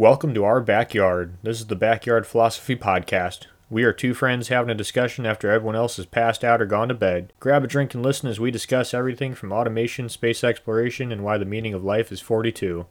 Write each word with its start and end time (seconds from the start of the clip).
Welcome 0.00 0.32
to 0.32 0.44
our 0.44 0.62
backyard. 0.62 1.36
This 1.42 1.60
is 1.60 1.66
the 1.66 1.76
Backyard 1.76 2.26
Philosophy 2.26 2.74
Podcast. 2.74 3.48
We 3.68 3.84
are 3.84 3.92
two 3.92 4.14
friends 4.14 4.48
having 4.48 4.70
a 4.70 4.74
discussion 4.74 5.26
after 5.26 5.50
everyone 5.50 5.76
else 5.76 5.98
has 5.98 6.06
passed 6.06 6.42
out 6.42 6.62
or 6.62 6.64
gone 6.64 6.88
to 6.88 6.94
bed. 6.94 7.34
Grab 7.38 7.64
a 7.64 7.66
drink 7.66 7.92
and 7.92 8.02
listen 8.02 8.26
as 8.26 8.40
we 8.40 8.50
discuss 8.50 8.94
everything 8.94 9.34
from 9.34 9.52
automation, 9.52 10.08
space 10.08 10.42
exploration, 10.42 11.12
and 11.12 11.22
why 11.22 11.36
the 11.36 11.44
meaning 11.44 11.74
of 11.74 11.84
life 11.84 12.10
is 12.10 12.18
42. 12.22 12.86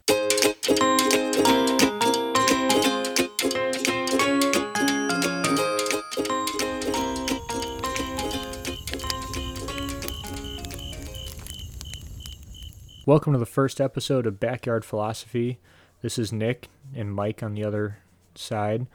Welcome 13.08 13.34
to 13.34 13.40
the 13.40 13.48
first 13.48 13.82
episode 13.82 14.28
of 14.28 14.40
Backyard 14.40 14.86
Philosophy. 14.86 15.58
This 16.02 16.18
is 16.18 16.32
Nick 16.32 16.70
and 16.96 17.14
Mike 17.14 17.44
on 17.44 17.56
the 17.56 17.66
other 17.66 17.98
side. 18.34 18.88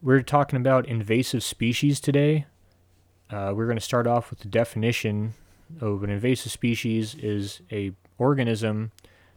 We're 0.00 0.22
talking 0.22 0.56
about 0.56 0.88
invasive 0.88 1.42
species 1.42 2.00
today. 2.00 2.46
Uh, 3.28 3.52
we're 3.54 3.66
going 3.66 3.76
to 3.76 3.84
start 3.84 4.06
off 4.06 4.30
with 4.30 4.38
the 4.38 4.48
definition 4.48 5.34
of 5.82 6.02
an 6.02 6.08
invasive 6.08 6.50
species 6.50 7.14
is 7.14 7.60
a 7.70 7.92
organism 8.16 8.90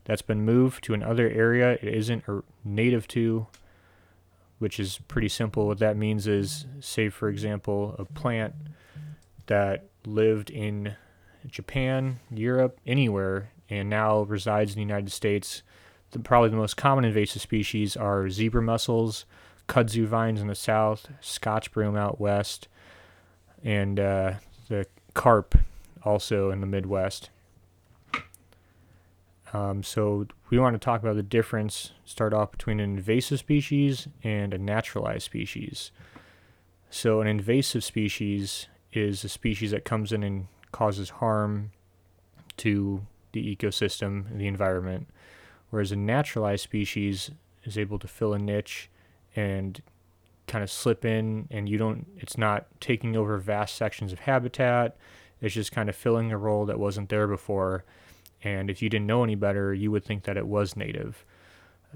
that's 0.05 0.21
been 0.21 0.45
moved 0.45 0.81
to 0.85 0.93
another 0.93 1.29
area 1.29 1.73
it 1.73 1.83
isn't 1.83 2.23
native 2.63 3.05
to, 3.09 3.47
which 4.59 4.79
is 4.79 4.99
pretty 5.09 5.29
simple. 5.29 5.67
What 5.67 5.79
that 5.79 5.97
means 5.97 6.25
is, 6.25 6.67
say 6.79 7.09
for 7.09 7.27
example, 7.27 7.97
a 7.99 8.05
plant 8.05 8.55
that 9.47 9.89
lived 10.05 10.49
in 10.49 10.95
Japan, 11.47 12.21
Europe, 12.31 12.79
anywhere, 12.87 13.49
and 13.69 13.89
now 13.89 14.21
resides 14.21 14.71
in 14.71 14.75
the 14.75 14.87
United 14.87 15.11
States 15.11 15.63
the, 16.13 16.19
probably 16.19 16.49
the 16.49 16.55
most 16.55 16.77
common 16.77 17.03
invasive 17.03 17.41
species 17.41 17.97
are 17.97 18.29
zebra 18.29 18.61
mussels, 18.61 19.25
kudzu 19.67 20.05
vines 20.05 20.39
in 20.39 20.47
the 20.47 20.55
south, 20.55 21.09
scotch 21.19 21.71
broom 21.71 21.97
out 21.97 22.21
west, 22.21 22.67
and 23.63 23.99
uh, 23.99 24.33
the 24.69 24.85
carp 25.13 25.57
also 26.03 26.51
in 26.51 26.61
the 26.61 26.67
Midwest. 26.67 27.29
Um, 29.53 29.83
so 29.83 30.27
we 30.49 30.57
want 30.57 30.73
to 30.73 30.79
talk 30.79 31.01
about 31.01 31.15
the 31.15 31.23
difference, 31.23 31.91
start 32.05 32.33
off 32.33 32.51
between 32.51 32.79
an 32.79 32.97
invasive 32.97 33.39
species 33.39 34.07
and 34.23 34.53
a 34.53 34.57
naturalized 34.57 35.23
species. 35.23 35.91
So 36.89 37.21
an 37.21 37.27
invasive 37.27 37.83
species 37.83 38.67
is 38.91 39.23
a 39.23 39.29
species 39.29 39.71
that 39.71 39.85
comes 39.85 40.11
in 40.11 40.23
and 40.23 40.47
causes 40.71 41.09
harm 41.11 41.71
to 42.57 43.05
the 43.31 43.55
ecosystem 43.55 44.37
the 44.37 44.47
environment 44.47 45.07
whereas 45.73 45.91
a 45.91 45.95
naturalized 45.95 46.61
species 46.61 47.31
is 47.63 47.79
able 47.79 47.97
to 47.97 48.07
fill 48.07 48.31
a 48.31 48.37
niche 48.37 48.91
and 49.35 49.81
kind 50.45 50.63
of 50.63 50.69
slip 50.69 51.03
in 51.03 51.47
and 51.49 51.67
you 51.67 51.79
don't 51.79 52.05
it's 52.15 52.37
not 52.37 52.67
taking 52.79 53.17
over 53.17 53.39
vast 53.39 53.73
sections 53.73 54.13
of 54.13 54.19
habitat. 54.19 54.95
It's 55.41 55.55
just 55.55 55.71
kind 55.71 55.89
of 55.89 55.95
filling 55.95 56.31
a 56.31 56.37
role 56.37 56.67
that 56.67 56.77
wasn't 56.77 57.09
there 57.09 57.27
before. 57.27 57.85
And 58.43 58.69
if 58.69 58.83
you 58.83 58.89
didn't 58.89 59.07
know 59.07 59.23
any 59.23 59.33
better 59.33 59.73
you 59.73 59.89
would 59.89 60.05
think 60.05 60.25
that 60.25 60.37
it 60.37 60.45
was 60.45 60.77
native. 60.77 61.25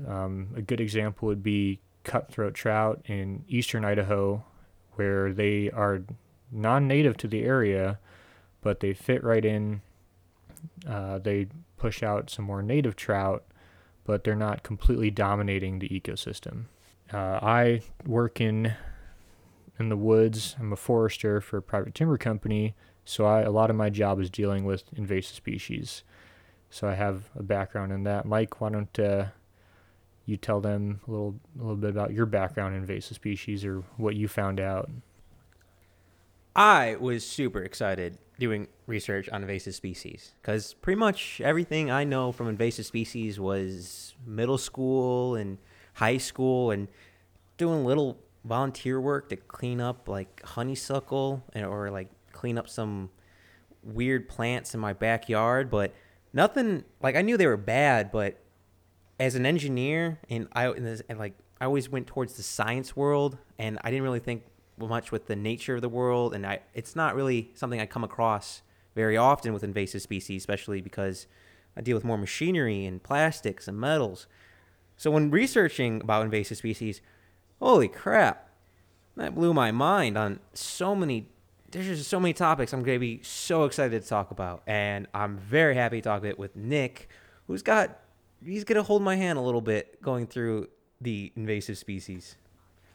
Um, 0.08 0.48
a 0.56 0.64
good 0.64 0.82
example 0.82 1.28
would 1.28 1.44
be 1.44 1.80
cutthroat 2.04 2.56
trout 2.56 3.06
in 3.06 3.44
eastern 3.48 3.86
idaho 3.86 4.44
where 4.96 5.32
they 5.32 5.70
are 5.70 6.02
non-native 6.52 7.16
to 7.18 7.28
the 7.28 7.44
area 7.44 8.00
but 8.62 8.80
they 8.80 8.96
fit 8.96 9.24
right 9.24 9.46
in. 9.46 9.82
Uh, 10.90 11.20
they 11.20 11.46
push 11.78 12.02
out 12.02 12.32
some 12.32 12.44
more 12.44 12.64
native 12.64 12.96
trout 12.96 13.44
but 14.08 14.24
they're 14.24 14.36
not 14.36 14.64
completely 14.64 15.12
dominating 15.12 15.78
the 15.78 15.90
ecosystem. 15.90 16.64
Uh, 17.14 17.40
I 17.42 17.82
work 18.06 18.42
in 18.42 18.74
in 19.78 19.90
the 19.90 19.98
woods. 19.98 20.56
I'm 20.60 20.74
a 20.74 20.78
forester 20.78 21.40
for 21.42 21.58
a 21.58 21.62
private 21.62 21.94
timber 21.94 22.18
company, 22.18 22.74
so 23.06 23.26
I, 23.26 23.42
a 23.42 23.52
lot 23.52 23.70
of 23.70 23.76
my 23.76 23.92
job 23.92 24.20
is 24.20 24.32
dealing 24.32 24.64
with 24.64 24.86
invasive 24.96 25.36
species. 25.36 26.04
So 26.70 26.88
I 26.88 26.96
have 26.96 27.30
a 27.36 27.44
background 27.44 27.92
in 27.92 28.04
that. 28.04 28.26
Mike, 28.26 28.60
why 28.60 28.70
don't 28.70 29.00
uh, 29.00 29.26
you 30.26 30.38
tell 30.38 30.62
them 30.62 31.02
a 31.08 31.12
little 31.12 31.36
a 31.60 31.62
little 31.62 31.76
bit 31.76 31.90
about 31.90 32.14
your 32.14 32.26
background 32.26 32.76
in 32.76 32.82
invasive 32.82 33.16
species 33.16 33.64
or 33.64 33.84
what 33.98 34.16
you 34.16 34.28
found 34.28 34.60
out? 34.60 34.90
I 36.56 36.96
was 36.96 37.26
super 37.26 37.62
excited 37.62 38.18
doing 38.40 38.68
research 38.86 39.30
on 39.30 39.42
invasive 39.42 39.76
species 39.76 40.34
because 40.42 40.74
pretty 40.76 41.00
much 41.00 41.42
everything 41.42 41.90
I 41.90 42.04
know 42.04 42.32
from 42.32 42.48
invasive 42.48 42.86
species 42.86 43.40
was 43.40 44.16
middle 44.26 44.58
school 44.58 45.36
and 45.36 45.58
high 45.94 46.18
school 46.18 46.72
and 46.72 46.88
doing 47.58 47.86
little 47.86 48.18
volunteer 48.46 49.02
work 49.02 49.30
to 49.30 49.36
clean 49.36 49.82
up 49.82 50.08
like 50.08 50.42
honeysuckle 50.44 51.44
and, 51.54 51.66
or 51.66 51.90
like 51.90 52.10
clean 52.32 52.58
up 52.58 52.70
some 52.70 53.10
weird 53.84 54.30
plants 54.30 54.74
in 54.74 54.80
my 54.80 54.94
backyard 54.94 55.70
but 55.70 55.94
nothing 56.34 56.84
like 57.02 57.16
I 57.16 57.22
knew 57.22 57.38
they 57.38 57.48
were 57.48 57.58
bad 57.58 58.12
but 58.12 58.40
as 59.20 59.36
an 59.36 59.46
engineer 59.46 60.20
and 60.30 60.48
I 60.54 60.68
and 60.68 61.18
like 61.18 61.34
I 61.60 61.66
always 61.66 61.90
went 61.90 62.08
towards 62.08 62.34
the 62.34 62.44
science 62.44 62.96
world 62.96 63.38
and 63.58 63.80
I 63.82 63.90
didn't 63.90 64.04
really 64.04 64.20
think 64.20 64.44
much 64.78 65.12
with 65.12 65.26
the 65.28 65.36
nature 65.36 65.76
of 65.76 65.82
the 65.82 65.90
world, 65.90 66.34
and 66.34 66.46
I 66.46 66.60
it's 66.74 66.96
not 66.96 67.16
really 67.16 67.52
something 67.56 67.80
I 67.80 67.86
come 67.86 68.04
across 68.04 68.62
very 68.96 69.18
often 69.18 69.54
with 69.54 69.64
invasive 69.64 70.02
species, 70.02 70.42
especially 70.42 70.82
because 70.82 71.28
I 71.76 71.82
deal 71.82 71.96
with 71.96 72.04
more 72.04 72.18
machinery 72.18 72.86
and 72.86 73.02
plastics 73.02 73.68
and 73.68 73.80
metals. 73.80 74.28
So 74.98 75.12
when 75.12 75.30
researching 75.30 76.02
about 76.02 76.26
invasive 76.26 76.58
species, 76.58 77.02
holy 77.60 77.88
crap, 77.88 78.50
that 79.16 79.36
blew 79.36 79.54
my 79.54 79.72
mind 79.72 80.18
on 80.18 80.40
so 80.54 80.96
many. 80.96 81.30
There's 81.70 81.86
just 81.86 82.10
so 82.10 82.20
many 82.20 82.34
topics 82.34 82.72
I'm 82.72 82.82
going 82.82 82.96
to 82.96 83.00
be 83.00 83.22
so 83.24 83.66
excited 83.66 84.02
to 84.02 84.08
talk 84.08 84.32
about, 84.32 84.64
and 84.66 85.08
I'm 85.14 85.38
very 85.38 85.76
happy 85.76 86.02
to 86.02 86.02
talk 86.02 86.24
it 86.24 86.40
with 86.40 86.56
Nick, 86.56 87.10
who's 87.48 87.62
got 87.62 88.00
he's 88.44 88.64
going 88.64 88.78
to 88.78 88.84
hold 88.84 89.02
my 89.02 89.16
hand 89.16 89.38
a 89.38 89.42
little 89.42 89.62
bit 89.62 90.02
going 90.02 90.28
through 90.28 90.70
the 91.02 91.32
invasive 91.36 91.78
species. 91.78 92.36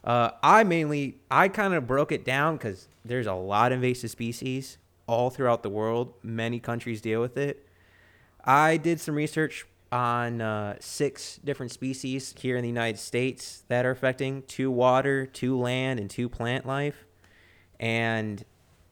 Uh, 0.05 0.31
I 0.43 0.65
mainly, 0.65 1.19
I 1.31 1.49
kind 1.49 1.75
of 1.75 1.87
broke 1.87 2.11
it 2.13 2.25
down 2.25 2.57
because 2.57 2.89
there's 3.05 3.27
a 3.27 3.35
lot 3.35 3.73
of 3.73 3.77
invasive 3.77 4.11
species 4.11 4.79
all 5.07 5.31
throughout 5.31 5.63
the 5.63 5.71
world. 5.71 6.15
Many 6.23 6.59
countries 6.59 7.01
deal 7.01 7.21
with 7.21 7.37
it. 7.37 7.67
I 8.45 8.77
did 8.77 9.01
some 9.01 9.15
research 9.15 9.67
on 9.93 10.41
uh, 10.41 10.77
six 10.81 11.39
different 11.45 11.71
species 11.71 12.35
here 12.39 12.57
in 12.57 12.63
the 12.63 12.69
United 12.69 12.99
States 12.99 13.63
that 13.69 13.85
are 13.85 13.91
affecting 13.91 14.43
two 14.45 14.71
water, 14.71 15.27
two 15.27 15.57
land, 15.59 16.01
and 16.01 16.09
two 16.09 16.29
plant 16.29 16.67
life. 16.67 17.05
And 17.79 18.45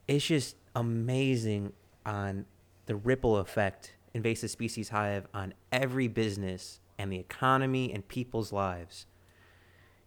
it's 0.07 0.27
just 0.27 0.57
amazing 0.77 1.73
on 2.05 2.45
the 2.87 2.97
ripple 2.97 3.39
effect 3.39 3.95
invasive 4.13 4.51
species 4.51 4.91
have 4.91 5.27
on 5.33 5.55
every 5.73 6.09
business 6.09 6.81
and 6.99 7.11
the 7.11 7.19
economy 7.19 7.93
and 7.93 8.07
people's 8.07 8.53
lives. 8.53 9.07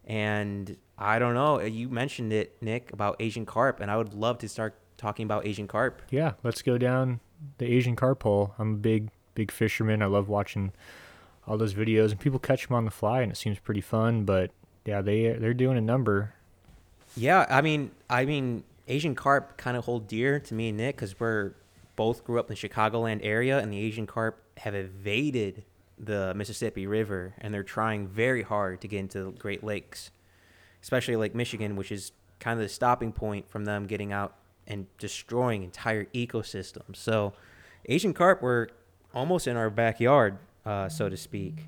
And 0.06 0.76
I 0.98 1.18
don't 1.18 1.34
know. 1.34 1.60
Uh, 1.60 1.64
you 1.64 1.88
mentioned 1.88 2.32
it, 2.32 2.56
Nick, 2.60 2.92
about 2.92 3.16
Asian 3.20 3.46
carp, 3.46 3.80
and 3.80 3.90
I 3.90 3.96
would 3.96 4.14
love 4.14 4.38
to 4.38 4.48
start 4.48 4.78
talking 4.96 5.24
about 5.24 5.46
Asian 5.46 5.66
carp. 5.66 6.02
Yeah, 6.10 6.32
let's 6.42 6.62
go 6.62 6.78
down 6.78 7.20
the 7.58 7.66
Asian 7.66 7.96
carp 7.96 8.22
hole. 8.22 8.54
I'm 8.58 8.74
a 8.74 8.76
big, 8.76 9.10
big 9.34 9.50
fisherman. 9.50 10.02
I 10.02 10.06
love 10.06 10.28
watching 10.28 10.72
all 11.46 11.58
those 11.58 11.74
videos, 11.74 12.10
and 12.10 12.20
people 12.20 12.38
catch 12.38 12.68
them 12.68 12.76
on 12.76 12.84
the 12.84 12.90
fly, 12.90 13.22
and 13.22 13.32
it 13.32 13.36
seems 13.36 13.58
pretty 13.58 13.80
fun. 13.80 14.24
But 14.24 14.50
yeah, 14.84 15.02
they 15.02 15.32
they're 15.32 15.54
doing 15.54 15.76
a 15.76 15.82
number. 15.82 16.34
Yeah, 17.16 17.46
I 17.48 17.60
mean, 17.60 17.90
I 18.08 18.24
mean, 18.24 18.64
Asian 18.88 19.14
carp 19.14 19.56
kind 19.56 19.76
of 19.76 19.84
hold 19.84 20.08
dear 20.08 20.40
to 20.40 20.54
me 20.54 20.68
and 20.68 20.78
Nick 20.78 20.96
because 20.96 21.18
we're 21.18 21.52
both 21.96 22.24
grew 22.24 22.40
up 22.40 22.50
in 22.50 22.56
the 22.56 22.68
Chicagoland 22.68 23.20
area, 23.22 23.58
and 23.58 23.72
the 23.72 23.78
Asian 23.78 24.06
carp 24.06 24.40
have 24.58 24.74
evaded 24.74 25.64
the 25.98 26.34
Mississippi 26.34 26.86
River, 26.86 27.34
and 27.38 27.52
they're 27.52 27.62
trying 27.62 28.06
very 28.08 28.42
hard 28.42 28.80
to 28.80 28.88
get 28.88 28.98
into 28.98 29.24
the 29.24 29.30
Great 29.30 29.62
Lakes, 29.62 30.10
especially 30.82 31.16
Lake 31.16 31.34
Michigan, 31.34 31.76
which 31.76 31.92
is 31.92 32.12
kind 32.40 32.58
of 32.58 32.64
the 32.64 32.68
stopping 32.68 33.12
point 33.12 33.48
from 33.48 33.64
them 33.64 33.86
getting 33.86 34.12
out 34.12 34.34
and 34.66 34.86
destroying 34.98 35.62
entire 35.62 36.04
ecosystems. 36.06 36.96
So, 36.96 37.34
Asian 37.86 38.14
carp 38.14 38.42
were 38.42 38.70
almost 39.14 39.46
in 39.46 39.56
our 39.56 39.70
backyard, 39.70 40.38
uh, 40.64 40.88
so 40.88 41.08
to 41.08 41.16
speak. 41.16 41.66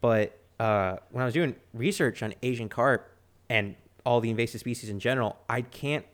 But 0.00 0.38
uh, 0.58 0.96
when 1.10 1.22
I 1.22 1.24
was 1.24 1.34
doing 1.34 1.54
research 1.72 2.22
on 2.22 2.34
Asian 2.42 2.68
carp 2.68 3.10
and 3.48 3.76
all 4.04 4.20
the 4.20 4.30
invasive 4.30 4.60
species 4.60 4.90
in 4.90 4.98
general, 5.00 5.36
I 5.48 5.62
can't, 5.62 6.04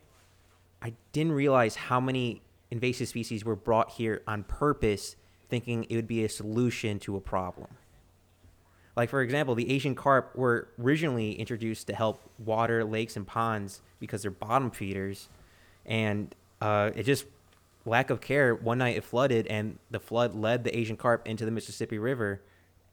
I 0.83 0.95
didn't 1.13 1.33
realize 1.33 1.77
how 1.77 2.01
many 2.01 2.43
invasive 2.71 3.09
species 3.09 3.45
were 3.45 3.57
brought 3.57 3.93
here 3.93 4.23
on 4.27 4.45
purpose 4.45 5.17
thinking 5.50 5.85
it 5.88 5.97
would 5.97 6.06
be 6.06 6.25
a 6.25 6.29
solution 6.29 6.99
to 7.00 7.17
a 7.17 7.20
problem. 7.20 7.69
Like, 8.97 9.08
for 9.08 9.23
example, 9.23 9.55
the 9.55 9.70
Asian 9.70 9.94
carp 9.94 10.37
were 10.37 10.69
originally 10.82 11.32
introduced 11.32 11.87
to 11.88 11.94
help 11.94 12.29
water 12.38 12.85
lakes 12.85 13.17
and 13.17 13.26
ponds 13.26 13.82
because 13.99 14.23
they're 14.23 14.31
bottom 14.31 14.70
feeders. 14.70 15.29
And 15.87 16.35
uh, 16.61 16.91
it 16.94 17.05
just, 17.05 17.25
lack 17.85 18.11
of 18.11 18.20
care, 18.20 18.55
one 18.55 18.79
night 18.79 18.97
it 18.97 19.05
flooded, 19.05 19.47
and 19.47 19.79
the 19.91 20.00
flood 20.00 20.35
led 20.35 20.64
the 20.64 20.76
Asian 20.76 20.97
carp 20.97 21.26
into 21.26 21.44
the 21.44 21.50
Mississippi 21.50 21.99
River, 21.99 22.43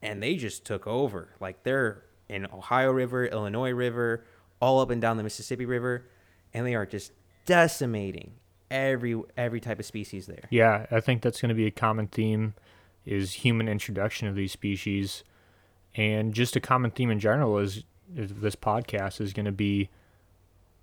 and 0.01 0.21
they 0.21 0.35
just 0.35 0.65
took 0.65 0.87
over. 0.87 1.29
Like, 1.39 1.63
they're 1.63 2.03
in 2.29 2.45
Ohio 2.45 2.91
River, 2.91 3.25
Illinois 3.25 3.71
River, 3.71 4.23
all 4.61 4.79
up 4.79 4.89
and 4.89 5.01
down 5.01 5.17
the 5.17 5.23
Mississippi 5.23 5.65
River, 5.65 6.05
and 6.53 6.65
they 6.65 6.75
are 6.75 6.85
just 6.85 7.11
decimating 7.45 8.31
every 8.69 9.19
every 9.35 9.59
type 9.59 9.79
of 9.79 9.85
species 9.85 10.27
there. 10.27 10.43
Yeah, 10.49 10.85
I 10.91 10.99
think 10.99 11.21
that's 11.21 11.41
going 11.41 11.49
to 11.49 11.55
be 11.55 11.65
a 11.65 11.71
common 11.71 12.07
theme 12.07 12.53
is 13.05 13.33
human 13.33 13.69
introduction 13.69 14.27
of 14.27 14.35
these 14.35 14.51
species, 14.51 15.23
and 15.95 16.33
just 16.33 16.55
a 16.55 16.59
common 16.59 16.91
theme 16.91 17.09
in 17.09 17.19
general 17.19 17.57
is, 17.57 17.83
is 18.15 18.33
this 18.33 18.55
podcast 18.55 19.21
is 19.21 19.33
going 19.33 19.45
to 19.45 19.51
be 19.51 19.89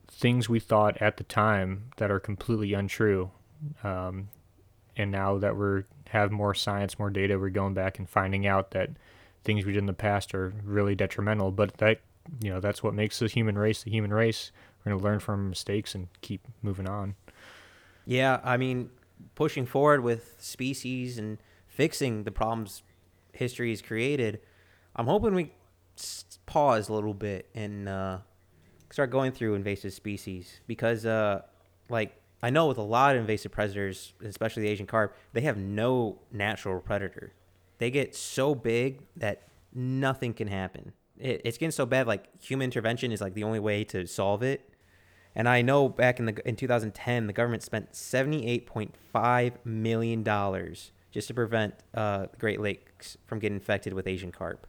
things 0.08 0.48
we 0.48 0.58
thought 0.58 1.00
at 1.02 1.18
the 1.18 1.24
time 1.24 1.90
that 1.98 2.10
are 2.10 2.20
completely 2.20 2.72
untrue, 2.72 3.30
um, 3.82 4.28
and 4.96 5.10
now 5.10 5.38
that 5.38 5.56
we're 5.56 5.84
have 6.08 6.30
more 6.30 6.54
science, 6.54 6.98
more 6.98 7.10
data, 7.10 7.38
we're 7.38 7.50
going 7.50 7.74
back 7.74 7.98
and 7.98 8.08
finding 8.08 8.46
out 8.46 8.70
that 8.70 8.90
things 9.42 9.66
we 9.66 9.72
did 9.72 9.80
in 9.80 9.86
the 9.86 9.92
past 9.92 10.34
are 10.34 10.54
really 10.64 10.94
detrimental. 10.94 11.50
But 11.50 11.78
that 11.78 12.00
you 12.40 12.50
know 12.50 12.60
that's 12.60 12.82
what 12.82 12.94
makes 12.94 13.18
the 13.18 13.26
human 13.26 13.58
race 13.58 13.82
the 13.82 13.90
human 13.90 14.12
race. 14.12 14.50
We're 14.84 14.90
going 14.90 15.00
to 15.00 15.04
learn 15.04 15.18
from 15.18 15.48
mistakes 15.50 15.94
and 15.94 16.08
keep 16.20 16.46
moving 16.62 16.88
on. 16.88 17.16
Yeah, 18.06 18.40
I 18.44 18.56
mean, 18.56 18.90
pushing 19.34 19.66
forward 19.66 20.02
with 20.02 20.36
species 20.38 21.18
and 21.18 21.38
fixing 21.66 22.24
the 22.24 22.30
problems 22.30 22.82
history 23.32 23.70
has 23.70 23.82
created, 23.82 24.40
I'm 24.96 25.06
hoping 25.06 25.34
we 25.34 25.52
pause 26.46 26.88
a 26.88 26.92
little 26.92 27.14
bit 27.14 27.48
and 27.54 27.88
uh, 27.88 28.18
start 28.90 29.10
going 29.10 29.32
through 29.32 29.54
invasive 29.54 29.92
species 29.92 30.60
because, 30.66 31.06
uh, 31.06 31.42
like, 31.88 32.20
I 32.42 32.50
know 32.50 32.66
with 32.66 32.78
a 32.78 32.82
lot 32.82 33.14
of 33.14 33.20
invasive 33.20 33.52
predators, 33.52 34.12
especially 34.22 34.64
the 34.64 34.68
Asian 34.68 34.86
carp, 34.86 35.16
they 35.32 35.40
have 35.42 35.56
no 35.56 36.20
natural 36.30 36.80
predator. 36.80 37.32
They 37.78 37.90
get 37.90 38.14
so 38.14 38.54
big 38.54 39.00
that 39.16 39.48
nothing 39.72 40.34
can 40.34 40.48
happen. 40.48 40.92
It, 41.18 41.40
it's 41.44 41.58
getting 41.58 41.70
so 41.70 41.86
bad, 41.86 42.06
like, 42.06 42.42
human 42.42 42.66
intervention 42.66 43.12
is, 43.12 43.20
like, 43.20 43.34
the 43.34 43.44
only 43.44 43.60
way 43.60 43.82
to 43.84 44.06
solve 44.06 44.42
it 44.42 44.68
and 45.34 45.48
I 45.48 45.62
know 45.62 45.88
back 45.88 46.18
in 46.18 46.26
the 46.26 46.48
in 46.48 46.56
2010, 46.56 47.26
the 47.26 47.32
government 47.32 47.62
spent 47.62 47.92
78.5 47.92 49.52
million 49.64 50.22
dollars 50.22 50.92
just 51.10 51.28
to 51.28 51.34
prevent 51.34 51.74
uh, 51.94 52.26
the 52.30 52.36
Great 52.38 52.60
Lakes 52.60 53.16
from 53.26 53.38
getting 53.38 53.56
infected 53.56 53.92
with 53.92 54.06
Asian 54.06 54.32
carp. 54.32 54.66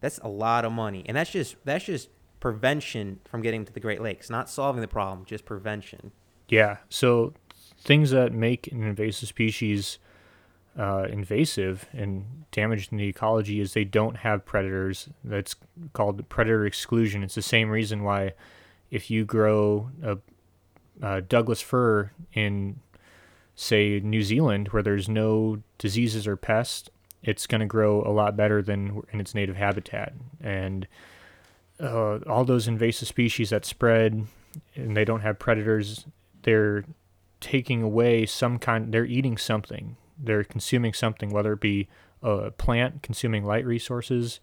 That's 0.00 0.18
a 0.18 0.28
lot 0.28 0.64
of 0.64 0.72
money, 0.72 1.04
and 1.06 1.16
that's 1.16 1.30
just 1.30 1.56
that's 1.64 1.84
just 1.84 2.08
prevention 2.40 3.20
from 3.24 3.42
getting 3.42 3.64
to 3.64 3.72
the 3.72 3.80
Great 3.80 4.00
Lakes, 4.00 4.30
not 4.30 4.48
solving 4.50 4.80
the 4.80 4.88
problem, 4.88 5.24
just 5.24 5.44
prevention. 5.44 6.12
Yeah. 6.48 6.78
So 6.88 7.34
things 7.80 8.10
that 8.10 8.32
make 8.32 8.68
an 8.68 8.82
invasive 8.82 9.28
species 9.28 9.98
uh, 10.78 11.06
invasive 11.10 11.86
and 11.92 12.44
damaging 12.50 12.98
the 12.98 13.08
ecology 13.08 13.60
is 13.60 13.72
they 13.72 13.84
don't 13.84 14.18
have 14.18 14.44
predators. 14.44 15.08
That's 15.24 15.56
called 15.92 16.28
predator 16.28 16.66
exclusion. 16.66 17.22
It's 17.22 17.34
the 17.34 17.42
same 17.42 17.70
reason 17.70 18.02
why 18.02 18.34
if 18.90 19.10
you 19.10 19.24
grow 19.24 19.90
a, 20.02 20.18
a 21.02 21.20
Douglas 21.20 21.60
fir 21.60 22.10
in, 22.32 22.80
say, 23.54 24.00
New 24.00 24.22
Zealand, 24.22 24.68
where 24.68 24.82
there's 24.82 25.08
no 25.08 25.62
diseases 25.78 26.26
or 26.26 26.36
pests, 26.36 26.90
it's 27.22 27.46
going 27.46 27.60
to 27.60 27.66
grow 27.66 28.02
a 28.02 28.12
lot 28.12 28.36
better 28.36 28.62
than 28.62 29.02
in 29.12 29.20
its 29.20 29.34
native 29.34 29.56
habitat. 29.56 30.12
And 30.40 30.86
uh, 31.80 32.18
all 32.28 32.44
those 32.44 32.68
invasive 32.68 33.08
species 33.08 33.50
that 33.50 33.64
spread 33.64 34.26
and 34.74 34.96
they 34.96 35.04
don't 35.04 35.20
have 35.20 35.38
predators, 35.38 36.06
they're 36.42 36.84
taking 37.40 37.82
away 37.82 38.26
some 38.26 38.58
kind, 38.58 38.92
they're 38.92 39.04
eating 39.04 39.36
something. 39.36 39.96
They're 40.18 40.44
consuming 40.44 40.94
something, 40.94 41.30
whether 41.30 41.52
it 41.52 41.60
be 41.60 41.88
a 42.22 42.50
plant 42.50 43.02
consuming 43.02 43.44
light 43.44 43.66
resources, 43.66 44.40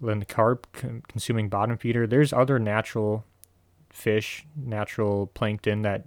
then 0.00 0.20
the 0.20 0.24
carp 0.24 0.66
consuming 1.08 1.48
bottom 1.48 1.76
feeder. 1.76 2.06
There's 2.06 2.32
other 2.32 2.58
natural 2.58 3.24
fish, 3.98 4.46
natural 4.56 5.26
plankton 5.28 5.82
that 5.82 6.06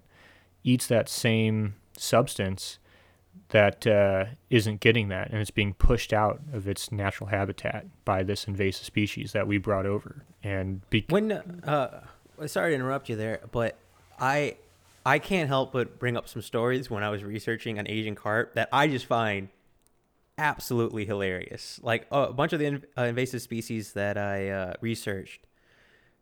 eats 0.64 0.88
that 0.88 1.10
same 1.10 1.76
substance 1.98 2.80
that 3.50 3.86
uh, 3.86 4.26
not 4.50 4.80
getting 4.80 5.10
that, 5.10 5.30
and 5.30 5.42
it's 5.42 5.52
being 5.52 5.74
pushed 5.74 6.14
out 6.14 6.40
of 6.54 6.68
its 6.68 6.92
natural 6.92 7.30
habitat 7.30 7.86
by 8.06 8.24
this 8.24 8.46
invasive 8.46 8.86
species 8.86 9.34
that 9.34 9.48
we 9.48 9.58
brought 9.58 9.86
over. 9.86 10.24
And 10.44 10.90
be- 10.90 11.06
when, 11.10 11.32
uh, 11.32 12.02
sorry 12.46 12.72
to 12.72 12.76
interrupt 12.76 13.10
you 13.10 13.16
there, 13.16 13.42
but 13.52 13.78
I, 14.20 14.56
I 15.06 15.20
can't 15.20 15.50
help 15.50 15.74
but 15.74 16.00
bring 16.00 16.16
up 16.16 16.30
some 16.30 16.42
stories 16.42 16.90
when 16.90 17.04
I 17.04 17.10
was 17.10 17.24
researching 17.24 17.78
on 17.78 17.88
Asian 17.88 18.16
carp 18.16 18.56
that 18.56 18.70
I 18.72 18.88
just 18.88 19.06
find 19.06 19.50
absolutely 20.38 21.06
hilarious. 21.06 21.80
Like 21.84 22.08
uh, 22.12 22.28
a 22.30 22.34
bunch 22.34 22.54
of 22.54 22.60
the 22.60 22.82
uh, 22.98 23.04
invasive 23.04 23.42
species 23.42 23.94
that 23.94 24.18
I 24.18 24.50
uh, 24.50 24.74
researched, 24.82 25.46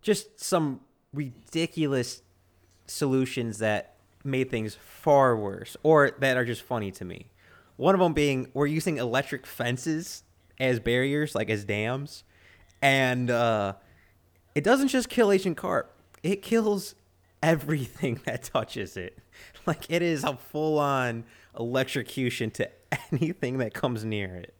just 0.01 0.39
some 0.39 0.81
ridiculous 1.13 2.21
solutions 2.87 3.59
that 3.59 3.95
made 4.23 4.49
things 4.49 4.75
far 4.75 5.35
worse 5.35 5.77
or 5.83 6.11
that 6.19 6.37
are 6.37 6.45
just 6.45 6.61
funny 6.61 6.91
to 6.91 7.05
me. 7.05 7.27
One 7.77 7.95
of 7.95 8.01
them 8.01 8.13
being 8.13 8.49
we're 8.53 8.67
using 8.67 8.97
electric 8.97 9.45
fences 9.45 10.23
as 10.59 10.79
barriers, 10.79 11.35
like 11.35 11.49
as 11.49 11.63
dams, 11.63 12.23
and 12.81 13.31
uh, 13.31 13.73
it 14.53 14.63
doesn't 14.63 14.89
just 14.89 15.07
kill 15.07 15.31
Asian 15.31 15.55
carp; 15.55 15.93
it 16.21 16.41
kills 16.41 16.95
everything 17.41 18.19
that 18.25 18.43
touches 18.43 18.97
it. 18.97 19.17
Like 19.65 19.89
it 19.89 20.01
is 20.01 20.23
a 20.25 20.35
full-on 20.35 21.23
electrocution 21.57 22.51
to 22.51 22.69
anything 23.11 23.59
that 23.59 23.73
comes 23.73 24.03
near 24.03 24.35
it. 24.35 24.53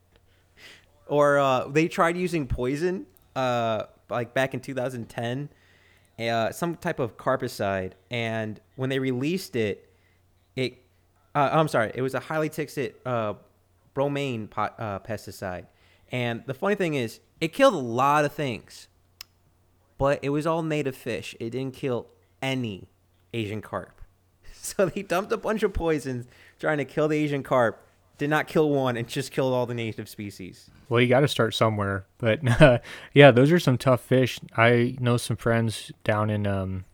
Or 1.08 1.40
uh, 1.40 1.68
they 1.68 1.88
tried 1.88 2.16
using 2.16 2.48
poison, 2.48 3.06
uh, 3.36 3.84
like 4.10 4.34
back 4.34 4.54
in 4.54 4.62
2010 4.62 5.50
uh, 6.20 6.52
some 6.52 6.76
type 6.76 7.00
of 7.00 7.18
carpicide, 7.18 7.94
and 8.12 8.60
when 8.76 8.90
they 8.90 9.00
released 9.00 9.56
it, 9.56 9.90
it 10.56 10.84
uh, 11.36 11.50
I'm 11.52 11.68
sorry, 11.68 11.92
it 11.94 12.02
was 12.02 12.14
a 12.14 12.20
highly 12.20 12.50
toxic 12.50 13.00
uh, 13.06 13.36
bromine 13.94 14.48
pot, 14.48 14.76
uh, 14.80 15.00
pesticide. 15.00 15.66
And 16.12 16.44
the 16.46 16.54
funny 16.54 16.76
thing 16.76 16.96
is, 16.96 17.20
it 17.40 17.54
killed 17.54 17.76
a 17.76 17.78
lot 17.78 18.26
of 18.26 18.34
things, 18.34 18.88
but 19.98 20.20
it 20.22 20.30
was 20.30 20.48
all 20.48 20.64
native 20.64 20.96
fish. 20.96 21.36
It 21.40 21.52
didn't 21.52 21.76
kill 21.76 22.08
any 22.42 22.90
Asian 23.34 23.62
carp. 23.62 23.96
So 24.62 24.86
they 24.88 25.04
dumped 25.04 25.32
a 25.32 25.38
bunch 25.38 25.64
of 25.64 25.74
poisons 25.74 26.28
trying 26.60 26.78
to 26.80 26.86
kill 26.86 27.08
the 27.08 27.18
Asian 27.18 27.44
carp, 27.44 27.82
did 28.20 28.30
not 28.30 28.48
kill 28.48 28.70
one, 28.70 28.96
and 28.98 29.08
just 29.08 29.32
killed 29.32 29.54
all 29.54 29.66
the 29.66 29.74
native 29.74 30.08
species. 30.08 30.70
Well, 30.90 31.02
you 31.02 31.08
got 31.08 31.22
to 31.22 31.28
start 31.28 31.56
somewhere. 31.56 32.06
But 32.20 32.48
uh, 32.62 32.80
yeah, 33.14 33.32
those 33.32 33.52
are 33.52 33.60
some 33.60 33.80
tough 33.80 34.02
fish. 34.02 34.40
I 34.56 34.96
know 35.00 35.18
some 35.18 35.38
friends 35.38 35.92
down 36.04 36.30
in 36.30 36.46
um, 36.46 36.86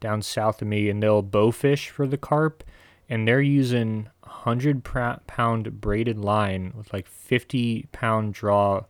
down 0.00 0.22
south 0.22 0.62
of 0.62 0.68
me, 0.68 0.88
and 0.88 1.02
they'll 1.02 1.22
bow 1.22 1.50
fish 1.50 1.90
for 1.90 2.06
the 2.06 2.16
carp, 2.16 2.64
and 3.10 3.28
they're 3.28 3.42
using 3.42 4.08
hundred 4.22 4.84
pound 4.84 5.80
braided 5.80 6.18
line 6.18 6.72
with 6.76 6.92
like 6.92 7.08
fifty 7.08 7.88
pound 7.92 8.32
draw 8.32 8.84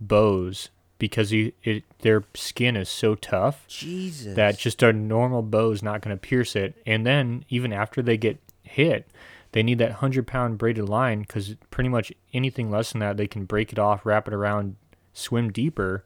bows 0.00 0.68
because 0.98 1.32
you, 1.32 1.52
it, 1.62 1.84
their 2.00 2.24
skin 2.34 2.76
is 2.76 2.88
so 2.88 3.14
tough 3.14 3.66
Jesus. 3.68 4.34
that 4.36 4.58
just 4.58 4.82
a 4.82 4.92
normal 4.92 5.42
bow 5.42 5.70
is 5.70 5.82
not 5.82 6.00
going 6.00 6.16
to 6.16 6.20
pierce 6.20 6.56
it. 6.56 6.74
And 6.86 7.06
then 7.06 7.44
even 7.48 7.72
after 7.72 8.00
they 8.00 8.16
get 8.16 8.38
hit, 8.62 9.06
they 9.54 9.62
need 9.62 9.78
that 9.78 9.90
100 9.90 10.26
pound 10.26 10.58
braided 10.58 10.88
line 10.88 11.20
because 11.20 11.54
pretty 11.70 11.88
much 11.88 12.12
anything 12.32 12.72
less 12.72 12.90
than 12.90 12.98
that, 12.98 13.16
they 13.16 13.28
can 13.28 13.44
break 13.44 13.72
it 13.72 13.78
off, 13.78 14.04
wrap 14.04 14.26
it 14.26 14.34
around, 14.34 14.74
swim 15.12 15.52
deeper, 15.52 16.04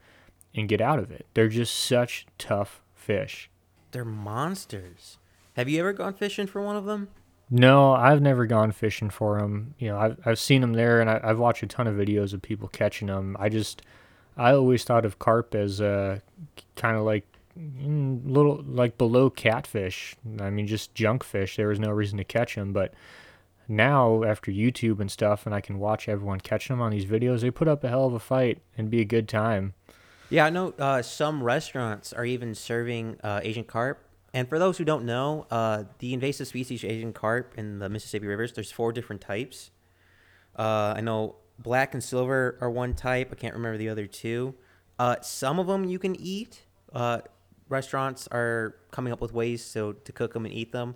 and 0.54 0.68
get 0.68 0.82
out 0.82 0.98
of 0.98 1.10
it. 1.10 1.24
They're 1.32 1.48
just 1.48 1.74
such 1.74 2.26
tough 2.36 2.82
fish. 2.94 3.48
They're 3.92 4.04
monsters. 4.04 5.16
Have 5.54 5.66
you 5.66 5.80
ever 5.80 5.94
gone 5.94 6.12
fishing 6.12 6.46
for 6.46 6.60
one 6.60 6.76
of 6.76 6.84
them? 6.84 7.08
No, 7.50 7.94
I've 7.94 8.20
never 8.20 8.44
gone 8.44 8.70
fishing 8.70 9.08
for 9.08 9.40
them. 9.40 9.74
You 9.78 9.88
know, 9.88 9.98
I've, 9.98 10.18
I've 10.26 10.38
seen 10.38 10.60
them 10.60 10.74
there 10.74 11.00
and 11.00 11.08
I, 11.08 11.18
have 11.26 11.38
watched 11.38 11.62
a 11.62 11.66
ton 11.66 11.86
of 11.86 11.94
videos 11.94 12.34
of 12.34 12.42
people 12.42 12.68
catching 12.68 13.08
them. 13.08 13.34
I 13.40 13.48
just, 13.48 13.80
I 14.36 14.52
always 14.52 14.84
thought 14.84 15.06
of 15.06 15.18
carp 15.18 15.54
as 15.54 15.80
uh, 15.80 16.18
kind 16.76 16.98
of 16.98 17.04
like 17.04 17.24
mm, 17.58 18.20
little, 18.26 18.62
like 18.68 18.98
below 18.98 19.30
catfish. 19.30 20.16
I 20.38 20.50
mean, 20.50 20.66
just 20.66 20.94
junk 20.94 21.24
fish. 21.24 21.56
There 21.56 21.68
was 21.68 21.80
no 21.80 21.88
reason 21.88 22.18
to 22.18 22.24
catch 22.24 22.54
them, 22.54 22.74
but 22.74 22.92
now 23.68 24.24
after 24.24 24.50
YouTube 24.50 25.00
and 25.00 25.10
stuff, 25.10 25.46
and 25.46 25.54
I 25.54 25.60
can 25.60 25.78
watch 25.78 26.08
everyone 26.08 26.40
catching 26.40 26.74
them 26.74 26.82
on 26.82 26.90
these 26.90 27.04
videos, 27.04 27.40
they 27.40 27.50
put 27.50 27.68
up 27.68 27.84
a 27.84 27.88
hell 27.88 28.06
of 28.06 28.14
a 28.14 28.18
fight 28.18 28.62
and 28.76 28.90
be 28.90 29.00
a 29.00 29.04
good 29.04 29.28
time. 29.28 29.74
Yeah, 30.30 30.46
I 30.46 30.50
know 30.50 30.74
uh, 30.78 31.02
some 31.02 31.42
restaurants 31.42 32.12
are 32.12 32.24
even 32.24 32.54
serving 32.54 33.18
uh, 33.22 33.40
Asian 33.42 33.64
carp. 33.64 34.04
And 34.34 34.48
for 34.48 34.58
those 34.58 34.76
who 34.76 34.84
don't 34.84 35.04
know, 35.04 35.46
uh, 35.50 35.84
the 36.00 36.12
invasive 36.12 36.48
species 36.48 36.84
Asian 36.84 37.12
carp 37.12 37.54
in 37.56 37.78
the 37.78 37.88
Mississippi 37.88 38.26
rivers, 38.26 38.52
there's 38.52 38.70
four 38.70 38.92
different 38.92 39.22
types. 39.22 39.70
Uh, 40.58 40.94
I 40.96 41.00
know 41.00 41.36
black 41.58 41.94
and 41.94 42.04
silver 42.04 42.58
are 42.60 42.70
one 42.70 42.94
type. 42.94 43.30
I 43.32 43.36
can't 43.36 43.54
remember 43.54 43.78
the 43.78 43.88
other 43.88 44.06
two. 44.06 44.54
Uh, 44.98 45.16
some 45.22 45.58
of 45.58 45.66
them 45.66 45.84
you 45.84 45.98
can 45.98 46.14
eat. 46.20 46.62
Uh, 46.92 47.20
restaurants 47.68 48.28
are 48.30 48.76
coming 48.90 49.12
up 49.12 49.20
with 49.20 49.32
ways 49.32 49.64
so 49.64 49.92
to 49.92 50.12
cook 50.12 50.32
them 50.32 50.44
and 50.44 50.54
eat 50.54 50.72
them, 50.72 50.94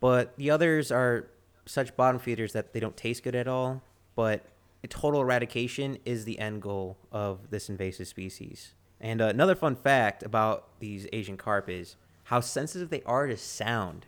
but 0.00 0.36
the 0.36 0.50
others 0.50 0.90
are 0.90 1.28
such 1.66 1.96
bottom 1.96 2.18
feeders 2.18 2.52
that 2.52 2.72
they 2.72 2.80
don't 2.80 2.96
taste 2.96 3.22
good 3.22 3.34
at 3.34 3.48
all. 3.48 3.82
But 4.14 4.46
total 4.88 5.20
eradication 5.20 5.98
is 6.04 6.24
the 6.24 6.38
end 6.38 6.62
goal 6.62 6.96
of 7.12 7.50
this 7.50 7.68
invasive 7.68 8.08
species. 8.08 8.72
And 9.00 9.20
uh, 9.20 9.26
another 9.26 9.54
fun 9.54 9.76
fact 9.76 10.22
about 10.22 10.68
these 10.80 11.06
Asian 11.12 11.36
carp 11.36 11.68
is 11.68 11.96
how 12.24 12.40
sensitive 12.40 12.90
they 12.90 13.02
are 13.02 13.26
to 13.26 13.36
sound. 13.36 14.06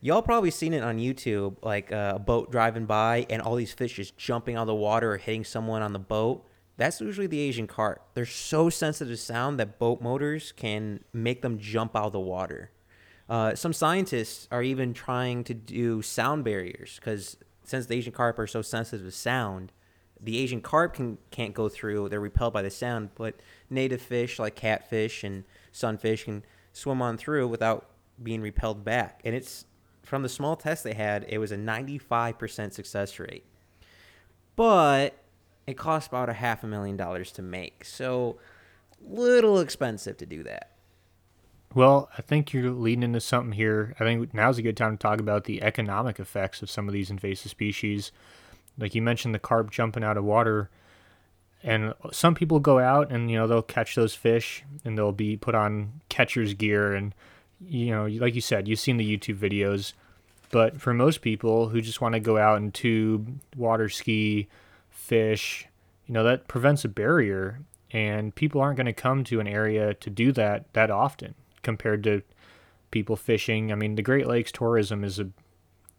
Y'all 0.00 0.22
probably 0.22 0.52
seen 0.52 0.72
it 0.72 0.84
on 0.84 0.98
YouTube, 0.98 1.56
like 1.62 1.90
uh, 1.90 2.12
a 2.14 2.18
boat 2.18 2.52
driving 2.52 2.86
by 2.86 3.26
and 3.28 3.42
all 3.42 3.56
these 3.56 3.72
fish 3.72 3.94
just 3.94 4.16
jumping 4.16 4.54
out 4.54 4.62
of 4.62 4.66
the 4.68 4.74
water 4.74 5.14
or 5.14 5.16
hitting 5.16 5.44
someone 5.44 5.82
on 5.82 5.92
the 5.92 5.98
boat. 5.98 6.44
That's 6.76 7.00
usually 7.00 7.26
the 7.26 7.40
Asian 7.40 7.66
carp. 7.66 8.00
They're 8.14 8.24
so 8.24 8.70
sensitive 8.70 9.12
to 9.12 9.16
sound 9.16 9.58
that 9.58 9.80
boat 9.80 10.00
motors 10.00 10.52
can 10.52 11.00
make 11.12 11.42
them 11.42 11.58
jump 11.58 11.96
out 11.96 12.06
of 12.06 12.12
the 12.12 12.20
water. 12.20 12.70
Uh, 13.28 13.54
some 13.54 13.72
scientists 13.72 14.48
are 14.50 14.62
even 14.62 14.94
trying 14.94 15.44
to 15.44 15.54
do 15.54 16.00
sound 16.00 16.44
barriers 16.44 16.96
because 16.96 17.36
since 17.64 17.86
the 17.86 17.94
Asian 17.94 18.12
carp 18.12 18.38
are 18.38 18.46
so 18.46 18.62
sensitive 18.62 19.04
to 19.04 19.12
sound, 19.12 19.72
the 20.20 20.38
Asian 20.38 20.60
carp 20.60 20.94
can 20.94 21.18
can't 21.30 21.54
go 21.54 21.68
through. 21.68 22.08
They're 22.08 22.20
repelled 22.20 22.52
by 22.52 22.62
the 22.62 22.70
sound, 22.70 23.10
but 23.14 23.34
native 23.68 24.00
fish 24.00 24.38
like 24.38 24.54
catfish 24.56 25.22
and 25.22 25.44
sunfish 25.72 26.24
can 26.24 26.44
swim 26.72 27.02
on 27.02 27.18
through 27.18 27.48
without 27.48 27.90
being 28.22 28.40
repelled 28.40 28.84
back. 28.84 29.20
And 29.24 29.34
it's 29.34 29.66
from 30.02 30.22
the 30.22 30.28
small 30.28 30.56
test 30.56 30.84
they 30.84 30.94
had, 30.94 31.26
it 31.28 31.38
was 31.38 31.52
a 31.52 31.56
95% 31.56 32.72
success 32.72 33.18
rate. 33.18 33.44
But 34.56 35.22
it 35.66 35.76
cost 35.76 36.08
about 36.08 36.30
a 36.30 36.32
half 36.32 36.64
a 36.64 36.66
million 36.66 36.96
dollars 36.96 37.30
to 37.32 37.42
make. 37.42 37.84
So 37.84 38.38
little 39.00 39.60
expensive 39.60 40.16
to 40.16 40.26
do 40.26 40.42
that. 40.44 40.77
Well, 41.74 42.08
I 42.16 42.22
think 42.22 42.52
you're 42.52 42.70
leading 42.70 43.02
into 43.02 43.20
something 43.20 43.52
here. 43.52 43.94
I 44.00 44.04
think 44.04 44.32
now's 44.32 44.58
a 44.58 44.62
good 44.62 44.76
time 44.76 44.96
to 44.96 45.02
talk 45.02 45.20
about 45.20 45.44
the 45.44 45.62
economic 45.62 46.18
effects 46.18 46.62
of 46.62 46.70
some 46.70 46.88
of 46.88 46.94
these 46.94 47.10
invasive 47.10 47.50
species. 47.50 48.10
Like 48.78 48.94
you 48.94 49.02
mentioned, 49.02 49.34
the 49.34 49.38
carp 49.38 49.70
jumping 49.70 50.02
out 50.02 50.16
of 50.16 50.24
water, 50.24 50.70
and 51.62 51.92
some 52.10 52.34
people 52.34 52.60
go 52.60 52.78
out 52.78 53.10
and 53.10 53.30
you 53.30 53.36
know 53.36 53.46
they'll 53.46 53.62
catch 53.62 53.94
those 53.94 54.14
fish 54.14 54.64
and 54.84 54.96
they'll 54.96 55.12
be 55.12 55.36
put 55.36 55.54
on 55.54 56.00
catcher's 56.08 56.54
gear 56.54 56.94
and 56.94 57.14
you 57.60 57.90
know 57.90 58.06
like 58.06 58.36
you 58.36 58.40
said 58.40 58.68
you've 58.68 58.78
seen 58.78 58.96
the 58.96 59.18
YouTube 59.18 59.36
videos, 59.36 59.92
but 60.50 60.80
for 60.80 60.94
most 60.94 61.20
people 61.20 61.68
who 61.68 61.82
just 61.82 62.00
want 62.00 62.14
to 62.14 62.20
go 62.20 62.38
out 62.38 62.58
and 62.58 62.72
tube, 62.72 63.40
water 63.56 63.88
ski, 63.88 64.48
fish, 64.90 65.66
you 66.06 66.14
know 66.14 66.24
that 66.24 66.48
prevents 66.48 66.84
a 66.84 66.88
barrier, 66.88 67.60
and 67.90 68.34
people 68.34 68.60
aren't 68.60 68.76
going 68.76 68.86
to 68.86 68.92
come 68.94 69.22
to 69.24 69.40
an 69.40 69.48
area 69.48 69.92
to 69.94 70.08
do 70.08 70.32
that 70.32 70.72
that 70.72 70.90
often 70.90 71.34
compared 71.68 72.02
to 72.02 72.22
people 72.90 73.14
fishing. 73.14 73.70
I 73.70 73.74
mean, 73.74 73.94
the 73.94 74.00
Great 74.02 74.26
Lakes 74.26 74.50
tourism 74.50 75.04
is 75.04 75.18
a 75.18 75.28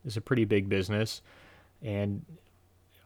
is 0.03 0.17
a 0.17 0.21
pretty 0.21 0.43
big 0.43 0.67
business, 0.67 1.21
and 1.83 2.25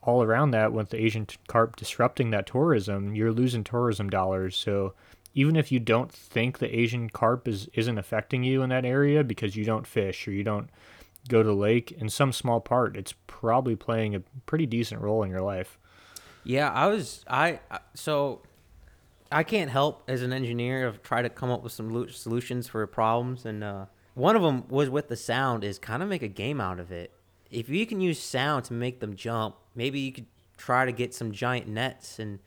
all 0.01 0.24
around 0.24 0.51
that, 0.51 0.72
with 0.72 0.89
the 0.89 1.03
Asian 1.03 1.27
carp 1.48 1.75
disrupting 1.75 2.29
that 2.32 2.48
tourism, 2.48 3.13
you're 3.13 3.34
losing 3.34 3.65
tourism 3.65 4.10
dollars. 4.10 4.55
So 4.55 4.93
even 5.34 5.58
if 5.58 5.74
you 5.74 5.79
don't 5.82 6.10
think 6.10 6.60
the 6.60 6.74
Asian 6.74 7.10
carp 7.10 7.50
is 7.50 7.67
isn't 7.74 7.98
affecting 7.98 8.46
you 8.46 8.62
in 8.62 8.70
that 8.70 8.86
area 8.86 9.25
because 9.25 9.58
you 9.58 9.65
don't 9.65 9.86
fish 9.86 10.25
or 10.25 10.32
you 10.32 10.46
don't 10.46 10.70
go 11.27 11.43
to 11.43 11.50
the 11.50 11.53
lake, 11.67 11.91
in 11.91 12.08
some 12.08 12.32
small 12.32 12.62
part, 12.62 12.96
it's 12.96 13.13
probably 13.27 13.75
playing 13.75 14.15
a 14.15 14.24
pretty 14.46 14.65
decent 14.65 15.01
role 15.01 15.22
in 15.22 15.29
your 15.29 15.41
life. 15.41 15.77
Yeah, 16.46 16.72
I 16.72 16.88
was 16.88 17.25
I 17.27 17.60
so 17.93 18.41
I 19.33 19.43
can't 19.43 19.71
help 19.71 20.03
as 20.07 20.21
an 20.21 20.31
engineer 20.31 20.85
of 20.85 21.01
try 21.01 21.23
to 21.23 21.29
come 21.29 21.49
up 21.49 21.63
with 21.63 21.73
some 21.73 22.09
solutions 22.09 22.67
for 22.67 22.85
problems, 22.85 23.45
and 23.45 23.63
uh, 23.63 23.85
one 24.13 24.35
of 24.35 24.43
them 24.43 24.65
was 24.69 24.89
with 24.89 25.07
the 25.07 25.15
sound 25.15 25.63
is 25.63 25.79
kind 25.79 26.03
of 26.03 26.09
make 26.09 26.21
a 26.21 26.27
game 26.27 26.61
out 26.61 26.79
of 26.79 26.91
it. 26.91 27.11
If 27.49 27.67
you 27.67 27.85
can 27.87 27.99
use 27.99 28.19
sound 28.19 28.65
to 28.65 28.73
make 28.73 28.99
them 28.99 29.15
jump, 29.15 29.55
maybe 29.75 29.99
you 29.99 30.11
could 30.11 30.27
try 30.57 30.85
to 30.85 30.91
get 30.91 31.15
some 31.15 31.31
giant 31.31 31.67
nets 31.67 32.19
and 32.19 32.39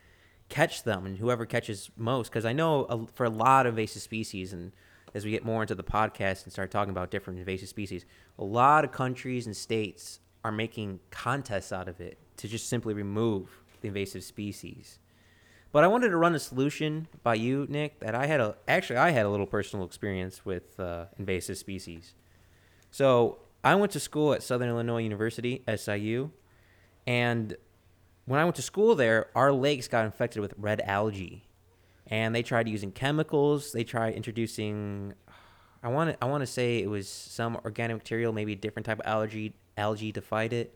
catch 0.48 0.84
them, 0.84 1.06
and 1.06 1.18
whoever 1.18 1.44
catches 1.44 1.90
most. 1.96 2.30
Because 2.30 2.44
I 2.44 2.52
know 2.52 2.84
a, 2.84 3.06
for 3.14 3.24
a 3.24 3.30
lot 3.30 3.66
of 3.66 3.72
invasive 3.72 4.02
species, 4.02 4.52
and 4.52 4.72
as 5.12 5.24
we 5.24 5.32
get 5.32 5.44
more 5.44 5.62
into 5.62 5.74
the 5.74 5.82
podcast 5.82 6.44
and 6.44 6.52
start 6.52 6.70
talking 6.70 6.90
about 6.90 7.10
different 7.10 7.40
invasive 7.40 7.68
species, 7.68 8.04
a 8.38 8.44
lot 8.44 8.84
of 8.84 8.92
countries 8.92 9.46
and 9.46 9.56
states 9.56 10.20
are 10.44 10.52
making 10.52 11.00
contests 11.10 11.72
out 11.72 11.88
of 11.88 12.00
it 12.00 12.18
to 12.36 12.46
just 12.46 12.68
simply 12.68 12.94
remove 12.94 13.60
the 13.80 13.88
invasive 13.88 14.22
species. 14.22 15.00
But 15.76 15.84
I 15.84 15.88
wanted 15.88 16.08
to 16.08 16.16
run 16.16 16.34
a 16.34 16.38
solution 16.38 17.06
by 17.22 17.34
you, 17.34 17.66
Nick, 17.68 18.00
that 18.00 18.14
I 18.14 18.24
had 18.24 18.40
a 18.40 18.56
actually 18.66 18.96
I 18.96 19.10
had 19.10 19.26
a 19.26 19.28
little 19.28 19.44
personal 19.44 19.84
experience 19.84 20.42
with 20.42 20.80
uh, 20.80 21.04
invasive 21.18 21.58
species. 21.58 22.14
So 22.90 23.40
I 23.62 23.74
went 23.74 23.92
to 23.92 24.00
school 24.00 24.32
at 24.32 24.42
Southern 24.42 24.70
Illinois 24.70 25.02
University, 25.02 25.62
SIU, 25.68 26.30
and 27.06 27.54
when 28.24 28.40
I 28.40 28.44
went 28.44 28.56
to 28.56 28.62
school 28.62 28.94
there, 28.94 29.26
our 29.34 29.52
lakes 29.52 29.86
got 29.86 30.06
infected 30.06 30.40
with 30.40 30.54
red 30.56 30.80
algae, 30.80 31.44
and 32.06 32.34
they 32.34 32.42
tried 32.42 32.68
using 32.68 32.90
chemicals. 32.90 33.72
They 33.72 33.84
tried 33.84 34.14
introducing, 34.14 35.12
I 35.82 35.88
want 35.88 36.08
to 36.08 36.24
I 36.24 36.26
want 36.26 36.40
to 36.40 36.46
say 36.46 36.78
it 36.78 36.88
was 36.88 37.06
some 37.06 37.54
organic 37.66 37.98
material, 37.98 38.32
maybe 38.32 38.54
a 38.54 38.56
different 38.56 38.86
type 38.86 39.00
of 39.00 39.06
algae 39.06 39.52
algae 39.76 40.12
to 40.12 40.22
fight 40.22 40.54
it, 40.54 40.74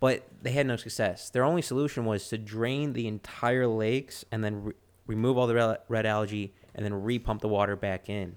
but 0.00 0.26
they 0.42 0.52
had 0.52 0.66
no 0.66 0.76
success. 0.76 1.30
Their 1.30 1.44
only 1.44 1.62
solution 1.62 2.06
was 2.06 2.28
to 2.28 2.38
drain 2.38 2.94
the 2.94 3.06
entire 3.06 3.66
lakes 3.66 4.24
and 4.32 4.42
then 4.42 4.64
re- 4.64 4.72
remove 5.06 5.36
all 5.36 5.46
the 5.46 5.78
red 5.88 6.06
algae 6.06 6.54
and 6.74 6.84
then 6.84 6.92
repump 6.92 7.40
the 7.40 7.48
water 7.48 7.76
back 7.76 8.08
in. 8.08 8.36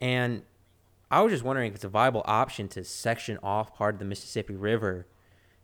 And 0.00 0.42
I 1.10 1.20
was 1.20 1.32
just 1.32 1.44
wondering 1.44 1.68
if 1.68 1.74
it's 1.74 1.84
a 1.84 1.88
viable 1.88 2.22
option 2.24 2.68
to 2.68 2.84
section 2.84 3.38
off 3.42 3.74
part 3.74 3.96
of 3.96 3.98
the 3.98 4.04
Mississippi 4.06 4.54
River 4.54 5.06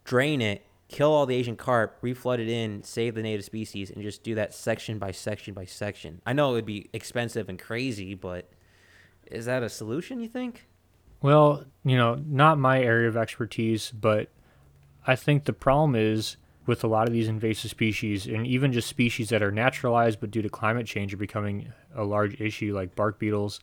drain 0.05 0.41
it, 0.41 0.65
kill 0.89 1.13
all 1.13 1.27
the 1.27 1.35
Asian 1.35 1.57
carp, 1.57 2.01
reflood 2.01 2.39
it 2.39 2.49
in, 2.49 2.83
save 2.83 3.15
the 3.15 3.23
native 3.23 3.45
species, 3.45 3.91
and 3.91 4.03
just 4.03 4.23
do 4.23 4.35
that 4.35 4.55
section 4.55 4.99
by 4.99 5.11
section 5.11 5.53
by 5.53 5.67
section. 5.67 6.23
I 6.25 6.33
know 6.33 6.51
it 6.51 6.55
would 6.55 6.67
be 6.67 6.89
expensive 6.95 7.49
and 7.49 7.59
crazy, 7.59 8.15
but 8.15 8.49
is 9.31 9.45
that 9.45 9.63
a 9.63 9.69
solution, 9.69 10.21
you 10.21 10.29
think? 10.29 10.67
Well, 11.21 11.65
you 11.85 11.97
know, 11.97 12.23
not 12.27 12.59
my 12.59 12.81
area 12.81 13.09
of 13.09 13.17
expertise, 13.17 13.91
but 13.91 14.31
I 15.07 15.17
think 15.17 15.45
the 15.45 15.53
problem 15.53 15.95
is 15.95 16.37
with 16.69 16.85
a 16.85 16.87
lot 16.87 17.09
of 17.09 17.15
these 17.15 17.29
invasive 17.29 17.71
species, 17.71 18.27
and 18.27 18.47
even 18.47 18.73
just 18.73 18.89
species 18.89 19.31
that 19.31 19.43
are 19.43 19.51
naturalized 19.51 20.21
but 20.21 20.31
due 20.31 20.43
to 20.43 20.51
climate 20.51 20.87
change 20.87 21.15
are 21.15 21.19
becoming 21.19 21.73
a 21.95 22.05
large 22.05 22.39
issue, 22.41 22.75
like 22.75 22.95
bark 22.95 23.19
beetles, 23.19 23.59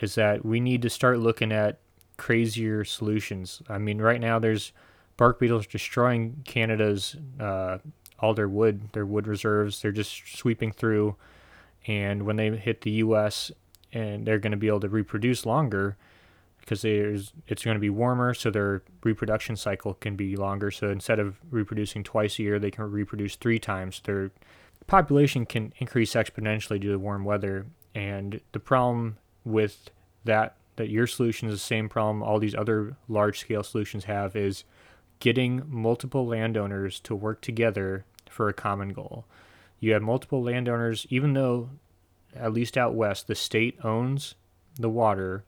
is 0.00 0.14
that 0.16 0.44
we 0.44 0.60
need 0.60 0.82
to 0.82 0.90
start 0.90 1.18
looking 1.18 1.50
at 1.50 1.78
crazier 2.18 2.84
solutions. 2.84 3.62
I 3.70 3.78
mean, 3.78 4.02
right 4.02 4.20
now 4.20 4.38
there's 4.38 4.72
bark 5.16 5.40
beetles 5.40 5.66
destroying 5.66 6.42
Canada's 6.44 7.16
uh, 7.40 7.78
wood, 8.20 8.92
their 8.92 9.06
wood 9.06 9.26
reserves. 9.26 9.80
They're 9.80 9.92
just 9.92 10.36
sweeping 10.36 10.72
through, 10.72 11.16
and 11.86 12.24
when 12.24 12.36
they 12.36 12.54
hit 12.54 12.82
the 12.82 12.90
U.S. 12.90 13.50
and 13.94 14.26
they're 14.26 14.38
going 14.38 14.50
to 14.50 14.58
be 14.58 14.68
able 14.68 14.80
to 14.80 14.88
reproduce 14.90 15.46
longer 15.46 15.96
because 16.66 16.82
there's 16.82 17.32
it's 17.46 17.64
going 17.64 17.76
to 17.76 17.80
be 17.80 17.90
warmer, 17.90 18.34
so 18.34 18.50
their 18.50 18.82
reproduction 19.04 19.54
cycle 19.54 19.94
can 19.94 20.16
be 20.16 20.34
longer. 20.34 20.72
So 20.72 20.90
instead 20.90 21.20
of 21.20 21.38
reproducing 21.48 22.02
twice 22.02 22.40
a 22.40 22.42
year, 22.42 22.58
they 22.58 22.72
can 22.72 22.90
reproduce 22.90 23.36
three 23.36 23.60
times. 23.60 24.02
Their 24.04 24.32
population 24.88 25.46
can 25.46 25.72
increase 25.78 26.14
exponentially 26.14 26.80
due 26.80 26.90
to 26.90 26.98
warm 26.98 27.24
weather, 27.24 27.66
and 27.94 28.40
the 28.50 28.58
problem 28.58 29.18
with 29.44 29.90
that 30.24 30.56
that 30.74 30.90
your 30.90 31.06
solution 31.06 31.48
is 31.48 31.54
the 31.54 31.58
same 31.58 31.88
problem 31.88 32.22
all 32.22 32.40
these 32.40 32.54
other 32.54 32.96
large 33.08 33.38
scale 33.38 33.62
solutions 33.62 34.04
have 34.04 34.34
is 34.34 34.64
getting 35.20 35.62
multiple 35.68 36.26
landowners 36.26 37.00
to 37.00 37.14
work 37.14 37.40
together 37.40 38.04
for 38.28 38.48
a 38.48 38.52
common 38.52 38.90
goal. 38.90 39.24
You 39.78 39.92
have 39.92 40.02
multiple 40.02 40.42
landowners, 40.42 41.06
even 41.10 41.32
though, 41.32 41.70
at 42.34 42.52
least 42.52 42.76
out 42.76 42.94
west, 42.94 43.28
the 43.28 43.34
state 43.34 43.78
owns 43.84 44.34
the 44.78 44.90
water, 44.90 45.44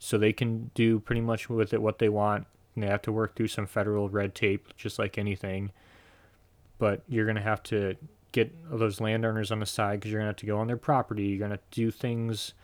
so 0.00 0.18
they 0.18 0.32
can 0.32 0.72
do 0.74 0.98
pretty 0.98 1.20
much 1.20 1.48
with 1.48 1.72
it 1.72 1.80
what 1.80 2.00
they 2.00 2.08
want. 2.08 2.46
And 2.74 2.82
they 2.82 2.88
have 2.88 3.02
to 3.02 3.12
work 3.12 3.36
through 3.36 3.48
some 3.48 3.66
federal 3.66 4.08
red 4.08 4.34
tape, 4.34 4.76
just 4.76 4.98
like 4.98 5.18
anything. 5.18 5.70
But 6.78 7.02
you're 7.06 7.26
going 7.26 7.36
to 7.36 7.42
have 7.42 7.62
to 7.64 7.94
get 8.32 8.52
those 8.68 9.00
landowners 9.00 9.52
on 9.52 9.60
the 9.60 9.66
side 9.66 10.00
because 10.00 10.10
you're 10.10 10.20
going 10.20 10.26
to 10.26 10.30
have 10.30 10.36
to 10.36 10.46
go 10.46 10.58
on 10.58 10.66
their 10.66 10.76
property. 10.76 11.24
You're 11.24 11.46
going 11.46 11.56
to 11.56 11.60
do 11.70 11.92
things, 11.92 12.54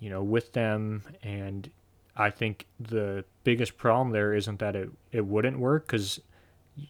you 0.00 0.10
know, 0.10 0.22
with 0.22 0.52
them 0.52 1.04
and 1.22 1.70
I 2.16 2.30
think 2.30 2.66
the 2.78 3.24
biggest 3.42 3.76
problem 3.76 4.10
there 4.10 4.34
isn't 4.34 4.60
that 4.60 4.76
it, 4.76 4.90
it 5.10 5.26
wouldn't 5.26 5.58
work 5.58 5.86
because 5.86 6.20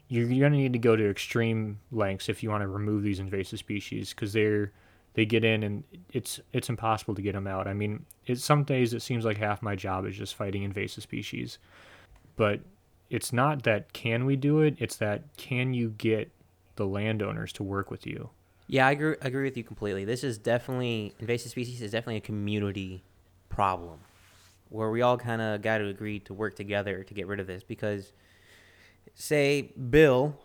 you're, 0.08 0.26
you're 0.26 0.48
going 0.48 0.52
to 0.52 0.58
need 0.58 0.74
to 0.74 0.78
go 0.78 0.96
to 0.96 1.10
extreme 1.10 1.78
lengths 1.90 2.28
if 2.28 2.42
you 2.42 2.50
want 2.50 2.62
to 2.62 2.68
remove 2.68 3.02
these 3.02 3.20
invasive 3.20 3.58
species 3.58 4.10
because 4.10 4.32
they're 4.32 4.72
they 5.14 5.24
get 5.24 5.44
in 5.44 5.62
and 5.62 5.84
it's 6.12 6.40
it's 6.52 6.68
impossible 6.68 7.14
to 7.14 7.22
get 7.22 7.32
them 7.32 7.46
out. 7.46 7.66
I 7.66 7.74
mean, 7.74 8.04
it, 8.26 8.38
some 8.38 8.64
days 8.64 8.92
it 8.92 9.02
seems 9.02 9.24
like 9.24 9.38
half 9.38 9.62
my 9.62 9.74
job 9.74 10.06
is 10.06 10.16
just 10.16 10.34
fighting 10.34 10.62
invasive 10.62 11.02
species, 11.02 11.58
but 12.36 12.60
it's 13.10 13.32
not 13.32 13.62
that 13.62 13.92
can 13.92 14.24
we 14.26 14.36
do 14.36 14.60
it. 14.60 14.74
It's 14.78 14.96
that 14.96 15.36
can 15.36 15.72
you 15.72 15.90
get 15.90 16.30
the 16.76 16.86
landowners 16.86 17.52
to 17.54 17.62
work 17.62 17.90
with 17.90 18.06
you. 18.06 18.30
Yeah, 18.66 18.86
I 18.86 18.92
agree, 18.92 19.16
agree 19.20 19.44
with 19.44 19.56
you 19.56 19.62
completely. 19.64 20.04
This 20.04 20.24
is 20.24 20.38
definitely 20.38 21.14
invasive 21.20 21.50
species 21.50 21.80
is 21.82 21.92
definitely 21.92 22.16
a 22.16 22.22
community 22.22 23.04
problem 23.48 24.00
where 24.70 24.90
we 24.90 25.02
all 25.02 25.16
kind 25.16 25.40
of 25.40 25.62
got 25.62 25.78
to 25.78 25.86
agree 25.86 26.18
to 26.20 26.34
work 26.34 26.56
together 26.56 27.04
to 27.04 27.14
get 27.14 27.26
rid 27.26 27.38
of 27.38 27.46
this 27.46 27.62
because 27.62 28.12
say 29.14 29.72
bill 29.90 30.36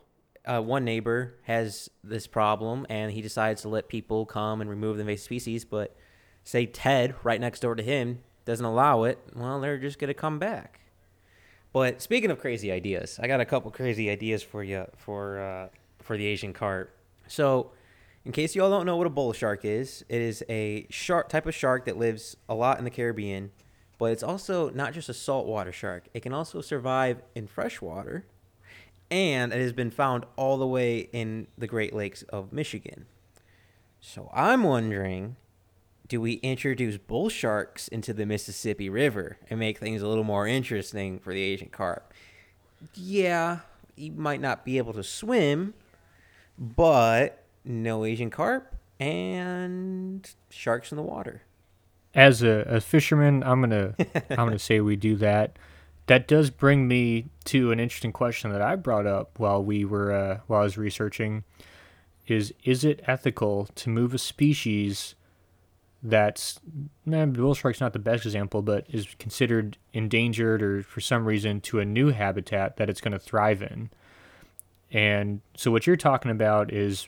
uh, 0.46 0.62
one 0.62 0.86
neighbor 0.86 1.36
has 1.44 1.90
this 2.04 2.28
problem 2.28 2.86
and 2.90 3.12
he 3.12 3.22
decides 3.22 3.62
to 3.64 3.70
let 3.70 3.88
people 3.88 4.26
come 4.26 4.62
and 4.62 4.70
remove 4.70 4.98
the 4.98 5.02
invasive 5.02 5.24
species, 5.24 5.66
but 5.66 5.96
say 6.44 6.66
Ted, 6.66 7.16
right 7.24 7.40
next 7.40 7.60
door 7.60 7.76
to 7.76 7.84
him, 7.84 8.20
doesn't 8.46 8.66
allow 8.66 9.04
it, 9.04 9.20
well, 9.36 9.60
they're 9.60 9.78
just 9.78 10.00
going 10.00 10.08
to 10.08 10.14
come 10.14 10.40
back. 10.40 10.80
But 11.72 12.02
speaking 12.02 12.32
of 12.32 12.40
crazy 12.40 12.72
ideas, 12.72 13.20
I 13.22 13.28
got 13.28 13.42
a 13.42 13.46
couple 13.46 13.70
crazy 13.72 14.10
ideas 14.10 14.42
for 14.42 14.64
you 14.64 14.86
for 14.98 15.40
uh, 15.40 15.68
for 16.00 16.18
the 16.18 16.26
Asian 16.26 16.52
carp. 16.52 16.92
So, 17.28 17.72
in 18.26 18.32
case 18.32 18.56
you 18.56 18.64
all 18.64 18.72
don't 18.72 18.88
know 18.88 18.98
what 18.98 19.06
a 19.06 19.12
bull 19.12 19.34
shark 19.34 19.64
is, 19.64 20.04
it 20.10 20.22
is 20.22 20.44
a 20.50 20.88
shark 20.90 21.30
type 21.30 21.46
of 21.46 21.54
shark 21.54 21.86
that 21.86 21.98
lives 21.98 22.36
a 22.48 22.56
lot 22.56 22.80
in 22.80 22.86
the 22.86 22.90
Caribbean, 22.90 23.52
but 24.00 24.12
it's 24.12 24.24
also 24.24 24.72
not 24.72 24.94
just 24.94 25.10
a 25.10 25.14
saltwater 25.14 25.72
shark. 25.72 26.08
It 26.14 26.22
can 26.22 26.34
also 26.34 26.62
survive 26.62 27.22
in 27.36 27.46
freshwater, 27.46 28.26
and 29.12 29.54
it 29.54 29.62
has 29.62 29.74
been 29.74 29.92
found 29.92 30.26
all 30.36 30.58
the 30.58 30.68
way 30.68 31.10
in 31.12 31.48
the 31.58 31.68
Great 31.68 31.94
Lakes 31.94 32.24
of 32.24 32.54
Michigan. 32.54 33.06
So 34.00 34.30
I'm 34.34 34.64
wondering 34.64 35.36
do 36.10 36.20
we 36.20 36.34
introduce 36.36 36.98
bull 36.98 37.30
sharks 37.30 37.88
into 37.88 38.14
the 38.14 38.26
Mississippi 38.26 38.90
River 38.90 39.38
and 39.48 39.60
make 39.60 39.78
things 39.78 40.02
a 40.02 40.08
little 40.08 40.24
more 40.24 40.48
interesting 40.48 41.20
for 41.20 41.32
the 41.34 41.42
Asian 41.42 41.70
carp? 41.70 42.14
Yeah, 42.96 43.60
you 43.96 44.14
might 44.14 44.42
not 44.42 44.66
be 44.66 44.80
able 44.80 44.94
to 44.94 45.04
swim, 45.04 45.76
but 46.58 47.44
no 47.64 48.06
Asian 48.06 48.32
carp 48.32 48.76
and 49.00 50.28
sharks 50.50 50.92
in 50.92 50.96
the 50.96 51.04
water. 51.04 51.44
As 52.16 52.42
a, 52.42 52.66
a 52.68 52.82
fisherman, 52.82 53.44
I'm 53.44 53.62
gonna 53.62 53.94
I'm 54.32 54.36
gonna 54.48 54.58
say 54.58 54.80
we 54.80 54.96
do 54.96 55.16
that. 55.18 55.58
That 56.10 56.28
does 56.28 56.50
bring 56.50 56.88
me 56.88 57.28
to 57.46 57.72
an 57.72 57.80
interesting 57.80 58.12
question 58.12 58.52
that 58.52 58.64
I 58.64 58.76
brought 58.76 59.06
up 59.06 59.38
while 59.38 59.64
we 59.64 59.86
were 59.86 60.12
uh, 60.12 60.40
while 60.48 60.62
I 60.62 60.64
was 60.64 60.76
researching. 60.76 61.44
Is 62.26 62.52
is 62.64 62.84
it 62.84 63.02
ethical 63.06 63.68
to 63.76 63.92
move 63.92 64.16
a 64.16 64.18
species 64.18 65.14
that's 66.02 66.60
eh, 67.12 67.26
bull 67.26 67.54
shark's 67.54 67.80
not 67.80 67.94
the 67.94 68.00
best 68.00 68.26
example, 68.26 68.64
but 68.64 68.88
is 68.90 69.08
considered 69.20 69.78
endangered 69.94 70.64
or 70.64 70.82
for 70.82 71.00
some 71.00 71.26
reason 71.26 71.62
to 71.62 71.80
a 71.80 71.86
new 71.86 72.08
habitat 72.10 72.78
that 72.78 72.90
it's 72.90 73.02
going 73.02 73.12
to 73.12 73.20
thrive 73.20 73.62
in? 73.62 73.92
And 74.92 75.42
so 75.56 75.70
what 75.70 75.86
you're 75.86 75.96
talking 75.96 76.32
about 76.32 76.74
is 76.74 77.08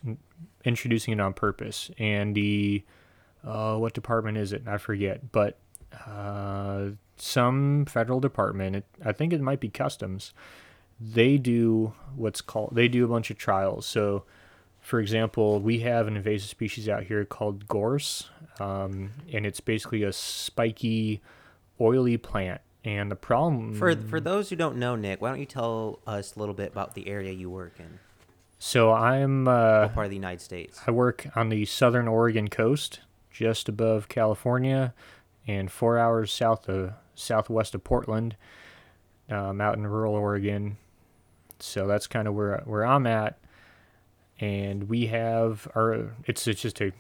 introducing 0.63 1.11
it 1.13 1.19
on 1.19 1.33
purpose. 1.33 1.89
And 1.97 2.35
the 2.35 2.83
uh, 3.43 3.77
what 3.77 3.95
department 3.95 4.37
is 4.37 4.53
it? 4.53 4.67
I 4.67 4.77
forget, 4.77 5.31
but 5.31 5.57
uh, 6.07 6.89
some 7.17 7.85
federal 7.85 8.19
department. 8.19 8.75
It, 8.77 8.85
I 9.03 9.11
think 9.11 9.33
it 9.33 9.41
might 9.41 9.59
be 9.59 9.69
customs. 9.69 10.33
They 10.99 11.37
do 11.37 11.93
what's 12.15 12.41
called. 12.41 12.71
They 12.73 12.87
do 12.87 13.05
a 13.05 13.07
bunch 13.07 13.31
of 13.31 13.37
trials. 13.37 13.85
So, 13.85 14.23
for 14.79 14.99
example, 14.99 15.59
we 15.59 15.79
have 15.79 16.07
an 16.07 16.15
invasive 16.15 16.49
species 16.49 16.87
out 16.87 17.03
here 17.03 17.25
called 17.25 17.67
gorse, 17.67 18.29
um, 18.59 19.11
and 19.31 19.45
it's 19.45 19.59
basically 19.59 20.03
a 20.03 20.13
spiky, 20.13 21.21
oily 21.79 22.17
plant. 22.17 22.61
And 22.83 23.11
the 23.11 23.15
problem 23.15 23.75
For 23.75 23.95
for 23.95 24.19
those 24.19 24.49
who 24.49 24.55
don't 24.55 24.77
know, 24.77 24.95
Nick, 24.95 25.21
why 25.21 25.29
don't 25.29 25.39
you 25.39 25.45
tell 25.45 25.99
us 26.07 26.35
a 26.35 26.39
little 26.39 26.55
bit 26.55 26.71
about 26.71 26.95
the 26.95 27.07
area 27.07 27.31
you 27.31 27.49
work 27.49 27.73
in? 27.79 27.99
So 28.57 28.91
I'm 28.91 29.47
uh, 29.47 29.89
part 29.89 30.05
of 30.05 30.09
the 30.11 30.15
United 30.15 30.41
States? 30.41 30.79
I 30.85 30.91
work 30.91 31.27
on 31.35 31.49
the 31.49 31.65
southern 31.65 32.07
Oregon 32.07 32.47
coast, 32.47 32.99
just 33.31 33.67
above 33.67 34.07
California, 34.07 34.93
and 35.47 35.71
four 35.71 35.97
hours 35.97 36.31
south 36.31 36.69
of 36.69 36.93
southwest 37.15 37.75
of 37.75 37.83
Portland. 37.83 38.35
Um, 39.29 39.61
out 39.61 39.77
in 39.77 39.87
rural 39.87 40.13
Oregon, 40.15 40.75
so 41.59 41.87
that's 41.87 42.05
kind 42.05 42.27
of 42.27 42.33
where 42.33 42.61
where 42.65 42.85
I'm 42.85 43.07
at. 43.07 43.39
And 44.41 44.89
we 44.89 45.07
have 45.07 45.69
our 45.73 46.11
it's 46.25 46.47
it's 46.47 46.61
just 46.61 46.81
a 46.81 46.91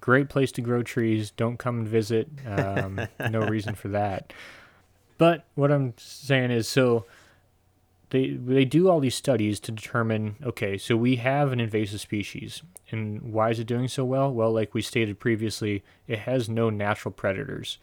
great 0.00 0.28
place 0.28 0.52
to 0.52 0.60
grow 0.60 0.82
trees. 0.82 1.30
Don't 1.32 1.58
come 1.58 1.80
and 1.80 1.88
visit. 1.88 2.28
Um, 2.46 3.00
no 3.30 3.40
reason 3.40 3.74
for 3.74 3.88
that. 3.88 4.32
But 5.18 5.44
what 5.54 5.70
I'm 5.70 5.92
saying 5.98 6.50
is, 6.50 6.66
so 6.66 7.04
they 8.10 8.30
they 8.30 8.64
do 8.64 8.88
all 8.88 9.00
these 9.00 9.14
studies 9.14 9.58
to 9.60 9.72
determine 9.72 10.36
okay 10.44 10.76
so 10.76 10.96
we 10.96 11.16
have 11.16 11.52
an 11.52 11.60
invasive 11.60 12.00
species 12.00 12.62
and 12.90 13.22
why 13.22 13.50
is 13.50 13.58
it 13.58 13.66
doing 13.66 13.88
so 13.88 14.04
well? 14.04 14.32
Well 14.32 14.52
like 14.52 14.74
we 14.74 14.82
stated 14.82 15.18
previously 15.18 15.82
it 16.06 16.20
has 16.20 16.48
no 16.48 16.70
natural 16.70 17.12
predators. 17.12 17.78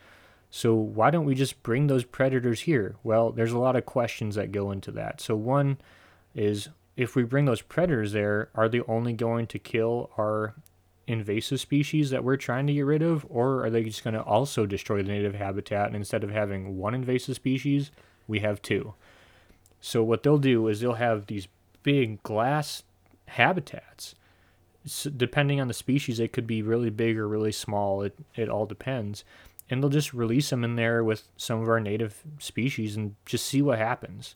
So 0.49 0.73
why 0.75 1.11
don't 1.11 1.25
we 1.25 1.35
just 1.35 1.61
bring 1.63 1.87
those 1.87 2.03
predators 2.03 2.61
here? 2.61 2.95
Well 3.03 3.31
there's 3.31 3.53
a 3.53 3.59
lot 3.59 3.75
of 3.75 3.85
questions 3.85 4.35
that 4.35 4.51
go 4.51 4.71
into 4.71 4.91
that. 4.91 5.21
So 5.21 5.35
one 5.35 5.77
is 6.35 6.69
if 6.95 7.15
we 7.15 7.23
bring 7.23 7.45
those 7.45 7.61
predators 7.61 8.11
there 8.11 8.49
are 8.53 8.69
they 8.69 8.81
only 8.81 9.13
going 9.13 9.47
to 9.47 9.59
kill 9.59 10.11
our 10.17 10.55
invasive 11.07 11.61
species 11.61 12.09
that 12.09 12.23
we're 12.23 12.35
trying 12.35 12.67
to 12.67 12.73
get 12.73 12.81
rid 12.81 13.01
of 13.01 13.25
or 13.29 13.63
are 13.63 13.69
they 13.69 13.83
just 13.83 14.03
going 14.03 14.13
to 14.13 14.21
also 14.21 14.65
destroy 14.65 15.01
the 15.01 15.11
native 15.11 15.35
habitat? 15.35 15.87
And 15.87 15.95
instead 15.95 16.23
of 16.25 16.31
having 16.31 16.77
one 16.77 16.93
invasive 16.93 17.35
species 17.35 17.91
we 18.27 18.41
have 18.41 18.61
two 18.61 18.93
so 19.87 20.03
what 20.03 20.21
they'll 20.21 20.37
do 20.37 20.67
is 20.67 20.81
they'll 20.81 20.93
have 20.95 21.27
these 21.27 21.47
big 21.81 22.21
glass 22.21 22.83
habitats. 23.27 24.15
So 24.85 25.09
depending 25.09 25.61
on 25.61 25.69
the 25.69 25.73
species, 25.73 26.19
it 26.19 26.33
could 26.33 26.45
be 26.45 26.61
really 26.61 26.89
big 26.89 27.17
or 27.17 27.25
really 27.25 27.53
small. 27.53 28.01
It 28.01 28.13
it 28.35 28.49
all 28.49 28.65
depends. 28.65 29.23
And 29.69 29.81
they'll 29.81 29.89
just 29.89 30.13
release 30.13 30.49
them 30.49 30.65
in 30.65 30.75
there 30.75 31.05
with 31.05 31.29
some 31.37 31.61
of 31.61 31.69
our 31.69 31.79
native 31.79 32.21
species 32.37 32.97
and 32.97 33.15
just 33.25 33.45
see 33.45 33.61
what 33.61 33.79
happens. 33.79 34.35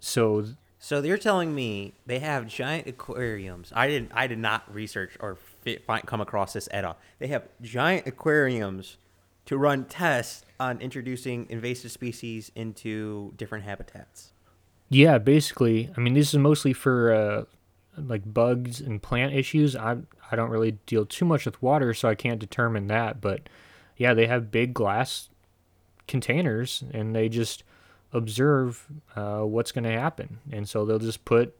So 0.00 0.46
So 0.78 1.02
you're 1.02 1.18
telling 1.18 1.54
me 1.54 1.92
they 2.06 2.20
have 2.20 2.46
giant 2.46 2.86
aquariums? 2.86 3.70
I 3.76 3.86
didn't. 3.86 4.12
I 4.14 4.26
did 4.28 4.38
not 4.38 4.62
research 4.74 5.12
or 5.20 5.36
fit, 5.60 5.84
find, 5.84 6.06
come 6.06 6.22
across 6.22 6.54
this 6.54 6.70
at 6.72 6.86
all. 6.86 6.96
They 7.18 7.26
have 7.26 7.42
giant 7.60 8.06
aquariums 8.06 8.96
to 9.44 9.58
run 9.58 9.84
tests 9.84 10.46
on 10.58 10.80
introducing 10.80 11.46
invasive 11.50 11.90
species 11.90 12.50
into 12.54 13.34
different 13.36 13.64
habitats. 13.66 14.32
Yeah, 14.90 15.18
basically, 15.18 15.90
I 15.96 16.00
mean, 16.00 16.14
this 16.14 16.32
is 16.32 16.38
mostly 16.38 16.72
for 16.72 17.12
uh, 17.12 17.44
like 17.96 18.32
bugs 18.32 18.80
and 18.80 19.02
plant 19.02 19.34
issues. 19.34 19.76
I 19.76 19.98
I 20.30 20.36
don't 20.36 20.50
really 20.50 20.72
deal 20.86 21.04
too 21.04 21.24
much 21.24 21.44
with 21.44 21.62
water, 21.62 21.92
so 21.94 22.08
I 22.08 22.14
can't 22.14 22.38
determine 22.38 22.86
that. 22.88 23.20
But 23.20 23.48
yeah, 23.96 24.14
they 24.14 24.26
have 24.26 24.50
big 24.50 24.74
glass 24.74 25.28
containers, 26.06 26.84
and 26.92 27.14
they 27.14 27.28
just 27.28 27.64
observe 28.12 28.86
uh, 29.14 29.40
what's 29.40 29.72
going 29.72 29.84
to 29.84 29.90
happen, 29.90 30.38
and 30.50 30.68
so 30.68 30.84
they'll 30.84 30.98
just 30.98 31.24
put 31.24 31.58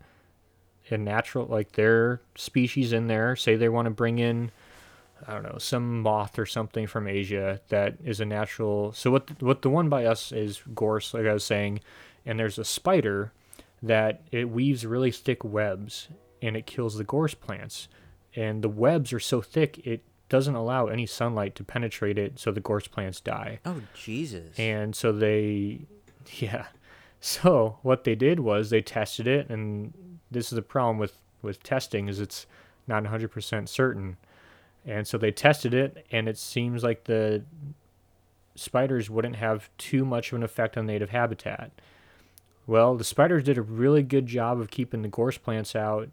a 0.91 0.97
natural 0.97 1.47
like 1.47 1.73
their 1.73 2.23
species 2.35 2.93
in 2.93 3.09
there. 3.09 3.37
Say 3.37 3.57
they 3.57 3.69
want 3.69 3.87
to 3.87 3.91
bring 3.91 4.19
in. 4.19 4.51
I 5.27 5.35
don't 5.35 5.43
know 5.43 5.59
some 5.59 6.01
moth 6.01 6.39
or 6.39 6.47
something 6.47 6.87
from 6.87 7.09
Asia 7.09 7.61
that 7.69 7.97
is 8.05 8.21
a 8.21 8.25
natural. 8.25 8.93
So 8.93 9.11
what 9.11 9.43
what 9.43 9.63
the 9.63 9.71
one 9.71 9.89
by 9.89 10.07
us 10.07 10.33
is 10.33 10.63
gorse, 10.75 11.13
like 11.13 11.27
I 11.27 11.33
was 11.33 11.45
saying, 11.45 11.81
and 12.25 12.39
there's 12.39 12.59
a 12.59 12.65
spider 12.65 13.33
that 13.83 14.23
it 14.33 14.51
weaves 14.51 14.85
really 14.85 15.11
thick 15.11 15.45
webs 15.45 16.09
and 16.43 16.57
it 16.57 16.67
kills 16.67 16.97
the 16.97 17.05
gorse 17.05 17.35
plants. 17.35 17.89
And 18.35 18.63
the 18.63 18.69
webs 18.69 19.13
are 19.13 19.21
so 19.21 19.41
thick 19.41 19.79
it 19.87 20.03
doesn't 20.29 20.55
allow 20.55 20.87
any 20.87 21.07
sunlight 21.07 21.55
to 21.57 21.65
penetrate 21.65 22.19
it, 22.19 22.39
so 22.39 22.53
the 22.53 22.61
gorse 22.61 22.87
plants 22.87 23.21
die. 23.21 23.61
Oh 23.65 23.81
Jesus! 23.95 24.59
And 24.59 24.95
so 24.95 25.11
they, 25.11 25.81
yeah. 26.39 26.67
So 27.21 27.79
what 27.83 28.05
they 28.05 28.15
did 28.15 28.41
was 28.41 28.71
they 28.71 28.83
tested 28.83 29.27
it, 29.27 29.49
and 29.49 29.93
this 30.31 30.47
is 30.47 30.57
the 30.57 30.63
problem 30.63 30.99
with 30.99 31.15
with 31.41 31.63
testing 31.63 32.09
is 32.09 32.21
it's 32.21 32.47
not 32.87 33.05
100% 33.05 33.69
certain. 33.69 34.17
And 34.85 35.07
so 35.07 35.19
they 35.19 35.31
tested 35.31 35.75
it, 35.75 36.07
and 36.11 36.29
it 36.29 36.39
seems 36.39 36.83
like 36.83 37.05
the 37.05 37.45
spiders 38.55 39.09
wouldn't 39.09 39.37
have 39.37 39.69
too 39.79 40.05
much 40.05 40.33
of 40.33 40.37
an 40.37 40.43
effect 40.43 40.77
on 40.77 40.87
native 40.87 41.11
habitat. 41.11 41.71
Well, 42.69 42.97
the 42.97 43.03
spiders 43.03 43.45
did 43.45 43.57
a 43.57 43.63
really 43.63 44.03
good 44.03 44.27
job 44.27 44.61
of 44.61 44.71
keeping 44.71 45.01
the 45.01 45.09
gorse 45.09 45.39
plants 45.39 45.75
out, 45.75 46.11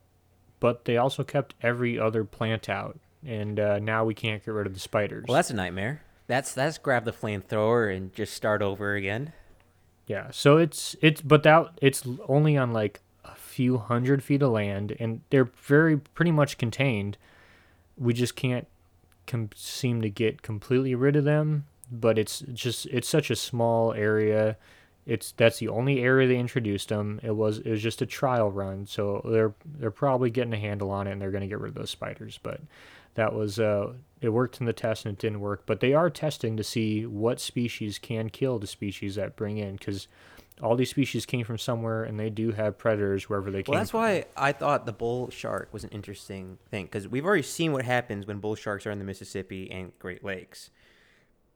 but 0.61 0.85
they 0.85 0.95
also 0.95 1.25
kept 1.25 1.53
every 1.61 1.99
other 1.99 2.23
plant 2.23 2.69
out. 2.69 2.97
And 3.25 3.59
uh, 3.59 3.79
now 3.79 4.05
we 4.05 4.13
can't 4.13 4.43
get 4.43 4.51
rid 4.51 4.65
of 4.65 4.73
the 4.73 4.79
spiders. 4.79 5.25
well, 5.27 5.35
that's 5.35 5.49
a 5.49 5.53
nightmare. 5.53 6.01
That's 6.27 6.53
that's 6.53 6.77
grab 6.77 7.03
the 7.03 7.11
flamethrower 7.11 7.95
and 7.95 8.13
just 8.13 8.33
start 8.33 8.61
over 8.61 8.95
again. 8.95 9.33
Yeah, 10.07 10.29
so 10.31 10.57
it's 10.57 10.95
it's 11.01 11.21
but 11.21 11.43
that 11.43 11.71
it's 11.81 12.03
only 12.27 12.55
on 12.55 12.71
like 12.71 13.01
a 13.25 13.35
few 13.35 13.77
hundred 13.77 14.23
feet 14.23 14.41
of 14.41 14.51
land, 14.51 14.95
and 14.99 15.21
they're 15.31 15.49
very 15.61 15.97
pretty 15.97 16.31
much 16.31 16.57
contained. 16.57 17.17
We 17.97 18.13
just 18.13 18.35
can't 18.35 18.67
com- 19.27 19.49
seem 19.55 20.01
to 20.03 20.09
get 20.09 20.41
completely 20.41 20.95
rid 20.95 21.15
of 21.15 21.25
them, 21.25 21.65
but 21.91 22.17
it's 22.17 22.39
just 22.53 22.85
it's 22.87 23.09
such 23.09 23.29
a 23.29 23.35
small 23.35 23.91
area. 23.93 24.57
It's 25.05 25.33
that's 25.33 25.59
the 25.59 25.67
only 25.67 26.01
area 26.01 26.27
they 26.27 26.37
introduced 26.37 26.89
them. 26.89 27.19
It 27.21 27.35
was 27.35 27.59
it 27.59 27.69
was 27.69 27.81
just 27.81 28.01
a 28.01 28.05
trial 28.05 28.51
run, 28.51 28.87
so 28.87 29.21
they're 29.25 29.53
they're 29.65 29.91
probably 29.91 30.31
getting 30.31 30.53
a 30.53 30.57
handle 30.57 30.89
on 30.89 31.07
it, 31.07 31.11
and 31.11 31.21
they're 31.21 31.31
going 31.31 31.41
to 31.41 31.47
get 31.47 31.59
rid 31.59 31.69
of 31.69 31.75
those 31.75 31.91
spiders. 31.91 32.39
But 32.41 32.61
that 33.13 33.33
was 33.33 33.59
uh, 33.59 33.93
it 34.21 34.29
worked 34.29 34.59
in 34.59 34.65
the 34.65 34.73
test 34.73 35.05
and 35.05 35.13
it 35.13 35.19
didn't 35.19 35.41
work. 35.41 35.63
But 35.65 35.79
they 35.79 35.93
are 35.93 36.09
testing 36.09 36.57
to 36.57 36.63
see 36.63 37.05
what 37.05 37.39
species 37.39 37.99
can 37.99 38.29
kill 38.29 38.59
the 38.59 38.67
species 38.67 39.15
that 39.15 39.35
bring 39.35 39.57
in 39.57 39.75
because 39.75 40.07
all 40.61 40.75
these 40.75 40.89
species 40.89 41.25
came 41.25 41.43
from 41.43 41.57
somewhere, 41.57 42.03
and 42.03 42.19
they 42.19 42.29
do 42.29 42.51
have 42.51 42.77
predators 42.77 43.27
wherever 43.29 43.51
they 43.51 43.63
came. 43.63 43.73
Well, 43.73 43.81
that's 43.81 43.91
from. 43.91 44.01
why 44.01 44.25
I 44.37 44.53
thought 44.53 44.85
the 44.85 44.93
bull 44.93 45.29
shark 45.29 45.69
was 45.73 45.83
an 45.83 45.89
interesting 45.89 46.57
thing 46.71 46.85
because 46.85 47.07
we've 47.07 47.25
already 47.25 47.43
seen 47.43 47.73
what 47.73 47.83
happens 47.83 48.25
when 48.25 48.39
bull 48.39 48.55
sharks 48.55 48.85
are 48.85 48.91
in 48.91 48.99
the 48.99 49.05
Mississippi 49.05 49.69
and 49.69 49.91
Great 49.99 50.23
Lakes. 50.23 50.69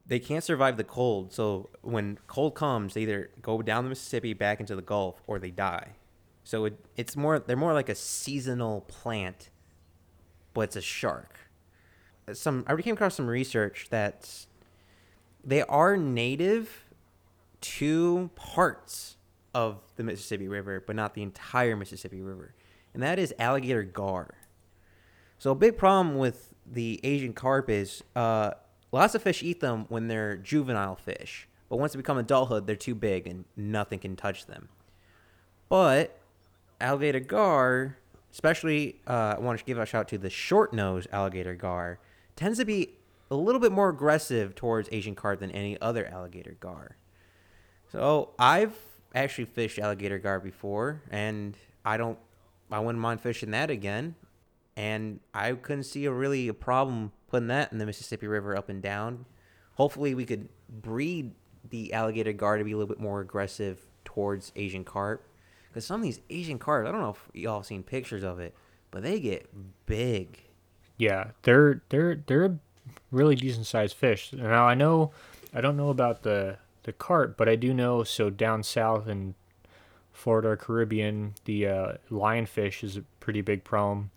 They 0.06 0.18
can't 0.18 0.42
survive 0.42 0.76
the 0.76 0.84
cold, 0.84 1.32
so 1.32 1.70
when 1.82 2.18
cold 2.26 2.54
comes, 2.54 2.94
they 2.94 3.02
either 3.02 3.30
go 3.42 3.62
down 3.62 3.84
the 3.84 3.90
Mississippi 3.90 4.32
back 4.32 4.58
into 4.58 4.74
the 4.74 4.82
Gulf 4.82 5.22
or 5.26 5.38
they 5.38 5.50
die. 5.50 5.94
So 6.42 6.64
it, 6.64 6.84
it's 6.96 7.16
more 7.16 7.38
they're 7.38 7.56
more 7.56 7.74
like 7.74 7.88
a 7.88 7.94
seasonal 7.94 8.80
plant, 8.82 9.50
but 10.52 10.62
it's 10.62 10.76
a 10.76 10.80
shark. 10.80 11.38
Some 12.32 12.64
I 12.66 12.74
came 12.76 12.94
across 12.94 13.14
some 13.14 13.28
research 13.28 13.86
that 13.90 14.46
they 15.44 15.62
are 15.62 15.96
native 15.96 16.86
to 17.60 18.30
parts 18.34 19.16
of 19.54 19.80
the 19.96 20.02
Mississippi 20.02 20.48
River, 20.48 20.82
but 20.84 20.96
not 20.96 21.14
the 21.14 21.22
entire 21.22 21.76
Mississippi 21.76 22.20
River, 22.20 22.54
and 22.94 23.02
that 23.02 23.18
is 23.18 23.34
alligator 23.38 23.82
gar. 23.84 24.34
So 25.38 25.52
a 25.52 25.54
big 25.54 25.78
problem 25.78 26.18
with 26.18 26.52
the 26.66 27.00
Asian 27.02 27.32
carp 27.32 27.70
is 27.70 28.02
uh, 28.14 28.52
lots 28.92 29.14
of 29.14 29.22
fish 29.22 29.42
eat 29.42 29.60
them 29.60 29.86
when 29.88 30.08
they're 30.08 30.36
juvenile 30.36 30.96
fish, 30.96 31.48
but 31.68 31.78
once 31.78 31.92
they 31.92 31.96
become 31.96 32.18
adulthood, 32.18 32.66
they're 32.66 32.76
too 32.76 32.94
big 32.94 33.26
and 33.26 33.44
nothing 33.56 33.98
can 33.98 34.16
touch 34.16 34.46
them. 34.46 34.68
But 35.68 36.18
alligator 36.80 37.20
gar, 37.20 37.96
especially 38.32 39.00
uh, 39.06 39.34
I 39.36 39.40
want 39.40 39.58
to 39.58 39.64
give 39.64 39.78
a 39.78 39.86
shout 39.86 40.00
out 40.00 40.08
to 40.08 40.18
the 40.18 40.30
short 40.30 40.72
nose 40.72 41.06
alligator 41.12 41.54
gar, 41.54 42.00
tends 42.36 42.58
to 42.58 42.64
be 42.64 42.90
a 43.30 43.36
little 43.36 43.60
bit 43.60 43.70
more 43.70 43.88
aggressive 43.88 44.54
towards 44.54 44.88
Asian 44.90 45.14
carp 45.14 45.40
than 45.40 45.50
any 45.52 45.80
other 45.80 46.06
alligator 46.06 46.56
gar. 46.58 46.96
So 47.92 48.30
I've 48.38 48.76
actually 49.14 49.44
fished 49.44 49.78
alligator 49.78 50.18
gar 50.18 50.40
before, 50.40 51.02
and 51.10 51.56
I 51.84 51.96
don't, 51.96 52.18
I 52.70 52.80
wouldn't 52.80 53.00
mind 53.00 53.20
fishing 53.20 53.52
that 53.52 53.70
again. 53.70 54.16
And 54.76 55.20
I 55.34 55.52
couldn't 55.52 55.84
see 55.84 56.04
a 56.06 56.12
really 56.12 56.48
a 56.48 56.54
problem 56.54 57.12
putting 57.30 57.48
that 57.48 57.72
in 57.72 57.78
the 57.78 57.86
Mississippi 57.86 58.26
River 58.26 58.56
up 58.56 58.68
and 58.68 58.82
down. 58.82 59.24
Hopefully, 59.74 60.14
we 60.14 60.26
could 60.26 60.48
breed 60.68 61.32
the 61.68 61.92
alligator 61.92 62.32
gar 62.32 62.58
to 62.58 62.64
be 62.64 62.72
a 62.72 62.76
little 62.76 62.92
bit 62.92 63.00
more 63.00 63.20
aggressive 63.20 63.86
towards 64.04 64.52
Asian 64.56 64.84
carp. 64.84 65.24
Because 65.68 65.86
some 65.86 66.00
of 66.00 66.04
these 66.04 66.20
Asian 66.28 66.58
carp, 66.58 66.86
I 66.86 66.90
don't 66.90 67.00
know 67.00 67.10
if 67.10 67.30
y'all 67.32 67.60
have 67.60 67.66
seen 67.66 67.82
pictures 67.82 68.24
of 68.24 68.40
it, 68.40 68.54
but 68.90 69.02
they 69.02 69.20
get 69.20 69.48
big. 69.86 70.40
Yeah, 70.96 71.30
they're 71.42 71.82
they're 71.88 72.16
they're 72.26 72.44
a 72.44 72.58
really 73.10 73.36
decent 73.36 73.66
sized 73.66 73.96
fish. 73.96 74.32
Now 74.32 74.66
I 74.66 74.74
know 74.74 75.12
I 75.54 75.60
don't 75.60 75.76
know 75.76 75.90
about 75.90 76.22
the 76.22 76.58
the 76.82 76.92
carp, 76.92 77.36
but 77.36 77.48
I 77.48 77.56
do 77.56 77.72
know 77.72 78.02
so 78.02 78.30
down 78.30 78.62
south 78.62 79.06
in 79.06 79.34
Florida 80.12 80.56
Caribbean, 80.56 81.34
the 81.44 81.66
uh, 81.66 81.92
lionfish 82.10 82.84
is 82.84 82.96
a 82.96 83.02
pretty 83.20 83.40
big 83.40 83.64
problem, 83.64 84.10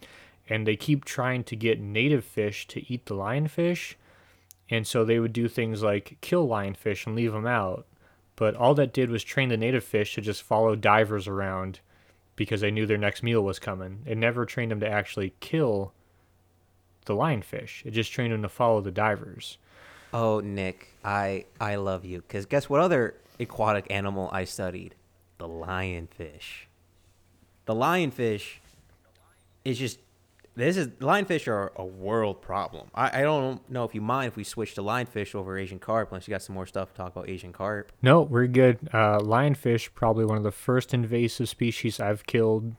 and 0.50 0.68
they 0.68 0.76
keep 0.76 1.06
trying 1.06 1.44
to 1.46 1.56
get 1.56 1.80
native 1.80 2.24
fish 2.24 2.68
to 2.68 2.92
eat 2.92 3.06
the 3.06 3.16
lionfish, 3.16 3.96
and 4.70 4.86
so 4.86 5.04
they 5.04 5.20
would 5.20 5.34
do 5.34 5.48
things 5.48 5.84
like 5.84 6.18
kill 6.22 6.48
lionfish 6.48 7.06
and 7.06 7.16
leave 7.16 7.34
them 7.34 7.48
out, 7.48 7.86
but 8.36 8.56
all 8.56 8.74
that 8.76 8.94
did 8.94 9.10
was 9.10 9.24
train 9.24 9.50
the 9.50 9.58
native 9.58 9.84
fish 9.84 10.16
to 10.16 10.22
just 10.22 10.42
follow 10.42 10.76
divers 10.76 11.28
around 11.28 11.80
because 12.36 12.62
they 12.62 12.72
knew 12.72 12.86
their 12.86 12.98
next 12.98 13.24
meal 13.24 13.44
was 13.44 13.60
coming. 13.60 14.00
It 14.06 14.18
never 14.18 14.46
trained 14.46 14.72
them 14.72 14.80
to 14.80 14.90
actually 14.90 15.34
kill 15.40 15.94
the 17.06 17.14
lionfish. 17.14 17.86
It 17.86 17.92
just 17.92 18.12
trained 18.12 18.34
them 18.34 18.42
to 18.42 18.50
follow 18.50 18.82
the 18.82 18.92
divers. 18.92 19.58
Oh, 20.14 20.40
Nick, 20.40 20.90
I 21.04 21.46
I 21.60 21.76
love 21.76 22.06
you. 22.06 22.24
Cause 22.30 22.46
guess 22.46 22.70
what 22.70 22.82
other 22.82 23.16
aquatic 23.40 23.88
animal 23.90 24.30
I 24.32 24.46
studied? 24.46 24.96
The 25.38 25.48
lionfish. 25.48 26.68
The 27.66 27.74
lionfish 27.74 28.58
is 29.66 29.80
just 29.80 30.00
this 30.56 30.78
is 30.78 30.88
lionfish 31.00 31.48
are 31.48 31.72
a 31.76 31.86
world 31.86 32.42
problem. 32.42 32.90
I, 32.94 33.20
I 33.20 33.22
don't 33.24 33.68
know 33.70 33.84
if 33.84 33.96
you 33.96 34.02
mind 34.02 34.28
if 34.28 34.36
we 34.36 34.44
switch 34.44 34.76
to 34.76 34.82
lionfish 34.82 35.34
over 35.34 35.58
Asian 35.58 35.80
carp, 35.80 36.12
unless 36.12 36.28
you 36.28 36.32
got 36.32 36.44
some 36.44 36.56
more 36.56 36.68
stuff 36.68 36.92
to 36.92 36.96
talk 36.96 37.16
about 37.16 37.30
Asian 37.30 37.52
carp. 37.52 37.92
No, 38.02 38.22
we're 38.22 38.48
good. 38.48 38.78
Uh, 38.94 39.20
lionfish, 39.20 39.90
probably 39.96 40.26
one 40.26 40.38
of 40.38 40.44
the 40.44 40.52
first 40.52 40.94
invasive 40.94 41.50
species 41.50 42.00
I've 42.00 42.26
killed, 42.28 42.76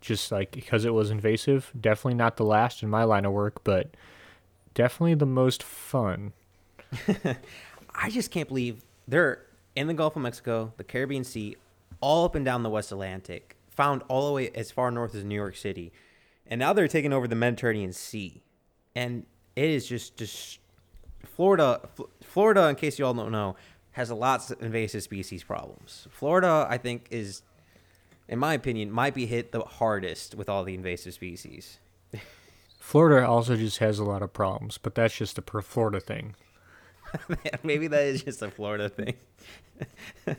just 0.00 0.32
like 0.32 0.50
because 0.50 0.84
it 0.84 0.92
was 0.92 1.10
invasive. 1.10 1.70
Definitely 1.80 2.14
not 2.14 2.36
the 2.36 2.44
last 2.44 2.82
in 2.82 2.90
my 2.90 3.04
line 3.04 3.24
of 3.24 3.32
work, 3.32 3.62
but 3.62 3.94
definitely 4.74 5.14
the 5.14 5.26
most 5.26 5.62
fun. 5.62 6.32
I 7.94 8.10
just 8.10 8.32
can't 8.32 8.48
believe 8.48 8.82
they're 9.06 9.42
in 9.76 9.86
the 9.86 9.94
Gulf 9.94 10.16
of 10.16 10.22
Mexico, 10.22 10.72
the 10.76 10.84
Caribbean 10.84 11.22
Sea, 11.22 11.56
all 12.00 12.24
up 12.24 12.34
and 12.34 12.44
down 12.44 12.64
the 12.64 12.70
West 12.70 12.90
Atlantic, 12.90 13.56
found 13.68 14.02
all 14.08 14.26
the 14.28 14.32
way 14.32 14.50
as 14.50 14.70
far 14.70 14.90
north 14.90 15.14
as 15.14 15.24
New 15.24 15.34
York 15.34 15.56
City, 15.56 15.92
and 16.46 16.58
now 16.58 16.72
they're 16.72 16.88
taking 16.88 17.12
over 17.12 17.26
the 17.26 17.34
Mediterranean 17.34 17.92
Sea, 17.92 18.42
and 18.94 19.26
it 19.56 19.70
is 19.70 19.86
just 19.86 20.16
just 20.16 20.60
Florida. 21.24 21.80
Florida, 22.22 22.68
in 22.68 22.76
case 22.76 22.98
you 22.98 23.06
all 23.06 23.14
don't 23.14 23.32
know, 23.32 23.56
has 23.92 24.10
a 24.10 24.14
lots 24.14 24.50
of 24.50 24.60
invasive 24.62 25.02
species 25.02 25.44
problems. 25.44 26.08
Florida, 26.10 26.66
I 26.68 26.78
think, 26.78 27.08
is, 27.10 27.42
in 28.28 28.38
my 28.38 28.54
opinion, 28.54 28.90
might 28.90 29.14
be 29.14 29.26
hit 29.26 29.52
the 29.52 29.60
hardest 29.60 30.34
with 30.34 30.48
all 30.48 30.64
the 30.64 30.74
invasive 30.74 31.14
species. 31.14 31.78
Florida 32.80 33.26
also 33.26 33.56
just 33.56 33.78
has 33.78 33.98
a 33.98 34.04
lot 34.04 34.20
of 34.20 34.32
problems, 34.32 34.78
but 34.78 34.94
that's 34.94 35.16
just 35.16 35.38
a 35.38 35.42
per 35.42 35.62
Florida 35.62 36.00
thing. 36.00 36.34
Maybe 37.62 37.86
that 37.86 38.02
is 38.02 38.22
just 38.22 38.42
a 38.42 38.50
Florida 38.50 38.88
thing. 38.88 39.14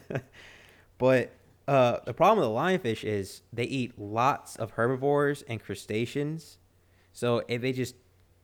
but 0.97 1.31
uh, 1.67 1.97
the 2.05 2.13
problem 2.13 2.39
with 2.39 2.53
the 2.53 2.89
lionfish 2.89 3.03
is 3.03 3.41
they 3.51 3.63
eat 3.63 3.99
lots 3.99 4.55
of 4.55 4.71
herbivores 4.71 5.43
and 5.47 5.61
crustaceans. 5.61 6.59
So 7.11 7.43
if 7.47 7.61
they 7.61 7.71
just 7.71 7.95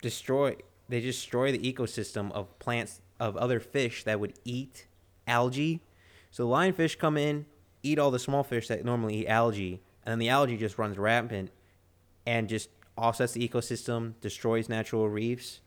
destroy, 0.01 0.55
they 0.89 1.01
destroy 1.01 1.51
the 1.51 1.73
ecosystem 1.73 2.31
of 2.31 2.57
plants 2.59 3.01
of 3.19 3.37
other 3.37 3.59
fish 3.59 4.03
that 4.05 4.19
would 4.19 4.33
eat 4.43 4.87
algae. 5.27 5.81
So 6.31 6.47
lionfish 6.47 6.97
come 6.97 7.17
in, 7.17 7.45
eat 7.83 7.99
all 7.99 8.11
the 8.11 8.19
small 8.19 8.43
fish 8.43 8.67
that 8.69 8.83
normally 8.83 9.17
eat 9.17 9.27
algae, 9.27 9.81
and 10.03 10.11
then 10.13 10.19
the 10.19 10.29
algae 10.29 10.57
just 10.57 10.77
runs 10.77 10.97
rampant 10.97 11.51
and 12.25 12.49
just 12.49 12.69
offsets 12.97 13.33
the 13.33 13.47
ecosystem, 13.47 14.13
destroys 14.21 14.69
natural 14.69 15.09
reefs, 15.09 15.61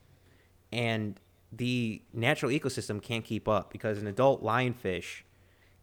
and 0.71 1.19
the 1.51 2.01
natural 2.13 2.51
ecosystem 2.51 3.01
can't 3.01 3.23
keep 3.23 3.47
up 3.47 3.71
because 3.71 3.97
an 3.97 4.07
adult 4.07 4.43
lionfish 4.43 5.21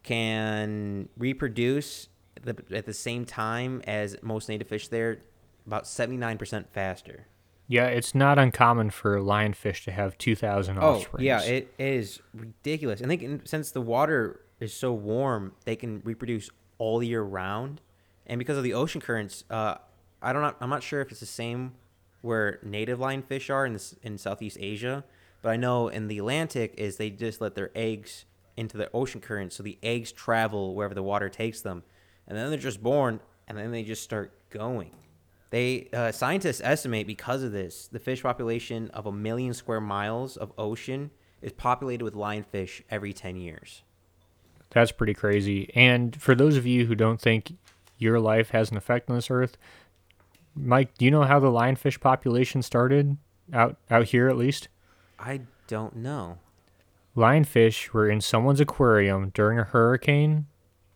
can 0.03 1.09
reproduce 1.17 2.09
the, 2.41 2.55
at 2.71 2.85
the 2.85 2.93
same 2.93 3.25
time 3.25 3.81
as 3.87 4.17
most 4.21 4.49
native 4.49 4.67
fish 4.67 4.87
there 4.89 5.19
about 5.65 5.85
79% 5.85 6.67
faster. 6.69 7.27
Yeah, 7.67 7.85
it's 7.85 8.13
not 8.13 8.37
uncommon 8.37 8.89
for 8.89 9.17
lionfish 9.19 9.85
to 9.85 9.91
have 9.91 10.17
2,000 10.17 10.77
offspring. 10.77 11.21
Oh, 11.21 11.25
yeah, 11.25 11.41
it, 11.43 11.73
is 11.79 12.19
ridiculous. 12.33 12.99
And 12.99 13.09
they 13.09 13.17
can, 13.17 13.45
since 13.45 13.71
the 13.71 13.81
water 13.81 14.41
is 14.59 14.73
so 14.73 14.91
warm, 14.91 15.53
they 15.65 15.75
can 15.75 16.01
reproduce 16.03 16.49
all 16.77 17.01
year 17.01 17.21
round. 17.21 17.81
And 18.27 18.39
because 18.39 18.57
of 18.57 18.63
the 18.63 18.73
ocean 18.73 18.99
currents, 18.99 19.45
uh, 19.49 19.75
I 20.21 20.33
don't 20.33 20.41
know, 20.41 20.53
I'm 20.59 20.69
not 20.69 20.83
sure 20.83 21.01
if 21.01 21.11
it's 21.11 21.21
the 21.21 21.25
same 21.25 21.73
where 22.21 22.59
native 22.63 22.99
lionfish 22.99 23.49
are 23.49 23.65
in 23.65 23.73
this, 23.73 23.95
in 24.03 24.17
Southeast 24.17 24.57
Asia, 24.59 25.03
but 25.41 25.49
I 25.49 25.57
know 25.57 25.87
in 25.87 26.07
the 26.07 26.19
Atlantic 26.19 26.73
is 26.77 26.97
they 26.97 27.09
just 27.09 27.41
let 27.41 27.55
their 27.55 27.71
eggs 27.75 28.25
into 28.57 28.77
the 28.77 28.89
ocean 28.93 29.21
current, 29.21 29.53
so 29.53 29.63
the 29.63 29.77
eggs 29.83 30.11
travel 30.11 30.75
wherever 30.75 30.93
the 30.93 31.03
water 31.03 31.29
takes 31.29 31.61
them, 31.61 31.83
and 32.27 32.37
then 32.37 32.49
they're 32.49 32.59
just 32.59 32.83
born, 32.83 33.19
and 33.47 33.57
then 33.57 33.71
they 33.71 33.83
just 33.83 34.03
start 34.03 34.31
going. 34.49 34.91
They 35.49 35.89
uh, 35.93 36.11
scientists 36.11 36.61
estimate 36.63 37.05
because 37.05 37.43
of 37.43 37.51
this, 37.51 37.87
the 37.87 37.99
fish 37.99 38.23
population 38.23 38.89
of 38.91 39.05
a 39.05 39.11
million 39.11 39.53
square 39.53 39.81
miles 39.81 40.35
of 40.35 40.51
ocean 40.57 41.11
is 41.41 41.51
populated 41.51 42.03
with 42.03 42.15
lionfish 42.15 42.81
every 42.89 43.13
ten 43.13 43.35
years. 43.35 43.83
That's 44.71 44.91
pretty 44.91 45.13
crazy. 45.13 45.71
And 45.75 46.19
for 46.19 46.33
those 46.33 46.57
of 46.57 46.65
you 46.65 46.87
who 46.87 46.95
don't 46.95 47.21
think 47.21 47.53
your 47.99 48.19
life 48.19 48.49
has 48.49 48.71
an 48.71 48.77
effect 48.77 49.09
on 49.09 49.15
this 49.15 49.29
earth, 49.29 49.57
Mike, 50.55 50.97
do 50.97 51.05
you 51.05 51.11
know 51.11 51.23
how 51.23 51.39
the 51.39 51.47
lionfish 51.47 51.99
population 51.99 52.61
started 52.61 53.17
out 53.51 53.77
out 53.91 54.05
here 54.05 54.29
at 54.29 54.37
least? 54.37 54.69
I 55.19 55.41
don't 55.67 55.95
know. 55.95 56.39
Lionfish 57.15 57.89
were 57.89 58.09
in 58.09 58.21
someone's 58.21 58.59
aquarium 58.59 59.29
during 59.35 59.59
a 59.59 59.63
hurricane, 59.63 60.47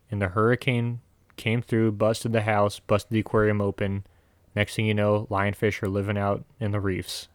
and 0.09 0.19
the 0.19 0.29
hurricane 0.29 1.01
came 1.35 1.61
through, 1.61 1.91
busted 1.91 2.33
the 2.33 2.41
house, 2.41 2.79
busted 2.79 3.11
the 3.11 3.19
aquarium 3.19 3.61
open. 3.61 4.03
Next 4.55 4.75
thing 4.75 4.87
you 4.87 4.95
know, 4.95 5.27
lionfish 5.29 5.83
are 5.83 5.89
living 5.89 6.17
out 6.17 6.43
in 6.59 6.71
the 6.71 6.79
reefs. 6.79 7.27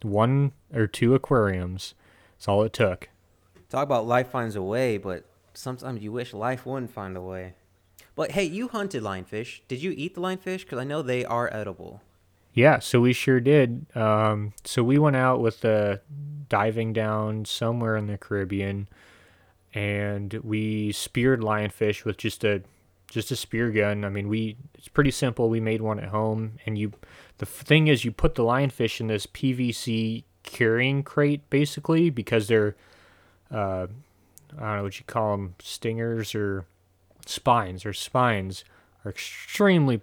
One 0.00 0.52
or 0.72 0.86
two 0.86 1.14
aquariums. 1.14 1.94
That's 2.38 2.48
all 2.48 2.62
it 2.62 2.72
took. 2.72 3.10
Talk 3.68 3.82
about 3.82 4.06
life 4.06 4.28
finds 4.28 4.56
a 4.56 4.62
way, 4.62 4.96
but 4.96 5.26
sometimes 5.52 6.02
you 6.02 6.10
wish 6.10 6.32
life 6.32 6.64
wouldn't 6.64 6.92
find 6.92 7.16
a 7.18 7.20
way. 7.20 7.54
But 8.14 8.30
hey, 8.30 8.44
you 8.44 8.68
hunted 8.68 9.02
lionfish. 9.02 9.60
Did 9.68 9.82
you 9.82 9.92
eat 9.94 10.14
the 10.14 10.22
lionfish? 10.22 10.60
Because 10.60 10.78
I 10.78 10.84
know 10.84 11.02
they 11.02 11.26
are 11.26 11.52
edible. 11.52 12.00
Yeah, 12.56 12.78
so 12.78 13.02
we 13.02 13.12
sure 13.12 13.38
did. 13.38 13.84
Um, 13.94 14.54
so 14.64 14.82
we 14.82 14.96
went 14.96 15.14
out 15.14 15.42
with 15.42 15.60
the 15.60 16.00
diving 16.48 16.94
down 16.94 17.44
somewhere 17.44 17.98
in 17.98 18.06
the 18.06 18.16
Caribbean, 18.16 18.88
and 19.74 20.32
we 20.42 20.90
speared 20.92 21.42
lionfish 21.42 22.06
with 22.06 22.16
just 22.16 22.44
a 22.44 22.62
just 23.08 23.30
a 23.30 23.36
spear 23.36 23.70
gun. 23.70 24.06
I 24.06 24.08
mean, 24.08 24.28
we 24.28 24.56
it's 24.74 24.88
pretty 24.88 25.10
simple. 25.10 25.50
We 25.50 25.60
made 25.60 25.82
one 25.82 26.00
at 26.00 26.08
home, 26.08 26.52
and 26.64 26.78
you 26.78 26.94
the 27.36 27.44
thing 27.44 27.88
is, 27.88 28.06
you 28.06 28.10
put 28.10 28.36
the 28.36 28.42
lionfish 28.42 29.00
in 29.00 29.08
this 29.08 29.26
PVC 29.26 30.24
carrying 30.42 31.02
crate 31.02 31.50
basically 31.50 32.08
because 32.08 32.48
they're 32.48 32.74
uh, 33.50 33.86
I 34.56 34.60
don't 34.60 34.76
know 34.76 34.82
what 34.82 34.98
you 34.98 35.04
call 35.04 35.36
them, 35.36 35.56
stingers 35.58 36.34
or 36.34 36.64
spines 37.26 37.84
or 37.84 37.92
spines 37.92 38.64
are 39.06 39.10
extremely 39.10 40.00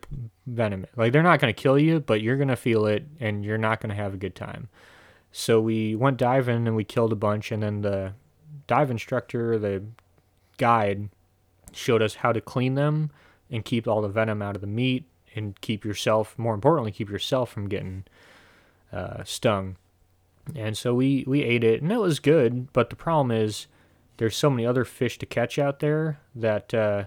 venomous. 0.47 0.89
Like 0.95 1.11
they're 1.11 1.21
not 1.21 1.39
going 1.39 1.53
to 1.53 1.61
kill 1.61 1.77
you, 1.77 1.99
but 1.99 2.21
you're 2.21 2.37
going 2.37 2.47
to 2.47 2.55
feel 2.55 2.85
it 2.85 3.05
and 3.19 3.43
you're 3.43 3.57
not 3.57 3.81
going 3.81 3.89
to 3.89 3.95
have 3.95 4.13
a 4.13 4.17
good 4.17 4.35
time. 4.35 4.69
So 5.31 5.59
we 5.59 5.95
went 5.95 6.17
diving 6.17 6.67
and 6.67 6.75
we 6.75 6.83
killed 6.83 7.11
a 7.11 7.17
bunch 7.17 7.51
and 7.51 7.61
then 7.61 7.81
the 7.81 8.13
dive 8.67 8.89
instructor, 8.89 9.59
the 9.59 9.83
guide 10.57 11.09
showed 11.73 12.01
us 12.01 12.15
how 12.15 12.31
to 12.31 12.39
clean 12.39 12.75
them 12.75 13.11
and 13.51 13.65
keep 13.65 13.87
all 13.87 14.01
the 14.01 14.07
venom 14.07 14.41
out 14.41 14.55
of 14.55 14.61
the 14.61 14.67
meat 14.67 15.05
and 15.35 15.59
keep 15.59 15.83
yourself, 15.83 16.37
more 16.37 16.53
importantly, 16.53 16.91
keep 16.91 17.09
yourself 17.09 17.51
from 17.51 17.67
getting 17.67 18.05
uh, 18.91 19.23
stung. 19.23 19.75
And 20.55 20.77
so 20.77 20.93
we 20.93 21.23
we 21.25 21.41
ate 21.41 21.63
it 21.63 21.81
and 21.81 21.91
it 21.91 21.99
was 21.99 22.19
good, 22.19 22.71
but 22.73 22.89
the 22.89 22.95
problem 22.95 23.31
is 23.31 23.67
there's 24.17 24.35
so 24.35 24.49
many 24.49 24.65
other 24.65 24.85
fish 24.85 25.17
to 25.19 25.25
catch 25.25 25.57
out 25.57 25.79
there 25.79 26.19
that 26.35 26.73
uh, 26.73 27.05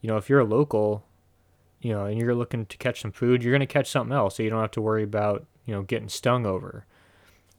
you 0.00 0.08
know 0.08 0.16
if 0.16 0.28
you're 0.28 0.40
a 0.40 0.44
local 0.44 1.04
you 1.82 1.92
know 1.92 2.06
and 2.06 2.18
you're 2.18 2.34
looking 2.34 2.64
to 2.64 2.76
catch 2.78 3.02
some 3.02 3.12
food 3.12 3.42
you're 3.42 3.52
going 3.52 3.60
to 3.60 3.66
catch 3.66 3.90
something 3.90 4.16
else 4.16 4.36
so 4.36 4.42
you 4.42 4.48
don't 4.48 4.60
have 4.60 4.70
to 4.70 4.80
worry 4.80 5.02
about 5.02 5.44
you 5.66 5.74
know 5.74 5.82
getting 5.82 6.08
stung 6.08 6.46
over 6.46 6.86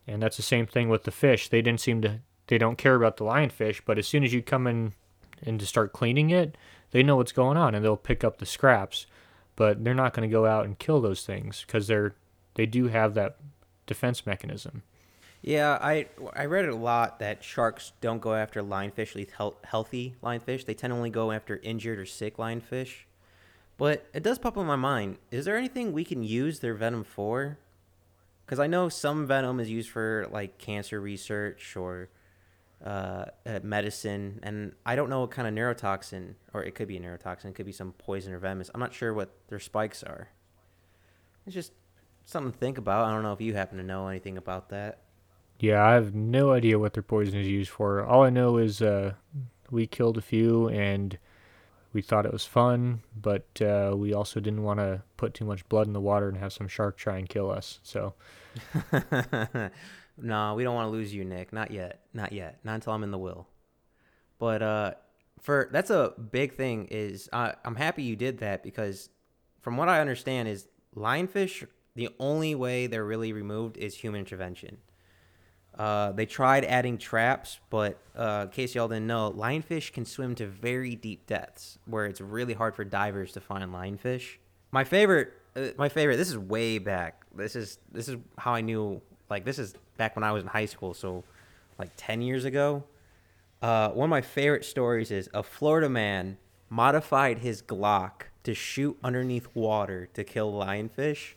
and 0.07 0.21
that's 0.23 0.37
the 0.37 0.43
same 0.43 0.65
thing 0.65 0.89
with 0.89 1.03
the 1.03 1.11
fish 1.11 1.49
they 1.49 1.61
didn't 1.61 1.79
seem 1.79 2.01
to 2.01 2.19
they 2.47 2.57
don't 2.57 2.77
care 2.77 2.95
about 2.95 3.17
the 3.17 3.23
lionfish 3.23 3.81
but 3.85 3.99
as 3.99 4.07
soon 4.07 4.23
as 4.23 4.33
you 4.33 4.41
come 4.41 4.65
in 4.65 4.93
and 5.43 5.59
to 5.59 5.65
start 5.65 5.93
cleaning 5.93 6.29
it 6.29 6.57
they 6.91 7.03
know 7.03 7.17
what's 7.17 7.31
going 7.31 7.57
on 7.57 7.75
and 7.75 7.83
they'll 7.83 7.97
pick 7.97 8.23
up 8.23 8.37
the 8.37 8.45
scraps 8.45 9.05
but 9.55 9.83
they're 9.83 9.93
not 9.93 10.13
going 10.13 10.27
to 10.27 10.31
go 10.31 10.45
out 10.45 10.65
and 10.65 10.79
kill 10.79 10.99
those 11.01 11.25
things 11.25 11.63
because 11.65 11.87
they're 11.87 12.15
they 12.55 12.65
do 12.65 12.87
have 12.87 13.13
that 13.13 13.37
defense 13.85 14.25
mechanism 14.25 14.81
Yeah, 15.45 15.77
I 15.81 16.07
I 16.33 16.45
read 16.45 16.69
a 16.69 16.75
lot 16.75 17.19
that 17.19 17.43
sharks 17.43 17.91
don't 17.99 18.21
go 18.21 18.33
after 18.33 18.63
lionfish, 18.63 19.09
at 19.09 19.15
least 19.17 19.31
health, 19.31 19.55
healthy 19.65 20.15
lionfish. 20.23 20.63
They 20.63 20.73
tend 20.73 20.91
to 20.91 20.95
only 20.95 21.09
go 21.09 21.33
after 21.33 21.57
injured 21.57 21.99
or 21.99 22.05
sick 22.05 22.37
lionfish. 22.37 22.99
But 23.77 24.05
it 24.13 24.23
does 24.23 24.39
pop 24.39 24.57
in 24.57 24.65
my 24.65 24.75
mind: 24.75 25.17
is 25.31 25.45
there 25.45 25.57
anything 25.57 25.93
we 25.93 26.05
can 26.05 26.23
use 26.23 26.59
their 26.59 26.73
venom 26.73 27.03
for? 27.03 27.57
Because 28.45 28.59
I 28.59 28.67
know 28.67 28.89
some 28.89 29.25
venom 29.25 29.59
is 29.59 29.69
used 29.69 29.89
for 29.89 30.27
like 30.31 30.57
cancer 30.57 30.99
research 30.99 31.75
or 31.75 32.09
uh, 32.85 33.25
uh, 33.45 33.59
medicine, 33.63 34.39
and 34.43 34.73
I 34.85 34.95
don't 34.95 35.09
know 35.09 35.21
what 35.21 35.31
kind 35.31 35.47
of 35.47 35.53
neurotoxin, 35.53 36.33
or 36.53 36.63
it 36.63 36.75
could 36.75 36.87
be 36.87 36.97
a 36.97 36.99
neurotoxin, 36.99 37.45
it 37.45 37.55
could 37.55 37.65
be 37.65 37.71
some 37.71 37.93
poison 37.93 38.33
or 38.33 38.39
venomous. 38.39 38.69
I'm 38.73 38.81
not 38.81 38.93
sure 38.93 39.13
what 39.13 39.29
their 39.47 39.59
spikes 39.59 40.03
are. 40.03 40.29
It's 41.45 41.53
just 41.53 41.71
something 42.25 42.51
to 42.51 42.57
think 42.57 42.77
about. 42.77 43.05
I 43.05 43.13
don't 43.13 43.23
know 43.23 43.33
if 43.33 43.41
you 43.41 43.53
happen 43.53 43.77
to 43.77 43.83
know 43.83 44.07
anything 44.07 44.37
about 44.37 44.69
that. 44.69 44.99
Yeah, 45.59 45.85
I 45.85 45.93
have 45.93 46.13
no 46.13 46.51
idea 46.51 46.77
what 46.77 46.93
their 46.93 47.03
poison 47.03 47.39
is 47.39 47.47
used 47.47 47.69
for. 47.69 48.03
All 48.03 48.23
I 48.23 48.29
know 48.29 48.57
is 48.57 48.81
uh, 48.81 49.13
we 49.71 49.87
killed 49.87 50.17
a 50.17 50.21
few 50.21 50.67
and 50.67 51.17
we 51.93 52.01
thought 52.01 52.25
it 52.25 52.33
was 52.33 52.45
fun, 52.45 53.01
but 53.15 53.61
uh, 53.61 53.93
we 53.95 54.13
also 54.13 54.39
didn't 54.39 54.63
want 54.63 54.79
to 54.79 55.03
put 55.17 55.33
too 55.33 55.45
much 55.45 55.67
blood 55.69 55.87
in 55.87 55.93
the 55.93 56.01
water 56.01 56.27
and 56.27 56.37
have 56.37 56.51
some 56.51 56.67
shark 56.67 56.97
try 56.97 57.17
and 57.17 57.29
kill 57.29 57.51
us. 57.51 57.79
So, 57.83 58.15
no, 60.17 60.55
we 60.55 60.63
don't 60.63 60.75
want 60.75 60.87
to 60.87 60.91
lose 60.91 61.13
you, 61.13 61.23
Nick. 61.23 61.53
Not 61.53 61.71
yet. 61.71 62.01
Not 62.13 62.33
yet. 62.33 62.59
Not 62.63 62.75
until 62.75 62.93
I'm 62.93 63.03
in 63.03 63.11
the 63.11 63.17
will. 63.17 63.47
But 64.39 64.61
uh, 64.61 64.93
for 65.41 65.69
that's 65.71 65.91
a 65.91 66.13
big 66.31 66.55
thing. 66.55 66.87
Is 66.89 67.29
uh, 67.31 67.53
I'm 67.63 67.75
happy 67.75 68.03
you 68.03 68.15
did 68.15 68.39
that 68.39 68.63
because, 68.63 69.09
from 69.61 69.77
what 69.77 69.87
I 69.87 70.01
understand, 70.01 70.47
is 70.47 70.67
lionfish 70.95 71.65
the 71.95 72.09
only 72.19 72.55
way 72.55 72.87
they're 72.87 73.05
really 73.05 73.33
removed 73.33 73.77
is 73.77 73.95
human 73.95 74.19
intervention. 74.19 74.77
Uh, 75.77 76.11
they 76.11 76.25
tried 76.25 76.65
adding 76.65 76.97
traps, 76.97 77.59
but 77.69 77.97
uh, 78.15 78.43
in 78.43 78.49
case 78.49 78.75
y'all 78.75 78.87
didn't 78.87 79.07
know, 79.07 79.33
lionfish 79.35 79.91
can 79.91 80.05
swim 80.05 80.35
to 80.35 80.45
very 80.45 80.95
deep 80.95 81.25
depths 81.25 81.79
where 81.85 82.05
it's 82.05 82.21
really 82.21 82.53
hard 82.53 82.75
for 82.75 82.83
divers 82.83 83.31
to 83.31 83.41
find 83.41 83.63
lionfish. 83.71 84.37
My 84.71 84.83
favorite, 84.83 85.33
uh, 85.55 85.69
my 85.77 85.89
favorite. 85.89 86.17
This 86.17 86.29
is 86.29 86.37
way 86.37 86.77
back. 86.77 87.23
This 87.35 87.55
is 87.55 87.79
this 87.91 88.07
is 88.07 88.17
how 88.37 88.53
I 88.53 88.61
knew. 88.61 89.01
Like 89.29 89.45
this 89.45 89.57
is 89.57 89.73
back 89.97 90.15
when 90.15 90.23
I 90.23 90.31
was 90.31 90.43
in 90.43 90.49
high 90.49 90.65
school, 90.67 90.93
so 90.93 91.23
like 91.79 91.89
ten 91.97 92.21
years 92.21 92.45
ago. 92.45 92.83
Uh, 93.61 93.89
one 93.89 94.07
of 94.07 94.09
my 94.09 94.21
favorite 94.21 94.65
stories 94.65 95.09
is 95.09 95.29
a 95.33 95.41
Florida 95.41 95.89
man 95.89 96.37
modified 96.69 97.39
his 97.39 97.61
Glock 97.61 98.23
to 98.43 98.53
shoot 98.53 98.97
underneath 99.03 99.47
water 99.53 100.07
to 100.13 100.23
kill 100.23 100.51
lionfish. 100.51 101.33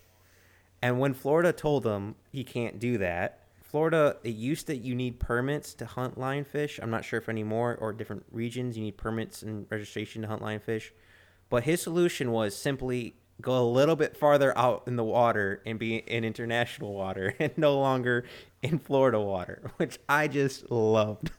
And 0.83 0.99
when 0.99 1.14
Florida 1.14 1.53
told 1.53 1.87
him 1.87 2.16
he 2.33 2.44
can't 2.44 2.79
do 2.79 2.99
that, 2.99 3.45
Florida, 3.68 4.16
it 4.22 4.35
used 4.35 4.68
that 4.68 4.76
you 4.76 4.94
need 4.94 5.18
permits 5.18 5.74
to 5.74 5.87
hunt 5.87 6.18
lionfish. 6.18 6.79
I'm 6.81 6.90
not 6.90 7.05
sure 7.05 7.18
if 7.18 7.29
anymore 7.29 7.76
or 7.81 7.92
different 7.92 8.24
regions 8.31 8.76
you 8.76 8.85
need 8.85 8.96
permits 8.96 9.42
and 9.42 9.66
registration 9.70 10.22
to 10.22 10.29
hunt 10.29 10.40
lionfish. 10.40 10.90
But 11.50 11.64
his 11.64 11.83
solution 11.83 12.31
was 12.31 12.57
simply 12.57 13.16
go 13.40 13.59
a 13.61 13.68
little 13.68 13.96
bit 13.96 14.16
farther 14.16 14.57
out 14.57 14.85
in 14.87 14.96
the 14.96 15.05
water 15.05 15.62
and 15.66 15.79
be 15.79 15.96
in 15.96 16.24
international 16.24 16.94
water 16.94 17.35
and 17.40 17.52
no 17.57 17.79
longer 17.79 18.24
in 18.62 18.79
Florida 18.79 19.20
water, 19.20 19.70
which 19.76 19.98
I 20.09 20.29
just 20.29 20.70
loved. 20.70 21.31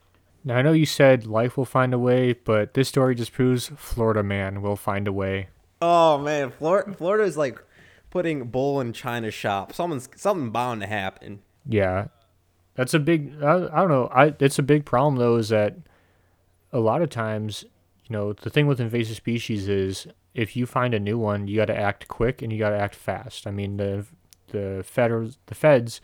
now 0.44 0.58
I 0.58 0.62
know 0.62 0.74
you 0.74 0.86
said 0.86 1.26
life 1.26 1.58
will 1.58 1.66
find 1.66 1.94
a 1.94 2.00
way, 2.00 2.34
but 2.34 2.74
this 2.74 2.90
story 2.90 3.16
just 3.16 3.32
proves 3.32 3.72
Florida 3.76 4.22
man 4.22 4.62
will 4.62 4.76
find 4.76 5.08
a 5.08 5.14
way. 5.14 5.48
Oh 5.82 6.18
man, 6.18 6.52
Florida, 6.52 6.94
Florida 6.94 7.24
is 7.24 7.38
like 7.38 7.64
putting 8.10 8.46
bull 8.46 8.82
in 8.82 8.94
China 8.94 9.32
shop. 9.32 9.74
Someone's 9.74 10.10
something 10.16 10.50
bound 10.50 10.82
to 10.82 10.88
happen. 10.88 11.40
Yeah, 11.66 12.08
that's 12.78 12.94
a 12.94 13.00
big. 13.00 13.34
I, 13.44 13.68
I 13.74 13.80
don't 13.82 13.90
know. 13.90 14.08
I 14.14 14.34
it's 14.40 14.60
a 14.60 14.64
big 14.64 14.86
problem 14.86 15.18
though. 15.18 15.36
Is 15.36 15.50
that 15.50 15.76
a 16.72 16.80
lot 16.80 17.02
of 17.02 17.10
times, 17.10 17.66
you 18.06 18.14
know, 18.14 18.34
the 18.34 18.52
thing 18.52 18.68
with 18.68 18.80
invasive 18.80 19.18
species 19.18 19.68
is 19.68 20.08
if 20.36 20.56
you 20.56 20.68
find 20.68 20.94
a 20.94 21.00
new 21.00 21.18
one, 21.18 21.48
you 21.48 21.58
got 21.58 21.66
to 21.66 21.78
act 21.78 22.08
quick 22.08 22.42
and 22.42 22.54
you 22.54 22.60
got 22.60 22.70
to 22.70 22.78
act 22.78 22.96
fast. 22.96 23.48
I 23.48 23.52
mean, 23.52 23.78
the 23.78 24.06
the 24.50 24.86
federal 24.88 25.32
the 25.48 25.56
feds 25.56 26.00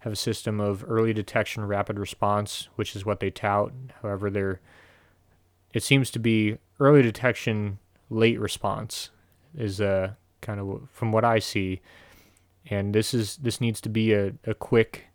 have 0.00 0.12
a 0.12 0.16
system 0.16 0.60
of 0.60 0.84
early 0.86 1.12
detection, 1.12 1.66
rapid 1.66 1.98
response, 1.98 2.68
which 2.76 2.94
is 2.94 3.04
what 3.04 3.20
they 3.20 3.30
tout. 3.30 3.72
However, 4.02 4.30
they're 4.30 4.60
it 5.72 5.82
seems 5.82 6.10
to 6.10 6.18
be 6.18 6.58
early 6.78 7.02
detection, 7.02 7.78
late 8.10 8.38
response 8.38 9.10
is 9.56 9.80
uh 9.80 10.12
kind 10.42 10.60
of 10.60 10.88
from 10.92 11.10
what 11.10 11.24
I 11.24 11.38
see, 11.38 11.80
and 12.66 12.94
this 12.94 13.14
is 13.14 13.38
this 13.38 13.62
needs 13.62 13.80
to 13.80 13.88
be 13.88 14.12
a, 14.12 14.34
a 14.44 14.52
quick 14.52 15.07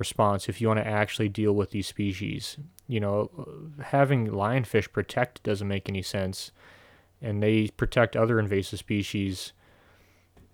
response 0.00 0.48
if 0.48 0.60
you 0.60 0.66
want 0.66 0.80
to 0.80 0.86
actually 0.86 1.28
deal 1.28 1.52
with 1.52 1.70
these 1.70 1.86
species. 1.86 2.56
You 2.88 2.98
know, 2.98 3.30
having 3.80 4.26
lionfish 4.26 4.90
protect 4.90 5.44
doesn't 5.44 5.68
make 5.68 5.88
any 5.88 6.02
sense, 6.02 6.50
and 7.22 7.40
they 7.40 7.68
protect 7.68 8.16
other 8.16 8.40
invasive 8.40 8.80
species, 8.80 9.52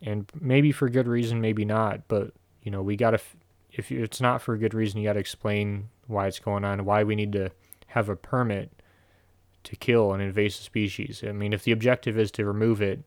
and 0.02 0.30
maybe 0.38 0.72
for 0.72 0.90
good 0.90 1.08
reason, 1.08 1.40
maybe 1.40 1.64
not. 1.64 2.06
But 2.08 2.32
you 2.62 2.70
know, 2.70 2.82
we 2.82 2.96
gotta 2.96 3.20
if 3.72 3.90
it's 3.90 4.20
not 4.20 4.42
for 4.42 4.52
a 4.52 4.58
good 4.58 4.74
reason, 4.74 5.00
you 5.00 5.08
gotta 5.08 5.20
explain 5.20 5.88
why 6.06 6.26
it's 6.26 6.40
going 6.40 6.64
on, 6.64 6.84
why 6.84 7.04
we 7.04 7.14
need 7.14 7.32
to 7.32 7.50
have 7.88 8.10
a 8.10 8.16
permit 8.16 8.70
to 9.64 9.76
kill 9.76 10.12
an 10.12 10.20
invasive 10.20 10.64
species. 10.64 11.24
I 11.26 11.32
mean, 11.32 11.52
if 11.52 11.64
the 11.64 11.72
objective 11.72 12.18
is 12.18 12.30
to 12.32 12.44
remove 12.44 12.82
it, 12.82 13.00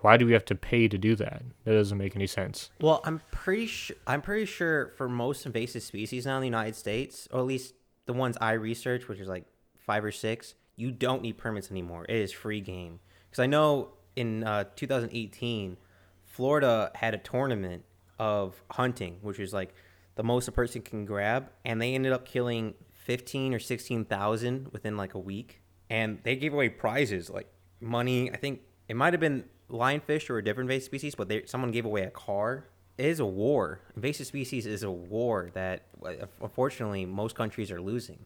why 0.00 0.16
do 0.16 0.26
we 0.26 0.32
have 0.32 0.44
to 0.46 0.54
pay 0.54 0.88
to 0.88 0.98
do 0.98 1.16
that? 1.16 1.42
That 1.64 1.72
doesn't 1.72 1.98
make 1.98 2.14
any 2.14 2.26
sense. 2.26 2.70
Well, 2.80 3.00
I'm 3.04 3.20
pretty 3.30 3.66
sure 3.66 3.96
I'm 4.06 4.22
pretty 4.22 4.46
sure 4.46 4.92
for 4.96 5.08
most 5.08 5.46
invasive 5.46 5.82
species 5.82 6.26
now 6.26 6.36
in 6.36 6.42
the 6.42 6.46
United 6.46 6.76
States, 6.76 7.28
or 7.32 7.40
at 7.40 7.46
least 7.46 7.74
the 8.06 8.12
ones 8.12 8.36
I 8.40 8.52
research, 8.52 9.08
which 9.08 9.18
is 9.18 9.28
like 9.28 9.44
five 9.78 10.04
or 10.04 10.12
six, 10.12 10.54
you 10.76 10.90
don't 10.90 11.22
need 11.22 11.38
permits 11.38 11.70
anymore. 11.70 12.06
It 12.08 12.16
is 12.16 12.32
free 12.32 12.60
game. 12.60 13.00
Because 13.28 13.42
I 13.42 13.46
know 13.46 13.90
in 14.16 14.44
uh, 14.44 14.64
2018, 14.76 15.76
Florida 16.24 16.90
had 16.94 17.14
a 17.14 17.18
tournament 17.18 17.84
of 18.18 18.62
hunting, 18.70 19.18
which 19.22 19.38
is 19.38 19.52
like 19.52 19.74
the 20.14 20.22
most 20.22 20.48
a 20.48 20.52
person 20.52 20.82
can 20.82 21.04
grab, 21.04 21.50
and 21.64 21.80
they 21.80 21.94
ended 21.94 22.12
up 22.12 22.24
killing 22.24 22.74
15 22.92 23.54
or 23.54 23.58
16,000 23.58 24.68
within 24.72 24.96
like 24.96 25.14
a 25.14 25.18
week, 25.18 25.62
and 25.90 26.18
they 26.22 26.36
gave 26.36 26.52
away 26.52 26.68
prizes 26.68 27.30
like 27.30 27.48
money. 27.80 28.30
I 28.30 28.36
think 28.36 28.60
it 28.88 28.96
might 28.96 29.12
have 29.12 29.20
been 29.20 29.44
lionfish 29.70 30.30
or 30.30 30.38
a 30.38 30.44
different 30.44 30.70
invasive 30.70 30.86
species, 30.86 31.14
but 31.14 31.28
they, 31.28 31.44
someone 31.46 31.70
gave 31.70 31.84
away 31.84 32.02
a 32.02 32.10
car. 32.10 32.64
It 32.96 33.06
is 33.06 33.20
a 33.20 33.26
war. 33.26 33.80
Invasive 33.94 34.26
species 34.26 34.66
is 34.66 34.82
a 34.82 34.90
war 34.90 35.50
that, 35.54 35.82
uh, 36.04 36.26
unfortunately, 36.40 37.06
most 37.06 37.36
countries 37.36 37.70
are 37.70 37.80
losing. 37.80 38.24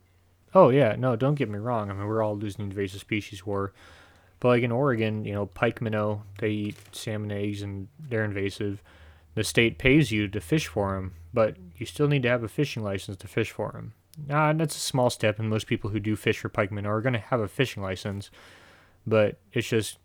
Oh 0.54 0.68
yeah, 0.68 0.96
no, 0.98 1.16
don't 1.16 1.34
get 1.34 1.48
me 1.48 1.58
wrong. 1.58 1.90
I 1.90 1.94
mean, 1.94 2.06
we're 2.06 2.22
all 2.22 2.36
losing 2.36 2.66
invasive 2.66 3.00
species 3.00 3.44
war, 3.46 3.72
but 4.40 4.48
like 4.48 4.62
in 4.62 4.72
Oregon, 4.72 5.24
you 5.24 5.32
know, 5.32 5.46
pike 5.46 5.80
minnow, 5.80 6.24
they 6.38 6.50
eat 6.50 6.76
salmon 6.92 7.32
eggs 7.32 7.62
and 7.62 7.88
they're 7.98 8.24
invasive. 8.24 8.82
The 9.34 9.44
state 9.44 9.78
pays 9.78 10.12
you 10.12 10.28
to 10.28 10.40
fish 10.40 10.66
for 10.66 10.94
them, 10.94 11.14
but 11.32 11.56
you 11.76 11.86
still 11.86 12.08
need 12.08 12.22
to 12.24 12.28
have 12.28 12.44
a 12.44 12.48
fishing 12.48 12.82
license 12.82 13.16
to 13.18 13.28
fish 13.28 13.50
for 13.50 13.72
them. 13.72 13.94
uh, 14.30 14.52
that's 14.52 14.76
a 14.76 14.80
small 14.80 15.08
step, 15.08 15.38
and 15.38 15.48
most 15.48 15.66
people 15.66 15.90
who 15.90 16.00
do 16.00 16.16
fish 16.16 16.38
for 16.38 16.50
pike 16.50 16.70
minnow 16.70 16.90
are 16.90 17.00
going 17.00 17.14
to 17.14 17.18
have 17.18 17.40
a 17.40 17.48
fishing 17.48 17.82
license. 17.82 18.30
But 19.06 19.38
it's 19.52 19.68
just, 19.68 19.98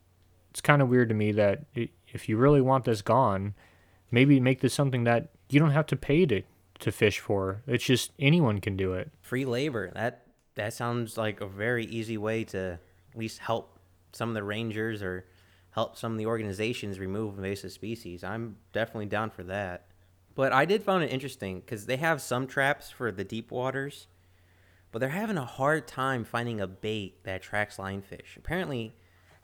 it's 0.57 0.61
kind 0.63 0.81
of 0.81 0.89
weird 0.89 1.07
to 1.09 1.13
me 1.13 1.31
that 1.33 1.65
if 1.75 2.27
you 2.27 2.35
really 2.35 2.61
want 2.61 2.85
this 2.85 3.03
gone, 3.03 3.53
maybe 4.09 4.39
make 4.39 4.61
this 4.61 4.73
something 4.73 5.03
that 5.03 5.29
you 5.51 5.59
don't 5.59 5.69
have 5.69 5.85
to 5.85 5.95
pay 5.95 6.25
to 6.25 6.41
to 6.79 6.91
fish 6.91 7.19
for. 7.19 7.61
It's 7.67 7.83
just 7.83 8.11
anyone 8.17 8.59
can 8.59 8.75
do 8.75 8.93
it. 8.93 9.11
Free 9.21 9.45
labor. 9.45 9.91
That 9.93 10.25
that 10.55 10.73
sounds 10.73 11.15
like 11.15 11.41
a 11.41 11.45
very 11.45 11.85
easy 11.85 12.17
way 12.17 12.43
to 12.45 12.79
at 13.11 13.15
least 13.15 13.37
help 13.37 13.77
some 14.13 14.29
of 14.29 14.33
the 14.33 14.41
rangers 14.41 15.03
or 15.03 15.27
help 15.69 15.95
some 15.95 16.13
of 16.13 16.17
the 16.17 16.25
organizations 16.25 16.97
remove 16.97 17.37
invasive 17.37 17.71
species. 17.71 18.23
I'm 18.23 18.55
definitely 18.73 19.05
down 19.05 19.29
for 19.29 19.43
that. 19.43 19.91
But 20.33 20.53
I 20.53 20.65
did 20.65 20.81
find 20.81 21.03
it 21.03 21.13
interesting 21.13 21.59
because 21.59 21.85
they 21.85 21.97
have 21.97 22.19
some 22.19 22.47
traps 22.47 22.89
for 22.89 23.11
the 23.11 23.23
deep 23.23 23.51
waters, 23.51 24.07
but 24.91 24.97
they're 24.97 25.09
having 25.09 25.37
a 25.37 25.45
hard 25.45 25.87
time 25.87 26.23
finding 26.23 26.59
a 26.59 26.65
bait 26.65 27.23
that 27.25 27.35
attracts 27.35 27.77
lionfish. 27.77 28.35
Apparently, 28.35 28.95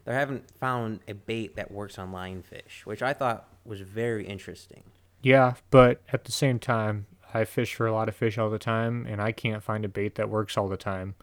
they 0.04 0.14
haven't 0.14 0.50
found 0.58 1.00
a 1.08 1.14
bait 1.14 1.56
that 1.56 1.70
works 1.70 1.98
on 1.98 2.12
lionfish, 2.12 2.84
which 2.84 3.02
I 3.02 3.12
thought 3.12 3.48
was 3.64 3.80
very 3.80 4.26
interesting. 4.26 4.82
Yeah, 5.22 5.54
but 5.70 6.02
at 6.12 6.24
the 6.24 6.32
same 6.32 6.58
time, 6.58 7.06
I 7.32 7.44
fish 7.44 7.74
for 7.74 7.86
a 7.86 7.92
lot 7.92 8.08
of 8.08 8.14
fish 8.14 8.36
all 8.36 8.50
the 8.50 8.58
time, 8.58 9.06
and 9.08 9.20
I 9.20 9.32
can't 9.32 9.62
find 9.62 9.84
a 9.84 9.88
bait 9.88 10.16
that 10.16 10.28
works 10.28 10.56
all 10.56 10.68
the 10.68 10.76
time. 10.76 11.14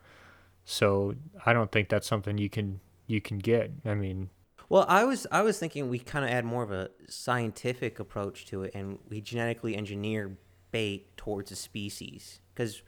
So 0.66 1.16
I 1.46 1.54
don't 1.54 1.72
think 1.72 1.90
that's 1.90 2.08
something 2.08 2.38
you 2.38 2.50
can 2.50 2.80
you 3.08 3.22
can 3.22 3.40
get. 3.40 3.72
I 3.86 3.94
mean, 3.94 4.30
well, 4.70 4.86
I 4.88 5.04
was 5.04 5.28
I 5.32 5.42
was 5.42 5.60
thinking 5.60 5.90
we 5.90 6.00
kind 6.00 6.26
of 6.26 6.32
add 6.32 6.46
more 6.46 6.64
of 6.64 6.72
a 6.72 6.90
scientific 7.10 8.00
approach 8.00 8.46
to 8.48 8.64
it, 8.64 8.72
and 8.74 9.00
we 9.10 9.22
genetically 9.22 9.76
engineer 9.76 10.38
bait 10.72 11.16
towards 11.18 11.52
a 11.52 11.56
species. 11.56 12.40
Because 12.54 12.82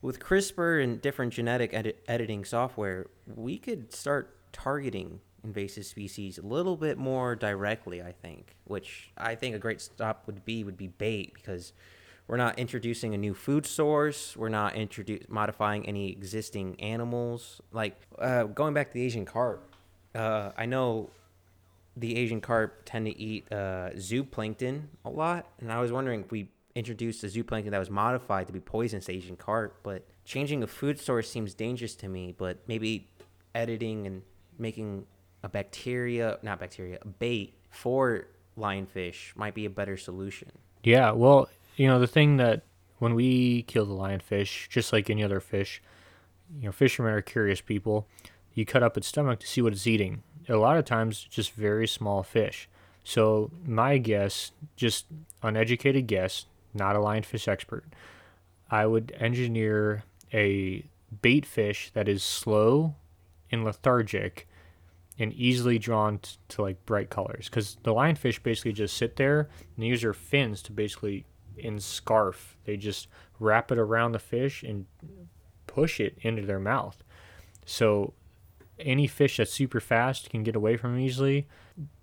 with 0.00 0.20
CRISPR 0.20 0.82
and 0.82 1.00
different 1.02 1.32
genetic 1.32 1.74
edit- 1.74 2.02
editing 2.06 2.44
software, 2.44 3.06
we 3.26 3.58
could 3.58 3.92
start 3.92 4.36
targeting 4.52 5.20
invasive 5.44 5.86
species 5.86 6.38
a 6.38 6.42
little 6.42 6.76
bit 6.76 6.98
more 6.98 7.36
directly. 7.36 8.02
I 8.02 8.12
think, 8.12 8.56
which 8.64 9.10
I 9.16 9.34
think 9.34 9.54
a 9.54 9.58
great 9.58 9.80
stop 9.80 10.26
would 10.26 10.44
be 10.44 10.64
would 10.64 10.76
be 10.76 10.88
bait 10.88 11.34
because 11.34 11.72
we're 12.26 12.38
not 12.38 12.58
introducing 12.58 13.14
a 13.14 13.18
new 13.18 13.34
food 13.34 13.66
source. 13.66 14.36
We're 14.36 14.48
not 14.48 14.74
introdu- 14.74 15.28
modifying 15.28 15.86
any 15.86 16.10
existing 16.10 16.80
animals. 16.80 17.60
Like 17.70 18.00
uh, 18.18 18.44
going 18.44 18.74
back 18.74 18.88
to 18.88 18.94
the 18.94 19.02
Asian 19.02 19.26
carp, 19.26 19.74
uh, 20.14 20.52
I 20.56 20.66
know 20.66 21.10
the 21.96 22.16
Asian 22.16 22.40
carp 22.40 22.82
tend 22.84 23.06
to 23.06 23.16
eat 23.18 23.46
uh, 23.52 23.90
zooplankton 23.94 24.84
a 25.04 25.10
lot, 25.10 25.46
and 25.60 25.70
I 25.70 25.80
was 25.80 25.92
wondering 25.92 26.20
if 26.20 26.30
we 26.30 26.48
introduced 26.74 27.22
a 27.22 27.28
zooplankton 27.28 27.70
that 27.70 27.78
was 27.78 27.90
modified 27.90 28.46
to 28.48 28.52
be 28.52 28.60
poisonous 28.60 29.06
to 29.06 29.12
Asian 29.12 29.36
carp. 29.36 29.78
But 29.82 30.06
changing 30.24 30.62
a 30.62 30.66
food 30.66 30.98
source 30.98 31.30
seems 31.30 31.54
dangerous 31.54 31.94
to 31.96 32.08
me. 32.08 32.34
But 32.36 32.58
maybe 32.66 33.08
editing 33.54 34.06
and 34.06 34.22
making 34.58 35.06
a 35.44 35.48
bacteria, 35.48 36.38
not 36.42 36.58
bacteria, 36.58 36.98
a 37.02 37.06
bait 37.06 37.54
for 37.70 38.26
lionfish 38.58 39.36
might 39.36 39.54
be 39.54 39.66
a 39.66 39.70
better 39.70 39.96
solution. 39.96 40.50
Yeah, 40.82 41.12
well, 41.12 41.48
you 41.76 41.86
know 41.86 42.00
the 42.00 42.06
thing 42.06 42.38
that 42.38 42.62
when 42.98 43.14
we 43.14 43.62
kill 43.62 43.84
the 43.84 43.94
lionfish, 43.94 44.68
just 44.68 44.92
like 44.92 45.10
any 45.10 45.22
other 45.22 45.40
fish, 45.40 45.82
you 46.58 46.66
know, 46.66 46.72
fishermen 46.72 47.12
are 47.12 47.20
curious 47.20 47.60
people. 47.60 48.08
You 48.54 48.64
cut 48.64 48.82
up 48.82 48.96
its 48.96 49.08
stomach 49.08 49.40
to 49.40 49.46
see 49.46 49.60
what 49.60 49.72
it's 49.72 49.86
eating 49.86 50.22
a 50.48 50.56
lot 50.56 50.76
of 50.76 50.84
times 50.84 51.24
just 51.24 51.52
very 51.52 51.86
small 51.86 52.22
fish. 52.22 52.68
So 53.02 53.50
my 53.66 53.98
guess, 53.98 54.52
just 54.76 55.06
uneducated 55.42 56.06
guess, 56.06 56.46
not 56.72 56.96
a 56.96 56.98
lionfish 56.98 57.48
expert, 57.48 57.84
I 58.70 58.86
would 58.86 59.14
engineer 59.18 60.04
a 60.32 60.84
bait 61.22 61.46
fish 61.46 61.90
that 61.94 62.08
is 62.08 62.22
slow 62.22 62.94
and 63.50 63.64
lethargic 63.64 64.48
and 65.18 65.32
easily 65.32 65.78
drawn 65.78 66.18
t- 66.18 66.36
to 66.48 66.62
like 66.62 66.84
bright 66.86 67.10
colors 67.10 67.48
because 67.48 67.76
the 67.82 67.94
lionfish 67.94 68.42
basically 68.42 68.72
just 68.72 68.96
sit 68.96 69.16
there 69.16 69.48
and 69.76 69.86
use 69.86 70.02
their 70.02 70.12
fins 70.12 70.62
to 70.62 70.72
basically 70.72 71.24
in 71.56 71.78
scarf 71.78 72.56
they 72.64 72.76
just 72.76 73.06
wrap 73.38 73.70
it 73.70 73.78
around 73.78 74.12
the 74.12 74.18
fish 74.18 74.62
and 74.62 74.86
push 75.66 76.00
it 76.00 76.16
into 76.22 76.42
their 76.42 76.58
mouth 76.58 77.02
so 77.64 78.12
any 78.78 79.06
fish 79.06 79.36
that's 79.36 79.52
super 79.52 79.80
fast 79.80 80.30
can 80.30 80.42
get 80.42 80.56
away 80.56 80.76
from 80.76 80.98
easily. 80.98 81.46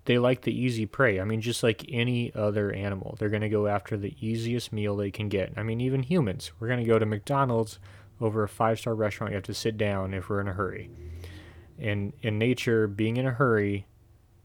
They 0.04 0.18
like 0.18 0.42
the 0.42 0.58
easy 0.58 0.86
prey. 0.86 1.20
I 1.20 1.24
mean, 1.24 1.40
just 1.40 1.62
like 1.62 1.84
any 1.88 2.34
other 2.34 2.72
animal, 2.72 3.16
they're 3.18 3.28
going 3.28 3.42
to 3.42 3.48
go 3.48 3.66
after 3.66 3.96
the 3.96 4.16
easiest 4.20 4.72
meal 4.72 4.96
they 4.96 5.10
can 5.10 5.28
get. 5.28 5.52
I 5.56 5.62
mean, 5.62 5.80
even 5.80 6.02
humans, 6.02 6.52
we're 6.58 6.68
going 6.68 6.80
to 6.80 6.86
go 6.86 6.98
to 6.98 7.06
McDonald's 7.06 7.78
over 8.20 8.42
a 8.42 8.48
five 8.48 8.80
star 8.80 8.94
restaurant. 8.94 9.32
You 9.32 9.36
have 9.36 9.44
to 9.44 9.54
sit 9.54 9.76
down 9.76 10.14
if 10.14 10.28
we're 10.28 10.40
in 10.40 10.48
a 10.48 10.54
hurry. 10.54 10.90
And 11.82 12.12
in 12.22 12.38
nature, 12.38 12.86
being 12.86 13.16
in 13.16 13.26
a 13.26 13.32
hurry 13.32 13.86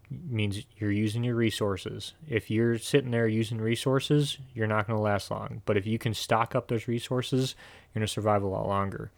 means 0.09 0.63
you're 0.77 0.91
using 0.91 1.23
your 1.23 1.35
resources. 1.35 2.13
If 2.27 2.49
you're 2.49 2.79
sitting 2.79 3.11
there 3.11 3.27
using 3.27 3.59
resources, 3.59 4.39
you're 4.53 4.67
not 4.67 4.87
going 4.87 4.97
to 4.97 5.03
last 5.03 5.29
long. 5.29 5.61
But 5.65 5.77
if 5.77 5.85
you 5.85 5.99
can 5.99 6.13
stock 6.13 6.55
up 6.55 6.67
those 6.67 6.87
resources, 6.87 7.55
you're 7.93 7.99
going 7.99 8.07
to 8.07 8.11
survive 8.11 8.41
a 8.41 8.47
lot 8.47 8.67
longer. 8.67 9.11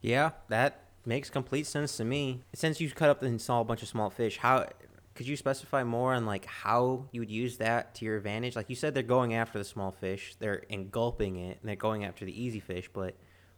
Yeah, 0.00 0.30
that 0.48 0.84
makes 1.04 1.28
complete 1.28 1.66
sense 1.66 1.96
to 1.96 2.04
me. 2.04 2.42
Since 2.54 2.80
you 2.80 2.88
cut 2.90 3.10
up 3.10 3.22
and 3.22 3.40
saw 3.40 3.60
a 3.60 3.64
bunch 3.64 3.82
of 3.82 3.88
small 3.88 4.10
fish, 4.10 4.38
how 4.38 4.68
could 5.14 5.26
you 5.26 5.36
specify 5.36 5.82
more 5.82 6.14
on 6.14 6.26
like 6.26 6.46
how 6.46 7.06
you 7.10 7.20
would 7.20 7.30
use 7.30 7.56
that 7.56 7.96
to 7.96 8.04
your 8.04 8.16
advantage? 8.16 8.54
Like 8.54 8.70
you 8.70 8.76
said, 8.76 8.94
they're 8.94 9.02
going 9.02 9.34
after 9.34 9.58
the 9.58 9.64
small 9.64 9.90
fish, 9.90 10.36
they're 10.38 10.62
engulfing 10.68 11.36
it, 11.36 11.58
and 11.60 11.68
they're 11.68 11.76
going 11.76 12.04
after 12.04 12.24
the 12.24 12.42
easy 12.42 12.60
fish. 12.60 12.88
But 12.92 13.16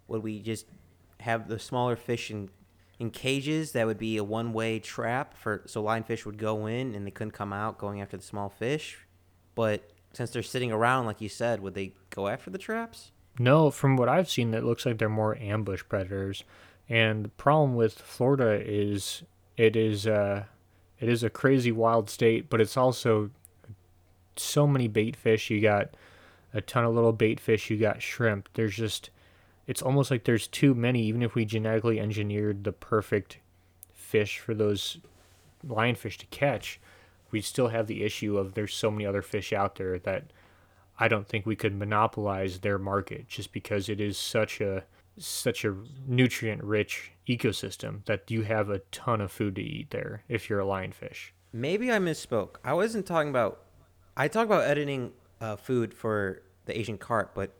would 0.08 0.22
we 0.22 0.40
just 0.40 0.66
have 1.20 1.48
the 1.48 1.58
smaller 1.58 1.94
fish 1.94 2.30
in 2.30 2.48
in 3.02 3.10
cages? 3.10 3.72
That 3.72 3.86
would 3.86 3.98
be 3.98 4.16
a 4.16 4.24
one 4.24 4.52
way 4.52 4.78
trap 4.78 5.36
for 5.36 5.62
so 5.66 5.82
lionfish 5.82 6.24
would 6.24 6.38
go 6.38 6.66
in 6.66 6.94
and 6.94 7.06
they 7.06 7.10
couldn't 7.10 7.32
come 7.32 7.52
out, 7.52 7.76
going 7.76 8.00
after 8.00 8.16
the 8.16 8.22
small 8.22 8.48
fish. 8.48 8.98
But 9.54 9.90
since 10.12 10.30
they're 10.30 10.42
sitting 10.42 10.72
around, 10.72 11.06
like 11.06 11.20
you 11.20 11.28
said, 11.28 11.60
would 11.60 11.74
they 11.74 11.94
go 12.10 12.28
after 12.28 12.48
the 12.48 12.58
traps? 12.58 13.10
No, 13.38 13.70
from 13.70 13.96
what 13.96 14.08
I've 14.08 14.30
seen, 14.30 14.54
it 14.54 14.64
looks 14.64 14.86
like 14.86 14.98
they're 14.98 15.08
more 15.08 15.36
ambush 15.36 15.82
predators. 15.88 16.44
And 16.88 17.24
the 17.24 17.30
problem 17.30 17.74
with 17.74 17.94
Florida 17.94 18.60
is 18.64 19.24
it 19.56 19.74
is 19.74 20.06
uh, 20.06 20.44
it 21.00 21.08
is 21.08 21.24
a 21.24 21.30
crazy 21.30 21.72
wild 21.72 22.08
state, 22.08 22.48
but 22.48 22.60
it's 22.60 22.76
also 22.76 23.30
so 24.36 24.66
many 24.66 24.86
bait 24.86 25.16
fish. 25.16 25.50
You 25.50 25.60
got 25.60 25.96
a 26.54 26.60
ton 26.60 26.84
of 26.84 26.94
little 26.94 27.12
bait 27.12 27.40
fish. 27.40 27.68
You 27.68 27.78
got 27.78 28.00
shrimp. 28.00 28.48
There's 28.54 28.76
just 28.76 29.10
it's 29.66 29.82
almost 29.82 30.10
like 30.10 30.24
there's 30.24 30.46
too 30.46 30.74
many. 30.74 31.02
Even 31.02 31.22
if 31.22 31.34
we 31.34 31.44
genetically 31.44 32.00
engineered 32.00 32.64
the 32.64 32.72
perfect 32.72 33.38
fish 33.92 34.38
for 34.38 34.54
those 34.54 34.98
lionfish 35.66 36.16
to 36.18 36.26
catch, 36.26 36.80
we 37.30 37.40
still 37.40 37.68
have 37.68 37.86
the 37.86 38.02
issue 38.02 38.36
of 38.36 38.54
there's 38.54 38.74
so 38.74 38.90
many 38.90 39.06
other 39.06 39.22
fish 39.22 39.52
out 39.52 39.76
there 39.76 39.98
that 40.00 40.32
I 40.98 41.08
don't 41.08 41.26
think 41.26 41.46
we 41.46 41.56
could 41.56 41.74
monopolize 41.74 42.60
their 42.60 42.78
market 42.78 43.28
just 43.28 43.52
because 43.52 43.88
it 43.88 44.00
is 44.00 44.18
such 44.18 44.60
a 44.60 44.84
such 45.18 45.64
a 45.64 45.76
nutrient 46.06 46.64
rich 46.64 47.12
ecosystem 47.28 48.04
that 48.06 48.30
you 48.30 48.42
have 48.42 48.70
a 48.70 48.78
ton 48.90 49.20
of 49.20 49.30
food 49.30 49.56
to 49.56 49.62
eat 49.62 49.90
there 49.90 50.22
if 50.28 50.48
you're 50.48 50.60
a 50.60 50.64
lionfish. 50.64 51.30
Maybe 51.52 51.92
I 51.92 51.98
misspoke. 51.98 52.56
I 52.64 52.72
wasn't 52.72 53.06
talking 53.06 53.28
about. 53.28 53.60
I 54.16 54.28
talked 54.28 54.46
about 54.46 54.64
editing 54.64 55.12
uh, 55.40 55.56
food 55.56 55.92
for 55.92 56.42
the 56.64 56.78
Asian 56.78 56.98
carp, 56.98 57.34
but 57.34 57.52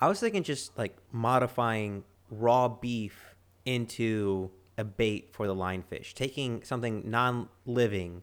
I 0.00 0.08
was 0.08 0.20
thinking 0.20 0.42
just 0.42 0.76
like 0.78 0.96
modifying 1.12 2.04
raw 2.30 2.68
beef 2.68 3.34
into 3.64 4.50
a 4.78 4.84
bait 4.84 5.28
for 5.32 5.46
the 5.46 5.54
lionfish, 5.54 6.14
taking 6.14 6.62
something 6.62 7.02
non-living, 7.04 8.22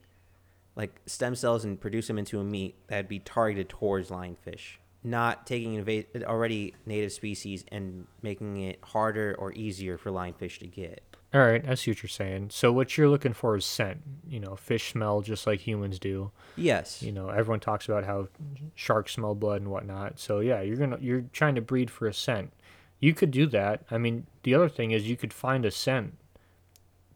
like 0.75 1.01
stem 1.05 1.35
cells, 1.35 1.63
and 1.63 1.79
produce 1.79 2.07
them 2.07 2.17
into 2.17 2.39
a 2.39 2.43
meat 2.43 2.75
that'd 2.87 3.07
be 3.07 3.19
targeted 3.19 3.69
towards 3.69 4.09
lionfish 4.09 4.77
not 5.03 5.47
taking 5.47 5.79
already 6.25 6.73
native 6.85 7.11
species 7.11 7.63
and 7.71 8.07
making 8.21 8.57
it 8.57 8.79
harder 8.83 9.35
or 9.39 9.53
easier 9.53 9.97
for 9.97 10.11
lionfish 10.11 10.59
to 10.59 10.67
get. 10.67 11.16
All 11.33 11.41
right, 11.41 11.67
I 11.67 11.75
see 11.75 11.91
what 11.91 12.01
you're 12.01 12.09
saying. 12.09 12.51
So 12.51 12.71
what 12.71 12.97
you're 12.97 13.09
looking 13.09 13.33
for 13.33 13.55
is 13.57 13.65
scent. 13.65 14.01
You 14.29 14.39
know, 14.39 14.55
fish 14.55 14.93
smell 14.93 15.21
just 15.21 15.45
like 15.45 15.59
humans 15.59 15.99
do. 15.99 16.31
Yes. 16.55 17.03
You 17.03 17.11
know, 17.11 17.29
everyone 17.29 17.59
talks 17.59 17.85
about 17.85 18.05
how 18.05 18.29
sharks 18.75 19.13
smell 19.13 19.35
blood 19.35 19.61
and 19.61 19.69
whatnot. 19.69 20.19
So 20.19 20.39
yeah, 20.39 20.61
you're 20.61 20.77
gonna 20.77 20.97
you're 21.01 21.25
trying 21.33 21.55
to 21.55 21.61
breed 21.61 21.91
for 21.91 22.07
a 22.07 22.13
scent. 22.13 22.53
You 22.99 23.13
could 23.13 23.31
do 23.31 23.45
that. 23.47 23.83
I 23.91 23.97
mean, 23.97 24.25
the 24.43 24.55
other 24.55 24.69
thing 24.69 24.91
is 24.91 25.09
you 25.09 25.17
could 25.17 25.33
find 25.33 25.65
a 25.65 25.71
scent 25.71 26.17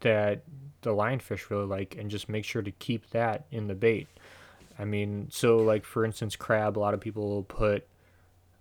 that 0.00 0.42
the 0.82 0.90
lionfish 0.90 1.48
really 1.48 1.66
like 1.66 1.96
and 1.98 2.10
just 2.10 2.28
make 2.28 2.44
sure 2.44 2.62
to 2.62 2.70
keep 2.70 3.08
that 3.10 3.46
in 3.50 3.66
the 3.66 3.74
bait. 3.74 4.08
I 4.78 4.84
mean, 4.84 5.28
so 5.30 5.56
like 5.56 5.86
for 5.86 6.04
instance, 6.04 6.36
crab. 6.36 6.76
A 6.76 6.80
lot 6.80 6.92
of 6.92 7.00
people 7.00 7.30
will 7.30 7.44
put 7.44 7.86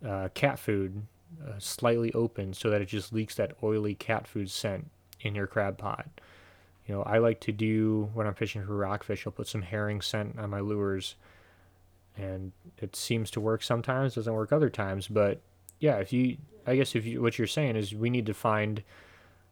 uh, 0.05 0.29
cat 0.33 0.59
food 0.59 1.01
uh, 1.45 1.59
slightly 1.59 2.13
open 2.13 2.53
so 2.53 2.69
that 2.69 2.81
it 2.81 2.85
just 2.85 3.11
leaks 3.11 3.35
that 3.35 3.57
oily 3.61 3.95
cat 3.95 4.27
food 4.27 4.49
scent 4.49 4.89
in 5.23 5.35
your 5.35 5.47
crab 5.47 5.77
pot. 5.77 6.07
You 6.87 6.95
know, 6.95 7.03
I 7.03 7.19
like 7.19 7.39
to 7.41 7.51
do 7.51 8.09
when 8.13 8.27
I'm 8.27 8.33
fishing 8.33 8.65
for 8.65 8.75
rockfish. 8.75 9.25
I'll 9.25 9.33
put 9.33 9.47
some 9.47 9.61
herring 9.61 10.01
scent 10.01 10.37
on 10.39 10.49
my 10.49 10.59
lures, 10.59 11.15
and 12.17 12.51
it 12.79 12.95
seems 12.95 13.31
to 13.31 13.39
work 13.39 13.63
sometimes. 13.63 14.15
Doesn't 14.15 14.33
work 14.33 14.51
other 14.51 14.69
times, 14.69 15.07
but 15.07 15.41
yeah, 15.79 15.97
if 15.97 16.11
you 16.11 16.37
I 16.65 16.75
guess 16.75 16.95
if 16.95 17.05
you 17.05 17.21
what 17.21 17.37
you're 17.37 17.47
saying 17.47 17.75
is 17.75 17.93
we 17.93 18.09
need 18.09 18.25
to 18.25 18.33
find 18.33 18.83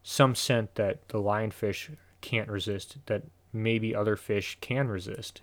some 0.03 0.35
scent 0.35 0.75
that 0.75 1.07
the 1.09 1.19
lionfish 1.19 1.95
can't 2.21 2.49
resist 2.49 2.97
that 3.05 3.23
maybe 3.53 3.95
other 3.95 4.15
fish 4.15 4.57
can 4.61 4.87
resist. 4.87 5.41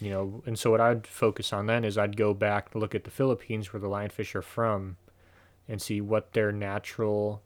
You 0.00 0.10
know, 0.10 0.42
and 0.46 0.58
so 0.58 0.70
what 0.70 0.80
I'd 0.80 1.06
focus 1.06 1.52
on 1.52 1.66
then 1.66 1.84
is 1.84 1.98
I'd 1.98 2.16
go 2.16 2.32
back 2.32 2.70
to 2.70 2.78
look 2.78 2.94
at 2.94 3.04
the 3.04 3.10
Philippines 3.10 3.72
where 3.72 3.80
the 3.80 3.88
lionfish 3.88 4.34
are 4.34 4.42
from 4.42 4.96
and 5.68 5.82
see 5.82 6.00
what 6.00 6.32
their 6.32 6.52
natural 6.52 7.42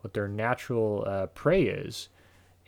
what 0.00 0.14
their 0.14 0.28
natural 0.28 1.04
uh, 1.06 1.26
prey 1.26 1.62
is 1.62 2.08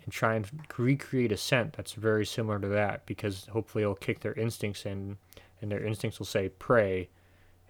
and 0.05 0.13
try 0.13 0.35
and 0.35 0.49
recreate 0.77 1.33
a 1.33 1.37
scent 1.37 1.75
that's 1.75 1.93
very 1.93 2.27
similar 2.27 2.59
to 2.59 2.69
that 2.69 3.07
because 3.07 3.47
hopefully 3.53 3.83
it'll 3.83 3.95
kick 3.95 4.21
their 4.21 4.35
instincts 4.35 4.87
in 4.87 5.17
and 5.61 5.71
their 5.71 5.85
instincts 5.85 6.19
will 6.19 6.27
say 6.27 6.49
prey 6.49 7.09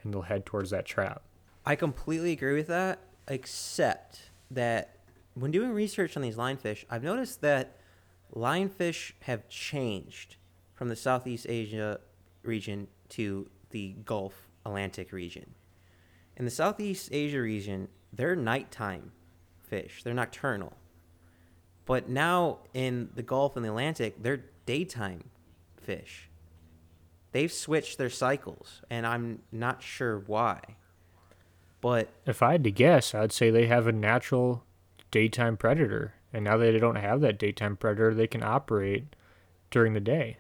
and 0.03 0.15
they'll 0.15 0.23
head 0.23 0.47
towards 0.47 0.71
that 0.71 0.87
trap. 0.87 1.23
I 1.67 1.77
completely 1.77 2.33
agree 2.33 2.55
with 2.55 2.69
that, 2.69 3.01
except 3.29 4.31
that 4.51 4.97
when 5.35 5.51
doing 5.51 5.73
research 5.73 6.17
on 6.17 6.23
these 6.23 6.37
lionfish, 6.37 6.85
I've 6.89 7.03
noticed 7.03 7.41
that 7.43 7.77
lionfish 8.35 9.13
have 9.23 9.49
changed 9.49 10.37
from 10.75 10.89
the 10.89 10.97
Southeast 10.97 11.47
Asia 11.49 12.01
region 12.43 12.89
to 13.11 13.51
the 13.71 13.97
Gulf 14.05 14.49
Atlantic 14.65 15.13
region. 15.13 15.55
In 16.37 16.45
the 16.45 16.51
Southeast 16.51 17.11
Asia 17.13 17.41
region, 17.41 17.89
they're 18.13 18.37
nighttime 18.37 19.13
fish, 19.71 20.03
they're 20.03 20.13
nocturnal. 20.13 20.75
But 21.87 22.09
now 22.09 22.59
in 22.75 23.11
the 23.15 23.23
Gulf 23.23 23.57
and 23.57 23.65
the 23.65 23.71
Atlantic, 23.71 24.23
they're 24.23 24.45
daytime 24.67 25.31
fish. 25.81 26.29
They've 27.33 27.53
switched 27.53 27.97
their 27.97 28.11
cycles, 28.11 28.83
and 28.91 29.07
I'm 29.07 29.43
not 29.53 29.83
sure 29.83 30.19
why. 30.27 30.61
But 31.81 32.11
if 32.27 32.43
I 32.43 32.53
had 32.53 32.65
to 32.65 32.71
guess, 32.71 33.15
I'd 33.15 33.33
say 33.33 33.51
they 33.51 33.67
have 33.67 33.87
a 33.87 33.93
natural 33.93 34.65
daytime 35.11 35.57
predator. 35.57 36.15
And 36.33 36.45
now 36.45 36.57
that 36.57 36.73
they 36.73 36.79
don't 36.79 36.97
have 36.97 37.21
that 37.23 37.39
daytime 37.39 37.77
predator, 37.77 38.15
they 38.15 38.27
can 38.27 38.43
operate 38.43 39.17
during 39.71 39.95
the 39.95 40.01
day. 40.01 40.37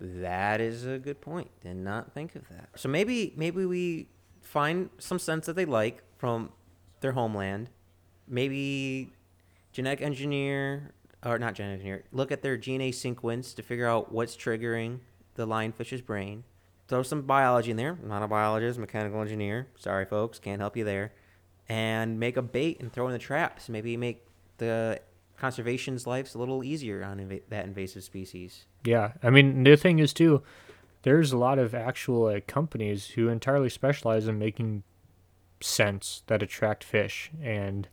That 0.00 0.60
is 0.60 0.86
a 0.86 0.98
good 0.98 1.20
point. 1.20 1.50
Did 1.60 1.76
not 1.76 2.12
think 2.12 2.36
of 2.36 2.48
that. 2.48 2.68
So 2.76 2.88
maybe 2.88 3.34
maybe 3.36 3.66
we 3.66 4.08
find 4.40 4.90
some 4.98 5.18
sense 5.18 5.46
that 5.46 5.56
they 5.56 5.64
like 5.64 6.02
from 6.16 6.52
their 7.00 7.12
homeland. 7.12 7.70
Maybe 8.28 9.10
genetic 9.72 10.02
engineer 10.02 10.92
or 11.24 11.38
not 11.38 11.54
genetic 11.54 11.80
engineer. 11.80 12.04
Look 12.12 12.30
at 12.32 12.42
their 12.42 12.56
DNA 12.56 12.94
sequence 12.94 13.54
to 13.54 13.62
figure 13.62 13.86
out 13.86 14.12
what's 14.12 14.36
triggering 14.36 15.00
the 15.34 15.46
lionfish's 15.46 16.02
brain. 16.02 16.44
Throw 16.86 17.02
some 17.02 17.22
biology 17.22 17.70
in 17.70 17.76
there. 17.76 17.98
I'm 18.02 18.08
not 18.08 18.22
a 18.22 18.28
biologist, 18.28 18.78
mechanical 18.78 19.20
engineer. 19.20 19.68
Sorry, 19.78 20.04
folks, 20.04 20.38
can't 20.38 20.60
help 20.60 20.76
you 20.76 20.84
there. 20.84 21.12
And 21.68 22.18
make 22.18 22.36
a 22.36 22.42
bait 22.42 22.80
and 22.80 22.92
throw 22.92 23.06
in 23.06 23.12
the 23.12 23.18
traps. 23.18 23.68
Maybe 23.68 23.96
make 23.96 24.24
the 24.56 25.00
conservation's 25.38 26.06
lives 26.06 26.34
a 26.34 26.38
little 26.38 26.64
easier 26.64 27.04
on 27.04 27.18
inv- 27.18 27.42
that 27.48 27.64
invasive 27.64 28.04
species. 28.04 28.64
Yeah, 28.84 29.12
I 29.22 29.30
mean 29.30 29.62
the 29.64 29.76
thing 29.76 29.98
is 29.98 30.12
too, 30.12 30.42
there's 31.02 31.32
a 31.32 31.36
lot 31.38 31.58
of 31.58 31.74
actual 31.74 32.24
like, 32.24 32.46
companies 32.46 33.08
who 33.10 33.28
entirely 33.28 33.68
specialize 33.68 34.26
in 34.26 34.38
making 34.38 34.82
scents 35.60 36.22
that 36.26 36.42
attract 36.42 36.84
fish, 36.84 37.30
and 37.42 37.88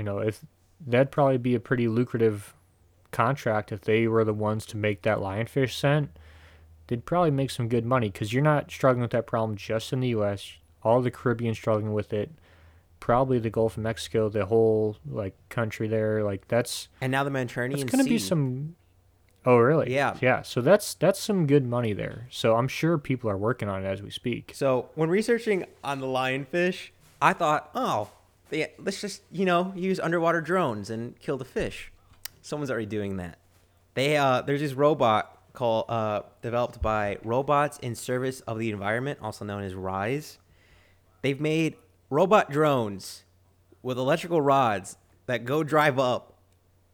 you 0.00 0.04
know 0.04 0.18
if 0.18 0.44
that'd 0.84 1.10
probably 1.10 1.38
be 1.38 1.54
a 1.54 1.60
pretty 1.60 1.88
lucrative 1.88 2.54
contract 3.12 3.70
if 3.72 3.82
they 3.82 4.08
were 4.08 4.24
the 4.24 4.32
ones 4.34 4.64
to 4.66 4.76
make 4.76 5.02
that 5.02 5.18
lionfish 5.18 5.72
scent. 5.72 6.10
They'd 6.86 7.04
probably 7.04 7.30
make 7.30 7.50
some 7.50 7.68
good 7.68 7.84
money 7.84 8.08
because 8.08 8.32
you're 8.32 8.42
not 8.42 8.70
struggling 8.70 9.02
with 9.02 9.12
that 9.12 9.26
problem 9.26 9.56
just 9.56 9.92
in 9.92 10.00
the 10.00 10.08
U.S. 10.08 10.54
All 10.82 11.00
the 11.00 11.10
Caribbean 11.10 11.54
struggling 11.54 11.92
with 11.92 12.12
it 12.12 12.30
probably 13.00 13.38
the 13.38 13.50
Gulf 13.50 13.76
of 13.76 13.82
Mexico, 13.82 14.28
the 14.28 14.46
whole 14.46 14.96
like 15.06 15.34
country 15.48 15.88
there. 15.88 16.22
Like 16.22 16.46
that's 16.48 16.88
and 17.00 17.10
now 17.10 17.24
the 17.24 17.30
Mediterranean. 17.30 17.80
It's 17.80 17.90
gonna 17.90 18.04
sea. 18.04 18.10
be 18.10 18.18
some. 18.18 18.76
Oh 19.44 19.56
really? 19.56 19.92
Yeah. 19.92 20.16
Yeah. 20.20 20.42
So 20.42 20.60
that's 20.60 20.94
that's 20.94 21.18
some 21.18 21.46
good 21.46 21.66
money 21.66 21.92
there. 21.92 22.28
So 22.30 22.56
I'm 22.56 22.68
sure 22.68 22.98
people 22.98 23.28
are 23.30 23.38
working 23.38 23.68
on 23.68 23.84
it 23.84 23.88
as 23.88 24.02
we 24.02 24.10
speak. 24.10 24.52
So 24.54 24.90
when 24.94 25.08
researching 25.08 25.64
on 25.82 26.00
the 26.00 26.06
lionfish, 26.06 26.90
I 27.20 27.32
thought, 27.32 27.70
oh, 27.74 28.10
let's 28.78 29.00
just 29.00 29.22
you 29.30 29.44
know 29.44 29.72
use 29.76 30.00
underwater 30.00 30.40
drones 30.40 30.90
and 30.90 31.18
kill 31.20 31.38
the 31.38 31.44
fish. 31.44 31.92
Someone's 32.42 32.70
already 32.70 32.86
doing 32.86 33.16
that. 33.18 33.38
They 33.94 34.16
uh, 34.16 34.42
there's 34.42 34.60
this 34.60 34.72
robot 34.72 35.36
called 35.52 35.86
uh, 35.88 36.22
developed 36.42 36.80
by 36.80 37.18
Robots 37.24 37.78
in 37.78 37.94
Service 37.94 38.40
of 38.42 38.58
the 38.58 38.70
Environment, 38.70 39.18
also 39.22 39.44
known 39.44 39.62
as 39.62 39.74
RISE. 39.74 40.38
They've 41.22 41.40
made 41.40 41.76
robot 42.08 42.50
drones 42.50 43.24
with 43.82 43.98
electrical 43.98 44.40
rods 44.40 44.96
that 45.26 45.44
go 45.44 45.62
drive 45.62 45.98
up 45.98 46.34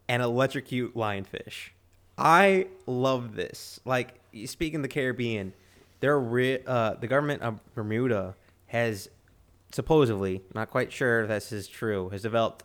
and 0.09 0.23
electrocute 0.23 0.95
lionfish. 0.95 1.71
I 2.19 2.69
love 2.87 3.35
this. 3.35 3.81
Like 3.85 4.21
speaking 4.47 4.83
the 4.83 4.89
Caribbean, 4.89 5.53
they're 6.01 6.19
re- 6.19 6.63
uh, 6.67 6.95
the 6.95 7.07
government 7.07 7.43
of 7.43 7.61
Bermuda 7.75 8.35
has 8.67 9.09
supposedly, 9.73 10.43
not 10.55 10.71
quite 10.71 10.93
sure 10.93 11.23
if 11.23 11.29
this 11.29 11.53
is 11.53 11.69
true, 11.69 12.09
has 12.11 12.23
developed 12.23 12.64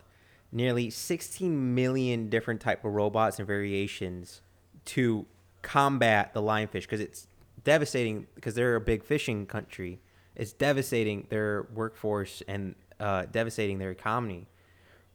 nearly 0.51 0.89
16 0.89 1.75
million 1.75 2.29
different 2.29 2.61
type 2.61 2.83
of 2.83 2.93
robots 2.93 3.39
and 3.39 3.47
variations 3.47 4.41
to 4.85 5.25
combat 5.61 6.33
the 6.33 6.41
lionfish 6.41 6.81
because 6.81 6.99
it's 6.99 7.27
devastating 7.63 8.27
because 8.35 8.55
they're 8.55 8.75
a 8.75 8.81
big 8.81 9.03
fishing 9.03 9.45
country 9.45 9.99
it's 10.35 10.53
devastating 10.53 11.27
their 11.29 11.67
workforce 11.73 12.41
and 12.47 12.75
uh, 12.99 13.25
devastating 13.31 13.79
their 13.79 13.91
economy. 13.91 14.47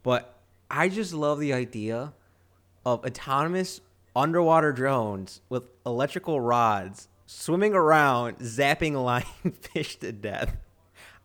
But 0.03 0.39
I 0.71 0.89
just 0.89 1.13
love 1.13 1.41
the 1.41 1.53
idea 1.53 2.13
of 2.85 3.05
autonomous 3.05 3.81
underwater 4.15 4.73
drones 4.73 5.41
with 5.49 5.69
electrical 5.85 6.41
rods 6.41 7.09
swimming 7.27 7.75
around, 7.75 8.39
zapping 8.39 8.93
lionfish 9.43 9.99
to 10.01 10.13
death. 10.13 10.57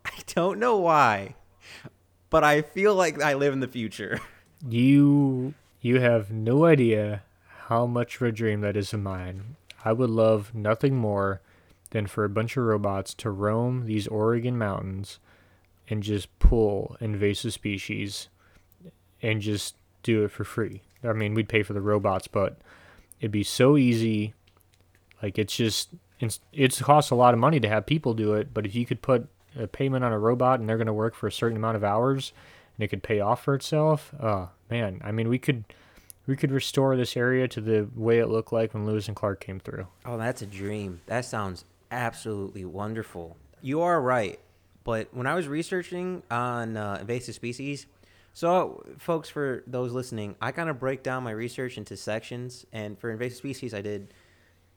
I 0.06 0.20
don't 0.28 0.60
know 0.60 0.78
why, 0.78 1.36
but 2.30 2.44
I 2.44 2.62
feel 2.62 2.96
like 2.96 3.22
I 3.22 3.34
live 3.34 3.54
in 3.54 3.60
the 3.60 3.68
future. 3.68 4.20
You 4.70 5.56
you 5.82 6.02
have 6.02 6.30
no 6.30 6.66
idea 6.66 7.24
how 7.68 7.88
much 7.88 8.18
of 8.18 8.22
a 8.22 8.32
dream 8.32 8.62
that 8.62 8.78
is 8.78 8.94
of 8.94 9.02
mine. 9.02 9.56
I 9.84 9.92
would 9.92 10.12
love 10.12 10.54
nothing 10.54 10.96
more 10.96 11.42
than 11.90 12.06
for 12.06 12.24
a 12.24 12.30
bunch 12.30 12.58
of 12.58 12.66
robots 12.66 13.16
to 13.16 13.32
roam 13.32 13.88
these 13.88 14.08
Oregon 14.08 14.58
mountains 14.58 15.20
and 15.90 16.04
just 16.04 16.38
pull 16.38 16.96
invasive 17.00 17.54
species 17.54 18.30
and 19.22 19.42
just 19.42 19.76
do 20.04 20.24
it 20.24 20.32
for 20.32 20.44
free. 20.44 20.84
I 21.04 21.14
mean, 21.14 21.34
we'd 21.34 21.50
pay 21.50 21.64
for 21.64 21.74
the 21.74 21.82
robots, 21.82 22.28
but 22.28 22.58
it'd 23.20 23.32
be 23.32 23.44
so 23.44 23.78
easy. 23.78 24.34
Like 25.22 25.40
it's 25.40 25.56
just 25.56 25.90
it's 26.20 26.40
it's 26.54 26.82
costs 26.82 27.12
a 27.12 27.16
lot 27.16 27.34
of 27.34 27.40
money 27.40 27.60
to 27.60 27.68
have 27.68 27.86
people 27.86 28.14
do 28.14 28.34
it, 28.34 28.54
but 28.54 28.66
if 28.66 28.76
you 28.76 28.86
could 28.86 29.02
put 29.02 29.28
a 29.58 29.68
payment 29.68 30.04
on 30.04 30.12
a 30.12 30.20
robot 30.20 30.60
and 30.60 30.68
they're 30.68 30.78
going 30.78 30.88
to 30.88 30.94
work 30.94 31.16
for 31.16 31.28
a 31.28 31.32
certain 31.32 31.58
amount 31.58 31.76
of 31.76 31.84
hours 31.84 32.34
and 32.78 32.84
it 32.84 32.88
could 32.88 33.04
pay 33.04 33.20
off 33.20 33.44
for 33.44 33.56
itself, 33.56 34.14
oh 34.22 34.50
man, 34.70 35.02
I 35.04 35.12
mean, 35.12 35.30
we 35.30 35.40
could 35.40 35.66
we 36.28 36.36
could 36.36 36.52
restore 36.52 36.96
this 36.96 37.18
area 37.18 37.48
to 37.48 37.62
the 37.62 37.90
way 37.96 38.20
it 38.20 38.28
looked 38.28 38.54
like 38.54 38.74
when 38.74 38.86
Lewis 38.86 39.08
and 39.08 39.16
Clark 39.16 39.40
came 39.40 39.60
through. 39.60 39.88
Oh, 40.06 40.18
that's 40.18 40.42
a 40.42 40.46
dream. 40.46 41.02
That 41.08 41.26
sounds 41.26 41.66
absolutely 41.90 42.64
wonderful. 42.64 43.38
You 43.62 43.82
are 43.82 44.02
right. 44.02 44.40
But 44.84 45.14
when 45.14 45.28
I 45.28 45.36
was 45.36 45.48
researching 45.48 46.24
on 46.32 46.78
uh, 46.78 46.98
invasive 47.02 47.36
species, 47.36 47.86
so 48.34 48.84
folks, 48.98 49.30
for 49.30 49.64
those 49.68 49.92
listening, 49.92 50.36
I 50.42 50.52
kind 50.52 50.70
of 50.70 50.80
break 50.80 51.04
down 51.04 51.24
my 51.24 51.32
research 51.32 51.78
into 51.78 51.98
sections. 51.98 52.66
And 52.72 52.98
for 52.98 53.12
invasive 53.12 53.38
species, 53.38 53.74
I 53.74 53.82
did 53.82 54.14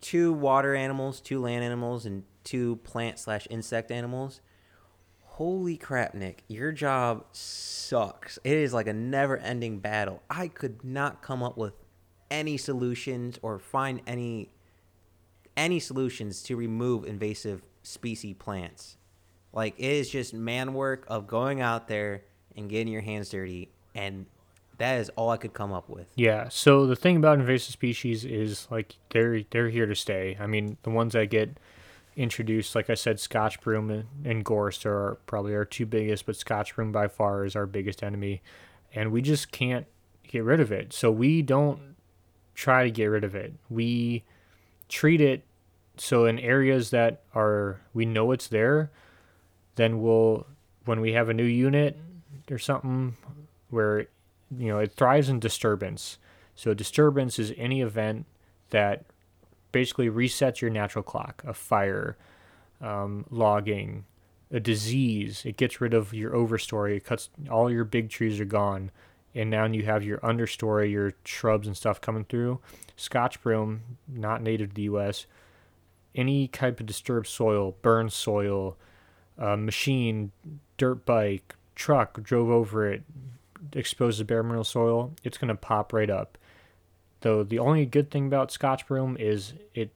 two 0.01 0.33
water 0.33 0.75
animals, 0.75 1.21
two 1.21 1.41
land 1.41 1.65
animals, 1.65 2.05
and 2.05 2.25
two 2.43 2.77
plant 2.77 3.19
slash 3.19 3.47
insect 3.49 3.91
animals. 3.91 4.41
Holy 5.35 5.77
crap, 5.77 6.15
Nick, 6.15 6.45
your 6.47 6.71
job 6.71 7.25
sucks. 7.33 8.39
It 8.45 8.53
is 8.53 8.73
like 8.73 8.87
a 8.87 8.93
never 8.93 9.37
ending 9.37 9.81
battle. 9.81 10.23
I 10.31 10.47
could 10.47 10.85
not 10.85 11.23
come 11.23 11.43
up 11.43 11.57
with 11.57 11.73
any 12.31 12.57
solutions 12.57 13.41
or 13.43 13.59
find 13.59 14.01
any 14.07 14.51
any 15.57 15.81
solutions 15.81 16.41
to 16.45 16.55
remove 16.55 17.05
invasive 17.05 17.63
species 17.83 18.37
plants. 18.39 18.97
Like 19.53 19.75
it 19.77 19.85
is 19.85 20.09
just 20.09 20.35
man 20.35 20.73
work 20.73 21.05
of 21.09 21.27
going 21.27 21.61
out 21.61 21.89
there 21.89 22.23
and 22.57 22.71
getting 22.71 22.93
your 22.93 23.03
hands 23.03 23.29
dirty 23.29 23.73
and 23.93 24.27
that 24.79 25.01
is 25.01 25.11
all 25.17 25.31
I 25.31 25.37
could 25.37 25.53
come 25.53 25.73
up 25.73 25.89
with. 25.89 26.07
Yeah. 26.15 26.49
So 26.49 26.87
the 26.87 26.95
thing 26.95 27.17
about 27.17 27.41
invasive 27.41 27.73
species 27.73 28.25
is 28.25 28.69
like 28.71 28.95
they're 29.11 29.43
they're 29.51 29.69
here 29.69 29.87
to 29.87 29.97
stay. 29.97 30.37
I 30.39 30.47
mean, 30.47 30.77
the 30.85 30.91
ones 30.91 31.15
that 31.15 31.29
get 31.29 31.59
introduced, 32.17 32.75
like 32.75 32.91
I 32.91 32.95
said, 32.95 33.21
Scotch 33.21 33.61
broom 33.61 34.07
and, 34.25 34.45
gorse 34.45 34.85
are 34.87 35.19
probably 35.27 35.55
our 35.55 35.65
two 35.65 35.87
biggest, 35.87 36.27
but 36.27 36.37
Scotch 36.37 36.75
broom 36.75 36.93
by 36.93 37.09
far 37.09 37.45
is 37.45 37.57
our 37.57 37.67
biggest 37.67 38.03
enemy, 38.03 38.43
and 38.95 39.13
we 39.13 39.23
just 39.23 39.51
can't 39.51 39.87
get 40.27 40.45
rid 40.45 40.61
of 40.61 40.73
it. 40.73 40.93
So 40.93 41.11
we 41.11 41.43
don't 41.43 41.81
try 42.55 42.85
to 42.85 42.91
get 42.91 43.07
rid 43.07 43.25
of 43.25 43.35
it. 43.35 43.55
We 43.69 44.25
treat 44.89 45.21
it 45.21 45.45
so 45.97 46.25
in 46.25 46.39
areas 46.39 46.91
that 46.91 47.23
are 47.35 47.81
we 47.93 48.05
know 48.05 48.33
it's 48.33 48.49
there, 48.49 48.91
then 49.77 50.03
we'll 50.03 50.47
when 50.85 51.01
we 51.01 51.13
have 51.13 51.29
a 51.29 51.35
new 51.35 51.45
unit 51.45 51.99
or 52.51 52.59
something 52.59 53.17
where 53.71 54.07
you 54.57 54.69
know 54.69 54.79
it 54.79 54.93
thrives 54.93 55.29
in 55.29 55.41
disturbance. 55.41 56.19
So 56.57 56.75
disturbance 56.75 57.39
is 57.39 57.53
any 57.57 57.81
event 57.81 58.27
that 58.71 59.05
basically 59.75 60.09
resets 60.09 60.61
your 60.61 60.71
natural 60.71 61.03
clock. 61.03 61.43
A 61.45 61.53
fire, 61.53 62.17
um, 62.81 63.27
logging, 63.29 64.05
a 64.53 64.61
disease. 64.61 65.43
It 65.45 65.57
gets 65.57 65.81
rid 65.81 65.93
of 65.93 66.15
your 66.15 66.31
overstory. 66.31 66.97
It 66.97 67.05
cuts 67.05 67.29
all 67.51 67.69
your 67.69 67.85
big 67.85 68.09
trees 68.09 68.39
are 68.39 68.45
gone, 68.45 68.93
and 69.35 69.51
now 69.51 69.65
you 69.67 69.83
have 69.83 70.05
your 70.05 70.19
understory, 70.19 70.93
your 70.93 71.15
shrubs 71.25 71.67
and 71.67 71.77
stuff 71.77 72.01
coming 72.01 72.25
through. 72.25 72.61
Scotch 72.95 73.43
broom, 73.43 73.81
not 74.07 74.43
native 74.43 74.69
to 74.71 74.75
the 74.77 74.83
U.S. 74.83 75.27
Any 76.15 76.47
type 76.47 76.79
of 76.79 76.87
disturbed 76.87 77.27
soil, 77.27 77.75
burned 77.83 78.13
soil, 78.13 78.77
uh, 79.37 79.57
machine, 79.57 80.31
dirt 80.77 81.05
bike, 81.05 81.57
truck 81.75 82.23
drove 82.23 82.49
over 82.49 82.89
it, 82.89 83.03
exposed 83.73 84.21
to 84.21 84.25
bare 84.25 84.45
mineral 84.45 84.63
soil, 84.63 85.13
it's 85.25 85.37
gonna 85.37 85.57
pop 85.57 85.93
right 85.93 86.11
up. 86.11 86.39
Though 87.25 87.43
the 87.43 87.59
only 87.59 87.87
good 87.87 88.11
thing 88.11 88.27
about 88.27 88.53
Scotch 88.53 88.87
broom 88.87 89.17
is 89.19 89.55
it 89.73 89.95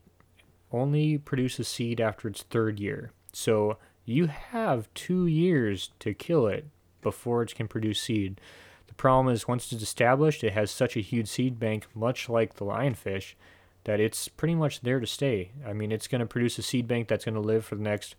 only 0.71 1.19
produces 1.19 1.67
seed 1.67 2.01
after 2.01 2.27
its 2.27 2.41
third 2.41 2.79
year. 2.79 3.11
So 3.33 3.77
you 4.03 4.25
have 4.25 4.91
two 4.95 5.27
years 5.27 5.91
to 5.99 6.15
kill 6.15 6.47
it 6.47 6.65
before 7.03 7.43
it 7.43 7.53
can 7.53 7.67
produce 7.67 8.01
seed. 8.01 8.41
The 8.87 8.95
problem 8.95 9.31
is 9.31 9.47
once 9.47 9.71
it's 9.71 9.83
established, 9.83 10.43
it 10.43 10.53
has 10.53 10.71
such 10.71 10.97
a 10.97 11.01
huge 11.01 11.27
seed 11.27 11.59
bank, 11.59 11.85
much 11.93 12.29
like 12.29 12.55
the 12.55 12.65
lionfish, 12.65 13.35
that 13.83 13.99
it's 13.99 14.27
pretty 14.27 14.55
much 14.55 14.81
there 14.81 14.99
to 14.99 15.05
stay. 15.05 15.51
I 15.63 15.73
mean, 15.73 15.91
it's 15.91 16.07
going 16.07 16.21
to 16.21 16.25
produce 16.25 16.57
a 16.57 16.63
seed 16.63 16.87
bank 16.87 17.07
that's 17.07 17.25
going 17.25 17.35
to 17.35 17.41
live 17.41 17.63
for 17.63 17.75
the 17.75 17.83
next, 17.83 18.15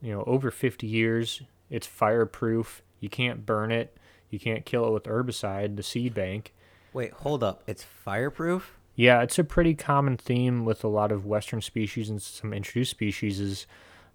you 0.00 0.12
know, 0.12 0.24
over 0.26 0.50
50 0.50 0.88
years. 0.88 1.42
It's 1.70 1.86
fireproof. 1.86 2.82
You 2.98 3.08
can't 3.08 3.46
burn 3.46 3.70
it. 3.70 3.96
You 4.28 4.40
can't 4.40 4.66
kill 4.66 4.88
it 4.88 4.90
with 4.90 5.04
herbicide, 5.04 5.76
the 5.76 5.84
seed 5.84 6.14
bank. 6.14 6.52
Wait, 6.92 7.12
hold 7.12 7.42
up. 7.42 7.62
It's 7.66 7.82
fireproof? 7.82 8.76
Yeah, 8.94 9.22
it's 9.22 9.38
a 9.38 9.44
pretty 9.44 9.74
common 9.74 10.16
theme 10.16 10.64
with 10.64 10.84
a 10.84 10.88
lot 10.88 11.10
of 11.10 11.24
western 11.24 11.62
species 11.62 12.10
and 12.10 12.20
some 12.20 12.52
introduced 12.52 12.90
species 12.90 13.40
is 13.40 13.66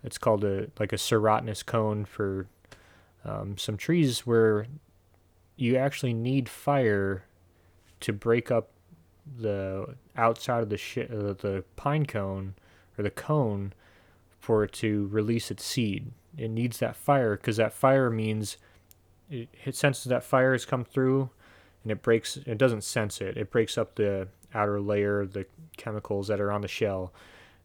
it's 0.04 0.20
called 0.20 0.44
a 0.44 0.68
like 0.80 0.94
a 0.94 0.98
serotinous 0.98 1.66
cone 1.66 2.06
for 2.06 2.46
um, 3.26 3.58
some 3.58 3.78
trees 3.78 4.28
where 4.28 4.68
you 5.56 5.76
actually 5.76 6.14
need 6.14 6.48
fire 6.48 7.24
to 8.02 8.14
break 8.14 8.52
up 8.52 8.70
the 9.40 9.96
outside 10.16 10.62
of 10.62 10.70
the 10.70 10.78
sh- 10.78 11.00
uh, 11.00 11.34
the 11.34 11.64
pine 11.76 12.06
cone 12.06 12.54
or 12.98 13.04
the 13.04 13.10
cone 13.10 13.74
for 14.40 14.64
it 14.64 14.72
to 14.72 15.08
release 15.08 15.50
its 15.50 15.66
seed. 15.66 16.12
It 16.38 16.52
needs 16.52 16.78
that 16.78 16.96
fire 16.96 17.36
because 17.36 17.58
that 17.58 17.74
fire 17.74 18.12
means 18.12 18.58
it, 19.30 19.50
it 19.66 19.76
senses 19.76 20.06
that 20.06 20.24
fire 20.24 20.52
has 20.52 20.66
come 20.66 20.86
through 20.86 21.32
and 21.84 21.92
it 21.92 22.02
breaks 22.02 22.38
it 22.38 22.58
doesn't 22.58 22.84
sense 22.84 23.22
it. 23.22 23.38
It 23.38 23.52
breaks 23.52 23.78
up 23.78 23.96
the 23.96 24.28
outer 24.54 24.80
layer 24.80 25.22
of 25.22 25.34
the 25.34 25.46
chemicals 25.78 26.28
that 26.28 26.40
are 26.40 26.52
on 26.52 26.62
the 26.62 26.68
shell 26.68 27.14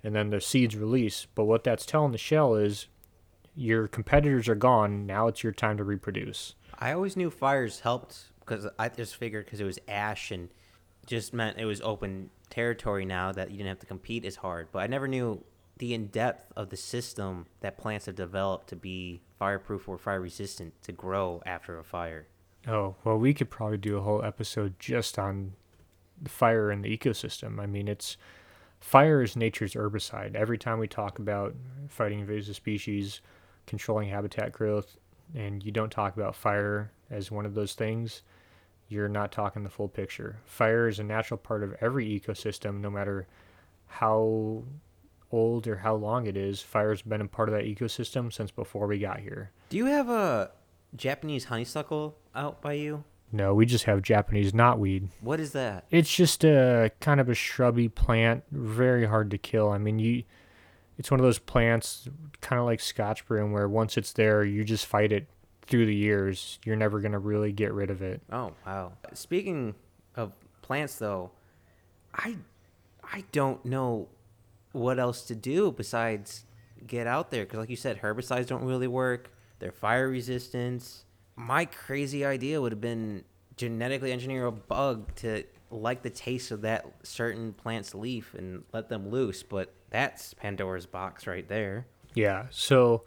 and 0.03 0.15
then 0.15 0.31
the 0.31 0.41
seeds 0.41 0.77
release. 0.77 1.27
But 1.35 1.45
what 1.45 1.65
that's 1.65 1.87
telling 1.87 2.13
the 2.13 2.19
shell 2.19 2.55
is 2.55 2.89
your 3.55 3.89
competitors 3.89 4.49
are 4.49 4.55
gone. 4.55 5.07
Now 5.07 5.29
it's 5.29 5.43
your 5.43 5.53
time 5.53 5.77
to 5.77 5.85
reproduce. 5.85 6.55
I 6.79 6.93
always 6.93 7.17
knew 7.17 7.31
fires 7.31 7.81
helped 7.81 8.25
because 8.41 8.67
I 8.79 8.89
just 8.89 9.17
figured 9.17 9.45
because 9.45 9.61
it 9.61 9.65
was 9.65 9.79
ash 9.87 10.31
and 10.31 10.49
just 11.07 11.33
meant 11.33 11.59
it 11.59 11.65
was 11.65 11.81
open 11.81 12.31
territory 12.51 13.05
now 13.05 13.33
that 13.33 13.51
you 13.51 13.59
didn't 13.59 13.69
have 13.69 13.81
to 13.81 13.87
compete 13.87 14.25
as 14.25 14.37
hard. 14.37 14.69
But 14.73 14.81
I 14.81 14.87
never 14.87 15.07
knew 15.07 15.45
the 15.79 15.95
in 15.95 16.07
depth 16.09 16.53
of 16.57 16.71
the 16.71 16.77
system 16.77 17.47
that 17.61 17.79
plants 17.79 18.07
have 18.07 18.15
developed 18.15 18.69
to 18.69 18.77
be 18.77 19.21
fireproof 19.39 19.89
or 19.89 19.99
fire 19.99 20.21
resistant 20.21 20.75
to 20.83 20.93
grow 20.93 21.43
after 21.47 21.79
a 21.79 21.85
fire. 21.85 22.27
Oh, 22.67 22.95
well, 23.05 23.19
we 23.19 23.35
could 23.35 23.51
probably 23.51 23.79
do 23.79 23.97
a 23.97 24.03
whole 24.03 24.25
episode 24.25 24.75
just 24.79 25.19
on 25.19 25.55
the 26.21 26.31
fire 26.31 26.71
and 26.71 26.85
the 26.85 26.97
ecosystem. 26.97 27.59
I 27.59 27.67
mean, 27.67 27.89
it's 27.89 28.17
fire 28.81 29.23
is 29.23 29.37
nature's 29.37 29.75
herbicide. 29.75 30.35
Every 30.35 30.59
time 30.59 30.79
we 30.79 30.87
talk 30.87 31.19
about 31.19 31.55
fighting 31.89 32.21
invasive 32.21 32.57
species, 32.57 33.21
controlling 33.67 34.09
habitat 34.09 34.53
growth, 34.53 34.97
and 35.35 35.65
you 35.65 35.73
don't 35.73 35.91
talk 35.91 36.17
about 36.17 36.37
fire 36.37 36.93
as 37.11 37.31
one 37.31 37.47
of 37.47 37.55
those 37.55 37.75
things, 37.75 38.23
you're 38.89 39.09
not 39.09 39.33
talking 39.33 39.65
the 39.65 39.71
full 39.71 39.89
picture. 39.89 40.39
Fire 40.45 40.87
is 40.87 40.99
a 40.99 41.05
natural 41.05 41.39
part 41.39 41.63
of 41.63 41.75
every 41.81 42.07
ecosystem, 42.07 42.81
no 42.81 42.91
matter 42.91 43.27
how 43.87 44.63
old 45.33 45.67
or 45.67 45.77
how 45.77 45.95
long 45.95 46.27
it 46.27 46.37
is. 46.37 46.61
Fire's 46.61 47.03
been 47.03 47.23
a 47.23 47.27
part 47.27 47.49
of 47.49 47.55
that 47.55 47.65
ecosystem 47.65 48.33
since 48.33 48.51
before 48.51 48.87
we 48.87 48.99
got 48.99 49.21
here. 49.21 49.51
Do 49.71 49.79
you 49.79 49.87
have 49.87 50.11
a 50.11 50.51
Japanese 50.97 51.45
honeysuckle 51.45 52.17
out 52.35 52.61
by 52.61 52.75
you? 52.75 53.05
No, 53.31 53.55
we 53.55 53.65
just 53.65 53.85
have 53.85 54.03
Japanese 54.03 54.53
knotweed. 54.53 55.09
What 55.23 55.41
is 55.41 55.53
that? 55.53 55.87
It's 55.91 56.15
just 56.15 56.45
a 56.45 56.91
kind 57.01 57.19
of 57.19 57.31
a 57.31 57.35
shrubby 57.35 57.89
plant, 57.89 58.45
very 58.51 59.07
hard 59.07 59.31
to 59.31 59.39
kill. 59.39 59.71
I 59.71 59.79
mean, 59.79 59.99
you 59.99 60.25
it's 60.99 61.11
one 61.11 61.19
of 61.19 61.25
those 61.25 61.39
plants 61.39 62.09
kind 62.41 62.61
of 62.61 62.67
like 62.67 62.81
scotch 62.81 63.27
broom 63.27 63.53
where 63.53 63.69
once 63.69 63.97
it's 63.97 64.13
there, 64.13 64.45
you 64.45 64.63
just 64.65 64.85
fight 64.87 65.13
it 65.13 65.27
through 65.63 65.87
the 65.87 65.95
years. 65.95 66.59
You're 66.65 66.77
never 66.77 67.01
going 67.01 67.13
to 67.13 67.19
really 67.19 67.53
get 67.53 67.73
rid 67.73 67.91
of 67.91 68.03
it. 68.03 68.21
Oh, 68.31 68.53
wow. 68.67 68.93
Speaking 69.15 69.75
of 70.15 70.33
plants 70.61 70.97
though, 70.97 71.31
I 72.15 72.37
I 73.03 73.25
don't 73.33 73.65
know 73.65 74.09
what 74.73 74.99
else 74.99 75.23
to 75.23 75.35
do 75.35 75.73
besides 75.73 76.45
get 76.87 77.07
out 77.07 77.31
there 77.31 77.47
cuz 77.47 77.59
like 77.59 77.71
you 77.71 77.77
said 77.77 78.03
herbicides 78.03 78.47
don't 78.47 78.65
really 78.65 78.89
work. 78.89 79.31
They're 79.63 79.73
fire 79.73 80.09
resistance 80.09 81.05
my 81.37 81.65
crazy 81.65 82.25
idea 82.25 82.61
would 82.61 82.73
have 82.73 82.81
been 82.81 83.25
genetically 83.57 84.13
engineer 84.13 84.47
a 84.47 84.53
bug 84.53 85.15
to 85.17 85.45
like 85.71 86.03
the 86.03 86.11
taste 86.11 86.51
of 86.51 86.63
that 86.63 86.87
certain 87.03 87.53
plant's 87.53 87.95
leaf 87.95 88.35
and 88.35 88.65
let 88.73 88.89
them 88.89 89.09
loose, 89.09 89.43
but 89.43 89.73
that's 89.91 90.35
Pandora's 90.35 90.87
box 90.87 91.27
right 91.27 91.49
there. 91.49 91.87
Yeah. 92.15 92.47
So 92.51 93.05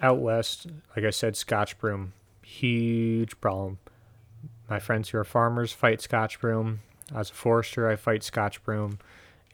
out 0.00 0.18
west, 0.18 0.66
like 0.94 1.04
I 1.04 1.10
said, 1.10 1.36
Scotch 1.36 1.78
broom, 1.78 2.12
huge 2.42 3.40
problem. 3.40 3.78
My 4.68 4.78
friends 4.78 5.10
who 5.10 5.18
are 5.18 5.24
farmers 5.24 5.72
fight 5.72 6.00
Scotch 6.00 6.40
broom. 6.40 6.80
As 7.14 7.30
a 7.30 7.34
forester, 7.34 7.88
I 7.88 7.96
fight 7.96 8.22
Scotch 8.22 8.62
broom. 8.64 8.98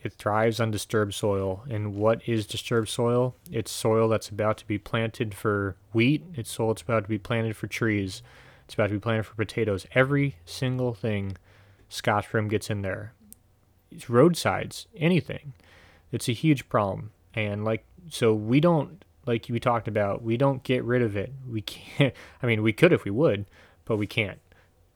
It 0.02 0.14
thrives 0.14 0.60
on 0.60 0.70
disturbed 0.70 1.14
soil. 1.14 1.62
And 1.68 1.94
what 1.94 2.26
is 2.26 2.46
disturbed 2.46 2.88
soil? 2.88 3.34
It's 3.50 3.70
soil 3.70 4.08
that's 4.08 4.28
about 4.28 4.56
to 4.58 4.66
be 4.66 4.78
planted 4.78 5.34
for 5.34 5.76
wheat. 5.92 6.24
It's 6.34 6.50
soil 6.50 6.68
that's 6.68 6.82
about 6.82 7.04
to 7.04 7.08
be 7.08 7.18
planted 7.18 7.56
for 7.56 7.66
trees. 7.66 8.22
It's 8.64 8.74
about 8.74 8.88
to 8.88 8.94
be 8.94 9.00
planted 9.00 9.24
for 9.24 9.34
potatoes. 9.34 9.86
Every 9.94 10.36
single 10.44 10.94
thing 10.94 11.36
Scotch 11.88 12.30
broom 12.30 12.48
gets 12.48 12.70
in 12.70 12.82
there. 12.82 13.12
It's 13.90 14.08
roadsides, 14.08 14.86
anything. 14.96 15.54
It's 16.12 16.28
a 16.28 16.32
huge 16.32 16.68
problem. 16.68 17.10
And 17.34 17.64
like 17.64 17.84
so 18.08 18.32
we 18.32 18.60
don't 18.60 19.04
like 19.26 19.46
we 19.50 19.60
talked 19.60 19.88
about, 19.88 20.22
we 20.22 20.36
don't 20.36 20.62
get 20.62 20.84
rid 20.84 21.02
of 21.02 21.16
it. 21.16 21.32
We 21.48 21.62
can't 21.62 22.14
I 22.42 22.46
mean 22.46 22.62
we 22.62 22.72
could 22.72 22.92
if 22.92 23.04
we 23.04 23.10
would, 23.10 23.46
but 23.84 23.96
we 23.96 24.06
can't. 24.06 24.38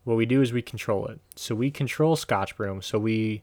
What 0.04 0.16
we 0.16 0.24
do 0.26 0.40
is 0.40 0.52
we 0.52 0.62
control 0.62 1.06
it. 1.08 1.20
So 1.34 1.54
we 1.54 1.70
control 1.70 2.14
Scotch 2.14 2.56
broom. 2.56 2.80
So 2.80 2.98
we 2.98 3.42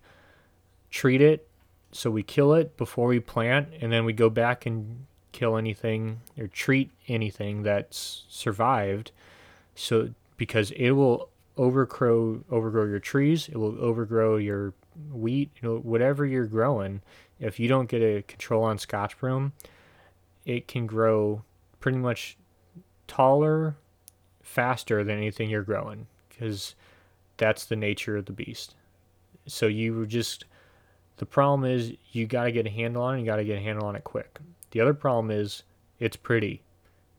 treat 0.89 1.21
it 1.21 1.47
so 1.91 2.09
we 2.09 2.23
kill 2.23 2.53
it 2.53 2.77
before 2.77 3.07
we 3.07 3.19
plant, 3.19 3.69
and 3.81 3.91
then 3.91 4.05
we 4.05 4.13
go 4.13 4.29
back 4.29 4.65
and 4.65 5.05
kill 5.31 5.57
anything 5.57 6.21
or 6.37 6.47
treat 6.47 6.91
anything 7.07 7.63
that's 7.63 8.23
survived. 8.27 9.11
So 9.75 10.09
because 10.37 10.71
it 10.71 10.91
will 10.91 11.29
overgrow 11.57 12.43
overgrow 12.49 12.85
your 12.85 12.99
trees, 12.99 13.47
it 13.47 13.57
will 13.57 13.79
overgrow 13.79 14.37
your 14.37 14.73
wheat, 15.11 15.51
you 15.61 15.67
know, 15.67 15.77
whatever 15.77 16.25
you're 16.25 16.45
growing. 16.45 17.01
If 17.39 17.59
you 17.59 17.67
don't 17.67 17.89
get 17.89 18.01
a 18.01 18.21
control 18.23 18.63
on 18.63 18.77
Scotch 18.77 19.17
broom, 19.17 19.53
it 20.45 20.67
can 20.67 20.85
grow 20.85 21.43
pretty 21.79 21.97
much 21.97 22.37
taller, 23.07 23.75
faster 24.41 25.03
than 25.03 25.17
anything 25.17 25.49
you're 25.49 25.63
growing 25.63 26.07
because 26.29 26.75
that's 27.37 27.65
the 27.65 27.75
nature 27.75 28.17
of 28.17 28.25
the 28.25 28.33
beast. 28.33 28.75
So 29.47 29.67
you 29.67 30.05
just 30.05 30.45
the 31.21 31.25
problem 31.27 31.69
is 31.69 31.93
you 32.13 32.25
got 32.25 32.45
to 32.45 32.51
get 32.51 32.65
a 32.65 32.69
handle 32.71 33.03
on 33.03 33.15
it. 33.15 33.19
You 33.19 33.27
got 33.27 33.35
to 33.35 33.43
get 33.43 33.59
a 33.59 33.61
handle 33.61 33.85
on 33.85 33.95
it 33.95 34.03
quick. 34.03 34.39
The 34.71 34.81
other 34.81 34.95
problem 34.95 35.29
is 35.29 35.61
it's 35.99 36.17
pretty. 36.17 36.63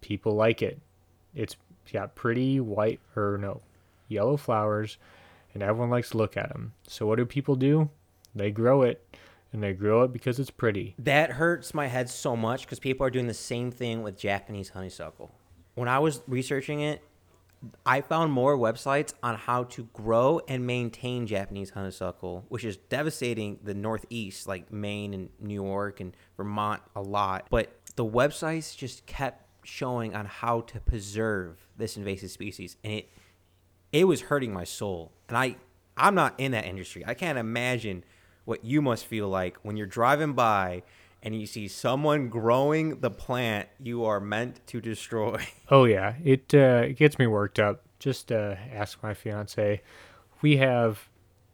People 0.01 0.35
like 0.35 0.61
it. 0.61 0.81
It's 1.37 1.55
got 1.93 2.17
pretty 2.17 2.59
white 2.59 2.99
or 3.15 3.39
no, 3.39 3.61
yellow 4.09 4.37
flowers, 4.37 4.99
and 5.55 5.63
everyone 5.63 5.91
likes 5.91 6.11
to 6.11 6.17
look 6.17 6.37
at 6.37 6.49
them. 6.49 6.73
So 6.89 7.07
what 7.07 7.15
do 7.15 7.25
people 7.25 7.55
do? 7.55 7.91
They 8.35 8.51
grow 8.51 8.83
it, 8.83 9.07
and 9.53 9.63
they 9.63 9.73
grow 9.73 10.03
it 10.03 10.13
because 10.13 10.41
it's 10.41 10.51
pretty. 10.51 10.97
That 10.99 11.31
hurts 11.31 11.73
my 11.73 11.87
head 11.87 12.11
so 12.11 12.35
much 12.35 12.63
because 12.63 12.81
people 12.81 13.07
are 13.07 13.11
doing 13.11 13.29
the 13.29 13.35
same 13.35 13.71
thing 13.71 14.03
with 14.03 14.19
Japanese 14.19 14.71
honeysuckle. 14.71 15.31
When 15.77 15.87
I 15.87 16.01
was 16.01 16.23
researching 16.27 16.81
it, 16.81 17.05
I 17.87 18.01
found 18.01 18.33
more 18.33 18.57
websites 18.57 19.15
on 19.23 19.37
how 19.37 19.65
to 19.65 19.85
grow 19.93 20.41
and 20.49 20.67
maintain 20.67 21.27
Japanese 21.27 21.71
honeysuckle, 21.71 22.45
which 22.49 22.65
is 22.65 22.77
devastating 22.77 23.61
the 23.63 23.75
Northeast, 23.75 24.49
like 24.49 24.73
Maine 24.73 25.15
and 25.15 25.29
New 25.39 25.55
York 25.55 26.01
and 26.01 26.17
Vermont, 26.37 26.83
a 26.97 27.03
lot. 27.03 27.47
But 27.51 27.73
the 27.97 28.05
websites 28.05 28.77
just 28.77 29.07
kept 29.07 29.47
showing 29.65 30.15
on 30.15 30.27
how 30.27 30.63
to 30.63 30.81
preserve 30.81 31.69
this 31.77 31.97
invasive 31.97 32.31
species, 32.31 32.77
and 32.83 32.93
it 32.93 33.09
it 33.93 34.05
was 34.05 34.23
hurting 34.23 34.53
my 34.53 34.65
soul. 34.65 35.13
And 35.29 35.37
I 35.37 35.57
I'm 35.97 36.15
not 36.15 36.35
in 36.39 36.53
that 36.53 36.65
industry. 36.65 37.05
I 37.07 37.15
can't 37.15 37.39
imagine 37.39 38.05
what 38.45 38.65
you 38.65 38.83
must 38.83 39.07
feel 39.07 39.29
like 39.29 39.57
when 39.63 39.77
you're 39.77 39.87
driving 39.87 40.33
by 40.33 40.83
and 41.23 41.39
you 41.39 41.47
see 41.47 41.69
someone 41.69 42.29
growing 42.29 43.01
the 43.01 43.11
plant 43.11 43.69
you 43.79 44.05
are 44.05 44.21
meant 44.21 44.67
to 44.69 44.81
destroy. 44.81 45.45
Oh 45.71 45.85
yeah, 45.85 46.17
it 46.23 46.55
uh, 46.55 46.89
gets 46.89 47.19
me 47.19 47.27
worked 47.27 47.59
up. 47.59 47.83
Just 47.99 48.31
uh, 48.31 48.57
ask 48.71 49.03
my 49.03 49.15
fiance. 49.15 49.81
We 50.43 50.59
have 50.59 51.09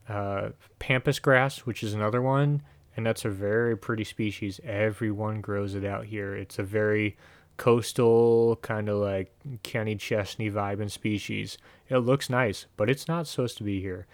uh, 0.08 0.50
pampas 0.80 1.20
grass, 1.20 1.58
which 1.60 1.84
is 1.84 1.94
another 1.94 2.20
one, 2.20 2.62
and 2.96 3.06
that's 3.06 3.24
a 3.24 3.30
very 3.30 3.76
pretty 3.76 4.02
species. 4.02 4.60
Everyone 4.64 5.40
grows 5.40 5.76
it 5.76 5.84
out 5.84 6.06
here. 6.06 6.34
It's 6.34 6.58
a 6.58 6.64
very 6.64 7.16
coastal 7.58 8.56
kind 8.62 8.88
of 8.88 8.98
like 8.98 9.32
Kenny 9.62 9.94
Chesney 9.94 10.50
vibe 10.50 10.80
and 10.80 10.90
species. 10.90 11.58
It 11.88 11.98
looks 11.98 12.28
nice, 12.28 12.66
but 12.76 12.90
it's 12.90 13.06
not 13.06 13.28
supposed 13.28 13.58
to 13.58 13.64
be 13.64 13.80
here. 13.80 14.06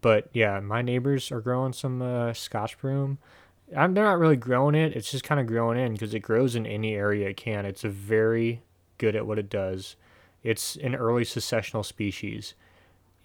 But 0.00 0.28
yeah, 0.32 0.60
my 0.60 0.82
neighbors 0.82 1.32
are 1.32 1.40
growing 1.40 1.72
some 1.72 2.02
uh, 2.02 2.34
Scotch 2.34 2.78
broom. 2.78 3.18
I'm, 3.76 3.94
they're 3.94 4.04
not 4.04 4.18
really 4.18 4.36
growing 4.36 4.74
it. 4.74 4.94
It's 4.94 5.10
just 5.10 5.24
kind 5.24 5.40
of 5.40 5.46
growing 5.46 5.78
in 5.78 5.92
because 5.92 6.14
it 6.14 6.20
grows 6.20 6.56
in 6.56 6.66
any 6.66 6.94
area 6.94 7.28
it 7.28 7.36
can. 7.36 7.64
It's 7.66 7.84
a 7.84 7.88
very 7.88 8.62
good 8.98 9.16
at 9.16 9.26
what 9.26 9.38
it 9.38 9.48
does. 9.48 9.96
It's 10.42 10.76
an 10.76 10.94
early 10.94 11.24
successional 11.24 11.84
species. 11.84 12.54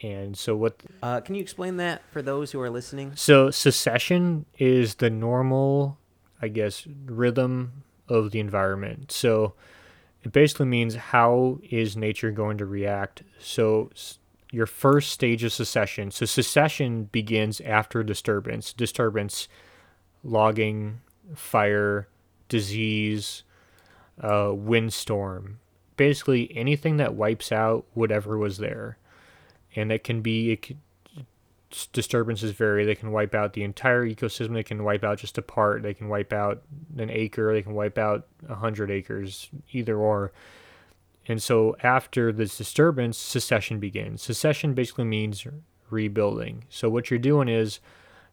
And 0.02 0.38
so 0.38 0.56
what 0.56 0.82
Uh, 1.02 1.22
can 1.22 1.36
you 1.36 1.42
explain 1.42 1.78
that 1.78 2.02
for 2.12 2.22
those 2.22 2.52
who 2.52 2.60
are 2.62 2.70
listening? 2.70 3.14
so 3.16 3.50
succession 3.50 4.46
is 4.58 4.96
the 4.96 5.10
normal, 5.10 5.98
I 6.42 6.50
guess, 6.50 6.86
rhythm 7.06 7.84
of 8.10 8.32
the 8.32 8.40
environment. 8.40 9.12
So 9.12 9.54
it 10.24 10.32
basically 10.32 10.66
means 10.66 10.96
how 10.96 11.60
is 11.70 11.96
nature 11.96 12.32
going 12.32 12.58
to 12.58 12.66
react. 12.66 13.24
So 13.40 13.90
your 14.52 14.66
first 14.66 15.12
stage 15.12 15.44
of 15.44 15.54
succession. 15.54 16.12
So 16.12 16.26
succession 16.26 17.06
begins 17.06 17.62
after 17.62 18.04
disturbance. 18.04 18.74
Disturbance, 18.74 19.48
logging, 20.26 21.00
fire, 21.36 22.08
disease, 22.50 23.44
uh, 24.22 24.52
windstorm. 24.54 25.60
Basically 25.96 26.56
anything 26.56 26.98
that 26.98 27.14
wipes 27.14 27.52
out 27.52 27.86
whatever 27.94 28.38
was 28.38 28.58
there. 28.58 28.98
And 29.76 29.92
it 29.92 30.04
can 30.04 30.22
be 30.22 30.56
could, 30.58 30.78
disturbances 31.92 32.52
vary. 32.52 32.86
They 32.86 32.96
can 32.96 33.12
wipe 33.12 33.36
out 33.36 33.54
the 33.54 33.64
entire 33.64 34.06
ecosystem. 34.06 34.54
They 34.54 34.64
can 34.64 34.84
wipe 34.84 35.04
out 35.04 35.20
just 35.20 35.38
a 35.38 35.42
part. 35.42 35.84
They 35.84 35.94
can 35.94 36.08
wipe 36.10 36.34
out 36.34 36.64
an 36.98 37.10
acre. 37.10 37.54
They 37.54 37.62
can 37.62 37.74
wipe 37.74 37.98
out 37.98 38.28
a 38.48 38.56
hundred 38.56 38.92
acres, 38.92 39.50
either 39.72 39.98
or. 39.98 40.32
And 41.28 41.42
so 41.42 41.76
after 41.82 42.32
this 42.32 42.58
disturbance, 42.58 43.18
succession 43.18 43.80
begins. 43.80 44.22
Succession 44.22 44.74
basically 44.74 45.06
means 45.06 45.46
rebuilding. 45.90 46.66
So 46.70 46.90
what 46.90 47.10
you're 47.10 47.20
doing 47.20 47.50
is 47.50 47.80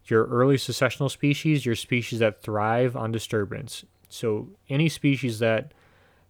your 0.07 0.27
early 0.27 0.57
successional 0.57 1.11
species, 1.11 1.65
your 1.65 1.75
species 1.75 2.19
that 2.19 2.43
thrive 2.43 2.97
on 2.97 3.13
disturbance. 3.13 3.85
So 4.09 4.49
any 4.69 4.89
species 4.89 5.39
that 5.39 5.73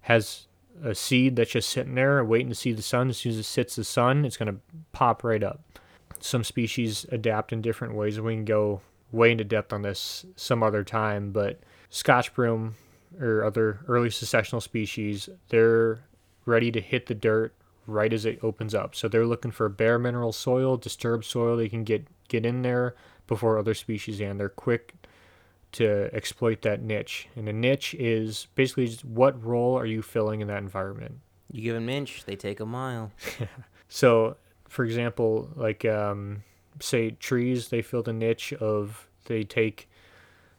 has 0.03 0.47
a 0.83 0.95
seed 0.95 1.37
that's 1.37 1.53
just 1.53 1.71
sitting 1.71 1.95
there 1.95 2.25
waiting 2.25 2.49
to 2.49 2.55
see 2.55 2.73
the 2.73 2.83
sun, 2.83 3.09
as 3.09 3.19
soon 3.19 3.33
as 3.33 3.39
it 3.39 3.45
sits 3.45 3.77
the 3.77 3.85
sun, 3.85 4.25
it's 4.25 4.37
going 4.37 4.53
to 4.53 4.61
pop 4.93 5.25
right 5.25 5.43
up 5.43 5.61
some 6.21 6.45
species 6.45 7.07
adapt 7.11 7.53
in 7.53 7.63
different 7.63 7.95
ways. 7.95 8.21
We 8.21 8.35
can 8.35 8.45
go 8.45 8.81
way 9.11 9.33
into 9.33 9.45
depth 9.45 9.73
on 9.73 9.83
this 9.83 10.25
some 10.37 10.63
other 10.63 10.85
time, 10.85 11.33
but 11.33 11.61
Scotch 11.91 12.33
broom 12.35 12.75
or 13.21 13.45
other 13.45 13.81
early 13.89 14.09
successional 14.09 14.63
species, 14.63 15.29
they're 15.49 16.01
ready 16.47 16.71
to 16.73 16.81
hit 16.81 17.07
the 17.07 17.15
dirt 17.15 17.55
right 17.87 18.13
as 18.13 18.25
it 18.25 18.39
opens 18.43 18.75
up. 18.75 18.95
So 18.95 19.09
they're 19.09 19.27
looking 19.27 19.51
for 19.51 19.69
bare 19.69 19.99
mineral 19.99 20.33
soil, 20.33 20.77
disturbed 20.77 21.25
soil 21.25 21.57
they 21.57 21.69
can 21.69 21.85
get 21.85 22.07
get 22.29 22.47
in 22.47 22.63
there 22.63 22.95
before 23.33 23.59
other 23.59 23.75
species 23.75 24.21
and 24.21 24.39
they're 24.39 24.49
quick 24.49 24.95
to 25.73 26.11
exploit 26.13 26.61
that 26.63 26.83
niche. 26.83 27.29
And 27.35 27.49
a 27.49 27.53
niche 27.53 27.95
is 27.95 28.47
basically 28.55 28.87
just 28.89 29.05
what 29.05 29.43
role 29.43 29.79
are 29.79 29.87
you 29.87 30.03
filling 30.03 30.43
in 30.43 30.49
that 30.49 30.59
environment? 30.59 31.21
You 31.51 31.63
give 31.63 31.75
them 31.75 31.89
an 31.89 31.95
inch, 31.95 32.25
they 32.27 32.37
take 32.37 32.61
a 32.61 32.67
mile. 32.67 33.11
So, 33.95 34.39
for 34.71 34.87
example, 34.87 35.51
like 35.55 35.85
um, 35.85 36.45
say 36.81 37.11
trees, 37.11 37.69
they 37.69 37.83
fill 37.83 38.03
the 38.03 38.15
niche 38.15 38.55
of 38.55 39.07
they 39.27 39.45
take, 39.45 39.87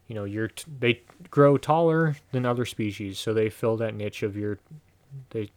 you 0.07 0.13
know, 0.13 0.23
your 0.23 0.49
t- 0.49 0.71
they 0.79 1.01
grow 1.31 1.57
taller 1.57 2.15
than 2.31 2.45
other 2.45 2.63
species, 2.63 3.17
so 3.17 3.33
they 3.33 3.49
fill 3.49 3.75
that 3.77 3.95
niche 3.95 4.21
of 4.21 4.37
your, 4.37 4.59
they 5.31 5.49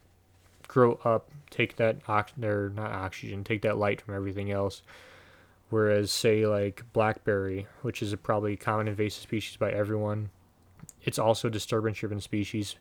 grow 0.69 0.99
up, 1.05 1.31
take 1.51 1.77
that 1.77 1.99
ox, 2.09 2.33
they're 2.39 2.71
not 2.71 2.93
oxygen, 2.93 3.45
take 3.45 3.61
that 3.61 3.77
light 3.77 4.01
from 4.01 4.15
everything 4.15 4.51
else. 4.51 4.81
Whereas, 5.69 6.13
say 6.13 6.47
like 6.47 6.85
blackberry, 6.93 7.67
which 7.83 8.03
is 8.03 8.13
a 8.13 8.17
probably 8.17 8.57
common 8.57 8.89
invasive 8.89 9.23
species 9.23 9.57
by 9.57 9.73
everyone, 9.73 10.31
it's 11.03 11.19
also 11.19 11.49
a 11.49 11.51
disturbance-driven 11.51 12.21
species. 12.21 12.77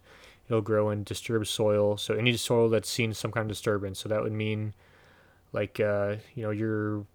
It'll 0.48 0.62
grow 0.62 0.92
in 0.92 1.04
disturbed 1.04 1.48
soil, 1.48 1.98
so 1.98 2.14
any 2.14 2.36
soil 2.38 2.70
that's 2.70 2.90
seen 2.90 3.14
some 3.14 3.32
kind 3.32 3.46
of 3.46 3.50
disturbance. 3.50 4.00
So 4.00 4.10
that 4.10 4.22
would 4.22 4.32
mean 4.32 4.74
like 5.56 5.80
uh, 5.80 6.18
you 6.36 6.44
know 6.44 6.52
you're 6.52 7.06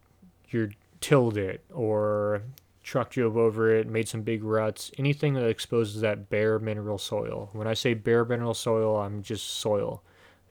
you're 0.48 0.70
tilled 1.00 1.36
it 1.36 1.62
or 1.72 2.42
truck 2.82 3.10
drove 3.10 3.36
over 3.36 3.72
it 3.72 3.86
made 3.86 4.08
some 4.08 4.22
big 4.22 4.42
ruts 4.42 4.90
anything 4.98 5.34
that 5.34 5.46
exposes 5.46 6.00
that 6.00 6.28
bare 6.30 6.58
mineral 6.58 6.98
soil 6.98 7.50
when 7.52 7.66
i 7.66 7.74
say 7.74 7.94
bare 7.94 8.24
mineral 8.24 8.54
soil 8.54 8.96
i'm 8.96 9.22
just 9.22 9.46
soil 9.46 10.02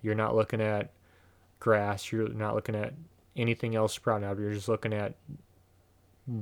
you're 0.02 0.16
not 0.16 0.36
looking 0.36 0.62
at 0.62 0.92
grass 1.60 2.12
you're 2.12 2.30
not 2.30 2.56
looking 2.56 2.76
at 2.76 2.94
anything 3.40 3.76
else 3.76 3.94
sprouting 3.94 4.28
out 4.28 4.38
you're 4.38 4.54
just 4.54 4.68
looking 4.70 4.94
at 4.94 5.16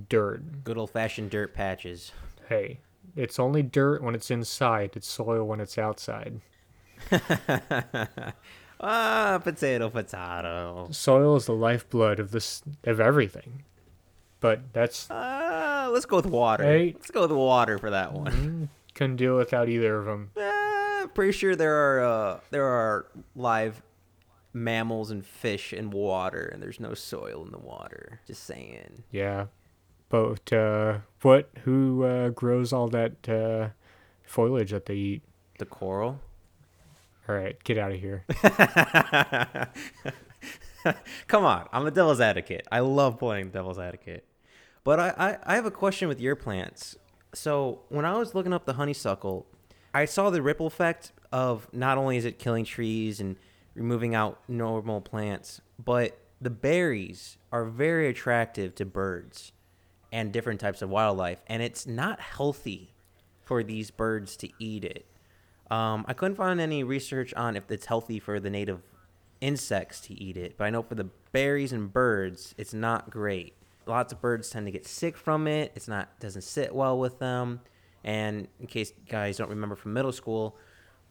dirt 0.09 0.63
Good 0.63 0.77
old 0.77 0.89
fashioned 0.91 1.29
dirt 1.29 1.53
patches. 1.53 2.11
hey 2.49 2.79
it's 3.15 3.39
only 3.39 3.63
dirt 3.63 4.01
when 4.03 4.15
it's 4.15 4.29
inside 4.31 4.91
it's 4.95 5.07
soil 5.07 5.45
when 5.45 5.59
it's 5.61 5.77
outside 5.77 6.41
ah, 8.79 9.39
potato, 9.43 9.89
potato. 9.89 10.87
soil 10.91 11.35
is 11.35 11.45
the 11.45 11.53
lifeblood 11.53 12.19
of 12.19 12.31
this 12.31 12.61
of 12.83 12.99
everything 12.99 13.63
but 14.39 14.61
that's 14.73 15.07
Ah, 15.09 15.89
let's 15.91 16.05
go 16.05 16.17
with 16.17 16.27
water. 16.27 16.63
Hey. 16.63 16.93
Let's 16.95 17.09
go 17.09 17.21
with 17.21 17.31
water 17.31 17.79
for 17.79 17.89
that 17.89 18.13
one. 18.13 18.31
mm, 18.31 18.67
couldn't 18.93 19.15
deal 19.15 19.35
without 19.35 19.67
either 19.69 19.97
of 19.97 20.05
them 20.05 20.31
Ah, 20.37 21.07
pretty 21.13 21.31
sure 21.31 21.55
there 21.55 21.73
are 21.75 22.03
uh, 22.03 22.39
there 22.51 22.65
are 22.65 23.07
live 23.35 23.81
mammals 24.63 25.11
and 25.11 25.25
fish 25.25 25.73
and 25.73 25.93
water, 25.93 26.49
and 26.51 26.61
there's 26.61 26.79
no 26.79 26.93
soil 26.93 27.43
in 27.45 27.51
the 27.51 27.57
water. 27.57 28.21
Just 28.27 28.43
saying. 28.43 29.03
Yeah, 29.11 29.47
but 30.09 30.51
uh, 30.53 30.99
what? 31.21 31.49
Who 31.63 32.03
uh, 32.03 32.29
grows 32.29 32.73
all 32.73 32.87
that 32.89 33.29
uh, 33.29 33.69
foliage 34.23 34.71
that 34.71 34.85
they 34.85 34.95
eat? 34.95 35.21
The 35.59 35.65
coral. 35.65 36.19
All 37.27 37.35
right, 37.35 37.61
get 37.63 37.77
out 37.77 37.91
of 37.91 37.99
here. 37.99 38.23
Come 41.27 41.43
on, 41.43 41.67
I'm 41.73 41.85
a 41.85 41.91
devil's 41.91 42.21
advocate. 42.21 42.65
I 42.71 42.79
love 42.79 43.19
playing 43.19 43.49
devil's 43.49 43.77
advocate. 43.79 44.25
But 44.85 44.99
I, 45.01 45.13
I, 45.17 45.37
I 45.43 45.55
have 45.55 45.65
a 45.65 45.71
question 45.71 46.07
with 46.07 46.21
your 46.21 46.37
plants. 46.37 46.95
So 47.33 47.81
when 47.89 48.05
I 48.05 48.17
was 48.17 48.33
looking 48.33 48.53
up 48.53 48.65
the 48.65 48.73
honeysuckle, 48.73 49.45
I 49.93 50.05
saw 50.05 50.29
the 50.29 50.41
ripple 50.41 50.67
effect 50.67 51.11
of 51.31 51.67
not 51.73 51.97
only 51.97 52.15
is 52.15 52.23
it 52.23 52.39
killing 52.39 52.63
trees 52.63 53.19
and 53.19 53.35
removing 53.77 54.15
out 54.15 54.39
normal 54.47 55.01
plants, 55.01 55.61
but 55.83 56.17
the 56.41 56.49
berries 56.49 57.37
are 57.51 57.65
very 57.65 58.09
attractive 58.09 58.75
to 58.75 58.85
birds 58.85 59.51
and 60.11 60.31
different 60.31 60.59
types 60.59 60.81
of 60.81 60.89
wildlife, 60.89 61.39
and 61.47 61.61
it's 61.61 61.85
not 61.85 62.19
healthy 62.19 62.93
for 63.43 63.63
these 63.63 63.91
birds 63.91 64.35
to 64.37 64.49
eat 64.59 64.83
it. 64.83 65.05
Um, 65.69 66.05
I 66.07 66.13
couldn't 66.13 66.35
find 66.35 66.59
any 66.59 66.83
research 66.83 67.33
on 67.33 67.55
if 67.55 67.69
it's 67.71 67.85
healthy 67.85 68.19
for 68.19 68.39
the 68.39 68.49
native 68.49 68.81
insects 69.41 69.99
to 70.01 70.13
eat 70.13 70.37
it, 70.37 70.57
but 70.57 70.65
I 70.65 70.69
know 70.69 70.81
for 70.81 70.95
the 70.95 71.09
berries 71.31 71.73
and 71.73 71.91
birds, 71.91 72.55
it's 72.57 72.73
not 72.73 73.09
great. 73.09 73.53
Lots 73.85 74.11
of 74.11 74.21
birds 74.21 74.49
tend 74.49 74.65
to 74.65 74.71
get 74.71 74.85
sick 74.85 75.15
from 75.15 75.47
it. 75.47 75.71
It's 75.75 75.87
not 75.87 76.19
doesn't 76.19 76.41
sit 76.41 76.73
well 76.73 76.97
with 76.97 77.19
them. 77.19 77.61
And 78.03 78.47
in 78.59 78.67
case 78.67 78.91
guys 79.09 79.37
don't 79.37 79.49
remember 79.49 79.75
from 79.75 79.93
middle 79.93 80.11
school, 80.11 80.57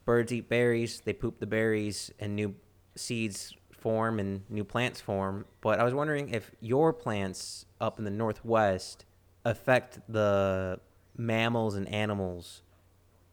birds 0.07 0.33
eat 0.33 0.49
berries, 0.49 1.03
they 1.05 1.13
poop 1.13 1.39
the 1.39 1.47
berries, 1.47 2.11
and 2.19 2.35
new 2.35 2.55
seeds 2.95 3.53
form 3.71 4.19
and 4.19 4.43
new 4.49 4.65
plants 4.65 5.01
form. 5.01 5.45
But 5.61 5.79
I 5.79 5.85
was 5.85 5.93
wondering 5.93 6.31
if 6.31 6.51
your 6.61 6.95
plants 6.95 7.67
up 7.81 7.99
in 7.99 8.05
the 8.05 8.11
northwest 8.11 9.05
affect 9.45 10.01
the 10.09 10.81
mammals 11.17 11.75
and 11.75 11.89
animals 11.89 12.63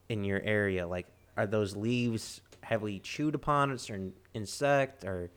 in 0.10 0.24
your 0.24 0.42
area? 0.42 0.88
Like, 0.88 1.08
are 1.38 1.48
those 1.48 1.76
leaves 1.76 2.42
heavily 2.62 3.00
chewed 3.00 3.36
upon 3.36 3.72
a 3.72 3.78
certain 3.78 4.14
insect, 4.34 5.04
or 5.04 5.32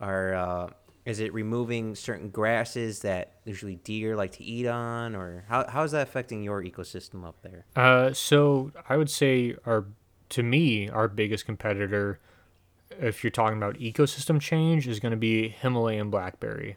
are 0.00 0.34
uh, 0.34 0.70
is 1.04 1.20
it 1.20 1.34
removing 1.34 1.94
certain 1.94 2.30
grasses 2.30 3.00
that 3.00 3.40
usually 3.44 3.76
deer 3.76 4.16
like 4.16 4.32
to 4.32 4.44
eat 4.44 4.66
on, 4.66 5.14
or 5.14 5.44
how 5.48 5.66
how 5.68 5.82
is 5.82 5.92
that 5.92 6.02
affecting 6.02 6.42
your 6.42 6.62
ecosystem 6.62 7.24
up 7.26 7.42
there? 7.42 7.66
Uh, 7.76 8.12
so 8.12 8.70
I 8.88 8.96
would 8.96 9.10
say 9.10 9.56
our 9.66 9.86
to 10.34 10.42
me, 10.42 10.88
our 10.88 11.06
biggest 11.06 11.46
competitor, 11.46 12.18
if 12.98 13.22
you're 13.22 13.30
talking 13.30 13.56
about 13.56 13.78
ecosystem 13.78 14.40
change, 14.40 14.88
is 14.88 14.98
going 14.98 15.12
to 15.12 15.16
be 15.16 15.48
Himalayan 15.48 16.10
blackberry. 16.10 16.76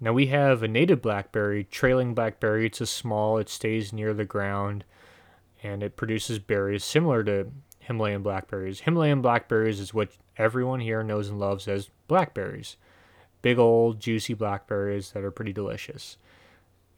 Now 0.00 0.12
we 0.12 0.26
have 0.26 0.64
a 0.64 0.66
native 0.66 1.00
blackberry, 1.00 1.62
trailing 1.62 2.14
blackberry. 2.14 2.66
It's 2.66 2.80
a 2.80 2.86
small, 2.86 3.38
it 3.38 3.48
stays 3.48 3.92
near 3.92 4.12
the 4.12 4.24
ground, 4.24 4.84
and 5.62 5.84
it 5.84 5.94
produces 5.94 6.40
berries 6.40 6.82
similar 6.82 7.22
to 7.22 7.46
Himalayan 7.78 8.24
blackberries. 8.24 8.80
Himalayan 8.80 9.22
blackberries 9.22 9.78
is 9.78 9.94
what 9.94 10.08
everyone 10.36 10.80
here 10.80 11.04
knows 11.04 11.28
and 11.28 11.38
loves 11.38 11.68
as 11.68 11.90
blackberries. 12.08 12.76
Big 13.40 13.56
old 13.56 14.00
juicy 14.00 14.34
blackberries 14.34 15.12
that 15.12 15.22
are 15.22 15.30
pretty 15.30 15.52
delicious. 15.52 16.16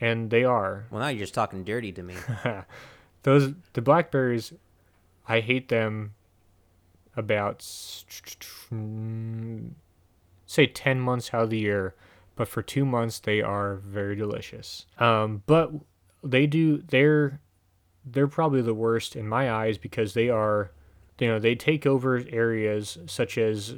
And 0.01 0.31
they 0.31 0.43
are. 0.43 0.87
Well, 0.91 1.03
now 1.03 1.09
you're 1.09 1.21
just 1.21 1.35
talking 1.35 1.65
dirty 1.65 1.93
to 1.93 2.03
me. 2.03 2.15
Those 3.25 3.53
the 3.75 3.83
blackberries 3.83 4.55
I 5.29 5.41
hate 5.41 5.69
them 5.69 6.15
about 7.17 7.63
say 10.47 10.67
10 10.67 11.01
months 11.01 11.31
out 11.33 11.45
of 11.45 11.51
the 11.51 11.59
year, 11.59 11.95
but 12.35 12.49
for 12.49 12.63
2 12.63 12.85
months 12.85 13.19
they 13.19 13.41
are 13.41 13.77
very 13.77 14.17
delicious. 14.17 14.87
Um, 14.99 15.43
but 15.47 15.73
they 16.23 16.47
do 16.47 16.83
they're 16.89 17.41
they're 18.05 18.29
probably 18.29 18.63
the 18.63 18.75
worst 18.75 19.17
in 19.17 19.27
my 19.27 19.51
eyes 19.51 19.79
because 19.79 20.15
they 20.15 20.29
are 20.29 20.71
you 21.19 21.29
know, 21.29 21.39
they 21.39 21.55
take 21.55 21.87
over 21.87 22.23
areas 22.31 22.99
such 23.07 23.39
as 23.39 23.77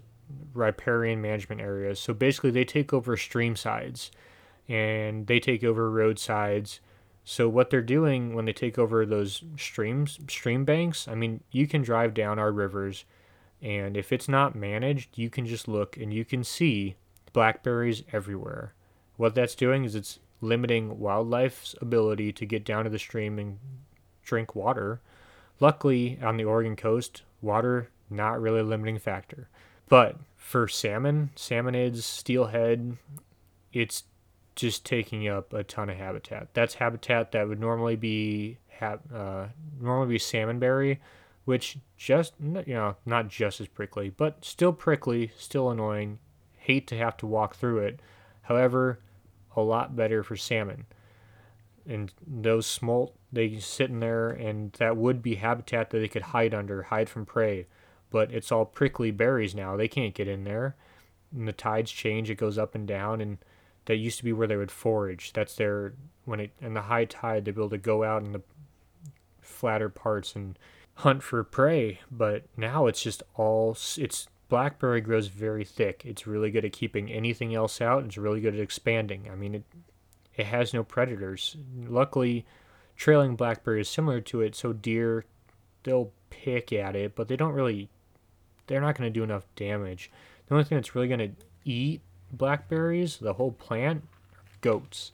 riparian 0.54 1.20
management 1.20 1.60
areas. 1.60 2.00
So 2.00 2.12
basically, 2.12 2.50
they 2.50 2.64
take 2.64 2.92
over 2.92 3.16
stream 3.16 3.56
sides 3.56 4.10
and 4.68 5.26
they 5.26 5.40
take 5.40 5.62
over 5.62 5.90
roadsides. 5.90 6.80
So 7.30 7.46
what 7.46 7.68
they're 7.68 7.82
doing 7.82 8.34
when 8.34 8.46
they 8.46 8.54
take 8.54 8.78
over 8.78 9.04
those 9.04 9.42
streams, 9.58 10.18
stream 10.28 10.64
banks, 10.64 11.06
I 11.06 11.14
mean, 11.14 11.42
you 11.50 11.66
can 11.66 11.82
drive 11.82 12.14
down 12.14 12.38
our 12.38 12.50
rivers, 12.50 13.04
and 13.60 13.98
if 13.98 14.12
it's 14.14 14.30
not 14.30 14.54
managed, 14.54 15.18
you 15.18 15.28
can 15.28 15.44
just 15.44 15.68
look 15.68 15.98
and 15.98 16.10
you 16.10 16.24
can 16.24 16.42
see 16.42 16.96
blackberries 17.34 18.02
everywhere. 18.14 18.72
What 19.18 19.34
that's 19.34 19.54
doing 19.54 19.84
is 19.84 19.94
it's 19.94 20.20
limiting 20.40 20.98
wildlife's 20.98 21.74
ability 21.82 22.32
to 22.32 22.46
get 22.46 22.64
down 22.64 22.84
to 22.84 22.90
the 22.90 22.98
stream 22.98 23.38
and 23.38 23.58
drink 24.22 24.54
water. 24.54 25.02
Luckily, 25.60 26.18
on 26.22 26.38
the 26.38 26.44
Oregon 26.44 26.76
coast, 26.76 27.24
water 27.42 27.90
not 28.08 28.40
really 28.40 28.60
a 28.60 28.64
limiting 28.64 28.98
factor. 28.98 29.50
But 29.90 30.16
for 30.34 30.66
salmon, 30.66 31.32
salmonids, 31.36 32.04
steelhead, 32.04 32.96
it's 33.70 34.04
just 34.58 34.84
taking 34.84 35.28
up 35.28 35.52
a 35.52 35.62
ton 35.62 35.90
of 35.90 35.96
habitat. 35.96 36.48
That's 36.54 36.74
habitat 36.74 37.32
that 37.32 37.48
would 37.48 37.60
normally 37.60 37.96
be 37.96 38.58
ha- 38.78 38.98
uh, 39.14 39.48
normally 39.80 40.14
be 40.14 40.18
salmonberry, 40.18 40.98
which 41.44 41.78
just 41.96 42.34
you 42.40 42.74
know 42.74 42.96
not 43.06 43.28
just 43.28 43.60
as 43.60 43.68
prickly, 43.68 44.10
but 44.10 44.44
still 44.44 44.72
prickly, 44.72 45.32
still 45.36 45.70
annoying. 45.70 46.18
Hate 46.56 46.86
to 46.88 46.96
have 46.96 47.16
to 47.18 47.26
walk 47.26 47.56
through 47.56 47.78
it. 47.78 48.00
However, 48.42 49.00
a 49.56 49.62
lot 49.62 49.96
better 49.96 50.22
for 50.22 50.36
salmon. 50.36 50.86
And 51.86 52.12
those 52.26 52.66
smolt, 52.66 53.16
they 53.32 53.58
sit 53.58 53.88
in 53.88 54.00
there, 54.00 54.28
and 54.28 54.72
that 54.74 54.98
would 54.98 55.22
be 55.22 55.36
habitat 55.36 55.88
that 55.88 55.98
they 56.00 56.08
could 56.08 56.20
hide 56.20 56.52
under, 56.52 56.82
hide 56.82 57.08
from 57.08 57.24
prey 57.24 57.66
but 58.10 58.32
it's 58.32 58.50
all 58.50 58.64
prickly 58.64 59.10
berries 59.10 59.54
now. 59.54 59.76
They 59.76 59.88
can't 59.88 60.14
get 60.14 60.28
in 60.28 60.44
there. 60.44 60.76
And 61.34 61.46
the 61.46 61.52
tides 61.52 61.90
change, 61.90 62.30
it 62.30 62.36
goes 62.36 62.56
up 62.56 62.74
and 62.74 62.86
down, 62.86 63.20
and 63.20 63.38
that 63.88 63.96
used 63.96 64.18
to 64.18 64.24
be 64.24 64.34
where 64.34 64.46
they 64.46 64.56
would 64.56 64.70
forage. 64.70 65.32
That's 65.32 65.54
their 65.54 65.94
when 66.26 66.40
it 66.40 66.50
in 66.60 66.74
the 66.74 66.82
high 66.82 67.06
tide 67.06 67.46
they'd 67.46 67.54
be 67.54 67.60
able 67.60 67.70
to 67.70 67.78
go 67.78 68.04
out 68.04 68.22
in 68.22 68.32
the 68.32 68.42
flatter 69.40 69.88
parts 69.88 70.36
and 70.36 70.58
hunt 70.96 71.22
for 71.22 71.42
prey. 71.42 72.00
But 72.10 72.44
now 72.54 72.86
it's 72.86 73.02
just 73.02 73.22
all 73.34 73.76
it's 73.96 74.28
blackberry 74.50 75.00
grows 75.00 75.28
very 75.28 75.64
thick. 75.64 76.02
It's 76.04 76.26
really 76.26 76.50
good 76.50 76.66
at 76.66 76.72
keeping 76.72 77.10
anything 77.10 77.54
else 77.54 77.80
out. 77.80 78.04
It's 78.04 78.18
really 78.18 78.42
good 78.42 78.54
at 78.54 78.60
expanding. 78.60 79.30
I 79.32 79.34
mean 79.34 79.54
it 79.54 79.64
it 80.36 80.46
has 80.46 80.74
no 80.74 80.84
predators. 80.84 81.56
Luckily, 81.74 82.44
trailing 82.94 83.36
blackberry 83.36 83.80
is 83.80 83.88
similar 83.88 84.20
to 84.20 84.42
it, 84.42 84.54
so 84.54 84.74
deer 84.74 85.24
they'll 85.84 86.12
pick 86.28 86.74
at 86.74 86.94
it, 86.94 87.16
but 87.16 87.28
they 87.28 87.36
don't 87.36 87.54
really 87.54 87.88
they're 88.66 88.82
not 88.82 88.98
going 88.98 89.10
to 89.10 89.18
do 89.18 89.24
enough 89.24 89.46
damage. 89.56 90.10
The 90.46 90.54
only 90.54 90.64
thing 90.64 90.76
that's 90.76 90.94
really 90.94 91.08
going 91.08 91.20
to 91.20 91.30
eat 91.64 92.02
blackberries, 92.32 93.18
the 93.18 93.34
whole 93.34 93.52
plant, 93.52 94.04
goats. 94.60 95.12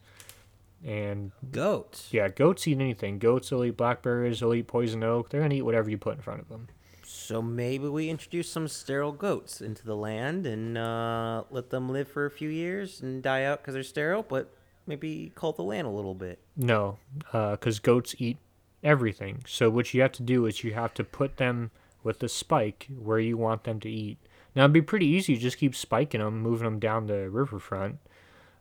And 0.84 1.32
goats. 1.50 2.08
Yeah, 2.12 2.28
goats 2.28 2.68
eat 2.68 2.78
anything. 2.78 3.18
Goats 3.18 3.50
will 3.50 3.64
eat 3.64 3.76
blackberries. 3.76 4.40
They'll 4.40 4.52
eat 4.54 4.66
poison 4.66 5.02
oak. 5.02 5.30
They're 5.30 5.40
gonna 5.40 5.54
eat 5.54 5.62
whatever 5.62 5.88
you 5.88 5.96
put 5.96 6.16
in 6.16 6.22
front 6.22 6.40
of 6.40 6.48
them. 6.48 6.68
So 7.04 7.40
maybe 7.40 7.88
we 7.88 8.10
introduce 8.10 8.50
some 8.50 8.68
sterile 8.68 9.12
goats 9.12 9.60
into 9.60 9.84
the 9.86 9.96
land 9.96 10.46
and 10.46 10.76
uh, 10.76 11.44
let 11.50 11.70
them 11.70 11.88
live 11.88 12.08
for 12.08 12.26
a 12.26 12.30
few 12.30 12.50
years 12.50 13.00
and 13.00 13.22
die 13.22 13.44
out 13.44 13.60
because 13.60 13.74
they're 13.74 13.82
sterile, 13.82 14.22
but 14.22 14.52
maybe 14.86 15.32
cult 15.34 15.56
the 15.56 15.62
land 15.62 15.86
a 15.86 15.90
little 15.90 16.14
bit. 16.14 16.38
No, 16.56 16.98
because 17.32 17.78
uh, 17.78 17.82
goats 17.82 18.14
eat 18.18 18.36
everything. 18.82 19.42
So 19.46 19.70
what 19.70 19.94
you 19.94 20.02
have 20.02 20.12
to 20.12 20.22
do 20.22 20.44
is 20.46 20.64
you 20.64 20.74
have 20.74 20.92
to 20.94 21.04
put 21.04 21.38
them 21.38 21.70
with 22.02 22.18
the 22.18 22.28
spike 22.28 22.88
where 22.96 23.18
you 23.18 23.36
want 23.36 23.64
them 23.64 23.80
to 23.80 23.88
eat. 23.88 24.18
Now 24.55 24.62
it'd 24.62 24.72
be 24.72 24.82
pretty 24.82 25.07
easy 25.07 25.34
to 25.34 25.40
just 25.40 25.59
keep 25.59 25.74
spiking 25.74 26.20
them, 26.20 26.40
moving 26.40 26.64
them 26.64 26.78
down 26.78 27.07
the 27.07 27.28
riverfront, 27.28 27.98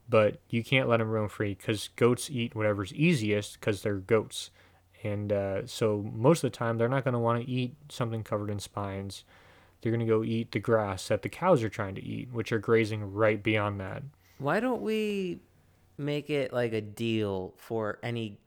but 0.10 0.39
you 0.50 0.64
can't 0.64 0.89
let 0.89 0.98
them 0.98 1.10
roam 1.10 1.30
free 1.30 1.54
because 1.54 1.89
goats 1.96 2.30
eat 2.30 2.56
whatever's 2.56 2.94
easiest 2.94 3.60
because 3.60 3.82
they're 3.82 3.96
goats. 3.98 4.50
And 5.04 5.32
uh, 5.32 5.68
so 5.68 6.10
most 6.14 6.44
of 6.44 6.52
the 6.52 6.58
time 6.58 6.78
they're 6.78 6.89
not 6.89 7.04
going 7.04 7.14
to 7.14 7.20
want 7.20 7.44
to 7.44 7.52
eat 7.52 7.76
something 7.89 8.24
covered 8.24 8.50
in 8.50 8.60
spines. 8.60 9.24
They're 9.82 9.91
going 9.91 10.00
to 10.00 10.06
go 10.06 10.24
eat 10.24 10.52
the 10.52 10.60
grass 10.60 11.10
that 11.10 11.22
the 11.24 11.30
cows 11.30 11.62
are 11.62 11.70
trying 11.70 11.96
to 11.96 12.04
eat, 12.04 12.32
which 12.32 12.52
are 12.52 12.60
grazing 12.60 13.14
right 13.14 13.41
beyond 13.41 13.80
that. 13.82 14.04
Why 14.38 14.60
don't 14.62 14.82
we 14.82 15.41
make 15.98 16.30
it 16.30 16.54
like 16.54 16.74
a 16.74 16.82
deal 16.82 17.54
for 17.58 18.00
any 18.02 18.39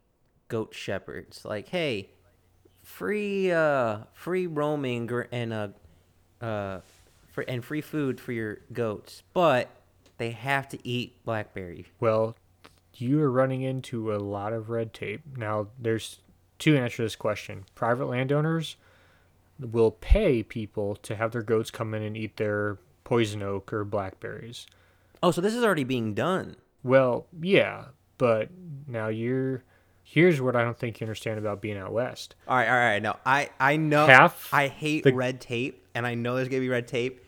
goat 0.49 0.75
shepherds? 0.75 1.45
Like, 1.45 1.69
hey, 1.69 2.11
free 2.83 3.51
uh 3.51 3.99
free 4.15 4.47
roaming 4.47 5.11
and 5.33 5.53
uh 5.53 5.69
uh 6.41 6.81
for 7.37 7.43
and 7.43 7.63
free 7.63 7.83
food 7.83 8.19
for 8.19 8.33
your 8.33 8.61
goats, 8.73 9.23
but 9.35 9.69
they 10.17 10.31
have 10.31 10.67
to 10.71 10.89
eat 10.89 11.23
blackberry. 11.27 11.85
Well, 12.01 12.35
you 12.95 13.21
are 13.21 13.31
running 13.31 13.61
into 13.61 14.11
a 14.11 14.17
lot 14.17 14.55
of 14.55 14.71
red 14.71 14.95
tape. 14.95 15.21
Now, 15.37 15.67
there's 15.79 16.21
two 16.59 16.79
answers 16.79 16.97
to 16.97 17.03
this 17.03 17.17
question. 17.17 17.67
Private 17.75 18.07
landowners 18.07 18.77
will 19.61 19.91
pay 19.91 20.43
people 20.43 20.97
to 20.97 21.15
have 21.15 21.33
their 21.33 21.43
goats 21.43 21.71
come 21.71 21.93
in 21.93 22.03
and 22.03 22.17
eat 22.17 22.39
their 22.39 22.79
poison 23.05 23.43
oak 23.43 23.71
or 23.71 23.85
blackberries. 23.85 24.67
Oh, 25.23 25.31
so 25.31 25.43
this 25.43 25.55
is 25.55 25.63
already 25.63 25.85
being 25.85 26.15
done. 26.15 26.57
Well, 26.83 27.27
yeah, 27.39 27.87
but 28.17 28.49
now 28.89 29.09
you're 29.09 29.63
Here's 30.09 30.41
what 30.41 30.55
I 30.55 30.63
don't 30.63 30.79
think 30.79 31.01
you 31.01 31.05
understand 31.05 31.37
about 31.41 31.61
being 31.61 31.77
out 31.77 31.93
west. 31.93 32.37
All 32.47 32.57
right, 32.57 32.69
all 32.69 32.75
right. 32.75 33.03
No, 33.03 33.17
I 33.27 33.51
I 33.59 33.77
know 33.77 34.07
Half 34.07 34.55
I 34.55 34.69
hate 34.69 35.03
the, 35.03 35.13
red 35.13 35.41
tape, 35.41 35.85
and 35.97 36.07
I 36.07 36.15
know 36.15 36.37
there's 36.37 36.47
gonna 36.47 36.61
be 36.61 36.69
red 36.69 36.87
tape. 36.87 37.26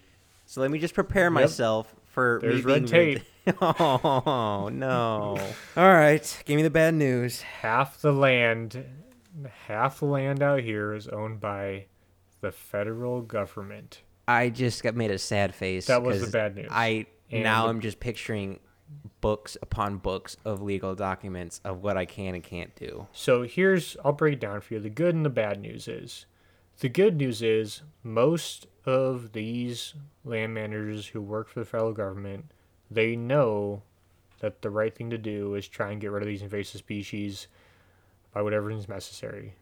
So 0.49 0.63
let 0.63 0.71
me 0.71 0.79
just 0.79 0.95
prepare 0.95 1.25
yep, 1.25 1.33
myself 1.33 1.95
for 2.07 2.39
there's 2.41 2.65
red 2.65 2.87
tape. 2.87 3.21
Red 3.45 3.57
oh 3.61 4.71
no! 4.73 5.37
all 5.77 5.93
right, 5.93 6.43
give 6.47 6.57
me 6.57 6.63
the 6.63 6.71
bad 6.71 6.95
news. 6.95 7.43
Half 7.43 8.01
the 8.01 8.15
land, 8.15 8.83
half 9.67 10.01
the 10.01 10.07
land 10.07 10.43
out 10.43 10.61
here 10.61 10.95
is 10.95 11.07
owned 11.07 11.39
by 11.39 11.85
the 12.41 12.51
federal 12.51 13.21
government. 13.21 14.01
I 14.27 14.49
just 14.49 14.83
got 14.83 14.95
made 14.95 15.11
a 15.11 15.19
sad 15.19 15.55
face. 15.55 15.85
That 15.85 16.03
was 16.03 16.25
the 16.25 16.31
bad 16.31 16.57
news. 16.57 16.69
I 16.71 17.05
and 17.31 17.43
now 17.43 17.69
I'm 17.69 17.81
just 17.81 18.01
picturing 18.01 18.59
books 19.21 19.59
upon 19.61 19.99
books 19.99 20.39
of 20.47 20.63
legal 20.63 20.95
documents 20.95 21.61
of 21.63 21.83
what 21.83 21.99
I 21.99 22.07
can 22.07 22.35
and 22.35 22.43
can't 22.43 22.75
do. 22.75 23.07
So 23.13 23.43
here's 23.43 23.99
I'll 24.03 24.13
break 24.13 24.33
it 24.33 24.41
down 24.41 24.63
for 24.63 24.73
you. 24.73 24.81
The 24.81 24.89
good 24.89 25.15
and 25.15 25.27
the 25.27 25.31
bad 25.31 25.61
news 25.61 25.89
is 25.89 26.25
the 26.81 26.89
good 26.89 27.17
news 27.17 27.43
is 27.43 27.83
most 28.03 28.67
of 28.85 29.33
these 29.33 29.95
land 30.25 30.55
managers 30.55 31.09
who 31.09 31.21
work 31.21 31.49
for 31.49 31.61
the 31.61 31.67
federal 31.67 31.93
government, 31.93 32.53
they 32.91 33.17
know 33.17 33.83
that 34.41 34.63
the 34.63 34.71
right 34.71 34.95
thing 34.95 35.11
to 35.11 35.19
do 35.19 35.55
is 35.55 35.67
try 35.67 35.91
and 35.91 36.01
get 36.01 36.11
rid 36.11 36.23
of 36.23 36.29
these 36.29 36.43
invasive 36.43 36.79
species 36.79 37.49
by 38.33 38.43
whatever 38.43 38.71
is 38.71 38.89
necessary. 38.89 39.55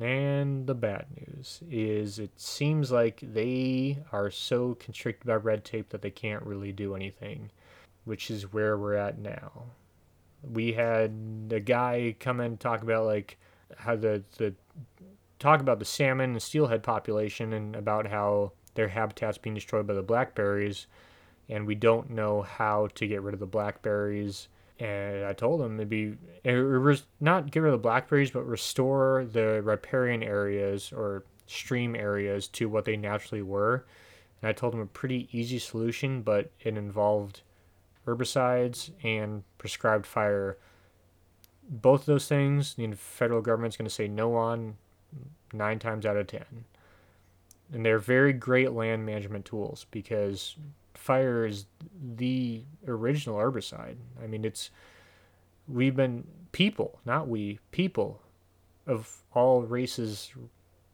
And 0.00 0.66
the 0.66 0.74
bad 0.74 1.06
news 1.16 1.62
is 1.70 2.18
it 2.18 2.38
seems 2.38 2.90
like 2.90 3.20
they 3.22 3.98
are 4.12 4.30
so 4.30 4.74
constricted 4.74 5.26
by 5.26 5.36
red 5.36 5.64
tape 5.64 5.88
that 5.90 6.02
they 6.02 6.10
can't 6.10 6.44
really 6.44 6.72
do 6.72 6.94
anything 6.94 7.50
which 8.04 8.30
is 8.30 8.52
where 8.52 8.76
we're 8.78 8.94
at 8.94 9.18
now. 9.18 9.66
We 10.42 10.72
had 10.72 11.12
a 11.50 11.60
guy 11.60 12.16
come 12.18 12.40
and 12.40 12.58
talk 12.58 12.82
about 12.82 13.04
like 13.04 13.38
how 13.76 13.96
the 13.96 14.22
the 14.38 14.54
talk 15.40 15.60
about 15.60 15.80
the 15.80 15.84
salmon 15.84 16.30
and 16.30 16.42
steelhead 16.42 16.84
population 16.84 17.52
and 17.54 17.74
about 17.74 18.06
how 18.06 18.52
their 18.74 18.88
habitat's 18.88 19.38
being 19.38 19.54
destroyed 19.54 19.86
by 19.86 19.94
the 19.94 20.02
blackberries, 20.02 20.86
and 21.48 21.66
we 21.66 21.74
don't 21.74 22.10
know 22.10 22.42
how 22.42 22.88
to 22.94 23.08
get 23.08 23.22
rid 23.22 23.34
of 23.34 23.40
the 23.40 23.46
blackberries. 23.46 24.48
And 24.78 25.24
I 25.24 25.32
told 25.32 25.60
them 25.60 25.76
it'd 25.76 25.88
be 25.88 26.14
it 26.44 26.54
was 26.54 27.04
not 27.20 27.50
get 27.50 27.60
rid 27.60 27.72
of 27.72 27.78
the 27.80 27.82
blackberries, 27.82 28.30
but 28.30 28.46
restore 28.46 29.26
the 29.30 29.60
riparian 29.62 30.22
areas 30.22 30.92
or 30.92 31.24
stream 31.46 31.96
areas 31.96 32.46
to 32.48 32.68
what 32.68 32.84
they 32.84 32.96
naturally 32.96 33.42
were. 33.42 33.84
And 34.40 34.48
I 34.48 34.52
told 34.52 34.72
them 34.72 34.80
a 34.80 34.86
pretty 34.86 35.28
easy 35.32 35.58
solution, 35.58 36.22
but 36.22 36.50
it 36.60 36.76
involved 36.78 37.42
herbicides 38.06 38.90
and 39.02 39.42
prescribed 39.58 40.06
fire. 40.06 40.56
Both 41.68 42.00
of 42.00 42.06
those 42.06 42.26
things, 42.28 42.74
the 42.74 42.92
federal 42.92 43.42
government's 43.42 43.76
going 43.76 43.88
to 43.88 43.94
say 43.94 44.08
no 44.08 44.34
on 44.34 44.76
nine 45.52 45.78
times 45.78 46.06
out 46.06 46.16
of 46.16 46.26
ten. 46.26 46.64
And 47.72 47.86
they're 47.86 47.98
very 47.98 48.32
great 48.32 48.72
land 48.72 49.06
management 49.06 49.44
tools 49.44 49.86
because 49.90 50.56
fire 50.94 51.46
is 51.46 51.66
the 52.16 52.62
original 52.86 53.36
herbicide. 53.36 53.96
I 54.22 54.26
mean, 54.26 54.44
it's 54.44 54.70
we've 55.68 55.96
been 55.96 56.24
people, 56.52 56.98
not 57.04 57.28
we, 57.28 57.58
people 57.70 58.20
of 58.86 59.22
all 59.32 59.62
races, 59.62 60.32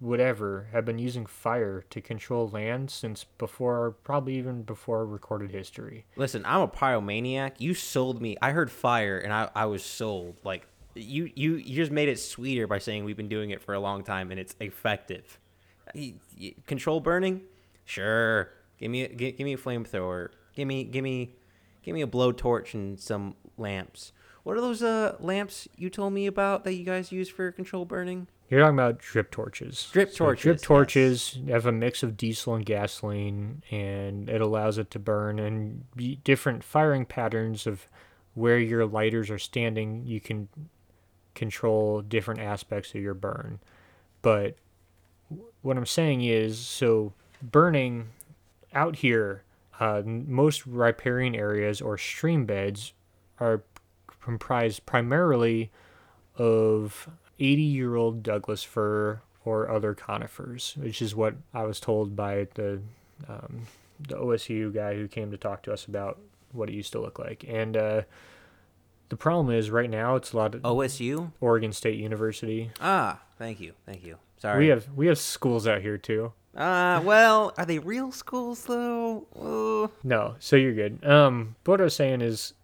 whatever, 0.00 0.68
have 0.72 0.84
been 0.84 0.98
using 0.98 1.24
fire 1.24 1.84
to 1.88 2.00
control 2.00 2.48
land 2.48 2.90
since 2.90 3.24
before, 3.24 3.92
probably 4.04 4.36
even 4.36 4.62
before 4.62 5.06
recorded 5.06 5.50
history. 5.50 6.04
Listen, 6.16 6.42
I'm 6.44 6.60
a 6.60 6.68
pyromaniac. 6.68 7.52
You 7.58 7.72
sold 7.72 8.20
me. 8.20 8.36
I 8.42 8.50
heard 8.50 8.70
fire 8.70 9.18
and 9.18 9.32
I, 9.32 9.48
I 9.54 9.64
was 9.64 9.82
sold. 9.82 10.36
Like 10.44 10.66
you, 10.96 11.30
you, 11.34 11.54
you 11.56 11.76
just 11.76 11.92
made 11.92 12.08
it 12.08 12.18
sweeter 12.18 12.66
by 12.66 12.78
saying 12.78 13.04
we've 13.04 13.16
been 13.16 13.28
doing 13.28 13.50
it 13.50 13.62
for 13.62 13.74
a 13.74 13.80
long 13.80 14.02
time 14.02 14.30
and 14.30 14.40
it's 14.40 14.54
effective. 14.60 15.38
Control 16.66 17.00
burning, 17.00 17.42
sure. 17.84 18.50
Give 18.78 18.90
me, 18.90 19.02
a, 19.02 19.08
give, 19.08 19.36
give 19.36 19.44
me 19.44 19.54
a 19.54 19.58
flamethrower. 19.58 20.28
Give 20.54 20.66
me, 20.66 20.84
give 20.84 21.02
me, 21.02 21.34
give 21.82 21.94
me 21.94 22.02
a 22.02 22.06
blowtorch 22.06 22.74
and 22.74 22.98
some 22.98 23.36
lamps. 23.56 24.12
What 24.42 24.56
are 24.56 24.60
those 24.60 24.82
uh, 24.82 25.16
lamps 25.18 25.66
you 25.76 25.90
told 25.90 26.12
me 26.12 26.26
about 26.26 26.64
that 26.64 26.74
you 26.74 26.84
guys 26.84 27.10
use 27.10 27.28
for 27.28 27.50
control 27.50 27.84
burning? 27.84 28.28
You're 28.48 28.60
talking 28.60 28.76
about 28.76 28.98
drip 28.98 29.32
torches. 29.32 29.88
Drip 29.92 30.14
torches. 30.14 30.42
So 30.42 30.50
drip 30.50 30.62
torches 30.62 31.36
yes. 31.36 31.52
have 31.52 31.66
a 31.66 31.72
mix 31.72 32.04
of 32.04 32.16
diesel 32.16 32.54
and 32.54 32.64
gasoline, 32.64 33.62
and 33.72 34.28
it 34.28 34.40
allows 34.40 34.78
it 34.78 34.90
to 34.92 35.00
burn. 35.00 35.40
And 35.40 35.84
different 36.22 36.62
firing 36.62 37.06
patterns 37.06 37.66
of 37.66 37.88
where 38.34 38.58
your 38.58 38.86
lighters 38.86 39.30
are 39.30 39.38
standing, 39.38 40.04
you 40.06 40.20
can 40.20 40.48
control 41.36 42.02
different 42.02 42.40
aspects 42.40 42.94
of 42.94 43.00
your 43.00 43.14
burn. 43.14 43.60
But 44.22 44.56
what 45.62 45.76
I'm 45.76 45.86
saying 45.86 46.22
is, 46.22 46.58
so 46.58 47.12
burning 47.42 48.08
out 48.72 48.96
here, 48.96 49.42
uh, 49.78 50.02
most 50.04 50.66
riparian 50.66 51.34
areas 51.34 51.80
or 51.80 51.98
stream 51.98 52.46
beds 52.46 52.92
are 53.38 53.62
comprised 54.22 54.86
primarily 54.86 55.70
of 56.36 57.08
80 57.38 57.62
year 57.62 57.94
old 57.96 58.22
Douglas 58.22 58.62
fir 58.62 59.20
or 59.44 59.70
other 59.70 59.94
conifers, 59.94 60.74
which 60.76 61.00
is 61.00 61.14
what 61.14 61.34
I 61.54 61.64
was 61.64 61.78
told 61.78 62.16
by 62.16 62.48
the 62.54 62.80
um, 63.28 63.66
the 64.00 64.16
OSU 64.16 64.74
guy 64.74 64.94
who 64.94 65.08
came 65.08 65.30
to 65.30 65.36
talk 65.38 65.62
to 65.62 65.72
us 65.72 65.86
about 65.86 66.18
what 66.52 66.68
it 66.68 66.74
used 66.74 66.92
to 66.92 67.00
look 67.00 67.18
like. 67.18 67.44
And 67.48 67.76
uh, 67.76 68.02
the 69.08 69.16
problem 69.16 69.54
is 69.54 69.70
right 69.70 69.90
now 69.90 70.16
it's 70.16 70.32
a 70.32 70.36
lot 70.36 70.54
of 70.54 70.62
OSU, 70.62 71.32
Oregon 71.40 71.72
State 71.72 71.98
University. 71.98 72.70
Ah, 72.80 73.20
thank 73.38 73.60
you, 73.60 73.72
thank 73.84 74.04
you. 74.04 74.18
Sorry, 74.38 74.64
we 74.64 74.68
have 74.68 74.88
we 74.94 75.06
have 75.06 75.18
schools 75.18 75.66
out 75.66 75.82
here 75.82 75.98
too. 75.98 76.32
Uh, 76.56 77.02
well, 77.04 77.52
are 77.58 77.66
they 77.66 77.78
real 77.78 78.10
schools 78.10 78.64
though? 78.64 79.26
Uh. 79.38 79.88
No, 80.02 80.36
so 80.38 80.56
you're 80.56 80.72
good. 80.72 81.04
Um, 81.04 81.56
what 81.64 81.80
I 81.80 81.84
was 81.84 81.94
saying 81.94 82.22
is 82.22 82.54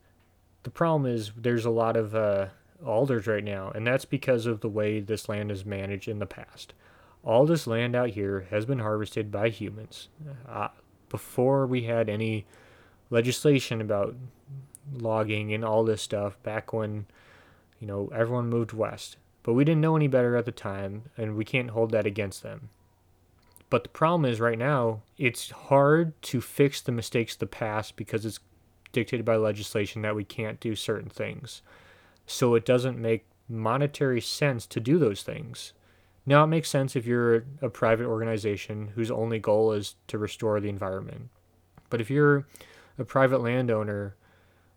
the 0.63 0.71
problem 0.71 1.11
is 1.13 1.33
there's 1.37 1.65
a 1.65 1.71
lot 1.71 1.97
of 1.97 2.15
uh, 2.15 2.47
alders 2.85 3.27
right 3.27 3.45
now, 3.45 3.71
and 3.75 3.87
that's 3.87 4.05
because 4.05 4.47
of 4.47 4.61
the 4.61 4.69
way 4.69 5.01
this 5.01 5.29
land 5.29 5.51
is 5.51 5.65
managed 5.65 6.09
in 6.09 6.19
the 6.19 6.27
past. 6.27 6.75
All 7.25 7.47
this 7.47 7.67
land 7.67 7.95
out 7.95 8.11
here 8.11 8.47
has 8.51 8.65
been 8.65 8.81
harvested 8.81 9.31
by 9.31 9.49
humans. 9.49 10.09
Uh, 10.49 10.69
before 11.09 11.67
we 11.67 11.83
had 11.83 12.09
any 12.09 12.47
legislation 13.11 13.81
about 13.81 14.17
logging 14.93 15.53
and 15.53 15.65
all 15.65 15.85
this 15.85 16.03
stuff 16.03 16.43
back 16.43 16.73
when 16.73 17.07
you 17.81 17.87
know 17.87 18.11
everyone 18.15 18.49
moved 18.49 18.73
west 18.73 19.17
but 19.43 19.55
we 19.55 19.65
didn't 19.65 19.81
know 19.81 19.97
any 19.97 20.09
better 20.09 20.37
at 20.37 20.45
the 20.45 20.53
time 20.53 21.05
and 21.17 21.37
we 21.37 21.45
can't 21.45 21.71
hold 21.71 21.91
that 21.91 22.07
against 22.07 22.43
them 22.43 22.69
but 23.71 23.85
the 23.85 23.89
problem 23.89 24.31
is 24.31 24.39
right 24.39 24.59
now 24.59 25.01
it's 25.17 25.51
hard 25.51 26.21
to 26.23 26.41
fix 26.41 26.81
the 26.81 26.93
mistakes 26.93 27.35
of 27.35 27.39
the 27.39 27.47
past 27.47 27.97
because 27.97 28.27
it's 28.27 28.39
dictated 28.93 29.25
by 29.25 29.37
legislation 29.37 30.03
that 30.03 30.15
we 30.15 30.25
can't 30.25 30.61
do 30.61 30.77
certain 30.77 31.09
things. 31.09 31.63
So 32.27 32.55
it 32.55 32.65
doesn't 32.65 32.99
make 32.99 33.25
monetary 33.49 34.21
sense 34.21 34.67
to 34.67 34.81
do 34.81 34.99
those 34.99 35.23
things. 35.23 35.73
Now, 36.25 36.45
it 36.45 36.49
makes 36.49 36.69
sense 36.69 36.95
if 36.95 37.05
you're 37.05 37.45
a 37.61 37.69
private 37.69 38.07
organization 38.07 38.93
whose 38.95 39.11
only 39.11 39.41
goal 39.41 39.73
is 39.73 39.97
to 40.07 40.19
restore 40.19 40.61
the 40.61 40.69
environment. 40.69 41.31
But 41.91 42.01
if 42.01 42.11
you're 42.11 42.47
a 42.99 43.05
private 43.05 43.41
landowner, 43.41 44.15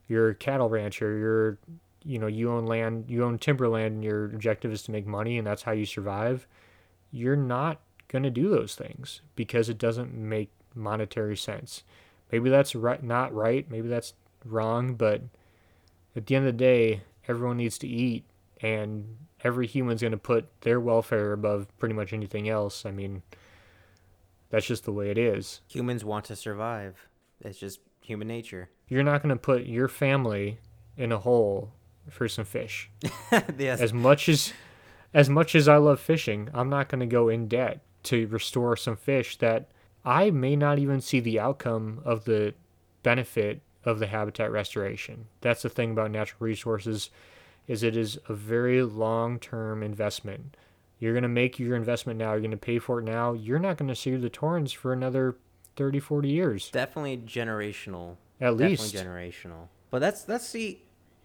you're 0.08 0.30
a 0.30 0.36
cattle 0.36 0.70
rancher, 0.70 1.18
you're, 1.18 1.58
you 2.04 2.20
know, 2.20 2.28
you 2.28 2.52
own 2.52 2.66
land, 2.66 3.06
you 3.08 3.24
own 3.24 3.38
timberland, 3.38 3.96
and 3.96 4.04
your 4.04 4.26
objective 4.26 4.72
is 4.72 4.84
to 4.84 4.92
make 4.92 5.08
money 5.08 5.38
and 5.38 5.48
that's 5.48 5.64
how 5.64 5.72
you 5.72 5.86
survive, 5.86 6.48
you're 7.12 7.36
not 7.36 7.80
going 8.08 8.24
to 8.24 8.30
do 8.30 8.50
those 8.50 8.76
things 8.76 9.22
because 9.36 9.70
it 9.70 9.78
doesn't 9.78 10.14
make 10.14 10.50
monetary 10.76 11.38
sense. 11.38 11.84
Maybe 12.32 12.50
that's 12.50 12.76
right, 12.76 13.02
not 13.02 13.34
right. 13.34 13.70
Maybe 13.70 13.88
that's 13.88 14.14
wrong. 14.44 14.96
But 14.96 15.22
at 16.16 16.26
the 16.26 16.36
end 16.36 16.48
of 16.48 16.54
the 16.54 16.64
day, 16.64 17.02
everyone 17.28 17.58
needs 17.58 17.78
to 17.80 17.88
eat, 17.88 18.26
and 18.62 19.18
every 19.44 19.68
human's 19.68 20.02
going 20.02 20.12
to 20.12 20.18
put 20.18 20.50
their 20.62 20.80
welfare 20.80 21.34
above 21.34 21.68
pretty 21.78 21.96
much 21.96 22.14
anything 22.14 22.50
else. 22.50 22.86
I 22.86 22.92
mean, 22.92 23.22
that's 24.50 24.66
just 24.66 24.86
the 24.86 24.92
way 24.92 25.10
it 25.10 25.18
is. 25.18 25.62
Humans 25.68 26.04
want 26.04 26.26
to 26.26 26.36
survive. 26.36 27.08
It's 27.42 27.60
just 27.60 27.80
human 28.06 28.28
nature. 28.28 28.70
You're 28.88 29.04
not 29.04 29.22
going 29.22 29.36
to 29.36 29.42
put 29.42 29.66
your 29.66 29.88
family 29.88 30.60
in 30.98 31.12
a 31.12 31.18
hole 31.18 31.74
for 32.10 32.28
some 32.28 32.46
fish. 32.46 32.90
yes. 33.58 33.82
As 33.82 33.94
much 33.94 34.30
as 34.30 34.54
as 35.14 35.30
much 35.30 35.56
as 35.56 35.68
I 35.68 35.78
love 35.78 36.00
fishing, 36.00 36.50
I'm 36.54 36.70
not 36.70 36.90
going 36.90 37.00
to 37.00 37.06
go 37.06 37.30
in 37.30 37.48
debt 37.48 37.82
to 38.04 38.28
restore 38.28 38.76
some 38.76 38.98
fish 38.98 39.38
that 39.38 39.70
I 40.04 40.30
may 40.30 40.56
not 40.56 40.78
even 40.78 41.02
see 41.02 41.20
the 41.20 41.40
outcome 41.40 42.02
of 42.04 42.26
the 42.26 42.54
benefit 43.02 43.62
of 43.86 44.00
the 44.00 44.08
habitat 44.08 44.52
restoration. 44.52 45.28
That's 45.42 45.62
the 45.62 45.70
thing 45.70 45.92
about 45.92 46.12
natural 46.12 46.40
resources 46.42 47.10
is 47.68 47.82
it 47.82 47.96
is 47.96 48.20
a 48.28 48.34
very 48.34 48.84
long-term 48.84 49.82
investment. 49.82 50.58
You're 51.00 51.14
going 51.14 51.24
to 51.24 51.30
make 51.30 51.60
your 51.60 51.76
investment 51.76 52.20
now, 52.20 52.32
you're 52.32 52.42
going 52.42 52.52
to 52.52 52.58
pay 52.58 52.80
for 52.80 53.00
it 53.00 53.06
now. 53.06 53.34
You're 53.34 53.60
not 53.60 53.78
going 53.78 53.90
to 53.90 53.96
see 53.96 54.16
the 54.16 54.30
torrents 54.30 54.72
for 54.72 54.94
another 54.94 55.38
30, 55.76 56.00
40 56.00 56.30
years. 56.30 56.70
Definitely 56.72 57.18
generational. 57.18 58.18
At 58.42 58.58
Definitely 58.58 58.68
least 58.68 58.96
generational. 58.96 59.68
But 59.92 60.00
that's 60.00 60.24
that's 60.24 60.52
the 60.52 60.78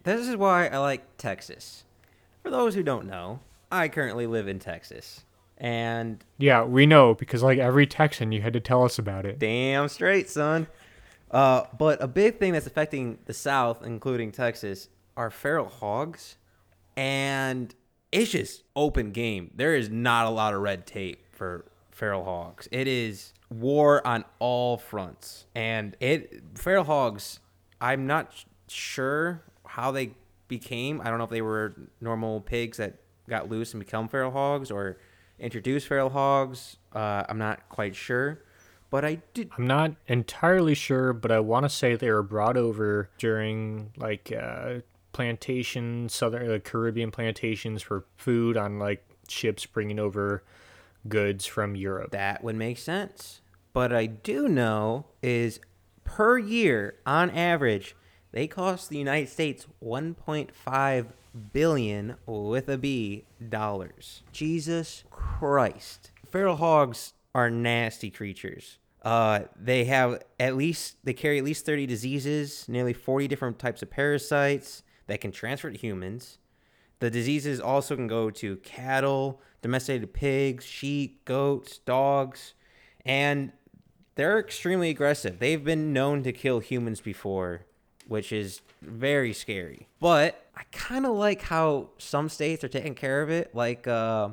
this 0.03 0.27
is 0.27 0.35
why 0.35 0.67
I 0.67 0.77
like 0.77 1.17
Texas. 1.17 1.83
For 2.41 2.49
those 2.49 2.73
who 2.73 2.83
don't 2.83 3.05
know, 3.05 3.39
I 3.71 3.87
currently 3.87 4.25
live 4.27 4.47
in 4.47 4.59
Texas. 4.59 5.25
And 5.57 6.23
yeah, 6.37 6.63
we 6.63 6.85
know 6.85 7.13
because 7.13 7.43
like 7.43 7.59
every 7.59 7.85
Texan, 7.85 8.31
you 8.31 8.41
had 8.41 8.53
to 8.53 8.59
tell 8.59 8.83
us 8.83 8.97
about 8.97 9.25
it. 9.25 9.37
Damn 9.37 9.89
straight, 9.89 10.29
son. 10.29 10.67
Uh, 11.29 11.63
but 11.77 12.01
a 12.01 12.07
big 12.07 12.39
thing 12.39 12.53
that's 12.53 12.65
affecting 12.67 13.19
the 13.25 13.33
South, 13.33 13.85
including 13.85 14.31
Texas, 14.31 14.89
are 15.15 15.29
feral 15.29 15.69
hogs, 15.69 16.35
and 16.97 17.73
it's 18.11 18.31
just 18.31 18.63
open 18.75 19.11
game. 19.11 19.51
There 19.55 19.75
is 19.75 19.89
not 19.89 20.25
a 20.25 20.29
lot 20.29 20.53
of 20.53 20.61
red 20.61 20.85
tape 20.85 21.25
for 21.31 21.65
feral 21.91 22.25
hogs. 22.25 22.67
It 22.71 22.87
is 22.87 23.33
war 23.51 24.05
on 24.07 24.23
all 24.39 24.77
fronts, 24.77 25.45
and 25.53 25.95
it 25.99 26.41
feral 26.55 26.85
hogs. 26.85 27.39
I'm 27.79 28.07
not 28.07 28.45
sure 28.67 29.43
how 29.65 29.91
they 29.91 30.11
became. 30.47 31.01
I 31.01 31.09
don't 31.09 31.17
know 31.17 31.25
if 31.25 31.29
they 31.29 31.41
were 31.41 31.75
normal 31.99 32.41
pigs 32.41 32.77
that 32.77 32.95
got 33.29 33.49
loose 33.49 33.73
and 33.73 33.83
become 33.83 34.07
feral 34.07 34.31
hogs, 34.31 34.71
or 34.71 34.97
introduced 35.37 35.87
feral 35.87 36.09
hogs. 36.09 36.77
Uh, 36.93 37.23
I'm 37.27 37.37
not 37.37 37.67
quite 37.69 37.95
sure, 37.95 38.41
but 38.89 39.03
I 39.03 39.21
did. 39.33 39.49
I'm 39.57 39.67
not 39.67 39.95
entirely 40.07 40.75
sure, 40.75 41.11
but 41.13 41.31
I 41.31 41.39
want 41.39 41.65
to 41.65 41.69
say 41.69 41.95
they 41.95 42.11
were 42.11 42.23
brought 42.23 42.57
over 42.57 43.09
during 43.17 43.91
like 43.97 44.31
uh, 44.31 44.75
plantation, 45.11 46.07
southern 46.07 46.49
uh, 46.49 46.59
Caribbean 46.59 47.11
plantations 47.11 47.81
for 47.81 48.05
food 48.15 48.55
on 48.55 48.79
like 48.79 49.03
ships 49.27 49.65
bringing 49.65 49.99
over 49.99 50.43
goods 51.07 51.45
from 51.45 51.75
Europe. 51.75 52.11
That 52.11 52.43
would 52.43 52.55
make 52.55 52.77
sense. 52.77 53.40
But 53.73 53.93
I 53.93 54.05
do 54.05 54.47
know 54.47 55.05
is 55.21 55.59
per 56.03 56.37
year, 56.37 56.95
on 57.05 57.29
average, 57.29 57.95
they 58.31 58.47
cost 58.47 58.89
the 58.89 58.97
United 58.97 59.29
States 59.29 59.65
1.5 59.83 61.07
billion 61.53 62.15
with 62.25 62.69
a 62.69 62.77
B 62.77 63.25
dollars. 63.49 64.23
Jesus 64.31 65.03
Christ. 65.09 66.11
Feral 66.29 66.57
hogs 66.57 67.13
are 67.33 67.49
nasty 67.49 68.09
creatures. 68.09 68.77
Uh, 69.03 69.41
they 69.59 69.85
have 69.85 70.21
at 70.39 70.55
least 70.55 70.97
they 71.03 71.13
carry 71.13 71.39
at 71.39 71.43
least 71.43 71.65
30 71.65 71.87
diseases, 71.87 72.65
nearly 72.67 72.93
40 72.93 73.27
different 73.27 73.57
types 73.57 73.81
of 73.81 73.89
parasites 73.89 74.83
that 75.07 75.21
can 75.21 75.31
transfer 75.31 75.71
to 75.71 75.77
humans. 75.77 76.37
The 76.99 77.09
diseases 77.09 77.59
also 77.59 77.95
can 77.95 78.07
go 78.07 78.29
to 78.29 78.57
cattle, 78.57 79.41
domesticated 79.63 80.13
pigs, 80.13 80.63
sheep, 80.65 81.25
goats, 81.25 81.79
dogs, 81.79 82.53
and 83.03 83.51
they're 84.15 84.39
extremely 84.39 84.89
aggressive. 84.89 85.39
They've 85.39 85.63
been 85.63 85.93
known 85.93 86.23
to 86.23 86.31
kill 86.31 86.59
humans 86.59 87.01
before, 87.01 87.61
which 88.07 88.31
is 88.31 88.61
very 88.81 89.33
scary. 89.33 89.87
But 89.99 90.45
I 90.55 90.63
kind 90.71 91.05
of 91.05 91.15
like 91.15 91.43
how 91.43 91.89
some 91.97 92.29
states 92.29 92.63
are 92.63 92.69
taking 92.69 92.95
care 92.95 93.21
of 93.21 93.29
it. 93.29 93.55
Like, 93.55 93.87
uh, 93.87 94.29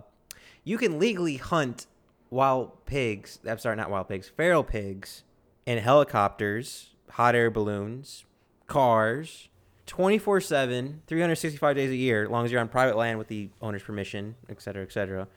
you 0.64 0.78
can 0.78 0.98
legally 0.98 1.36
hunt 1.36 1.86
wild 2.30 2.84
pigs. 2.86 3.38
I'm 3.48 3.58
sorry, 3.58 3.76
not 3.76 3.90
wild 3.90 4.08
pigs, 4.08 4.28
feral 4.28 4.64
pigs 4.64 5.22
in 5.66 5.78
helicopters, 5.78 6.90
hot 7.10 7.34
air 7.34 7.50
balloons, 7.50 8.24
cars, 8.66 9.48
24 9.86 10.40
7, 10.40 11.02
365 11.06 11.76
days 11.76 11.90
a 11.90 11.96
year, 11.96 12.24
as 12.24 12.30
long 12.30 12.44
as 12.44 12.52
you're 12.52 12.60
on 12.60 12.68
private 12.68 12.96
land 12.96 13.18
with 13.18 13.28
the 13.28 13.48
owner's 13.62 13.82
permission, 13.82 14.34
et 14.48 14.60
cetera, 14.60 14.82
et 14.82 14.92
cetera. 14.92 15.28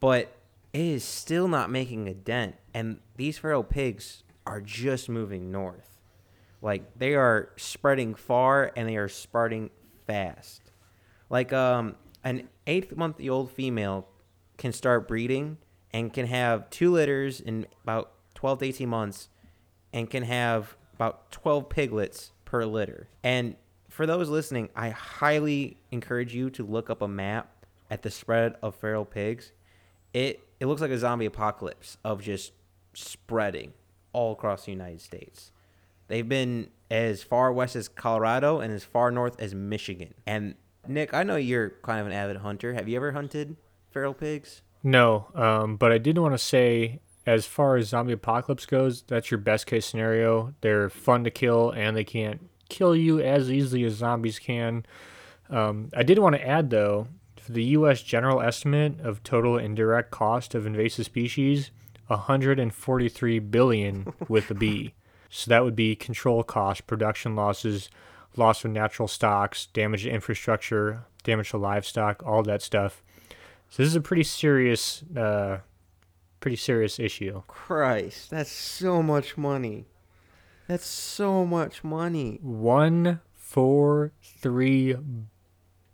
But 0.00 0.32
it 0.72 0.80
is 0.80 1.04
still 1.04 1.48
not 1.48 1.70
making 1.70 2.08
a 2.08 2.14
dent. 2.14 2.56
And 2.74 3.00
these 3.16 3.38
feral 3.38 3.64
pigs 3.64 4.22
are 4.46 4.60
just 4.60 5.08
moving 5.08 5.50
north. 5.50 5.98
Like 6.60 6.98
they 6.98 7.14
are 7.14 7.50
spreading 7.56 8.14
far 8.14 8.72
and 8.76 8.88
they 8.88 8.96
are 8.96 9.08
spreading 9.08 9.70
fast. 10.06 10.72
Like 11.30 11.52
um, 11.52 11.96
an 12.24 12.48
eighth 12.66 12.96
month 12.96 13.20
old 13.28 13.50
female 13.50 14.08
can 14.56 14.72
start 14.72 15.06
breeding 15.06 15.58
and 15.92 16.12
can 16.12 16.26
have 16.26 16.68
two 16.70 16.92
litters 16.92 17.40
in 17.40 17.66
about 17.82 18.12
12 18.34 18.58
to 18.60 18.64
18 18.66 18.88
months 18.88 19.28
and 19.92 20.10
can 20.10 20.22
have 20.22 20.76
about 20.94 21.30
12 21.30 21.68
piglets 21.68 22.32
per 22.44 22.64
litter. 22.64 23.08
And 23.22 23.56
for 23.88 24.06
those 24.06 24.28
listening, 24.28 24.68
I 24.74 24.90
highly 24.90 25.78
encourage 25.90 26.34
you 26.34 26.50
to 26.50 26.64
look 26.64 26.90
up 26.90 27.02
a 27.02 27.08
map 27.08 27.66
at 27.90 28.02
the 28.02 28.10
spread 28.10 28.56
of 28.62 28.74
feral 28.74 29.04
pigs. 29.04 29.52
It 30.18 30.40
it 30.58 30.66
looks 30.66 30.80
like 30.80 30.90
a 30.90 30.98
zombie 30.98 31.26
apocalypse 31.26 31.96
of 32.04 32.20
just 32.22 32.52
spreading 32.92 33.72
all 34.12 34.32
across 34.32 34.64
the 34.64 34.72
United 34.72 35.00
States. 35.00 35.52
They've 36.08 36.28
been 36.28 36.70
as 36.90 37.22
far 37.22 37.52
west 37.52 37.76
as 37.76 37.86
Colorado 37.88 38.58
and 38.58 38.72
as 38.72 38.82
far 38.82 39.12
north 39.12 39.38
as 39.40 39.54
Michigan. 39.54 40.14
And 40.26 40.56
Nick, 40.88 41.14
I 41.14 41.22
know 41.22 41.36
you're 41.36 41.70
kind 41.82 42.00
of 42.00 42.06
an 42.06 42.12
avid 42.12 42.38
hunter. 42.38 42.74
Have 42.74 42.88
you 42.88 42.96
ever 42.96 43.12
hunted 43.12 43.56
feral 43.90 44.14
pigs? 44.14 44.62
No, 44.82 45.28
um, 45.34 45.76
but 45.76 45.92
I 45.92 45.98
did 45.98 46.18
want 46.18 46.34
to 46.34 46.38
say, 46.38 47.00
as 47.26 47.46
far 47.46 47.76
as 47.76 47.88
zombie 47.88 48.14
apocalypse 48.14 48.66
goes, 48.66 49.02
that's 49.02 49.30
your 49.30 49.38
best 49.38 49.66
case 49.66 49.86
scenario. 49.86 50.54
They're 50.62 50.88
fun 50.88 51.24
to 51.24 51.30
kill, 51.30 51.70
and 51.70 51.96
they 51.96 52.04
can't 52.04 52.48
kill 52.68 52.96
you 52.96 53.20
as 53.20 53.50
easily 53.50 53.84
as 53.84 53.94
zombies 53.94 54.38
can. 54.38 54.86
Um, 55.50 55.90
I 55.94 56.02
did 56.02 56.18
want 56.18 56.36
to 56.36 56.46
add, 56.46 56.70
though, 56.70 57.06
the 57.52 57.64
U.S. 57.64 58.02
general 58.02 58.40
estimate 58.40 59.00
of 59.00 59.22
total 59.22 59.58
indirect 59.58 60.10
cost 60.10 60.54
of 60.54 60.66
invasive 60.66 61.06
species, 61.06 61.70
143 62.08 63.38
billion 63.38 64.12
with 64.28 64.50
a 64.50 64.54
B. 64.54 64.94
So 65.30 65.50
that 65.50 65.62
would 65.62 65.76
be 65.76 65.94
control 65.94 66.42
costs, 66.42 66.80
production 66.80 67.36
losses, 67.36 67.90
loss 68.34 68.64
of 68.64 68.70
natural 68.70 69.06
stocks, 69.08 69.66
damage 69.66 70.04
to 70.04 70.10
infrastructure, 70.10 71.04
damage 71.22 71.50
to 71.50 71.58
livestock, 71.58 72.22
all 72.24 72.42
that 72.44 72.62
stuff. 72.62 73.02
So 73.68 73.82
this 73.82 73.88
is 73.90 73.94
a 73.94 74.00
pretty 74.00 74.22
serious, 74.22 75.02
uh, 75.14 75.58
pretty 76.40 76.56
serious 76.56 76.98
issue. 76.98 77.42
Christ, 77.46 78.30
that's 78.30 78.50
so 78.50 79.02
much 79.02 79.36
money. 79.36 79.84
That's 80.66 80.86
so 80.86 81.44
much 81.44 81.84
money. 81.84 82.38
One 82.42 83.20
four 83.34 84.12
three 84.22 84.96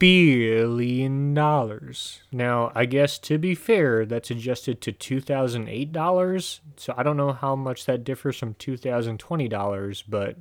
billion 0.04 1.32
dollars. 1.32 2.20
Now, 2.30 2.70
I 2.74 2.84
guess 2.84 3.18
to 3.20 3.38
be 3.38 3.54
fair, 3.54 4.04
that's 4.04 4.30
adjusted 4.30 4.82
to 4.82 4.92
two 4.92 5.20
thousand 5.20 5.68
eight 5.68 5.92
dollars. 5.92 6.60
So 6.76 6.92
I 6.94 7.02
don't 7.02 7.16
know 7.16 7.32
how 7.32 7.56
much 7.56 7.86
that 7.86 8.04
differs 8.04 8.36
from 8.36 8.52
two 8.54 8.76
thousand 8.76 9.18
twenty 9.18 9.48
dollars, 9.48 10.02
but 10.06 10.36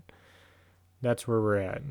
that's 1.02 1.28
where 1.30 1.40
we're 1.40 1.58
at. 1.58 1.82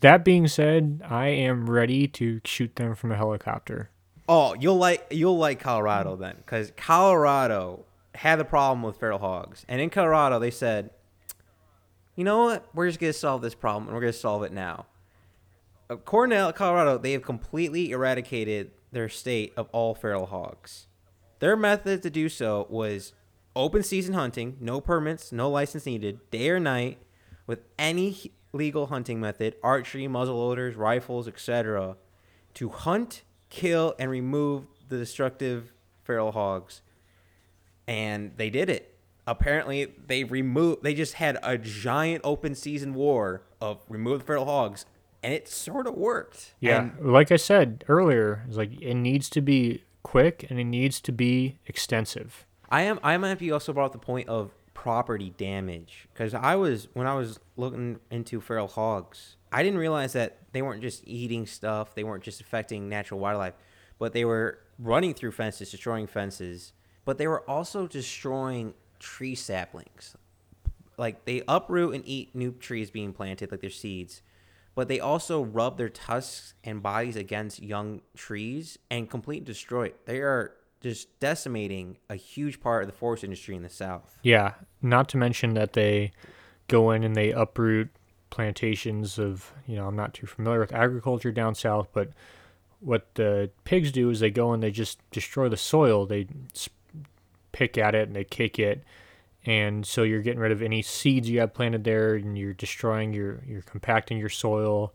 That 0.00 0.24
being 0.24 0.46
said, 0.46 1.02
I 1.08 1.26
am 1.28 1.68
ready 1.68 2.06
to 2.06 2.40
shoot 2.44 2.76
them 2.76 2.94
from 2.94 3.10
a 3.10 3.16
helicopter. 3.16 3.90
Oh, 4.28 4.54
you'll 4.54 4.76
like 4.76 5.04
you'll 5.10 5.38
like 5.38 5.58
Colorado 5.58 6.14
then, 6.14 6.36
because 6.36 6.72
Colorado 6.76 7.84
had 8.14 8.38
a 8.38 8.44
problem 8.44 8.82
with 8.82 8.96
feral 8.96 9.18
hogs, 9.18 9.64
and 9.68 9.80
in 9.80 9.90
Colorado 9.90 10.38
they 10.38 10.52
said, 10.52 10.90
you 12.14 12.22
know 12.22 12.44
what, 12.44 12.68
we're 12.74 12.86
just 12.86 13.00
gonna 13.00 13.12
solve 13.12 13.42
this 13.42 13.56
problem, 13.56 13.86
and 13.86 13.94
we're 13.94 14.02
gonna 14.02 14.12
solve 14.12 14.44
it 14.44 14.52
now. 14.52 14.86
Uh, 15.90 15.96
Cornell, 15.96 16.52
Colorado, 16.52 16.98
they 16.98 17.12
have 17.12 17.22
completely 17.22 17.90
eradicated 17.90 18.72
their 18.92 19.08
state 19.08 19.52
of 19.56 19.68
all 19.72 19.94
feral 19.94 20.26
hogs. 20.26 20.86
Their 21.38 21.56
method 21.56 22.02
to 22.02 22.10
do 22.10 22.28
so 22.28 22.66
was 22.68 23.12
open 23.56 23.82
season 23.82 24.14
hunting, 24.14 24.56
no 24.60 24.80
permits, 24.80 25.32
no 25.32 25.48
license 25.48 25.86
needed, 25.86 26.30
day 26.30 26.50
or 26.50 26.60
night, 26.60 26.98
with 27.46 27.60
any 27.78 28.32
legal 28.52 28.86
hunting 28.86 29.20
method, 29.20 29.54
archery, 29.62 30.06
muzzleloaders, 30.06 30.76
rifles, 30.76 31.26
etc., 31.26 31.96
to 32.54 32.68
hunt 32.68 33.22
kill 33.48 33.94
and 33.98 34.10
remove 34.10 34.66
the 34.88 34.98
destructive 34.98 35.72
feral 36.04 36.32
hogs. 36.32 36.82
And 37.86 38.32
they 38.36 38.50
did 38.50 38.68
it. 38.68 38.94
Apparently, 39.26 39.92
they 40.06 40.24
removed. 40.24 40.82
They 40.82 40.94
just 40.94 41.14
had 41.14 41.38
a 41.42 41.56
giant 41.56 42.22
open 42.24 42.54
season 42.54 42.94
war 42.94 43.42
of 43.60 43.78
remove 43.88 44.20
the 44.20 44.26
feral 44.26 44.46
hogs, 44.46 44.86
and 45.22 45.32
it 45.32 45.48
sort 45.48 45.86
of 45.86 45.94
worked. 45.94 46.54
Yeah, 46.60 46.90
And 46.98 47.12
like 47.12 47.32
I 47.32 47.36
said 47.36 47.84
earlier, 47.88 48.44
it's 48.46 48.56
like 48.56 48.80
it 48.80 48.94
needs 48.94 49.28
to 49.30 49.40
be 49.40 49.84
quick 50.02 50.46
and 50.48 50.58
it 50.58 50.64
needs 50.64 51.00
to 51.02 51.12
be 51.12 51.58
extensive. 51.66 52.46
I 52.70 52.82
am. 52.82 53.00
I'm 53.02 53.22
might 53.22 53.38
be 53.38 53.50
also 53.50 53.72
brought 53.72 53.86
up 53.86 53.92
the 53.92 53.98
point 53.98 54.28
of 54.28 54.52
property 54.74 55.34
damage 55.36 56.08
because 56.12 56.34
I 56.34 56.54
was 56.54 56.88
when 56.92 57.06
I 57.06 57.14
was 57.14 57.40
looking 57.56 57.98
into 58.10 58.40
feral 58.40 58.68
hogs, 58.68 59.36
I 59.50 59.62
didn't 59.62 59.78
realize 59.78 60.12
that 60.12 60.38
they 60.52 60.62
weren't 60.62 60.82
just 60.82 61.02
eating 61.06 61.46
stuff. 61.46 61.94
They 61.94 62.04
weren't 62.04 62.22
just 62.22 62.40
affecting 62.40 62.88
natural 62.88 63.20
wildlife, 63.20 63.54
but 63.98 64.12
they 64.12 64.24
were 64.24 64.60
running 64.78 65.14
through 65.14 65.32
fences, 65.32 65.70
destroying 65.70 66.06
fences. 66.06 66.72
But 67.04 67.18
they 67.18 67.26
were 67.26 67.48
also 67.48 67.86
destroying 67.86 68.74
tree 68.98 69.34
saplings. 69.34 70.14
Like 70.96 71.24
they 71.24 71.42
uproot 71.48 71.94
and 71.94 72.04
eat 72.06 72.34
new 72.34 72.52
trees 72.52 72.90
being 72.90 73.12
planted, 73.12 73.50
like 73.50 73.60
their 73.60 73.70
seeds. 73.70 74.22
But 74.78 74.86
they 74.86 75.00
also 75.00 75.42
rub 75.42 75.76
their 75.76 75.88
tusks 75.88 76.54
and 76.62 76.80
bodies 76.80 77.16
against 77.16 77.60
young 77.60 78.00
trees 78.14 78.78
and 78.88 79.10
completely 79.10 79.44
destroy 79.44 79.86
it. 79.86 80.06
They 80.06 80.20
are 80.20 80.52
just 80.80 81.18
decimating 81.18 81.96
a 82.08 82.14
huge 82.14 82.60
part 82.60 82.84
of 82.84 82.88
the 82.88 82.94
forest 82.96 83.24
industry 83.24 83.56
in 83.56 83.64
the 83.64 83.70
South. 83.70 84.16
Yeah, 84.22 84.52
not 84.80 85.08
to 85.08 85.16
mention 85.16 85.54
that 85.54 85.72
they 85.72 86.12
go 86.68 86.92
in 86.92 87.02
and 87.02 87.16
they 87.16 87.32
uproot 87.32 87.88
plantations 88.30 89.18
of, 89.18 89.52
you 89.66 89.74
know, 89.74 89.88
I'm 89.88 89.96
not 89.96 90.14
too 90.14 90.28
familiar 90.28 90.60
with 90.60 90.72
agriculture 90.72 91.32
down 91.32 91.56
south, 91.56 91.88
but 91.92 92.10
what 92.78 93.12
the 93.16 93.50
pigs 93.64 93.90
do 93.90 94.10
is 94.10 94.20
they 94.20 94.30
go 94.30 94.52
and 94.52 94.62
they 94.62 94.70
just 94.70 95.00
destroy 95.10 95.48
the 95.48 95.56
soil. 95.56 96.06
They 96.06 96.28
pick 97.50 97.76
at 97.76 97.96
it 97.96 98.06
and 98.06 98.14
they 98.14 98.22
kick 98.22 98.60
it. 98.60 98.84
And 99.46 99.86
so 99.86 100.02
you're 100.02 100.20
getting 100.20 100.40
rid 100.40 100.52
of 100.52 100.62
any 100.62 100.82
seeds 100.82 101.30
you 101.30 101.40
have 101.40 101.54
planted 101.54 101.84
there 101.84 102.14
and 102.14 102.36
you're 102.36 102.52
destroying 102.52 103.12
your, 103.12 103.42
you're 103.46 103.62
compacting 103.62 104.18
your 104.18 104.28
soil, 104.28 104.92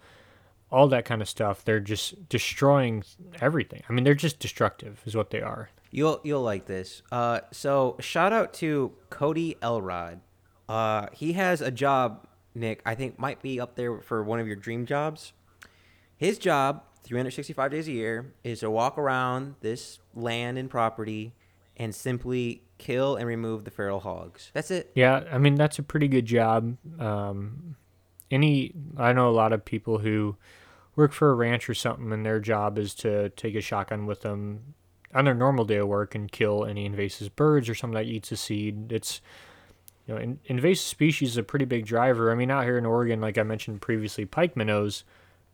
all 0.69 0.87
that 0.87 1.05
kind 1.05 1.21
of 1.21 1.29
stuff. 1.29 1.63
They're 1.63 1.79
just 1.79 2.27
destroying 2.29 3.03
everything. 3.39 3.83
I 3.87 3.93
mean, 3.93 4.03
they're 4.03 4.15
just 4.15 4.39
destructive, 4.39 5.01
is 5.05 5.15
what 5.15 5.29
they 5.29 5.41
are. 5.41 5.69
You'll 5.91 6.19
you'll 6.23 6.41
like 6.41 6.65
this. 6.65 7.03
Uh, 7.11 7.41
so 7.51 7.97
shout 7.99 8.33
out 8.33 8.51
to 8.55 8.93
Cody 9.11 9.57
Elrod. 9.61 10.21
Uh, 10.67 11.05
he 11.13 11.33
has 11.33 11.61
a 11.61 11.69
job, 11.69 12.25
Nick. 12.55 12.81
I 12.83 12.95
think 12.95 13.19
might 13.19 13.43
be 13.43 13.59
up 13.59 13.75
there 13.75 13.99
for 14.01 14.23
one 14.23 14.39
of 14.39 14.47
your 14.47 14.55
dream 14.55 14.87
jobs. 14.87 15.33
His 16.17 16.39
job, 16.39 16.83
365 17.03 17.69
days 17.69 17.87
a 17.87 17.91
year, 17.91 18.33
is 18.43 18.61
to 18.61 18.71
walk 18.71 18.97
around 18.97 19.53
this 19.61 19.99
land 20.15 20.57
and 20.57 20.67
property 20.67 21.35
and 21.77 21.93
simply 21.93 22.63
kill 22.83 23.15
and 23.15 23.25
remove 23.25 23.63
the 23.63 23.71
feral 23.71 24.01
hogs. 24.01 24.51
That's 24.53 24.69
it. 24.69 24.91
Yeah, 24.93 25.23
I 25.31 25.37
mean 25.37 25.55
that's 25.55 25.79
a 25.79 25.83
pretty 25.83 26.07
good 26.07 26.25
job. 26.25 26.77
Um, 26.99 27.75
any, 28.29 28.73
I 28.97 29.13
know 29.13 29.29
a 29.29 29.31
lot 29.31 29.53
of 29.53 29.63
people 29.63 29.99
who 29.99 30.35
work 30.95 31.13
for 31.13 31.31
a 31.31 31.35
ranch 31.35 31.69
or 31.69 31.73
something, 31.73 32.11
and 32.11 32.25
their 32.25 32.39
job 32.39 32.77
is 32.77 32.93
to 32.95 33.29
take 33.29 33.55
a 33.55 33.61
shotgun 33.61 34.05
with 34.05 34.21
them 34.21 34.75
on 35.15 35.25
their 35.25 35.33
normal 35.33 35.65
day 35.65 35.77
of 35.77 35.87
work 35.87 36.13
and 36.13 36.31
kill 36.31 36.65
any 36.65 36.85
invasive 36.85 37.35
birds 37.35 37.69
or 37.69 37.75
something 37.75 37.95
that 37.95 38.05
eats 38.05 38.31
a 38.31 38.37
seed. 38.37 38.91
It's 38.91 39.21
you 40.05 40.13
know, 40.13 40.19
in, 40.19 40.39
invasive 40.45 40.85
species 40.85 41.31
is 41.31 41.37
a 41.37 41.43
pretty 41.43 41.65
big 41.65 41.85
driver. 41.85 42.31
I 42.31 42.35
mean, 42.35 42.51
out 42.51 42.65
here 42.65 42.77
in 42.77 42.85
Oregon, 42.85 43.21
like 43.21 43.37
I 43.37 43.43
mentioned 43.43 43.81
previously, 43.81 44.25
pike 44.25 44.57
minnows, 44.57 45.03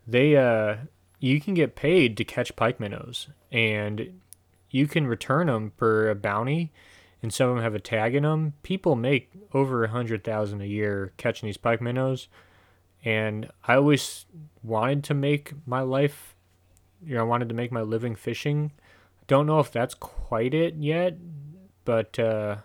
they 0.08 0.36
uh, 0.36 0.78
you 1.20 1.40
can 1.40 1.54
get 1.54 1.76
paid 1.76 2.18
to 2.18 2.24
catch 2.24 2.56
pike 2.56 2.80
minnows, 2.80 3.28
and 3.52 4.20
you 4.72 4.88
can 4.88 5.06
return 5.06 5.48
them 5.48 5.74
for 5.78 6.10
a 6.10 6.16
bounty 6.16 6.72
and 7.22 7.34
some 7.34 7.50
of 7.50 7.56
them 7.56 7.64
have 7.64 7.76
a 7.76 7.80
tag 7.80 8.16
in 8.16 8.24
them. 8.24 8.54
People 8.64 8.96
make 8.96 9.32
over 9.54 9.84
a 9.84 9.90
hundred 9.90 10.24
thousand 10.24 10.62
a 10.62 10.68
year 10.68 11.14
catching 11.18 11.48
these 11.48 11.58
pike 11.58 11.82
minnows, 11.82 12.28
and 13.04 13.50
I 13.66 13.76
always 13.76 14.26
wanted 14.64 15.04
to 15.06 15.14
make 15.14 15.54
my 15.66 15.82
life 15.82 16.36
you 17.06 17.16
know 17.16 17.22
I 17.22 17.24
wanted 17.24 17.50
to 17.50 17.56
make 17.56 17.72
my 17.72 17.82
living 17.82 18.16
fishing. 18.16 18.72
Don't 19.28 19.46
know 19.46 19.60
if 19.60 19.72
that's 19.72 19.94
quite 19.94 20.54
it 20.54 20.76
yet, 20.76 21.18
but 21.86 22.18
uh, 22.20 22.58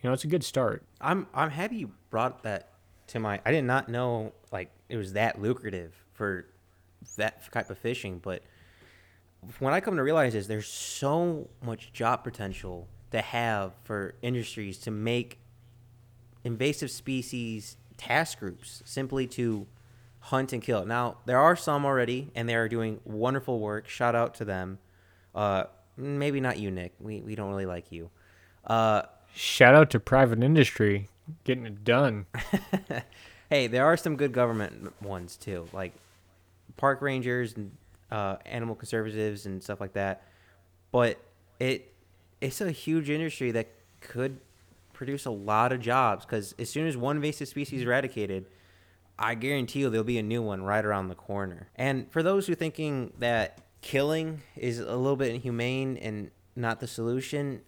you 0.00 0.08
know 0.08 0.12
it's 0.12 0.24
a 0.24 0.28
good 0.28 0.44
start. 0.44 0.84
I'm 1.00 1.26
I'm 1.34 1.50
happy 1.50 1.76
you 1.76 1.92
brought 2.10 2.42
that 2.42 2.70
to 3.08 3.20
my. 3.20 3.40
I 3.44 3.52
did 3.52 3.64
not 3.64 3.88
know 3.88 4.32
like 4.52 4.70
it 4.88 4.96
was 4.96 5.14
that 5.14 5.40
lucrative 5.40 5.94
for 6.12 6.46
that 7.16 7.50
type 7.52 7.70
of 7.70 7.78
fishing, 7.78 8.18
but 8.18 8.42
when 9.58 9.74
I 9.74 9.80
come 9.80 9.96
to 9.96 10.02
realize 10.02 10.34
is 10.34 10.46
there's 10.46 10.66
so 10.66 11.48
much 11.62 11.92
job 11.92 12.24
potential 12.24 12.88
to 13.14 13.22
have 13.22 13.72
for 13.84 14.16
industries 14.22 14.76
to 14.76 14.90
make 14.90 15.38
invasive 16.42 16.90
species 16.90 17.76
task 17.96 18.40
groups 18.40 18.82
simply 18.84 19.24
to 19.28 19.68
hunt 20.18 20.52
and 20.52 20.60
kill. 20.60 20.84
Now 20.84 21.18
there 21.24 21.38
are 21.38 21.54
some 21.54 21.84
already, 21.86 22.32
and 22.34 22.48
they 22.48 22.56
are 22.56 22.68
doing 22.68 22.98
wonderful 23.04 23.60
work. 23.60 23.88
Shout 23.88 24.16
out 24.16 24.34
to 24.36 24.44
them. 24.44 24.80
Uh, 25.32 25.64
maybe 25.96 26.40
not 26.40 26.58
you, 26.58 26.72
Nick. 26.72 26.94
We 26.98 27.20
we 27.20 27.36
don't 27.36 27.48
really 27.50 27.66
like 27.66 27.92
you. 27.92 28.10
Uh, 28.66 29.02
Shout 29.32 29.76
out 29.76 29.90
to 29.90 30.00
private 30.00 30.42
industry 30.42 31.08
getting 31.44 31.66
it 31.66 31.84
done. 31.84 32.26
hey, 33.48 33.68
there 33.68 33.84
are 33.84 33.96
some 33.96 34.16
good 34.16 34.32
government 34.32 34.92
ones 35.00 35.36
too, 35.36 35.68
like 35.72 35.92
park 36.76 37.00
rangers 37.00 37.54
and 37.54 37.70
uh, 38.10 38.38
animal 38.44 38.74
conservatives 38.74 39.46
and 39.46 39.62
stuff 39.62 39.80
like 39.80 39.92
that. 39.92 40.22
But 40.90 41.18
it 41.60 41.93
it's 42.40 42.60
a 42.60 42.70
huge 42.70 43.10
industry 43.10 43.50
that 43.52 43.68
could 44.00 44.40
produce 44.92 45.24
a 45.24 45.30
lot 45.30 45.72
of 45.72 45.80
jobs 45.80 46.24
because 46.24 46.54
as 46.58 46.70
soon 46.70 46.86
as 46.86 46.96
one 46.96 47.16
invasive 47.16 47.48
species 47.48 47.80
is 47.80 47.86
eradicated, 47.86 48.46
I 49.18 49.34
guarantee 49.34 49.80
you 49.80 49.90
there'll 49.90 50.04
be 50.04 50.18
a 50.18 50.22
new 50.22 50.42
one 50.42 50.62
right 50.62 50.84
around 50.84 51.08
the 51.08 51.14
corner. 51.14 51.68
And 51.76 52.10
for 52.10 52.22
those 52.22 52.46
who 52.46 52.52
are 52.52 52.56
thinking 52.56 53.12
that 53.18 53.60
killing 53.80 54.42
is 54.56 54.78
a 54.78 54.96
little 54.96 55.16
bit 55.16 55.34
inhumane 55.34 55.96
and 55.98 56.30
not 56.56 56.80
the 56.80 56.86
solution, 56.86 57.62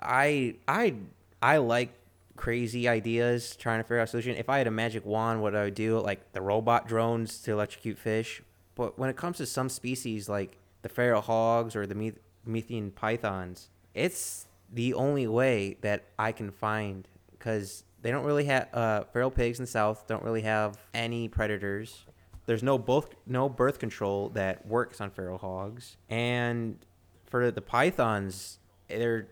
I 0.00 0.56
I 0.68 0.94
I 1.42 1.58
like 1.58 1.92
crazy 2.36 2.86
ideas 2.86 3.56
trying 3.56 3.80
to 3.80 3.84
figure 3.84 4.00
out 4.00 4.04
a 4.04 4.06
solution. 4.08 4.36
If 4.36 4.48
I 4.48 4.58
had 4.58 4.66
a 4.66 4.70
magic 4.70 5.04
wand, 5.04 5.42
what 5.42 5.56
I 5.56 5.64
would 5.64 5.74
do, 5.74 5.98
like 6.00 6.32
the 6.32 6.42
robot 6.42 6.86
drones 6.86 7.40
to 7.42 7.52
electrocute 7.52 7.98
fish. 7.98 8.42
But 8.74 8.98
when 8.98 9.08
it 9.08 9.16
comes 9.16 9.38
to 9.38 9.46
some 9.46 9.68
species 9.68 10.28
like 10.28 10.58
the 10.82 10.88
feral 10.88 11.22
hogs 11.22 11.74
or 11.74 11.86
the 11.86 11.94
meth- 11.94 12.18
methane 12.44 12.90
pythons, 12.90 13.70
it's 13.96 14.46
the 14.72 14.94
only 14.94 15.26
way 15.26 15.78
that 15.80 16.04
I 16.18 16.30
can 16.30 16.52
find 16.52 17.08
because 17.32 17.82
they 18.02 18.10
don't 18.10 18.24
really 18.24 18.44
have 18.44 18.68
uh, 18.72 19.04
feral 19.12 19.30
pigs 19.30 19.58
in 19.58 19.64
the 19.64 19.70
south 19.70 20.06
don't 20.06 20.22
really 20.22 20.42
have 20.42 20.78
any 20.94 21.28
predators. 21.28 22.04
There's 22.44 22.62
no 22.62 22.78
both 22.78 23.14
no 23.26 23.48
birth 23.48 23.80
control 23.80 24.28
that 24.30 24.66
works 24.66 25.00
on 25.00 25.10
feral 25.10 25.38
hogs, 25.38 25.96
and 26.08 26.78
for 27.24 27.50
the 27.50 27.62
pythons, 27.62 28.60
they're 28.88 29.28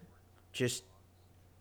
just 0.53 0.83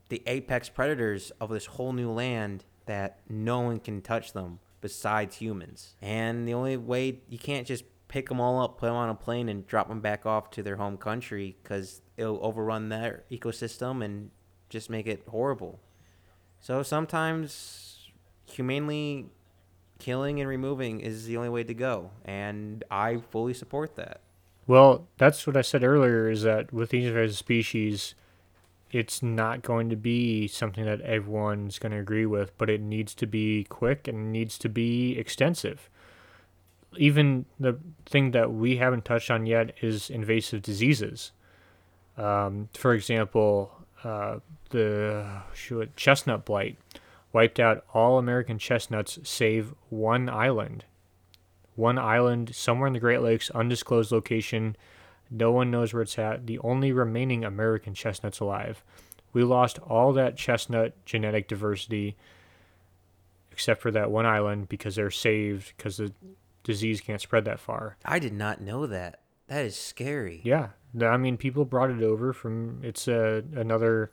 the 0.10 0.24
apex 0.26 0.70
predators 0.70 1.32
of 1.40 1.50
this 1.50 1.66
whole 1.66 1.94
new 1.94 2.10
land 2.10 2.64
that 2.86 3.20
no 3.30 3.60
one 3.60 3.80
can 3.80 4.02
touch 4.02 4.34
them 4.34 4.60
besides 4.82 5.36
humans. 5.36 5.96
And 6.02 6.48
the 6.48 6.54
only 6.54 6.78
way 6.78 7.20
you 7.30 7.38
can't 7.38 7.68
just 7.68 7.84
pick 8.14 8.30
them 8.30 8.40
all 8.40 8.62
up, 8.62 8.78
put 8.78 8.86
them 8.86 8.96
on 8.96 9.10
a 9.10 9.16
plane, 9.16 9.50
and 9.50 9.66
drop 9.66 9.88
them 9.90 10.00
back 10.00 10.24
off 10.24 10.52
to 10.52 10.62
their 10.62 10.76
home 10.76 10.96
country 10.98 11.58
because 11.64 12.04
it'll 12.16 12.40
overrun 12.46 12.90
their 12.90 13.24
ecosystem 13.32 14.06
and 14.06 14.30
just 14.70 14.88
make 14.88 15.08
it 15.08 15.24
horrible. 15.28 15.80
So 16.62 16.84
sometimes 16.84 18.12
humanely 18.46 19.26
killing 19.98 20.40
and 20.40 20.48
removing 20.48 21.00
is 21.00 21.26
the 21.26 21.38
only 21.38 21.50
way 21.50 21.64
to 21.64 21.74
go, 21.74 22.12
and 22.24 22.84
I 22.92 23.18
fully 23.32 23.56
support 23.56 23.96
that. 23.96 24.22
Well, 24.68 25.08
that's 25.18 25.48
what 25.48 25.58
I 25.58 25.64
said 25.64 25.84
earlier. 25.84 26.30
Is 26.30 26.44
that 26.44 26.72
with 26.72 26.92
these 26.92 27.08
invasive 27.08 27.36
species, 27.36 28.14
it's 28.92 29.24
not 29.24 29.64
going 29.64 29.90
to 29.90 29.96
be 29.96 30.48
something 30.48 30.86
that 30.86 31.02
everyone's 31.02 31.80
going 31.80 31.94
to 31.94 31.98
agree 31.98 32.28
with, 32.28 32.56
but 32.60 32.70
it 32.70 32.80
needs 32.80 33.16
to 33.16 33.26
be 33.26 33.64
quick 33.64 34.08
and 34.08 34.32
needs 34.32 34.60
to 34.60 34.70
be 34.70 35.18
extensive. 35.18 35.90
Even 36.98 37.46
the 37.60 37.78
thing 38.06 38.32
that 38.32 38.52
we 38.52 38.78
haven't 38.78 39.06
touched 39.06 39.32
on 39.32 39.46
yet 39.46 39.76
is 39.82 40.10
invasive 40.10 40.62
diseases. 40.62 41.32
Um, 42.18 42.70
for 42.74 42.94
example, 42.94 43.72
uh, 44.04 44.40
the 44.70 45.26
chestnut 45.96 46.46
blight 46.46 46.78
wiped 47.32 47.60
out 47.60 47.86
all 47.94 48.18
American 48.18 48.60
chestnuts 48.60 49.20
save 49.24 49.74
one 49.90 50.30
island. 50.30 50.86
One 51.76 51.98
island 51.98 52.54
somewhere 52.54 52.88
in 52.88 52.94
the 52.94 53.00
Great 53.00 53.22
Lakes, 53.22 53.50
undisclosed 53.50 54.12
location. 54.12 54.76
No 55.32 55.52
one 55.52 55.72
knows 55.72 55.94
where 55.94 56.04
it's 56.04 56.20
at. 56.20 56.46
The 56.46 56.60
only 56.60 56.92
remaining 56.92 57.44
American 57.44 57.96
chestnuts 57.96 58.40
alive. 58.40 58.84
We 59.34 59.44
lost 59.44 59.80
all 59.80 60.14
that 60.14 60.38
chestnut 60.38 60.94
genetic 61.06 61.48
diversity 61.48 62.16
except 63.52 63.82
for 63.82 63.92
that 63.92 64.12
one 64.12 64.26
island 64.26 64.68
because 64.68 64.96
they're 64.96 65.12
saved 65.12 65.74
because 65.78 65.98
the 65.98 66.12
disease 66.64 67.02
can't 67.02 67.22
spread 67.22 67.46
that 67.46 67.60
far. 67.60 67.98
I 68.06 68.20
did 68.20 68.34
not 68.34 68.62
know 68.62 68.88
that. 68.88 69.20
That 69.48 69.66
is 69.66 69.76
scary. 69.76 70.42
Yeah, 70.44 70.70
I 71.02 71.18
mean, 71.18 71.38
people 71.38 71.66
brought 71.66 71.92
it 71.92 72.02
over 72.02 72.34
from. 72.34 72.80
It's 72.84 73.08
a 73.08 73.44
another. 73.56 74.12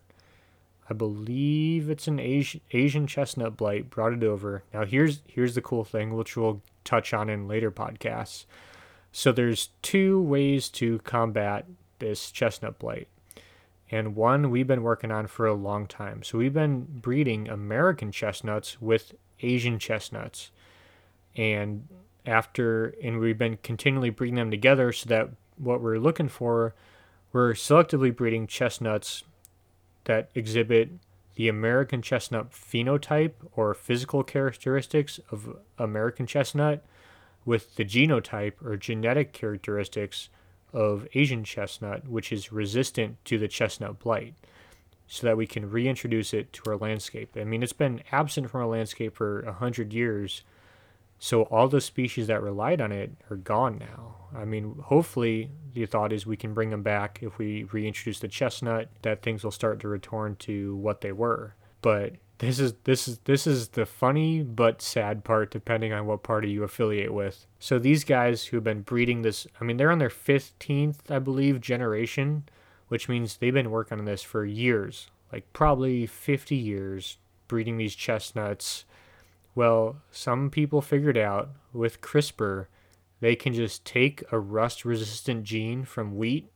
I 0.88 0.92
believe 0.92 1.88
it's 1.88 2.08
an 2.08 2.18
Asian 2.18 2.60
Asian 2.72 3.06
chestnut 3.06 3.56
blight 3.56 3.90
brought 3.90 4.12
it 4.12 4.24
over. 4.24 4.64
Now 4.74 4.84
here's 4.84 5.22
here's 5.28 5.54
the 5.54 5.62
cool 5.62 5.84
thing, 5.84 6.16
which 6.16 6.36
we'll 6.36 6.62
touch 6.84 7.14
on 7.14 7.30
in 7.30 7.46
later 7.46 7.70
podcasts. 7.70 8.44
So 9.12 9.32
there's 9.32 9.70
two 9.82 10.20
ways 10.20 10.68
to 10.70 10.98
combat 11.00 11.66
this 11.98 12.30
chestnut 12.30 12.78
blight. 12.78 13.08
And 13.90 14.14
one 14.14 14.50
we've 14.50 14.66
been 14.66 14.82
working 14.82 15.10
on 15.10 15.26
for 15.26 15.46
a 15.46 15.54
long 15.54 15.86
time. 15.86 16.22
So 16.22 16.38
we've 16.38 16.54
been 16.54 16.86
breeding 16.88 17.48
American 17.48 18.12
chestnuts 18.12 18.80
with 18.80 19.14
Asian 19.40 19.78
chestnuts. 19.78 20.50
And 21.36 21.88
after 22.30 22.94
and 23.02 23.18
we've 23.18 23.38
been 23.38 23.58
continually 23.62 24.10
breeding 24.10 24.36
them 24.36 24.50
together 24.50 24.92
so 24.92 25.08
that 25.08 25.30
what 25.56 25.80
we're 25.80 25.98
looking 25.98 26.28
for 26.28 26.74
we're 27.32 27.52
selectively 27.52 28.14
breeding 28.14 28.46
chestnuts 28.46 29.24
that 30.04 30.30
exhibit 30.34 30.90
the 31.34 31.48
American 31.48 32.02
chestnut 32.02 32.50
phenotype 32.52 33.32
or 33.54 33.72
physical 33.74 34.22
characteristics 34.22 35.20
of 35.30 35.56
American 35.78 36.26
chestnut 36.26 36.84
with 37.44 37.76
the 37.76 37.84
genotype 37.84 38.54
or 38.64 38.76
genetic 38.76 39.32
characteristics 39.32 40.28
of 40.72 41.06
Asian 41.14 41.42
chestnut, 41.44 42.06
which 42.08 42.32
is 42.32 42.52
resistant 42.52 43.16
to 43.24 43.38
the 43.38 43.48
chestnut 43.48 43.98
blight, 43.98 44.34
so 45.06 45.26
that 45.26 45.36
we 45.36 45.46
can 45.46 45.70
reintroduce 45.70 46.32
it 46.32 46.52
to 46.52 46.62
our 46.70 46.76
landscape. 46.76 47.36
I 47.36 47.44
mean, 47.44 47.62
it's 47.62 47.72
been 47.72 48.02
absent 48.12 48.50
from 48.50 48.60
our 48.60 48.68
landscape 48.68 49.16
for 49.16 49.40
a 49.40 49.52
hundred 49.52 49.92
years, 49.92 50.42
so 51.22 51.42
all 51.42 51.68
the 51.68 51.82
species 51.82 52.28
that 52.28 52.42
relied 52.42 52.80
on 52.80 52.92
it 52.92 53.12
are 53.30 53.36
gone 53.36 53.78
now. 53.78 54.16
I 54.34 54.46
mean, 54.46 54.76
hopefully 54.82 55.50
the 55.74 55.84
thought 55.84 56.14
is 56.14 56.24
we 56.24 56.38
can 56.38 56.54
bring 56.54 56.70
them 56.70 56.82
back 56.82 57.18
if 57.20 57.36
we 57.36 57.64
reintroduce 57.64 58.20
the 58.20 58.28
chestnut, 58.28 58.88
that 59.02 59.22
things 59.22 59.44
will 59.44 59.50
start 59.50 59.80
to 59.80 59.88
return 59.88 60.36
to 60.36 60.76
what 60.76 61.02
they 61.02 61.12
were. 61.12 61.54
But 61.82 62.14
this 62.38 62.58
is 62.58 62.72
this 62.84 63.06
is 63.06 63.18
this 63.24 63.46
is 63.46 63.68
the 63.68 63.84
funny 63.84 64.42
but 64.42 64.80
sad 64.80 65.22
part 65.22 65.50
depending 65.50 65.92
on 65.92 66.06
what 66.06 66.22
party 66.22 66.50
you 66.50 66.64
affiliate 66.64 67.12
with. 67.12 67.46
So 67.58 67.78
these 67.78 68.02
guys 68.02 68.46
who've 68.46 68.64
been 68.64 68.80
breeding 68.80 69.20
this, 69.20 69.46
I 69.60 69.64
mean, 69.64 69.76
they're 69.76 69.92
on 69.92 69.98
their 69.98 70.08
15th, 70.08 71.10
I 71.10 71.18
believe, 71.18 71.60
generation, 71.60 72.44
which 72.88 73.10
means 73.10 73.36
they've 73.36 73.52
been 73.52 73.70
working 73.70 73.98
on 73.98 74.06
this 74.06 74.22
for 74.22 74.46
years, 74.46 75.10
like 75.30 75.52
probably 75.52 76.06
50 76.06 76.56
years 76.56 77.18
breeding 77.46 77.76
these 77.76 77.94
chestnuts 77.94 78.86
well, 79.54 79.96
some 80.10 80.50
people 80.50 80.80
figured 80.80 81.18
out 81.18 81.50
with 81.72 82.00
CRISPR, 82.00 82.66
they 83.20 83.36
can 83.36 83.52
just 83.52 83.84
take 83.84 84.24
a 84.32 84.38
rust 84.38 84.84
resistant 84.84 85.44
gene 85.44 85.84
from 85.84 86.16
wheat, 86.16 86.50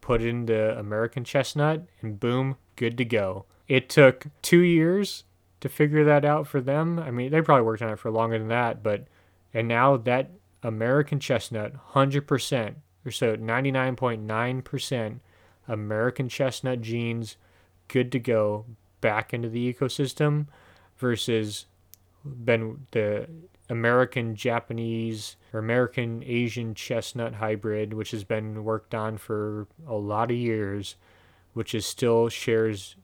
put 0.00 0.22
it 0.22 0.28
into 0.28 0.78
American 0.78 1.24
chestnut, 1.24 1.84
and 2.00 2.20
boom, 2.20 2.56
good 2.76 2.96
to 2.98 3.04
go. 3.04 3.46
It 3.66 3.88
took 3.88 4.26
two 4.42 4.60
years 4.60 5.24
to 5.60 5.68
figure 5.68 6.04
that 6.04 6.24
out 6.24 6.46
for 6.46 6.60
them. 6.60 6.98
I 6.98 7.10
mean, 7.10 7.30
they 7.30 7.40
probably 7.40 7.64
worked 7.64 7.82
on 7.82 7.90
it 7.90 7.98
for 7.98 8.10
longer 8.10 8.38
than 8.38 8.48
that, 8.48 8.82
but, 8.82 9.06
and 9.52 9.66
now 9.66 9.96
that 9.96 10.30
American 10.62 11.18
chestnut, 11.18 11.72
100%, 11.92 12.74
or 13.06 13.10
so 13.10 13.36
99.9% 13.36 15.20
American 15.68 16.28
chestnut 16.28 16.80
genes, 16.80 17.36
good 17.88 18.12
to 18.12 18.18
go 18.18 18.66
back 19.00 19.34
into 19.34 19.48
the 19.48 19.72
ecosystem 19.72 20.46
versus 20.96 21.66
been 22.24 22.86
the 22.92 23.28
American 23.68 24.34
Japanese 24.34 25.36
or 25.52 25.60
American 25.60 26.22
Asian 26.24 26.74
chestnut 26.74 27.34
hybrid, 27.34 27.94
which 27.94 28.10
has 28.10 28.24
been 28.24 28.64
worked 28.64 28.94
on 28.94 29.16
for 29.16 29.66
a 29.86 29.94
lot 29.94 30.30
of 30.30 30.36
years, 30.36 30.96
which 31.54 31.74
is 31.74 31.86
still 31.86 32.28
shares 32.28 32.96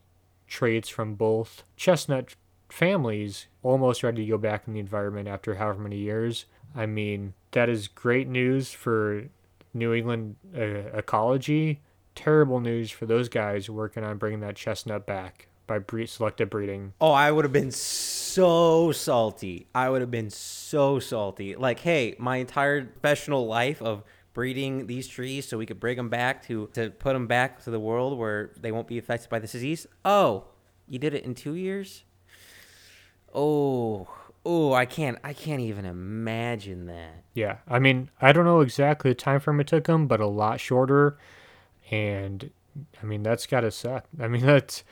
traits 0.47 0.89
from 0.89 1.15
both 1.15 1.65
chestnut 1.77 2.35
families, 2.69 3.47
almost 3.63 4.03
ready 4.03 4.25
to 4.25 4.31
go 4.31 4.39
back 4.39 4.65
in 4.67 4.75
the 4.75 4.81
environment 4.81 5.29
after 5.29 5.55
however 5.55 5.83
many 5.83 5.99
years. 5.99 6.47
I 6.75 6.87
mean, 6.87 7.35
that 7.53 7.69
is 7.69 7.89
great 7.89 8.29
news 8.29 8.73
for 8.73 9.25
New 9.73 9.93
England 9.95 10.37
uh, 10.57 10.97
ecology. 10.97 11.81
Terrible 12.15 12.61
news 12.61 12.91
for 12.91 13.07
those 13.07 13.29
guys 13.29 13.71
working 13.71 14.05
on 14.05 14.19
bringing 14.19 14.41
that 14.41 14.57
chestnut 14.57 15.07
back 15.07 15.49
by 15.71 15.79
bre- 15.79 16.05
selective 16.05 16.51
breeding. 16.51 16.95
Oh, 17.01 17.13
I 17.13 17.31
would 17.31 17.45
have 17.45 17.53
been 17.53 17.71
so 17.71 18.91
salty. 18.91 19.69
I 19.73 19.89
would 19.89 20.01
have 20.01 20.11
been 20.11 20.29
so 20.31 20.99
salty. 20.99 21.55
Like, 21.55 21.79
hey, 21.79 22.17
my 22.19 22.39
entire 22.39 22.85
professional 22.85 23.47
life 23.47 23.81
of 23.81 24.03
breeding 24.33 24.89
these 24.89 25.07
trees 25.07 25.47
so 25.47 25.57
we 25.57 25.67
could 25.67 25.79
bring 25.79 25.97
them 25.97 26.09
back 26.09 26.45
to 26.49 26.69
to 26.75 26.91
put 26.91 27.13
them 27.13 27.29
back 27.29 27.63
to 27.63 27.71
the 27.71 27.79
world 27.79 28.19
where 28.19 28.51
they 28.61 28.73
won't 28.73 28.89
be 28.89 28.99
affected 28.99 29.31
by 29.31 29.39
this 29.39 29.53
disease. 29.53 29.87
Oh, 30.05 30.47
you 30.89 30.99
did 30.99 31.15
it 31.15 31.25
in 31.25 31.37
two 31.37 31.55
years. 31.55 32.03
Oh, 33.33 34.09
oh, 34.45 34.73
I 34.73 34.87
can't, 34.87 35.19
I 35.23 35.33
can't 35.33 35.61
even 35.61 35.85
imagine 35.85 36.87
that. 36.87 37.23
Yeah, 37.33 37.59
I 37.69 37.79
mean, 37.79 38.11
I 38.21 38.33
don't 38.33 38.45
know 38.45 38.59
exactly 38.59 39.13
the 39.13 39.15
time 39.15 39.39
frame 39.39 39.61
it 39.61 39.69
took 39.69 39.85
them, 39.85 40.09
but 40.09 40.19
a 40.19 40.27
lot 40.27 40.59
shorter. 40.59 41.17
And 41.93 42.51
I 43.01 43.07
mean, 43.07 43.23
that's 43.23 43.47
gotta 43.47 43.71
suck. 43.71 44.07
I 44.21 44.27
mean, 44.27 44.45
that's 44.47 44.83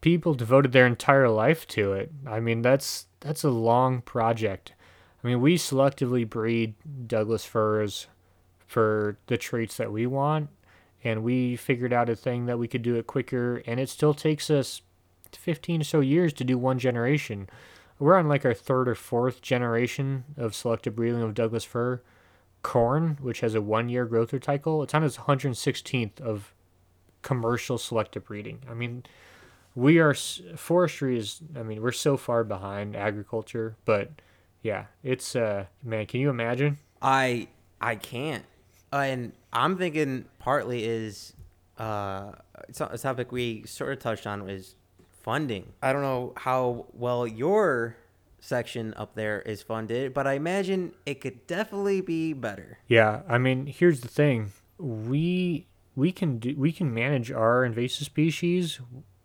people 0.00 0.34
devoted 0.34 0.72
their 0.72 0.86
entire 0.86 1.28
life 1.28 1.66
to 1.68 1.92
it. 1.92 2.10
I 2.26 2.40
mean, 2.40 2.62
that's 2.62 3.06
that's 3.20 3.44
a 3.44 3.50
long 3.50 4.00
project. 4.02 4.72
I 5.22 5.26
mean, 5.26 5.40
we 5.40 5.56
selectively 5.56 6.28
breed 6.28 6.74
Douglas 7.06 7.44
firs 7.44 8.06
for 8.66 9.18
the 9.26 9.36
traits 9.36 9.76
that 9.76 9.92
we 9.92 10.06
want, 10.06 10.48
and 11.04 11.22
we 11.22 11.56
figured 11.56 11.92
out 11.92 12.08
a 12.08 12.16
thing 12.16 12.46
that 12.46 12.58
we 12.58 12.68
could 12.68 12.82
do 12.82 12.96
it 12.96 13.06
quicker, 13.06 13.62
and 13.66 13.78
it 13.78 13.88
still 13.88 14.14
takes 14.14 14.48
us 14.48 14.80
15 15.32 15.82
or 15.82 15.84
so 15.84 16.00
years 16.00 16.32
to 16.34 16.44
do 16.44 16.56
one 16.56 16.78
generation. 16.78 17.48
We're 17.98 18.16
on 18.16 18.28
like 18.28 18.46
our 18.46 18.54
third 18.54 18.88
or 18.88 18.94
fourth 18.94 19.42
generation 19.42 20.24
of 20.38 20.54
selective 20.54 20.96
breeding 20.96 21.22
of 21.22 21.34
Douglas 21.34 21.64
fir. 21.64 22.00
Corn, 22.62 23.16
which 23.22 23.40
has 23.40 23.54
a 23.54 23.62
one 23.62 23.88
year 23.88 24.04
growth 24.04 24.34
cycle, 24.44 24.82
it's 24.82 24.94
on 24.94 25.02
its 25.02 25.16
116th 25.16 26.20
of 26.20 26.52
commercial 27.22 27.78
selective 27.78 28.26
breeding. 28.26 28.60
I 28.70 28.74
mean, 28.74 29.04
we 29.74 29.98
are 29.98 30.14
forestry 30.14 31.18
is 31.18 31.40
i 31.56 31.62
mean 31.62 31.80
we're 31.80 31.92
so 31.92 32.16
far 32.16 32.44
behind 32.44 32.96
agriculture 32.96 33.76
but 33.84 34.10
yeah 34.62 34.86
it's 35.02 35.36
uh 35.36 35.64
man 35.82 36.06
can 36.06 36.20
you 36.20 36.30
imagine? 36.30 36.78
I 37.00 37.48
i 37.80 37.96
can't. 37.96 38.44
And 38.92 39.32
i'm 39.52 39.76
thinking 39.78 40.26
partly 40.38 40.84
is 40.84 41.34
uh 41.78 42.32
a 42.78 42.98
topic 42.98 43.32
we 43.32 43.64
sort 43.66 43.92
of 43.92 43.98
touched 44.00 44.26
on 44.26 44.44
was 44.44 44.74
funding. 45.22 45.72
I 45.82 45.92
don't 45.92 46.02
know 46.02 46.32
how 46.36 46.86
well 46.92 47.26
your 47.26 47.96
section 48.40 48.94
up 48.96 49.14
there 49.14 49.42
is 49.42 49.60
funded 49.62 50.14
but 50.14 50.26
i 50.26 50.32
imagine 50.32 50.92
it 51.04 51.20
could 51.20 51.46
definitely 51.46 52.00
be 52.00 52.32
better. 52.32 52.78
Yeah 52.88 53.22
i 53.28 53.38
mean 53.38 53.66
here's 53.66 54.00
the 54.00 54.08
thing. 54.08 54.52
We 54.78 55.66
we 55.94 56.12
can 56.12 56.38
do 56.38 56.54
we 56.56 56.72
can 56.72 56.92
manage 56.92 57.30
our 57.30 57.64
invasive 57.64 58.06
species 58.06 58.80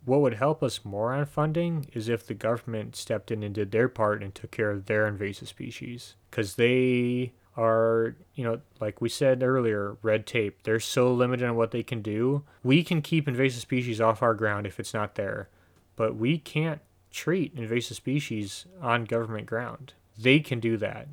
what 0.06 0.22
would 0.22 0.36
help 0.36 0.64
us 0.64 0.86
more 0.86 1.14
on 1.14 1.26
funding 1.26 1.88
is 1.94 2.10
if 2.10 2.26
the 2.26 2.34
government 2.34 2.95
stepped 2.95 3.32
in 3.32 3.44
and 3.44 3.56
did 3.56 3.72
their 3.72 3.90
part 3.90 4.23
and 4.23 4.34
took 4.34 4.52
care 4.52 4.72
of 4.72 4.86
their 4.86 5.07
invasive 5.07 5.48
species. 5.48 6.15
Because 6.30 6.56
they 6.56 7.34
are 7.57 8.15
you 8.34 8.44
know 8.44 8.60
like 8.82 8.99
we 8.99 9.07
said 9.07 9.41
earlier 9.41 9.98
red 10.02 10.26
tape. 10.26 10.64
They're 10.64 10.80
so 10.80 11.14
limited 11.14 11.48
on 11.48 11.56
what 11.56 11.72
they 11.72 11.84
can 11.84 12.02
do. 12.02 12.44
We 12.64 12.84
can 12.84 13.02
keep 13.02 13.27
invasive 13.27 13.61
species 13.61 14.02
off 14.02 14.22
our 14.22 14.34
ground 14.34 14.68
if 14.68 14.80
it's 14.80 14.94
not 14.94 15.15
there 15.15 15.49
but 15.95 16.15
we 16.15 16.38
can't 16.38 16.82
treat 17.11 17.53
invasive 17.56 17.98
species 17.98 18.65
on 18.82 19.06
government 19.06 19.45
ground. 19.45 19.94
They 20.18 20.40
can 20.40 20.60
do 20.60 20.77
that. 20.77 21.07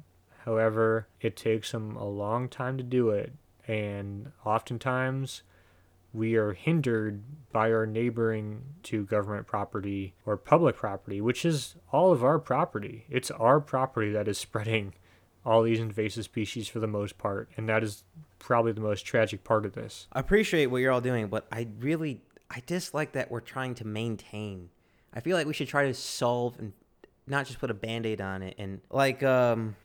However 0.44 1.06
it 1.20 1.36
takes 1.36 1.70
them 1.70 1.96
a 1.96 2.04
long 2.04 2.48
time 2.48 2.76
to 2.76 2.82
do 2.82 3.10
it 3.10 3.32
and 3.68 4.32
oftentimes 4.44 5.42
we 6.12 6.36
are 6.36 6.52
hindered 6.52 7.22
by 7.52 7.72
our 7.72 7.86
neighboring 7.86 8.62
to 8.82 9.04
government 9.04 9.46
property 9.46 10.14
or 10.26 10.36
public 10.36 10.76
property, 10.76 11.20
which 11.20 11.44
is 11.44 11.76
all 11.90 12.12
of 12.12 12.22
our 12.24 12.38
property. 12.38 13.06
It's 13.08 13.30
our 13.30 13.60
property 13.60 14.10
that 14.12 14.28
is 14.28 14.38
spreading 14.38 14.94
all 15.44 15.62
these 15.62 15.80
invasive 15.80 16.24
species 16.24 16.68
for 16.68 16.80
the 16.80 16.86
most 16.86 17.18
part, 17.18 17.48
and 17.56 17.68
that 17.68 17.82
is 17.82 18.04
probably 18.38 18.72
the 18.72 18.80
most 18.80 19.02
tragic 19.02 19.44
part 19.44 19.64
of 19.64 19.74
this. 19.74 20.06
I 20.12 20.20
appreciate 20.20 20.66
what 20.66 20.78
you're 20.78 20.92
all 20.92 21.00
doing, 21.00 21.28
but 21.28 21.46
I 21.50 21.68
really 21.78 22.20
I 22.50 22.62
dislike 22.66 23.12
that 23.12 23.30
we're 23.30 23.40
trying 23.40 23.74
to 23.76 23.86
maintain. 23.86 24.70
I 25.14 25.20
feel 25.20 25.36
like 25.36 25.46
we 25.46 25.54
should 25.54 25.68
try 25.68 25.86
to 25.86 25.94
solve 25.94 26.58
and 26.58 26.72
not 27.26 27.46
just 27.46 27.58
put 27.58 27.70
a 27.70 27.74
band-aid 27.74 28.20
on 28.20 28.42
it 28.42 28.54
and 28.58 28.80
like 28.90 29.22
um 29.22 29.76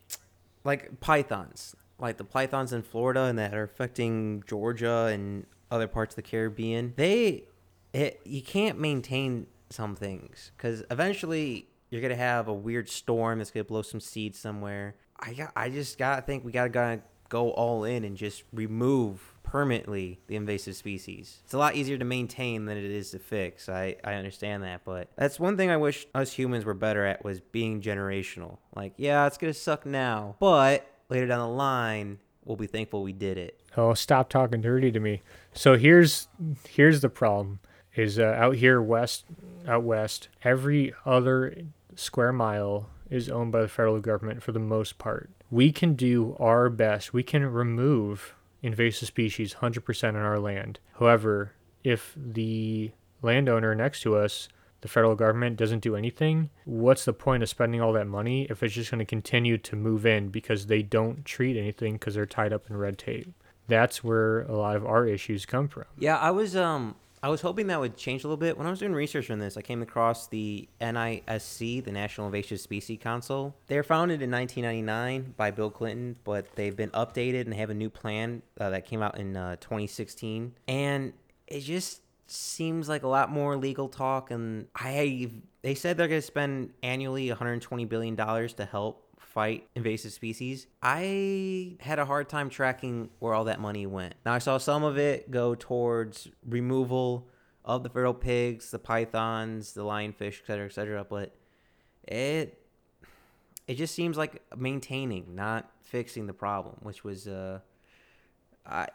like 0.63 0.99
pythons 0.99 1.75
like 1.99 2.17
the 2.17 2.23
pythons 2.23 2.73
in 2.73 2.81
Florida 2.83 3.23
and 3.23 3.39
that 3.39 3.53
are 3.53 3.63
affecting 3.63 4.43
Georgia 4.47 5.05
and 5.05 5.45
other 5.72 5.88
parts 5.88 6.14
of 6.14 6.15
the 6.18 6.22
Caribbean, 6.30 6.94
they 6.95 7.45
it, 7.94 8.19
you 8.23 8.41
can't 8.41 8.80
maintain 8.80 9.48
some 9.69 9.95
things 9.95 10.52
because 10.56 10.84
eventually 10.91 11.68
you're 11.89 12.02
gonna 12.02 12.15
have 12.15 12.48
a 12.48 12.53
weird 12.53 12.89
storm 12.89 13.39
that's 13.39 13.52
gonna 13.52 13.64
blow 13.64 13.81
some 13.81 13.99
seeds 13.99 14.39
somewhere. 14.39 14.95
I 15.19 15.34
got, 15.34 15.52
I 15.56 15.69
just 15.69 15.98
gotta 15.98 16.22
think 16.22 16.45
we 16.45 16.52
gotta, 16.52 16.69
gotta 16.69 17.02
go 17.30 17.52
all 17.52 17.84
in 17.84 18.03
and 18.03 18.15
just 18.15 18.44
remove 18.53 19.34
permanently 19.44 20.19
the 20.27 20.35
invasive 20.35 20.76
species. 20.76 21.39
It's 21.45 21.53
a 21.53 21.57
lot 21.57 21.76
easier 21.76 21.98
to 21.98 22.06
maintain 22.06 22.65
than 22.65 22.77
it 22.77 22.84
is 22.84 23.11
to 23.11 23.19
fix. 23.19 23.69
I, 23.69 23.95
I 24.03 24.14
understand 24.14 24.64
that, 24.64 24.81
but 24.84 25.10
that's 25.15 25.39
one 25.39 25.57
thing 25.57 25.69
I 25.69 25.77
wish 25.77 26.06
us 26.14 26.34
humans 26.34 26.65
were 26.65 26.73
better 26.73 27.06
at 27.06 27.23
was 27.23 27.39
being 27.39 27.81
generational. 27.81 28.57
Like, 28.76 28.94
yeah, 28.98 29.26
it's 29.26 29.38
gonna 29.38 29.53
suck 29.53 29.85
now, 29.85 30.35
but 30.39 30.85
later 31.10 31.27
down 31.27 31.39
the 31.39 31.56
line, 31.56 32.19
we'll 32.48 32.57
be 32.57 32.68
thankful 32.68 33.03
we 33.03 33.14
did 33.14 33.38
it. 33.38 33.60
Oh, 33.76 33.94
stop 33.94 34.30
talking 34.30 34.61
dirty 34.61 34.91
to 34.91 34.99
me. 34.99 35.22
So 35.53 35.78
here's 35.78 36.28
here's 36.68 37.02
the 37.02 37.10
problem: 37.10 37.60
is 37.95 38.18
uh, 38.18 38.36
out 38.38 38.56
here 38.56 38.82
west, 38.82 39.26
out 39.68 39.84
west, 39.84 40.30
every 40.44 40.94
other 41.06 41.56
square 41.95 42.34
mile 42.34 42.90
is 43.10 43.30
owned 43.30 43.52
by 43.52 43.61
the 43.61 43.68
federal 43.68 43.99
government 43.99 44.44
for 44.44 44.52
the 44.52 44.60
most 44.60 44.98
part. 44.98 45.30
We 45.49 45.72
can 45.72 45.95
do 45.95 46.36
our 46.40 46.69
best. 46.69 47.14
We 47.14 47.24
can 47.24 47.45
remove 47.45 48.36
invasive 48.61 49.07
species 49.07 49.56
100% 49.56 50.10
on 50.10 50.15
our 50.15 50.40
land. 50.40 50.80
However, 50.99 51.53
if 51.84 52.14
the 52.18 52.91
landowner 53.22 53.74
next 53.74 54.02
to 54.02 54.15
us 54.15 54.49
the 54.81 54.87
federal 54.87 55.15
government 55.15 55.57
doesn't 55.57 55.79
do 55.79 55.95
anything, 55.95 56.49
what's 56.65 57.05
the 57.05 57.13
point 57.13 57.43
of 57.43 57.49
spending 57.49 57.81
all 57.81 57.93
that 57.93 58.07
money 58.07 58.47
if 58.49 58.61
it's 58.63 58.73
just 58.73 58.91
going 58.91 58.99
to 58.99 59.05
continue 59.05 59.57
to 59.57 59.75
move 59.75 60.05
in 60.05 60.29
because 60.29 60.67
they 60.67 60.81
don't 60.81 61.25
treat 61.25 61.57
anything 61.57 61.93
because 61.93 62.15
they're 62.15 62.25
tied 62.25 62.53
up 62.53 62.69
in 62.69 62.77
red 62.77 62.97
tape? 62.97 63.33
That's 63.67 64.03
where 64.03 64.41
a 64.43 64.55
lot 64.55 64.75
of 64.75 64.85
our 64.85 65.05
issues 65.05 65.45
come 65.45 65.67
from. 65.67 65.85
Yeah, 65.97 66.17
I 66.17 66.31
was 66.31 66.55
um 66.55 66.95
I 67.21 67.29
was 67.29 67.41
hoping 67.41 67.67
that 67.67 67.79
would 67.79 67.97
change 67.97 68.23
a 68.23 68.27
little 68.27 68.37
bit. 68.37 68.57
When 68.57 68.67
I 68.67 68.69
was 68.69 68.79
doing 68.79 68.93
research 68.93 69.31
on 69.31 69.39
this, 69.39 69.57
I 69.57 69.61
came 69.61 69.81
across 69.81 70.27
the 70.27 70.69
NISC, 70.79 71.83
the 71.83 71.91
National 71.91 72.27
Invasive 72.27 72.59
Species 72.59 72.99
Council. 73.01 73.55
They 73.67 73.75
were 73.75 73.83
founded 73.83 74.21
in 74.21 74.29
1999 74.29 75.33
by 75.35 75.51
Bill 75.51 75.71
Clinton, 75.71 76.15
but 76.23 76.55
they've 76.55 76.75
been 76.75 76.91
updated 76.91 77.41
and 77.41 77.51
they 77.51 77.57
have 77.57 77.71
a 77.71 77.75
new 77.75 77.89
plan 77.89 78.43
uh, 78.59 78.69
that 78.69 78.85
came 78.85 79.01
out 79.01 79.17
in 79.17 79.35
uh, 79.35 79.55
2016. 79.55 80.53
And 80.67 81.13
it 81.47 81.61
just 81.61 82.01
seems 82.27 82.89
like 82.89 83.03
a 83.03 83.07
lot 83.07 83.31
more 83.31 83.55
legal 83.55 83.87
talk 83.87 84.31
and 84.31 84.67
i 84.75 85.29
they 85.61 85.73
said 85.73 85.97
they're 85.97 86.07
going 86.07 86.21
to 86.21 86.25
spend 86.25 86.73
annually 86.83 87.29
120 87.29 87.85
billion 87.85 88.15
dollars 88.15 88.53
to 88.53 88.65
help 88.65 89.03
fight 89.19 89.67
invasive 89.75 90.11
species. 90.11 90.65
I 90.81 91.75
had 91.79 91.99
a 91.99 92.05
hard 92.05 92.27
time 92.27 92.49
tracking 92.49 93.09
where 93.19 93.33
all 93.33 93.43
that 93.43 93.59
money 93.59 93.85
went. 93.85 94.15
Now 94.25 94.33
i 94.33 94.39
saw 94.39 94.57
some 94.57 94.83
of 94.83 94.97
it 94.97 95.29
go 95.29 95.53
towards 95.53 96.27
removal 96.47 97.27
of 97.67 97.83
the 97.83 97.89
feral 97.89 98.13
pigs 98.13 98.71
the 98.71 98.79
pythons 98.79 99.73
the 99.73 99.83
lionfish 99.83 100.39
etc 100.39 100.65
etc 100.65 101.05
but 101.07 101.35
it 102.07 102.63
it 103.67 103.75
just 103.75 103.93
seems 103.93 104.17
like 104.17 104.41
maintaining 104.57 105.35
not 105.35 105.69
fixing 105.81 106.25
the 106.27 106.33
problem 106.33 106.77
which 106.81 107.03
was 107.03 107.27
uh 107.27 107.59
i 108.65 108.87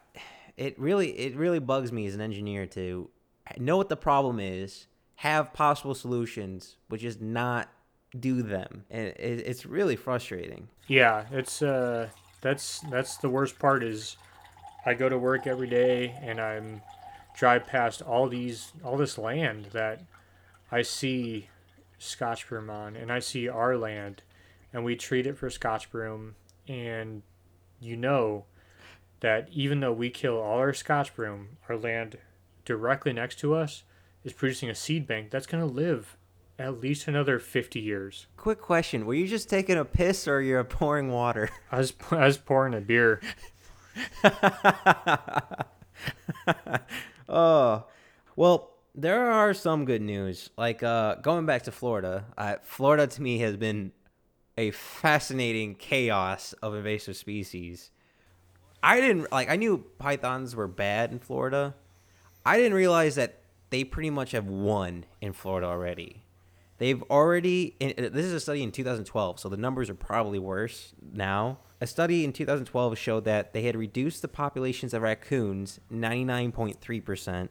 it 0.56 0.78
really 0.80 1.10
it 1.10 1.36
really 1.36 1.58
bugs 1.58 1.92
me 1.92 2.06
as 2.06 2.14
an 2.14 2.22
engineer 2.22 2.66
to 2.66 3.10
know 3.58 3.76
what 3.76 3.88
the 3.88 3.96
problem 3.96 4.40
is, 4.40 4.86
have 5.16 5.52
possible 5.52 5.94
solutions, 5.94 6.76
but 6.88 7.00
just 7.00 7.20
not 7.20 7.68
do 8.18 8.42
them, 8.42 8.84
and 8.90 9.08
it's 9.16 9.64
really 9.64 9.96
frustrating. 9.96 10.68
Yeah, 10.86 11.24
it's 11.30 11.62
uh, 11.62 12.08
that's 12.40 12.80
that's 12.90 13.16
the 13.16 13.28
worst 13.28 13.58
part 13.58 13.82
is, 13.82 14.16
I 14.84 14.94
go 14.94 15.08
to 15.08 15.16
work 15.16 15.46
every 15.46 15.68
day 15.68 16.18
and 16.20 16.40
I'm 16.40 16.82
drive 17.34 17.66
past 17.66 18.02
all 18.02 18.28
these 18.28 18.72
all 18.84 18.96
this 18.96 19.16
land 19.16 19.66
that 19.72 20.02
I 20.70 20.82
see 20.82 21.48
Scotch 21.98 22.48
broom 22.48 22.68
on, 22.68 22.96
and 22.96 23.12
I 23.12 23.20
see 23.20 23.48
our 23.48 23.76
land, 23.76 24.22
and 24.72 24.84
we 24.84 24.96
treat 24.96 25.26
it 25.26 25.38
for 25.38 25.48
Scotch 25.48 25.90
broom, 25.90 26.34
and 26.68 27.22
you 27.80 27.96
know 27.96 28.44
that 29.20 29.48
even 29.52 29.80
though 29.80 29.92
we 29.92 30.10
kill 30.10 30.36
all 30.38 30.58
our 30.58 30.74
Scotch 30.74 31.14
broom, 31.14 31.56
our 31.68 31.76
land 31.76 32.18
directly 32.64 33.12
next 33.12 33.38
to 33.40 33.54
us 33.54 33.84
is 34.24 34.32
producing 34.32 34.70
a 34.70 34.74
seed 34.74 35.06
bank 35.06 35.30
that's 35.30 35.46
going 35.46 35.66
to 35.66 35.72
live 35.72 36.16
at 36.58 36.80
least 36.80 37.08
another 37.08 37.38
50 37.38 37.80
years. 37.80 38.26
Quick 38.36 38.60
question. 38.60 39.06
Were 39.06 39.14
you 39.14 39.26
just 39.26 39.48
taking 39.48 39.78
a 39.78 39.84
piss 39.84 40.28
or 40.28 40.40
you're 40.40 40.62
pouring 40.64 41.10
water? 41.10 41.50
I 41.72 41.78
was, 41.78 41.92
I 42.10 42.26
was 42.26 42.38
pouring 42.38 42.74
a 42.74 42.80
beer. 42.80 43.20
oh, 47.28 47.84
well, 48.36 48.70
there 48.94 49.30
are 49.30 49.54
some 49.54 49.84
good 49.84 50.02
news. 50.02 50.50
Like 50.56 50.82
uh, 50.82 51.16
going 51.16 51.46
back 51.46 51.62
to 51.64 51.72
Florida, 51.72 52.26
uh, 52.36 52.56
Florida 52.62 53.06
to 53.06 53.22
me 53.22 53.38
has 53.38 53.56
been 53.56 53.92
a 54.56 54.70
fascinating 54.70 55.74
chaos 55.74 56.52
of 56.62 56.74
invasive 56.74 57.16
species. 57.16 57.90
I 58.82 59.00
didn't 59.00 59.30
like. 59.32 59.48
I 59.48 59.56
knew 59.56 59.84
pythons 59.98 60.54
were 60.56 60.68
bad 60.68 61.12
in 61.12 61.20
Florida. 61.20 61.74
I 62.44 62.56
didn't 62.56 62.74
realize 62.74 63.14
that 63.14 63.40
they 63.70 63.84
pretty 63.84 64.10
much 64.10 64.32
have 64.32 64.46
won 64.46 65.04
in 65.20 65.32
Florida 65.32 65.66
already. 65.66 66.24
They've 66.78 67.02
already. 67.04 67.76
Uh, 67.80 68.08
this 68.10 68.26
is 68.26 68.32
a 68.32 68.40
study 68.40 68.62
in 68.62 68.72
2012, 68.72 69.38
so 69.38 69.48
the 69.48 69.56
numbers 69.56 69.88
are 69.88 69.94
probably 69.94 70.38
worse 70.38 70.94
now. 71.00 71.58
A 71.80 71.86
study 71.86 72.24
in 72.24 72.32
2012 72.32 72.98
showed 72.98 73.24
that 73.24 73.52
they 73.52 73.62
had 73.62 73.76
reduced 73.76 74.22
the 74.22 74.28
populations 74.28 74.94
of 74.94 75.02
raccoons 75.02 75.80
99.3%, 75.92 77.48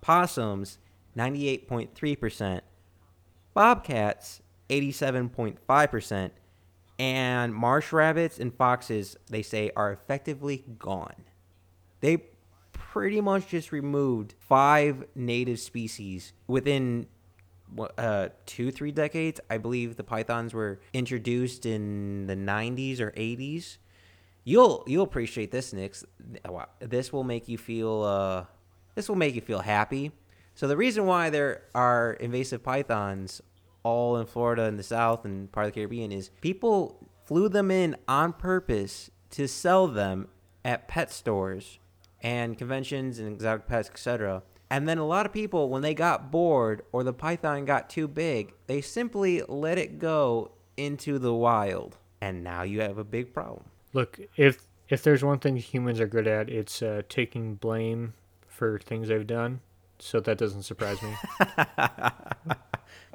possums 0.00 0.78
98.3%, 1.16 2.60
bobcats 3.54 4.42
87.5%, 4.68 6.30
and 6.98 7.54
marsh 7.54 7.92
rabbits 7.92 8.38
and 8.38 8.54
foxes, 8.54 9.16
they 9.28 9.42
say, 9.42 9.70
are 9.76 9.92
effectively 9.92 10.64
gone. 10.78 11.24
They 12.00 12.16
pretty 12.92 13.22
much 13.22 13.48
just 13.48 13.72
removed 13.72 14.34
five 14.38 15.02
native 15.14 15.58
species 15.58 16.34
within 16.46 17.06
uh, 17.96 18.28
two, 18.44 18.70
three 18.70 18.92
decades. 18.92 19.40
I 19.48 19.56
believe 19.56 19.96
the 19.96 20.04
pythons 20.04 20.52
were 20.52 20.78
introduced 20.92 21.64
in 21.64 22.26
the 22.26 22.36
90s 22.36 23.00
or 23.00 23.10
80s. 23.12 23.78
You'll 24.44 24.84
you'll 24.86 25.04
appreciate 25.04 25.50
this, 25.50 25.72
Nix. 25.72 26.04
This 26.80 27.14
will 27.14 27.24
make 27.24 27.48
you 27.48 27.56
feel 27.56 28.02
uh, 28.02 28.44
this 28.94 29.08
will 29.08 29.16
make 29.16 29.34
you 29.34 29.40
feel 29.40 29.60
happy. 29.60 30.12
So 30.54 30.68
the 30.68 30.76
reason 30.76 31.06
why 31.06 31.30
there 31.30 31.62
are 31.74 32.12
invasive 32.20 32.62
pythons 32.62 33.40
all 33.84 34.18
in 34.18 34.26
Florida 34.26 34.64
and 34.64 34.78
the 34.78 34.82
South 34.82 35.24
and 35.24 35.50
part 35.50 35.66
of 35.66 35.72
the 35.72 35.80
Caribbean 35.80 36.12
is 36.12 36.28
people 36.42 37.08
flew 37.24 37.48
them 37.48 37.70
in 37.70 37.96
on 38.06 38.34
purpose 38.34 39.10
to 39.30 39.48
sell 39.48 39.88
them 39.88 40.28
at 40.62 40.88
pet 40.88 41.10
stores 41.10 41.78
and 42.22 42.56
conventions 42.56 43.18
and 43.18 43.28
exotic 43.28 43.66
pets, 43.66 43.90
etc. 43.90 44.42
And 44.70 44.88
then 44.88 44.98
a 44.98 45.06
lot 45.06 45.26
of 45.26 45.32
people, 45.32 45.68
when 45.68 45.82
they 45.82 45.92
got 45.92 46.30
bored 46.30 46.82
or 46.92 47.04
the 47.04 47.12
python 47.12 47.64
got 47.66 47.90
too 47.90 48.08
big, 48.08 48.54
they 48.66 48.80
simply 48.80 49.42
let 49.48 49.76
it 49.76 49.98
go 49.98 50.52
into 50.76 51.18
the 51.18 51.34
wild. 51.34 51.98
And 52.20 52.42
now 52.42 52.62
you 52.62 52.80
have 52.80 52.98
a 52.98 53.04
big 53.04 53.34
problem. 53.34 53.64
Look, 53.92 54.18
if 54.36 54.64
if 54.88 55.02
there's 55.02 55.24
one 55.24 55.38
thing 55.38 55.56
humans 55.56 56.00
are 56.00 56.06
good 56.06 56.26
at, 56.26 56.48
it's 56.48 56.82
uh, 56.82 57.02
taking 57.08 57.56
blame 57.56 58.14
for 58.46 58.78
things 58.78 59.08
they've 59.08 59.26
done. 59.26 59.60
So 59.98 60.20
that 60.20 60.38
doesn't 60.38 60.62
surprise 60.62 61.00
me. 61.02 61.14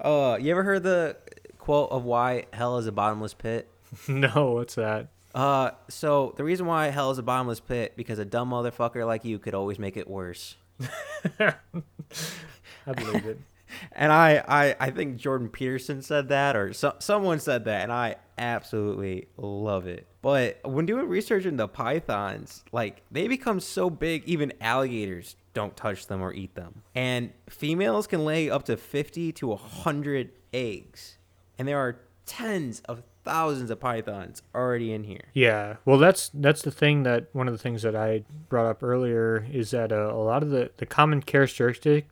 Oh, 0.03 0.31
uh, 0.33 0.37
you 0.37 0.51
ever 0.51 0.63
heard 0.63 0.83
the 0.83 1.17
quote 1.57 1.91
of 1.91 2.03
why 2.03 2.45
hell 2.53 2.77
is 2.77 2.87
a 2.87 2.91
bottomless 2.91 3.33
pit? 3.33 3.69
no, 4.07 4.51
what's 4.51 4.75
that? 4.75 5.07
Uh, 5.37 5.69
so 5.87 6.33
the 6.35 6.43
reason 6.43 6.65
why 6.65 6.87
hell 6.87 7.11
is 7.11 7.19
a 7.19 7.23
bottomless 7.23 7.59
pit 7.59 7.93
because 7.95 8.17
a 8.17 8.25
dumb 8.25 8.49
motherfucker 8.49 9.05
like 9.05 9.23
you 9.23 9.37
could 9.37 9.53
always 9.53 9.77
make 9.77 9.95
it 9.95 10.09
worse. 10.09 10.55
I 11.39 11.53
believe 12.91 13.23
it. 13.23 13.39
and 13.91 14.11
I, 14.11 14.43
I, 14.47 14.75
I 14.79 14.89
think 14.89 15.17
Jordan 15.17 15.49
Peterson 15.49 16.01
said 16.01 16.29
that, 16.29 16.55
or 16.55 16.73
so, 16.73 16.95
someone 16.97 17.39
said 17.39 17.65
that, 17.65 17.83
and 17.83 17.91
I 17.91 18.15
absolutely 18.39 19.27
love 19.37 19.85
it. 19.85 20.07
But 20.23 20.59
when 20.63 20.87
doing 20.87 21.07
research 21.07 21.45
into 21.45 21.67
pythons, 21.67 22.63
like 22.71 23.03
they 23.11 23.27
become 23.27 23.59
so 23.59 23.91
big, 23.91 24.23
even 24.25 24.53
alligators 24.59 25.35
don't 25.53 25.77
touch 25.77 26.07
them 26.07 26.19
or 26.19 26.33
eat 26.33 26.55
them. 26.55 26.81
And 26.95 27.31
females 27.47 28.07
can 28.07 28.25
lay 28.25 28.49
up 28.49 28.63
to 28.65 28.75
50 28.75 29.33
to 29.33 29.47
100 29.49 30.31
eggs. 30.51 31.19
And 31.59 31.67
there 31.67 31.77
are 31.77 31.99
tens 32.25 32.81
of 32.81 33.03
thousands 33.27 33.69
of 33.69 33.79
pythons 33.79 34.41
already 34.55 34.93
in 34.93 35.03
here. 35.03 35.25
Yeah, 35.33 35.75
well, 35.85 35.97
that's 35.97 36.31
that's 36.33 36.61
the 36.61 36.71
thing 36.71 37.03
that 37.03 37.27
one 37.33 37.47
of 37.47 37.53
the 37.53 37.57
things 37.57 37.81
that 37.81 37.95
I 37.95 38.23
brought 38.49 38.65
up 38.65 38.81
earlier 38.81 39.45
is 39.51 39.71
that 39.71 39.91
uh, 39.91 40.11
a 40.13 40.23
lot 40.23 40.43
of 40.43 40.49
the 40.49 40.71
the 40.77 40.85
common 40.85 41.21
characteristic 41.21 42.07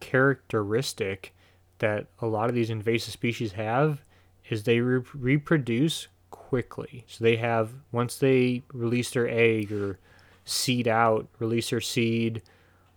characteristic 0.00 1.34
that 1.78 2.06
a 2.20 2.26
lot 2.26 2.48
of 2.48 2.54
these 2.54 2.70
invasive 2.70 3.12
species 3.12 3.52
have 3.52 4.02
is 4.48 4.64
they 4.64 4.80
re- 4.80 5.02
reproduce 5.14 6.08
quickly. 6.30 7.04
So 7.06 7.24
they 7.24 7.36
have 7.36 7.70
once 7.92 8.16
they 8.16 8.62
release 8.72 9.10
their 9.10 9.28
egg 9.28 9.72
or 9.72 9.98
seed 10.44 10.88
out, 10.88 11.28
release 11.38 11.70
their 11.70 11.80
seed 11.80 12.42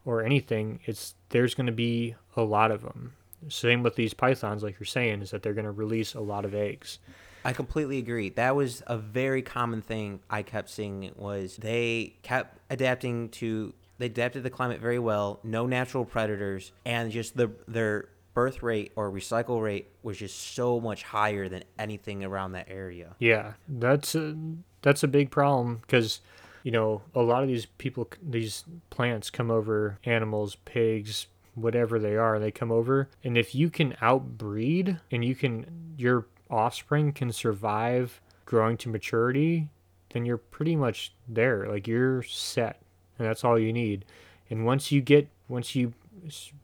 or 0.06 0.24
anything, 0.24 0.80
it's 0.86 1.16
there's 1.30 1.54
going 1.54 1.68
to 1.68 1.72
be 1.72 2.16
a 2.36 2.44
lot 2.44 2.72
of 2.72 2.82
them. 2.82 3.14
Same 3.50 3.84
with 3.84 3.96
these 3.96 4.14
pythons, 4.14 4.64
like 4.64 4.80
you're 4.80 4.86
saying, 4.86 5.22
is 5.22 5.32
that 5.32 5.42
they're 5.42 5.54
going 5.54 5.66
to 5.66 5.72
release 5.72 6.14
a 6.14 6.22
lot 6.22 6.46
of 6.46 6.54
eggs. 6.54 7.00
I 7.44 7.54
completely 7.54 7.98
agree. 7.98 8.30
That 8.30 8.56
was 8.56 8.84
a 8.88 8.98
very 8.98 9.42
common 9.42 9.82
thing 9.82 10.20
I 10.30 10.44
kept 10.44 10.70
seeing 10.70 11.12
was 11.16 11.58
they 11.58 12.16
kept 12.24 12.60
adapting 12.70 13.30
to 13.30 13.74
they 13.98 14.08
adapted 14.08 14.42
the 14.42 14.50
climate 14.50 14.82
very 14.82 14.98
well, 14.98 15.40
no 15.44 15.68
natural 15.68 16.06
predators, 16.06 16.72
and 16.86 17.12
just 17.12 17.38
the 17.38 17.52
their 17.68 18.10
birth 18.34 18.64
rate 18.64 18.92
or 18.96 19.12
recycle 19.12 19.62
rate 19.62 19.90
was 20.04 20.18
just 20.18 20.56
so 20.56 20.80
much 20.80 21.04
higher 21.04 21.50
than 21.50 21.64
anything 21.78 22.24
around 22.24 22.54
that 22.54 22.68
area. 22.70 23.16
Yeah, 23.20 23.54
that's 23.68 24.16
a, 24.16 24.36
that's 24.82 25.04
a 25.04 25.08
big 25.08 25.30
problem 25.30 25.82
because 25.82 26.22
you 26.64 26.72
know 26.72 27.02
a 27.14 27.22
lot 27.22 27.44
of 27.44 27.50
these 27.50 27.66
people 27.66 28.08
these 28.22 28.64
plants 28.90 29.30
come 29.30 29.52
over 29.52 30.00
animals, 30.06 30.56
pigs, 30.66 31.28
whatever 31.56 32.00
they 32.00 32.16
are, 32.16 32.40
they 32.40 32.52
come 32.52 32.72
over 32.72 33.10
and 33.24 33.38
if 33.38 33.54
you 33.54 33.70
can 33.70 33.96
outbreed 34.02 35.00
and 35.12 35.24
you 35.24 35.36
can 35.36 35.94
your 35.98 36.26
offspring 36.52 37.14
can 37.14 37.32
survive 37.32 38.22
growing 38.46 38.78
to 38.78 38.90
maturity, 38.90 39.70
then 40.14 40.26
you're 40.26 40.38
pretty 40.38 40.76
much 40.76 41.14
there. 41.28 41.68
Like 41.68 41.88
you're 41.88 42.22
set, 42.24 42.82
and 43.18 43.28
that's 43.28 43.44
all 43.44 43.58
you 43.58 43.74
need. 43.74 44.06
And 44.50 44.66
once 44.66 44.92
you 44.92 45.02
get, 45.02 45.30
once 45.48 45.76
you 45.76 45.94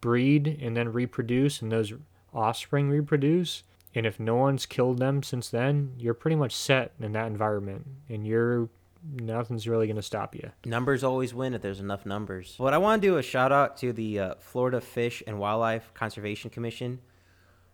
breed 0.01 0.59
and 0.61 0.75
then 0.75 0.91
reproduce, 0.91 1.61
and 1.61 1.71
those 1.71 1.93
offspring 2.33 2.89
reproduce, 2.89 3.63
and 3.95 4.05
if 4.05 4.19
no 4.19 4.35
one's 4.35 4.65
killed 4.65 4.99
them 4.99 5.23
since 5.23 5.49
then, 5.49 5.93
you're 5.97 6.13
pretty 6.13 6.35
much 6.35 6.53
set 6.53 6.91
in 6.99 7.13
that 7.13 7.27
environment, 7.27 7.87
and 8.09 8.27
you're 8.27 8.69
nothing's 9.13 9.67
really 9.67 9.87
going 9.87 9.95
to 9.95 10.01
stop 10.01 10.35
you. 10.35 10.51
Numbers 10.65 11.03
always 11.03 11.33
win 11.33 11.53
if 11.53 11.61
there's 11.61 11.79
enough 11.79 12.05
numbers. 12.05 12.55
What 12.57 12.73
I 12.73 12.77
want 12.77 13.01
to 13.01 13.07
do 13.07 13.17
a 13.17 13.23
shout 13.23 13.51
out 13.51 13.77
to 13.77 13.93
the 13.93 14.19
uh, 14.19 14.33
Florida 14.39 14.81
Fish 14.81 15.23
and 15.25 15.39
Wildlife 15.39 15.93
Conservation 15.93 16.49
Commission 16.49 16.99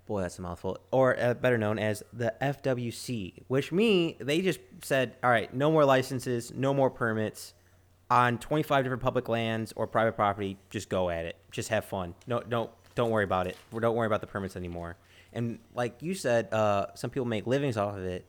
boy, 0.06 0.22
that's 0.22 0.40
a 0.40 0.42
mouthful, 0.42 0.78
or 0.92 1.20
uh, 1.20 1.34
better 1.34 1.58
known 1.58 1.80
as 1.80 2.04
the 2.12 2.34
FWC, 2.42 3.44
which 3.48 3.72
me, 3.72 4.18
they 4.20 4.42
just 4.42 4.60
said, 4.82 5.16
all 5.24 5.30
right, 5.30 5.54
no 5.54 5.72
more 5.72 5.86
licenses, 5.86 6.52
no 6.54 6.74
more 6.74 6.90
permits 6.90 7.54
on 8.10 8.38
25 8.38 8.84
different 8.84 9.02
public 9.02 9.30
lands 9.30 9.74
or 9.76 9.88
private 9.88 10.14
property. 10.14 10.58
Just 10.70 10.90
go 10.90 11.10
at 11.10 11.26
it. 11.26 11.36
Just 11.52 11.70
have 11.70 11.86
fun. 11.86 12.14
No, 12.28 12.42
don't, 12.42 12.70
don't 12.96 13.10
worry 13.10 13.24
about 13.24 13.48
it. 13.48 13.58
Don't 13.72 13.96
worry 13.96 14.08
about 14.08 14.22
the 14.22 14.28
permits 14.28 14.56
anymore. 14.56 14.98
And 15.32 15.60
like 15.74 16.02
you 16.02 16.14
said, 16.14 16.54
uh, 16.54 16.88
some 16.96 17.10
people 17.10 17.26
make 17.26 17.48
livings 17.48 17.78
off 17.78 17.96
of 17.98 18.04
it. 18.04 18.26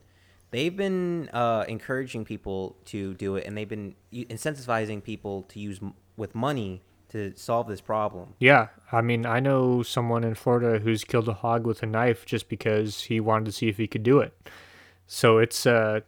They've 0.50 0.74
been 0.74 1.28
uh, 1.32 1.64
encouraging 1.68 2.24
people 2.24 2.76
to 2.86 3.14
do 3.14 3.36
it, 3.36 3.44
and 3.44 3.58
they've 3.58 3.68
been 3.68 3.96
incentivizing 4.12 5.02
people 5.02 5.42
to 5.48 5.58
use 5.58 5.80
m- 5.82 5.94
with 6.16 6.34
money 6.34 6.80
to 7.14 7.32
solve 7.36 7.68
this 7.68 7.80
problem. 7.80 8.34
Yeah, 8.40 8.68
I 8.90 9.00
mean, 9.00 9.24
I 9.24 9.38
know 9.38 9.84
someone 9.84 10.24
in 10.24 10.34
Florida 10.34 10.80
who's 10.80 11.04
killed 11.04 11.28
a 11.28 11.32
hog 11.32 11.64
with 11.64 11.82
a 11.84 11.86
knife 11.86 12.26
just 12.26 12.48
because 12.48 13.04
he 13.04 13.20
wanted 13.20 13.44
to 13.46 13.52
see 13.52 13.68
if 13.68 13.76
he 13.76 13.86
could 13.86 14.02
do 14.02 14.18
it. 14.18 14.36
So 15.06 15.38
it's 15.38 15.64
uh 15.64 16.00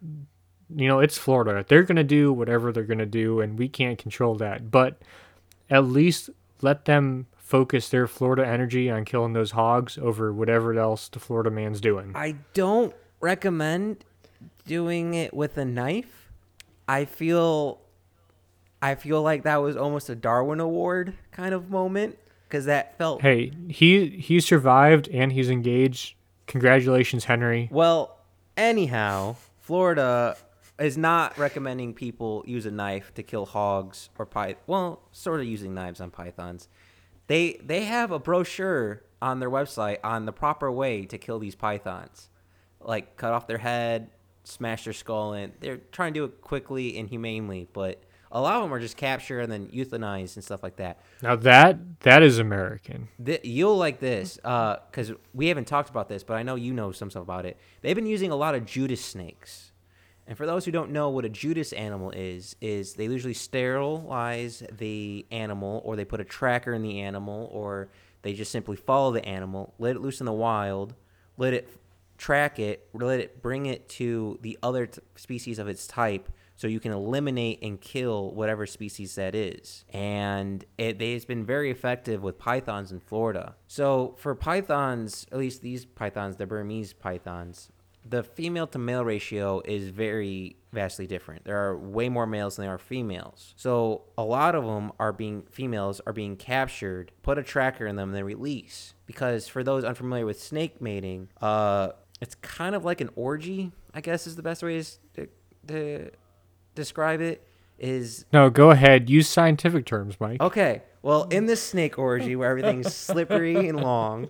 you 0.75 0.89
know, 0.89 0.99
it's 0.99 1.17
Florida. 1.17 1.65
They're 1.67 1.85
going 1.85 1.95
to 1.95 2.03
do 2.03 2.33
whatever 2.33 2.73
they're 2.73 2.83
going 2.83 2.99
to 2.99 3.07
do 3.07 3.41
and 3.41 3.57
we 3.57 3.69
can't 3.69 3.99
control 3.99 4.35
that. 4.37 4.69
But 4.73 5.01
at 5.71 5.85
least 5.85 6.29
let 6.61 6.87
them 6.87 7.29
focus 7.37 7.89
their 7.89 8.09
Florida 8.09 8.45
energy 8.45 8.91
on 8.91 9.05
killing 9.05 9.33
those 9.33 9.53
hogs 9.53 9.97
over 9.97 10.33
whatever 10.33 10.77
else 10.77 11.09
the 11.09 11.21
Florida 11.21 11.53
man's 11.53 11.81
doing. 11.81 12.11
I 12.17 12.35
don't 12.53 12.93
recommend 13.21 14.05
doing 14.67 15.15
it 15.15 15.33
with 15.33 15.57
a 15.57 15.65
knife. 15.65 16.33
I 16.89 17.05
feel 17.05 17.81
I 18.83 18.95
feel 18.95 19.23
like 19.23 19.45
that 19.45 19.57
was 19.57 19.77
almost 19.77 20.09
a 20.11 20.15
Darwin 20.15 20.61
Award 20.61 21.15
kind 21.31 21.55
of 21.55 21.71
moment 21.71 22.19
because 22.49 22.67
that 22.67 22.97
felt. 22.99 23.23
Hey, 23.23 23.53
he 23.69 24.09
he 24.09 24.41
survived 24.41 25.09
and 25.09 25.33
he's 25.33 25.51
engaged. 25.51 26.15
Congratulations, 26.47 27.25
Henry. 27.25 27.69
Well, 27.73 28.19
anyhow, 28.57 29.37
Florida 29.61 30.37
is 30.79 30.99
not 30.99 31.37
recommending 31.39 31.95
people 31.95 32.45
use 32.47 32.67
a 32.67 32.71
knife 32.71 33.13
to 33.15 33.23
kill 33.23 33.47
hogs 33.47 34.11
or 34.19 34.27
python. 34.27 34.63
Well, 34.67 35.01
sort 35.11 35.41
of 35.41 35.47
using 35.47 35.75
knives 35.75 36.01
on 36.01 36.11
pythons. 36.11 36.69
They 37.27 37.61
they 37.65 37.85
have 37.85 38.11
a 38.11 38.19
brochure 38.19 39.03
on 39.21 39.41
their 39.41 39.51
website 39.51 39.99
on 40.05 40.27
the 40.27 40.33
proper 40.33 40.71
way 40.71 41.07
to 41.07 41.19
kill 41.19 41.39
these 41.39 41.55
pythons, 41.55 42.29
like 42.81 43.17
cut 43.17 43.33
off 43.33 43.47
their 43.47 43.59
head, 43.59 44.11
smash 44.45 44.85
their 44.85 44.93
skull 44.93 45.33
in. 45.33 45.53
They're 45.61 45.81
trying 45.91 46.13
to 46.15 46.21
do 46.21 46.25
it 46.25 46.41
quickly 46.43 46.99
and 46.99 47.09
humanely, 47.09 47.69
but 47.73 48.03
A 48.37 48.41
lot 48.41 48.57
of 48.57 48.65
them 48.65 48.75
are 48.75 48.79
just 48.79 48.99
captured 48.99 49.41
and 49.41 49.51
then 49.51 49.69
euthanized 49.69 50.37
and 50.37 50.45
stuff 50.45 50.63
like 50.63 50.77
that. 50.77 51.01
Now 51.23 51.37
that 51.37 52.01
that 52.01 52.23
is 52.23 52.39
American. 52.39 53.09
Th- 53.25 53.43
you'll 53.43 53.79
like 53.79 53.99
this 53.99 54.39
uh, 54.45 54.77
because 54.91 55.11
we 55.33 55.47
haven't 55.49 55.67
talked 55.67 55.89
about 55.89 56.11
this, 56.11 56.23
but 56.23 56.35
I 56.35 56.43
know 56.43 56.55
you 56.55 56.75
know 56.75 56.93
some 56.93 57.09
stuff 57.09 57.23
about 57.23 57.47
it. 57.47 57.57
They've 57.81 57.97
been 57.97 58.05
using 58.05 58.31
a 58.31 58.37
lot 58.37 58.55
of 58.55 58.67
Judas 58.67 59.03
snakes. 59.03 59.73
And 60.27 60.37
for 60.37 60.45
those 60.45 60.67
who 60.67 60.71
don't 60.71 60.91
know 60.91 61.09
what 61.09 61.25
a 61.25 61.31
Judas 61.31 61.73
animal 61.73 62.11
is, 62.11 62.57
is 62.61 62.93
they 62.93 63.05
usually 63.05 63.33
sterilize 63.33 64.63
the 64.71 65.25
animal 65.31 65.81
or 65.83 65.97
they 65.97 66.05
put 66.05 66.21
a 66.21 66.25
tracker 66.25 66.75
in 66.75 66.83
the 66.83 67.01
animal 67.01 67.49
or 67.51 67.89
they 68.21 68.35
just 68.35 68.53
simply 68.53 68.77
follow 68.77 69.13
the 69.13 69.25
animal, 69.25 69.73
let 69.79 69.97
it 69.97 70.03
loose 70.03 70.21
in 70.21 70.27
the 70.27 70.33
wild, 70.33 70.95
let 71.39 71.55
it 71.55 71.71
track 72.19 72.59
it, 72.59 72.87
let 72.93 73.19
it 73.19 73.41
bring 73.41 73.65
it 73.65 73.89
to 73.89 74.39
the 74.43 74.59
other 74.63 74.85
t- 74.87 75.01
species 75.15 75.59
of 75.59 75.69
its 75.69 75.87
type 75.87 76.29
so 76.57 76.67
you 76.67 76.81
can 76.81 76.93
eliminate 76.93 77.61
and 77.63 77.81
kill 77.81 78.33
whatever 78.35 78.67
species 78.67 79.15
that 79.15 79.35
is. 79.35 79.85
And 79.93 80.65
it, 80.79 81.01
it's 81.01 81.25
been 81.25 81.45
very 81.45 81.71
effective 81.71 82.23
with 82.23 82.39
pythons 82.39 82.93
in 82.93 83.01
Florida. 83.01 83.55
So 83.69 84.17
for 84.19 84.35
pythons, 84.35 85.27
at 85.31 85.39
least 85.39 85.63
these 85.63 85.85
pythons, 85.85 86.37
the 86.37 86.47
Burmese 86.47 86.93
pythons, 86.93 87.71
the 88.09 88.23
female 88.23 88.67
to 88.69 88.79
male 88.79 89.05
ratio 89.05 89.61
is 89.65 89.89
very 89.89 90.57
vastly 90.73 91.07
different. 91.07 91.45
There 91.45 91.59
are 91.59 91.77
way 91.77 92.09
more 92.09 92.27
males 92.27 92.57
than 92.57 92.65
there 92.65 92.75
are 92.75 92.79
females. 92.79 93.55
So 93.57 94.05
a 94.17 94.23
lot 94.23 94.55
of 94.55 94.65
them 94.65 94.93
are 94.99 95.13
being 95.13 95.43
females 95.51 96.01
are 96.07 96.13
being 96.13 96.37
captured, 96.37 97.13
put 97.23 97.39
a 97.39 97.43
tracker 97.43 97.87
in 97.87 97.97
them, 97.97 98.11
and 98.11 98.17
then 98.17 98.25
release. 98.25 98.95
Because 99.07 99.49
for 99.49 99.65
those 99.65 99.85
unfamiliar 99.85 100.25
with 100.25 100.41
snake 100.41 100.81
mating, 100.81 101.29
uh, 101.41 101.91
it's 102.21 102.35
kind 102.37 102.75
of 102.75 102.85
like 102.85 103.01
an 103.01 103.11
orgy. 103.17 103.73
I 103.93 104.01
guess 104.01 104.27
is 104.27 104.37
the 104.37 104.43
best 104.43 104.63
way 104.63 104.83
to, 105.15 105.29
to 105.69 106.11
describe 106.77 107.21
it. 107.21 107.43
Is 107.79 108.25
No, 108.33 108.49
go 108.49 108.71
ahead. 108.71 109.11
Use 109.11 109.29
scientific 109.29 109.85
terms, 109.85 110.19
Mike. 110.19 110.41
Okay. 110.41 110.83
Well, 111.03 111.25
in 111.25 111.47
this 111.47 111.63
snake 111.63 111.99
orgy 111.99 112.35
where 112.37 112.49
everything's 112.49 112.95
slippery 113.09 113.69
and 113.69 113.81
long, 113.81 114.29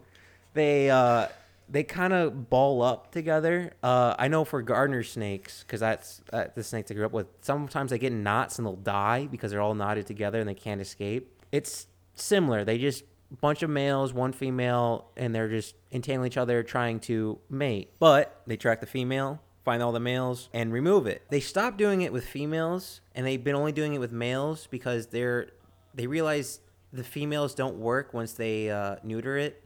they 0.54 0.90
uh 0.90 1.28
they 1.68 1.82
kind 1.82 2.12
of 2.12 2.48
ball 2.48 2.82
up 2.82 3.12
together. 3.12 3.72
Uh, 3.82 4.14
I 4.18 4.28
know 4.28 4.44
for 4.44 4.62
gardener 4.62 5.02
snakes, 5.02 5.62
because 5.62 5.80
that's 5.80 6.20
uh, 6.32 6.44
the 6.54 6.62
snakes 6.62 6.90
I 6.90 6.94
grew 6.94 7.04
up 7.04 7.12
with. 7.12 7.26
Sometimes 7.40 7.90
they 7.90 7.98
get 7.98 8.12
in 8.12 8.22
knots 8.22 8.58
and 8.58 8.66
they'll 8.66 8.76
die 8.76 9.26
because 9.26 9.50
they're 9.50 9.60
all 9.60 9.74
knotted 9.74 10.06
together 10.06 10.38
and 10.38 10.48
they 10.48 10.54
can't 10.54 10.80
escape. 10.80 11.42
It's 11.50 11.88
similar. 12.14 12.64
They 12.64 12.78
just 12.78 13.04
bunch 13.40 13.62
of 13.62 13.70
males, 13.70 14.12
one 14.12 14.32
female, 14.32 15.10
and 15.16 15.34
they're 15.34 15.48
just 15.48 15.74
entangling 15.90 16.28
each 16.28 16.36
other 16.36 16.62
trying 16.62 17.00
to 17.00 17.38
mate. 17.50 17.90
But 17.98 18.42
they 18.46 18.56
track 18.56 18.80
the 18.80 18.86
female, 18.86 19.40
find 19.66 19.82
all 19.82 19.90
the 19.90 20.00
males, 20.00 20.48
and 20.54 20.72
remove 20.72 21.08
it. 21.08 21.22
They 21.28 21.40
stopped 21.40 21.76
doing 21.76 22.02
it 22.02 22.12
with 22.12 22.24
females, 22.24 23.00
and 23.16 23.26
they've 23.26 23.42
been 23.42 23.56
only 23.56 23.72
doing 23.72 23.94
it 23.94 23.98
with 23.98 24.12
males 24.12 24.68
because 24.70 25.08
they're 25.08 25.48
they 25.92 26.06
realize 26.06 26.60
the 26.92 27.02
females 27.02 27.52
don't 27.52 27.76
work 27.76 28.14
once 28.14 28.32
they 28.32 28.70
uh, 28.70 28.96
neuter 29.02 29.36
it. 29.36 29.64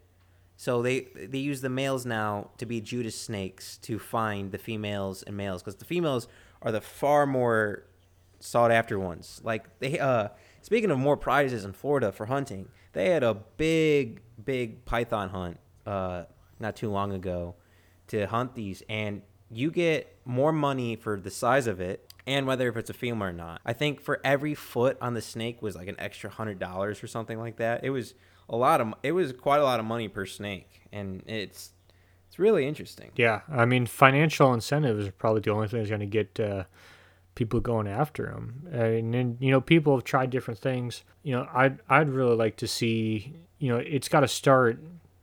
So 0.57 0.81
they 0.81 1.09
they 1.15 1.39
use 1.39 1.61
the 1.61 1.69
males 1.69 2.07
now 2.07 2.51
to 2.57 2.65
be 2.65 2.81
Judas 2.81 3.15
snakes 3.15 3.77
to 3.79 3.99
find 3.99 4.53
the 4.53 4.59
females 4.59 5.23
and 5.23 5.37
males 5.37 5.63
because 5.63 5.77
the 5.77 5.85
females 5.85 6.29
are 6.63 6.73
the 6.73 6.81
far 6.81 7.27
more 7.27 7.85
sought 8.39 8.73
after 8.73 8.99
ones. 8.99 9.43
Like 9.45 9.79
they 9.81 9.99
uh 9.99 10.29
speaking 10.63 10.91
of 10.91 10.99
more 10.99 11.19
prizes 11.19 11.67
in 11.67 11.75
Florida 11.75 12.11
for 12.11 12.27
hunting, 12.27 12.69
they 12.95 13.11
had 13.11 13.23
a 13.23 13.35
big 13.35 14.23
big 14.43 14.87
python 14.87 15.29
hunt 15.29 15.59
uh 15.87 16.25
not 16.59 16.75
too 16.75 16.91
long 16.91 17.13
ago 17.13 17.55
to 18.09 18.27
hunt 18.27 18.55
these 18.55 18.83
and 18.89 19.23
you 19.51 19.71
get 19.71 20.17
more 20.25 20.53
money 20.53 20.97
for 20.97 21.19
the 21.19 21.31
size 21.31 21.67
of 21.67 21.81
it 21.81 22.11
and 22.27 22.47
whether 22.47 22.69
if 22.69 22.77
it's 22.77 22.91
a 22.91 22.95
female 22.95 23.29
or 23.29 23.33
not. 23.33 23.61
I 23.65 23.73
think 23.73 24.01
for 24.01 24.21
every 24.25 24.55
foot 24.55 24.97
on 25.01 25.15
the 25.15 25.23
snake 25.23 25.63
was 25.63 25.75
like 25.75 25.89
an 25.89 25.97
extra 25.99 26.31
hundred 26.31 26.59
dollars 26.59 27.03
or 27.03 27.07
something 27.07 27.39
like 27.39 27.57
that. 27.57 27.85
It 27.85 27.91
was 27.91 28.15
a 28.49 28.57
lot 28.57 28.81
of 28.81 28.95
it 29.03 29.13
was 29.13 29.33
quite 29.33 29.61
a 29.61 29.65
lot 29.65 29.81
of 29.81 29.87
money 29.87 30.09
per 30.09 30.27
snake, 30.27 30.83
and 30.93 31.23
it's 31.27 31.73
it's 32.29 32.39
really 32.39 32.67
interesting. 32.67 33.11
Yeah, 33.17 33.41
I 33.51 33.65
mean, 33.65 33.87
financial 33.87 34.55
incentives 34.55 35.09
are 35.09 35.13
probably 35.13 35.41
the 35.41 35.51
only 35.51 35.69
thing 35.69 35.81
that's 35.81 35.91
going 35.91 36.01
to 36.01 36.07
get 36.07 36.39
uh, 36.39 36.65
people 37.35 37.61
going 37.61 37.89
after 37.89 38.27
them. 38.27 38.69
And 38.71 39.13
then 39.13 39.37
you 39.41 39.51
know, 39.51 39.61
people 39.61 39.97
have 39.97 40.05
tried 40.05 40.31
different 40.31 40.61
things. 40.61 41.03
You 41.23 41.35
know, 41.35 41.49
I'd 41.53 41.81
I'd 41.89 42.09
really 42.09 42.37
like 42.37 42.57
to 42.57 42.69
see. 42.69 43.35
You 43.59 43.69
know, 43.71 43.77
it's 43.79 44.09
got 44.09 44.21
to 44.21 44.29
start 44.29 44.81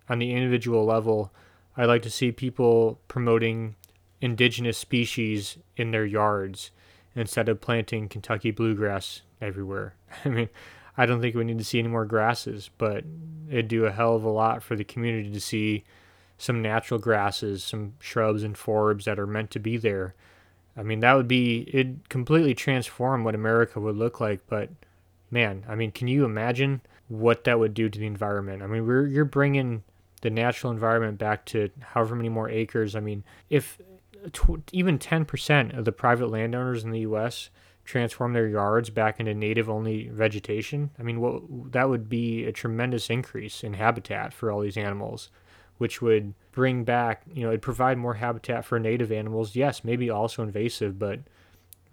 on 0.09 0.19
the 0.19 0.31
individual 0.31 0.85
level. 0.85 1.33
I'd 1.75 1.85
like 1.85 2.01
to 2.03 2.09
see 2.09 2.31
people 2.31 2.99
promoting 3.07 3.75
indigenous 4.21 4.77
species 4.77 5.57
in 5.75 5.91
their 5.91 6.05
yards 6.05 6.71
instead 7.15 7.49
of 7.49 7.61
planting 7.61 8.07
Kentucky 8.07 8.51
bluegrass 8.51 9.21
everywhere. 9.41 9.95
I 10.25 10.29
mean, 10.29 10.49
I 10.97 11.05
don't 11.05 11.21
think 11.21 11.35
we 11.35 11.43
need 11.43 11.59
to 11.59 11.63
see 11.63 11.79
any 11.79 11.87
more 11.87 12.05
grasses, 12.05 12.69
but 12.77 13.03
it'd 13.49 13.67
do 13.67 13.85
a 13.85 13.91
hell 13.91 14.15
of 14.15 14.23
a 14.23 14.29
lot 14.29 14.63
for 14.63 14.75
the 14.75 14.83
community 14.83 15.31
to 15.31 15.39
see 15.39 15.83
some 16.37 16.61
natural 16.61 16.99
grasses, 16.99 17.63
some 17.63 17.93
shrubs 17.99 18.43
and 18.43 18.55
forbs 18.55 19.03
that 19.05 19.19
are 19.19 19.27
meant 19.27 19.51
to 19.51 19.59
be 19.59 19.77
there. 19.77 20.15
I 20.75 20.83
mean, 20.83 20.99
that 20.99 21.13
would 21.13 21.27
be 21.27 21.67
it'd 21.73 22.07
completely 22.09 22.53
transform 22.53 23.23
what 23.23 23.35
America 23.35 23.79
would 23.79 23.95
look 23.95 24.19
like, 24.19 24.41
but 24.47 24.69
man, 25.31 25.65
I 25.67 25.75
mean, 25.75 25.91
can 25.91 26.07
you 26.07 26.25
imagine 26.25 26.81
what 27.07 27.43
that 27.45 27.59
would 27.59 27.73
do 27.73 27.89
to 27.89 27.99
the 27.99 28.05
environment? 28.05 28.61
I 28.61 28.67
mean, 28.67 28.85
we're 28.85 29.07
you're 29.07 29.25
bringing 29.25 29.83
the 30.21 30.29
natural 30.29 30.71
environment 30.71 31.17
back 31.17 31.45
to 31.45 31.69
however 31.79 32.15
many 32.15 32.29
more 32.29 32.49
acres. 32.49 32.95
I 32.95 32.99
mean, 32.99 33.23
if 33.49 33.79
tw- 34.31 34.69
even 34.71 34.99
10% 34.99 35.77
of 35.77 35.85
the 35.85 35.91
private 35.91 36.29
landowners 36.29 36.83
in 36.83 36.91
the 36.91 37.01
US 37.01 37.49
transform 37.85 38.33
their 38.33 38.47
yards 38.47 38.89
back 38.89 39.19
into 39.19 39.33
native 39.33 39.69
only 39.69 40.09
vegetation, 40.09 40.91
I 40.99 41.03
mean, 41.03 41.69
that 41.71 41.89
would 41.89 42.09
be 42.09 42.45
a 42.45 42.51
tremendous 42.51 43.09
increase 43.09 43.63
in 43.63 43.73
habitat 43.73 44.33
for 44.33 44.51
all 44.51 44.59
these 44.59 44.77
animals, 44.77 45.29
which 45.77 46.01
would 46.01 46.33
bring 46.51 46.83
back, 46.83 47.23
you 47.33 47.43
know, 47.43 47.49
it'd 47.49 47.61
provide 47.61 47.97
more 47.97 48.15
habitat 48.15 48.65
for 48.65 48.79
native 48.79 49.11
animals. 49.11 49.55
Yes, 49.55 49.83
maybe 49.83 50.09
also 50.09 50.43
invasive, 50.43 50.99
but 50.99 51.21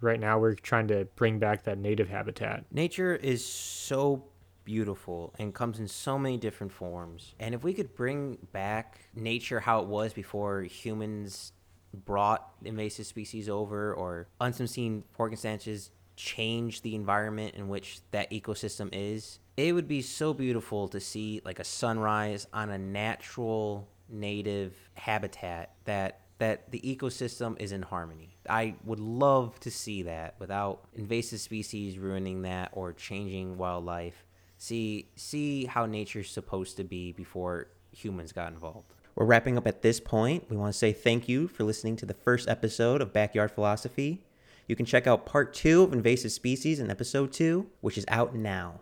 right 0.01 0.19
now 0.19 0.37
we're 0.37 0.55
trying 0.55 0.87
to 0.89 1.05
bring 1.15 1.39
back 1.39 1.63
that 1.63 1.77
native 1.77 2.09
habitat. 2.09 2.65
Nature 2.71 3.15
is 3.15 3.45
so 3.45 4.25
beautiful 4.65 5.33
and 5.37 5.53
comes 5.53 5.79
in 5.79 5.87
so 5.87 6.17
many 6.17 6.37
different 6.37 6.73
forms. 6.73 7.35
And 7.39 7.55
if 7.55 7.63
we 7.63 7.73
could 7.73 7.95
bring 7.95 8.37
back 8.51 8.99
nature 9.13 9.59
how 9.59 9.79
it 9.81 9.87
was 9.87 10.11
before 10.11 10.63
humans 10.63 11.53
brought 11.95 12.51
invasive 12.63 13.05
species 13.05 13.49
over 13.49 13.93
or 13.93 14.27
unforeseen 14.39 15.03
circumstances 15.17 15.91
change 16.15 16.81
the 16.81 16.95
environment 16.95 17.55
in 17.55 17.67
which 17.67 17.99
that 18.11 18.31
ecosystem 18.31 18.89
is, 18.91 19.39
it 19.57 19.73
would 19.73 19.87
be 19.87 20.01
so 20.01 20.33
beautiful 20.33 20.87
to 20.89 20.99
see 20.99 21.41
like 21.45 21.59
a 21.59 21.63
sunrise 21.63 22.47
on 22.53 22.69
a 22.69 22.77
natural 22.77 23.87
native 24.09 24.73
habitat 24.95 25.73
that 25.85 26.21
that 26.37 26.69
the 26.71 26.81
ecosystem 26.81 27.55
is 27.61 27.71
in 27.71 27.81
harmony. 27.81 28.35
I 28.49 28.75
would 28.83 28.99
love 28.99 29.57
to 29.61 29.71
see 29.71 30.03
that 30.03 30.35
without 30.37 30.83
invasive 30.93 31.39
species 31.39 31.97
ruining 31.97 32.41
that 32.41 32.71
or 32.73 32.91
changing 32.91 33.57
wildlife. 33.57 34.25
See 34.57 35.09
see 35.15 35.65
how 35.65 35.85
nature's 35.85 36.29
supposed 36.29 36.77
to 36.77 36.83
be 36.83 37.13
before 37.13 37.67
humans 37.91 38.33
got 38.33 38.51
involved. 38.51 38.94
We're 39.15 39.25
wrapping 39.25 39.57
up 39.57 39.65
at 39.65 39.81
this 39.81 40.01
point. 40.01 40.49
We 40.49 40.57
want 40.57 40.73
to 40.73 40.77
say 40.77 40.91
thank 40.91 41.29
you 41.29 41.47
for 41.47 41.63
listening 41.63 41.95
to 41.97 42.05
the 42.05 42.13
first 42.13 42.49
episode 42.49 43.01
of 43.01 43.13
Backyard 43.13 43.49
Philosophy. 43.49 44.25
You 44.67 44.75
can 44.75 44.85
check 44.85 45.07
out 45.07 45.25
part 45.25 45.53
two 45.53 45.83
of 45.83 45.93
invasive 45.93 46.33
species 46.33 46.81
in 46.81 46.91
episode 46.91 47.31
two, 47.31 47.67
which 47.79 47.97
is 47.97 48.03
out 48.09 48.35
now. 48.35 48.81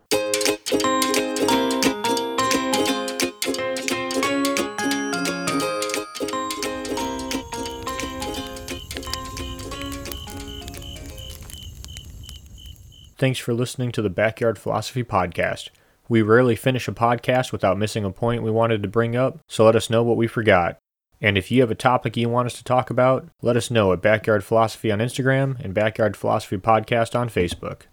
Thanks 13.19 13.39
for 13.39 13.53
listening 13.53 13.91
to 13.91 14.01
the 14.01 14.09
Backyard 14.09 14.57
Philosophy 14.57 15.03
Podcast. 15.03 15.69
We 16.09 16.21
rarely 16.21 16.55
finish 16.55 16.87
a 16.87 16.91
podcast 16.91 17.51
without 17.51 17.77
missing 17.77 18.03
a 18.03 18.11
point 18.11 18.43
we 18.43 18.51
wanted 18.51 18.83
to 18.83 18.89
bring 18.89 19.15
up, 19.15 19.39
so 19.47 19.65
let 19.65 19.75
us 19.75 19.89
know 19.89 20.03
what 20.03 20.17
we 20.17 20.27
forgot. 20.27 20.77
And 21.21 21.37
if 21.37 21.49
you 21.49 21.61
have 21.61 21.71
a 21.71 21.75
topic 21.75 22.17
you 22.17 22.27
want 22.27 22.47
us 22.47 22.57
to 22.57 22.63
talk 22.63 22.89
about, 22.89 23.29
let 23.41 23.55
us 23.55 23.71
know 23.71 23.93
at 23.93 24.01
Backyard 24.01 24.43
Philosophy 24.43 24.91
on 24.91 24.99
Instagram 24.99 25.57
and 25.63 25.73
Backyard 25.73 26.17
Philosophy 26.17 26.57
Podcast 26.57 27.17
on 27.17 27.29
Facebook. 27.29 27.83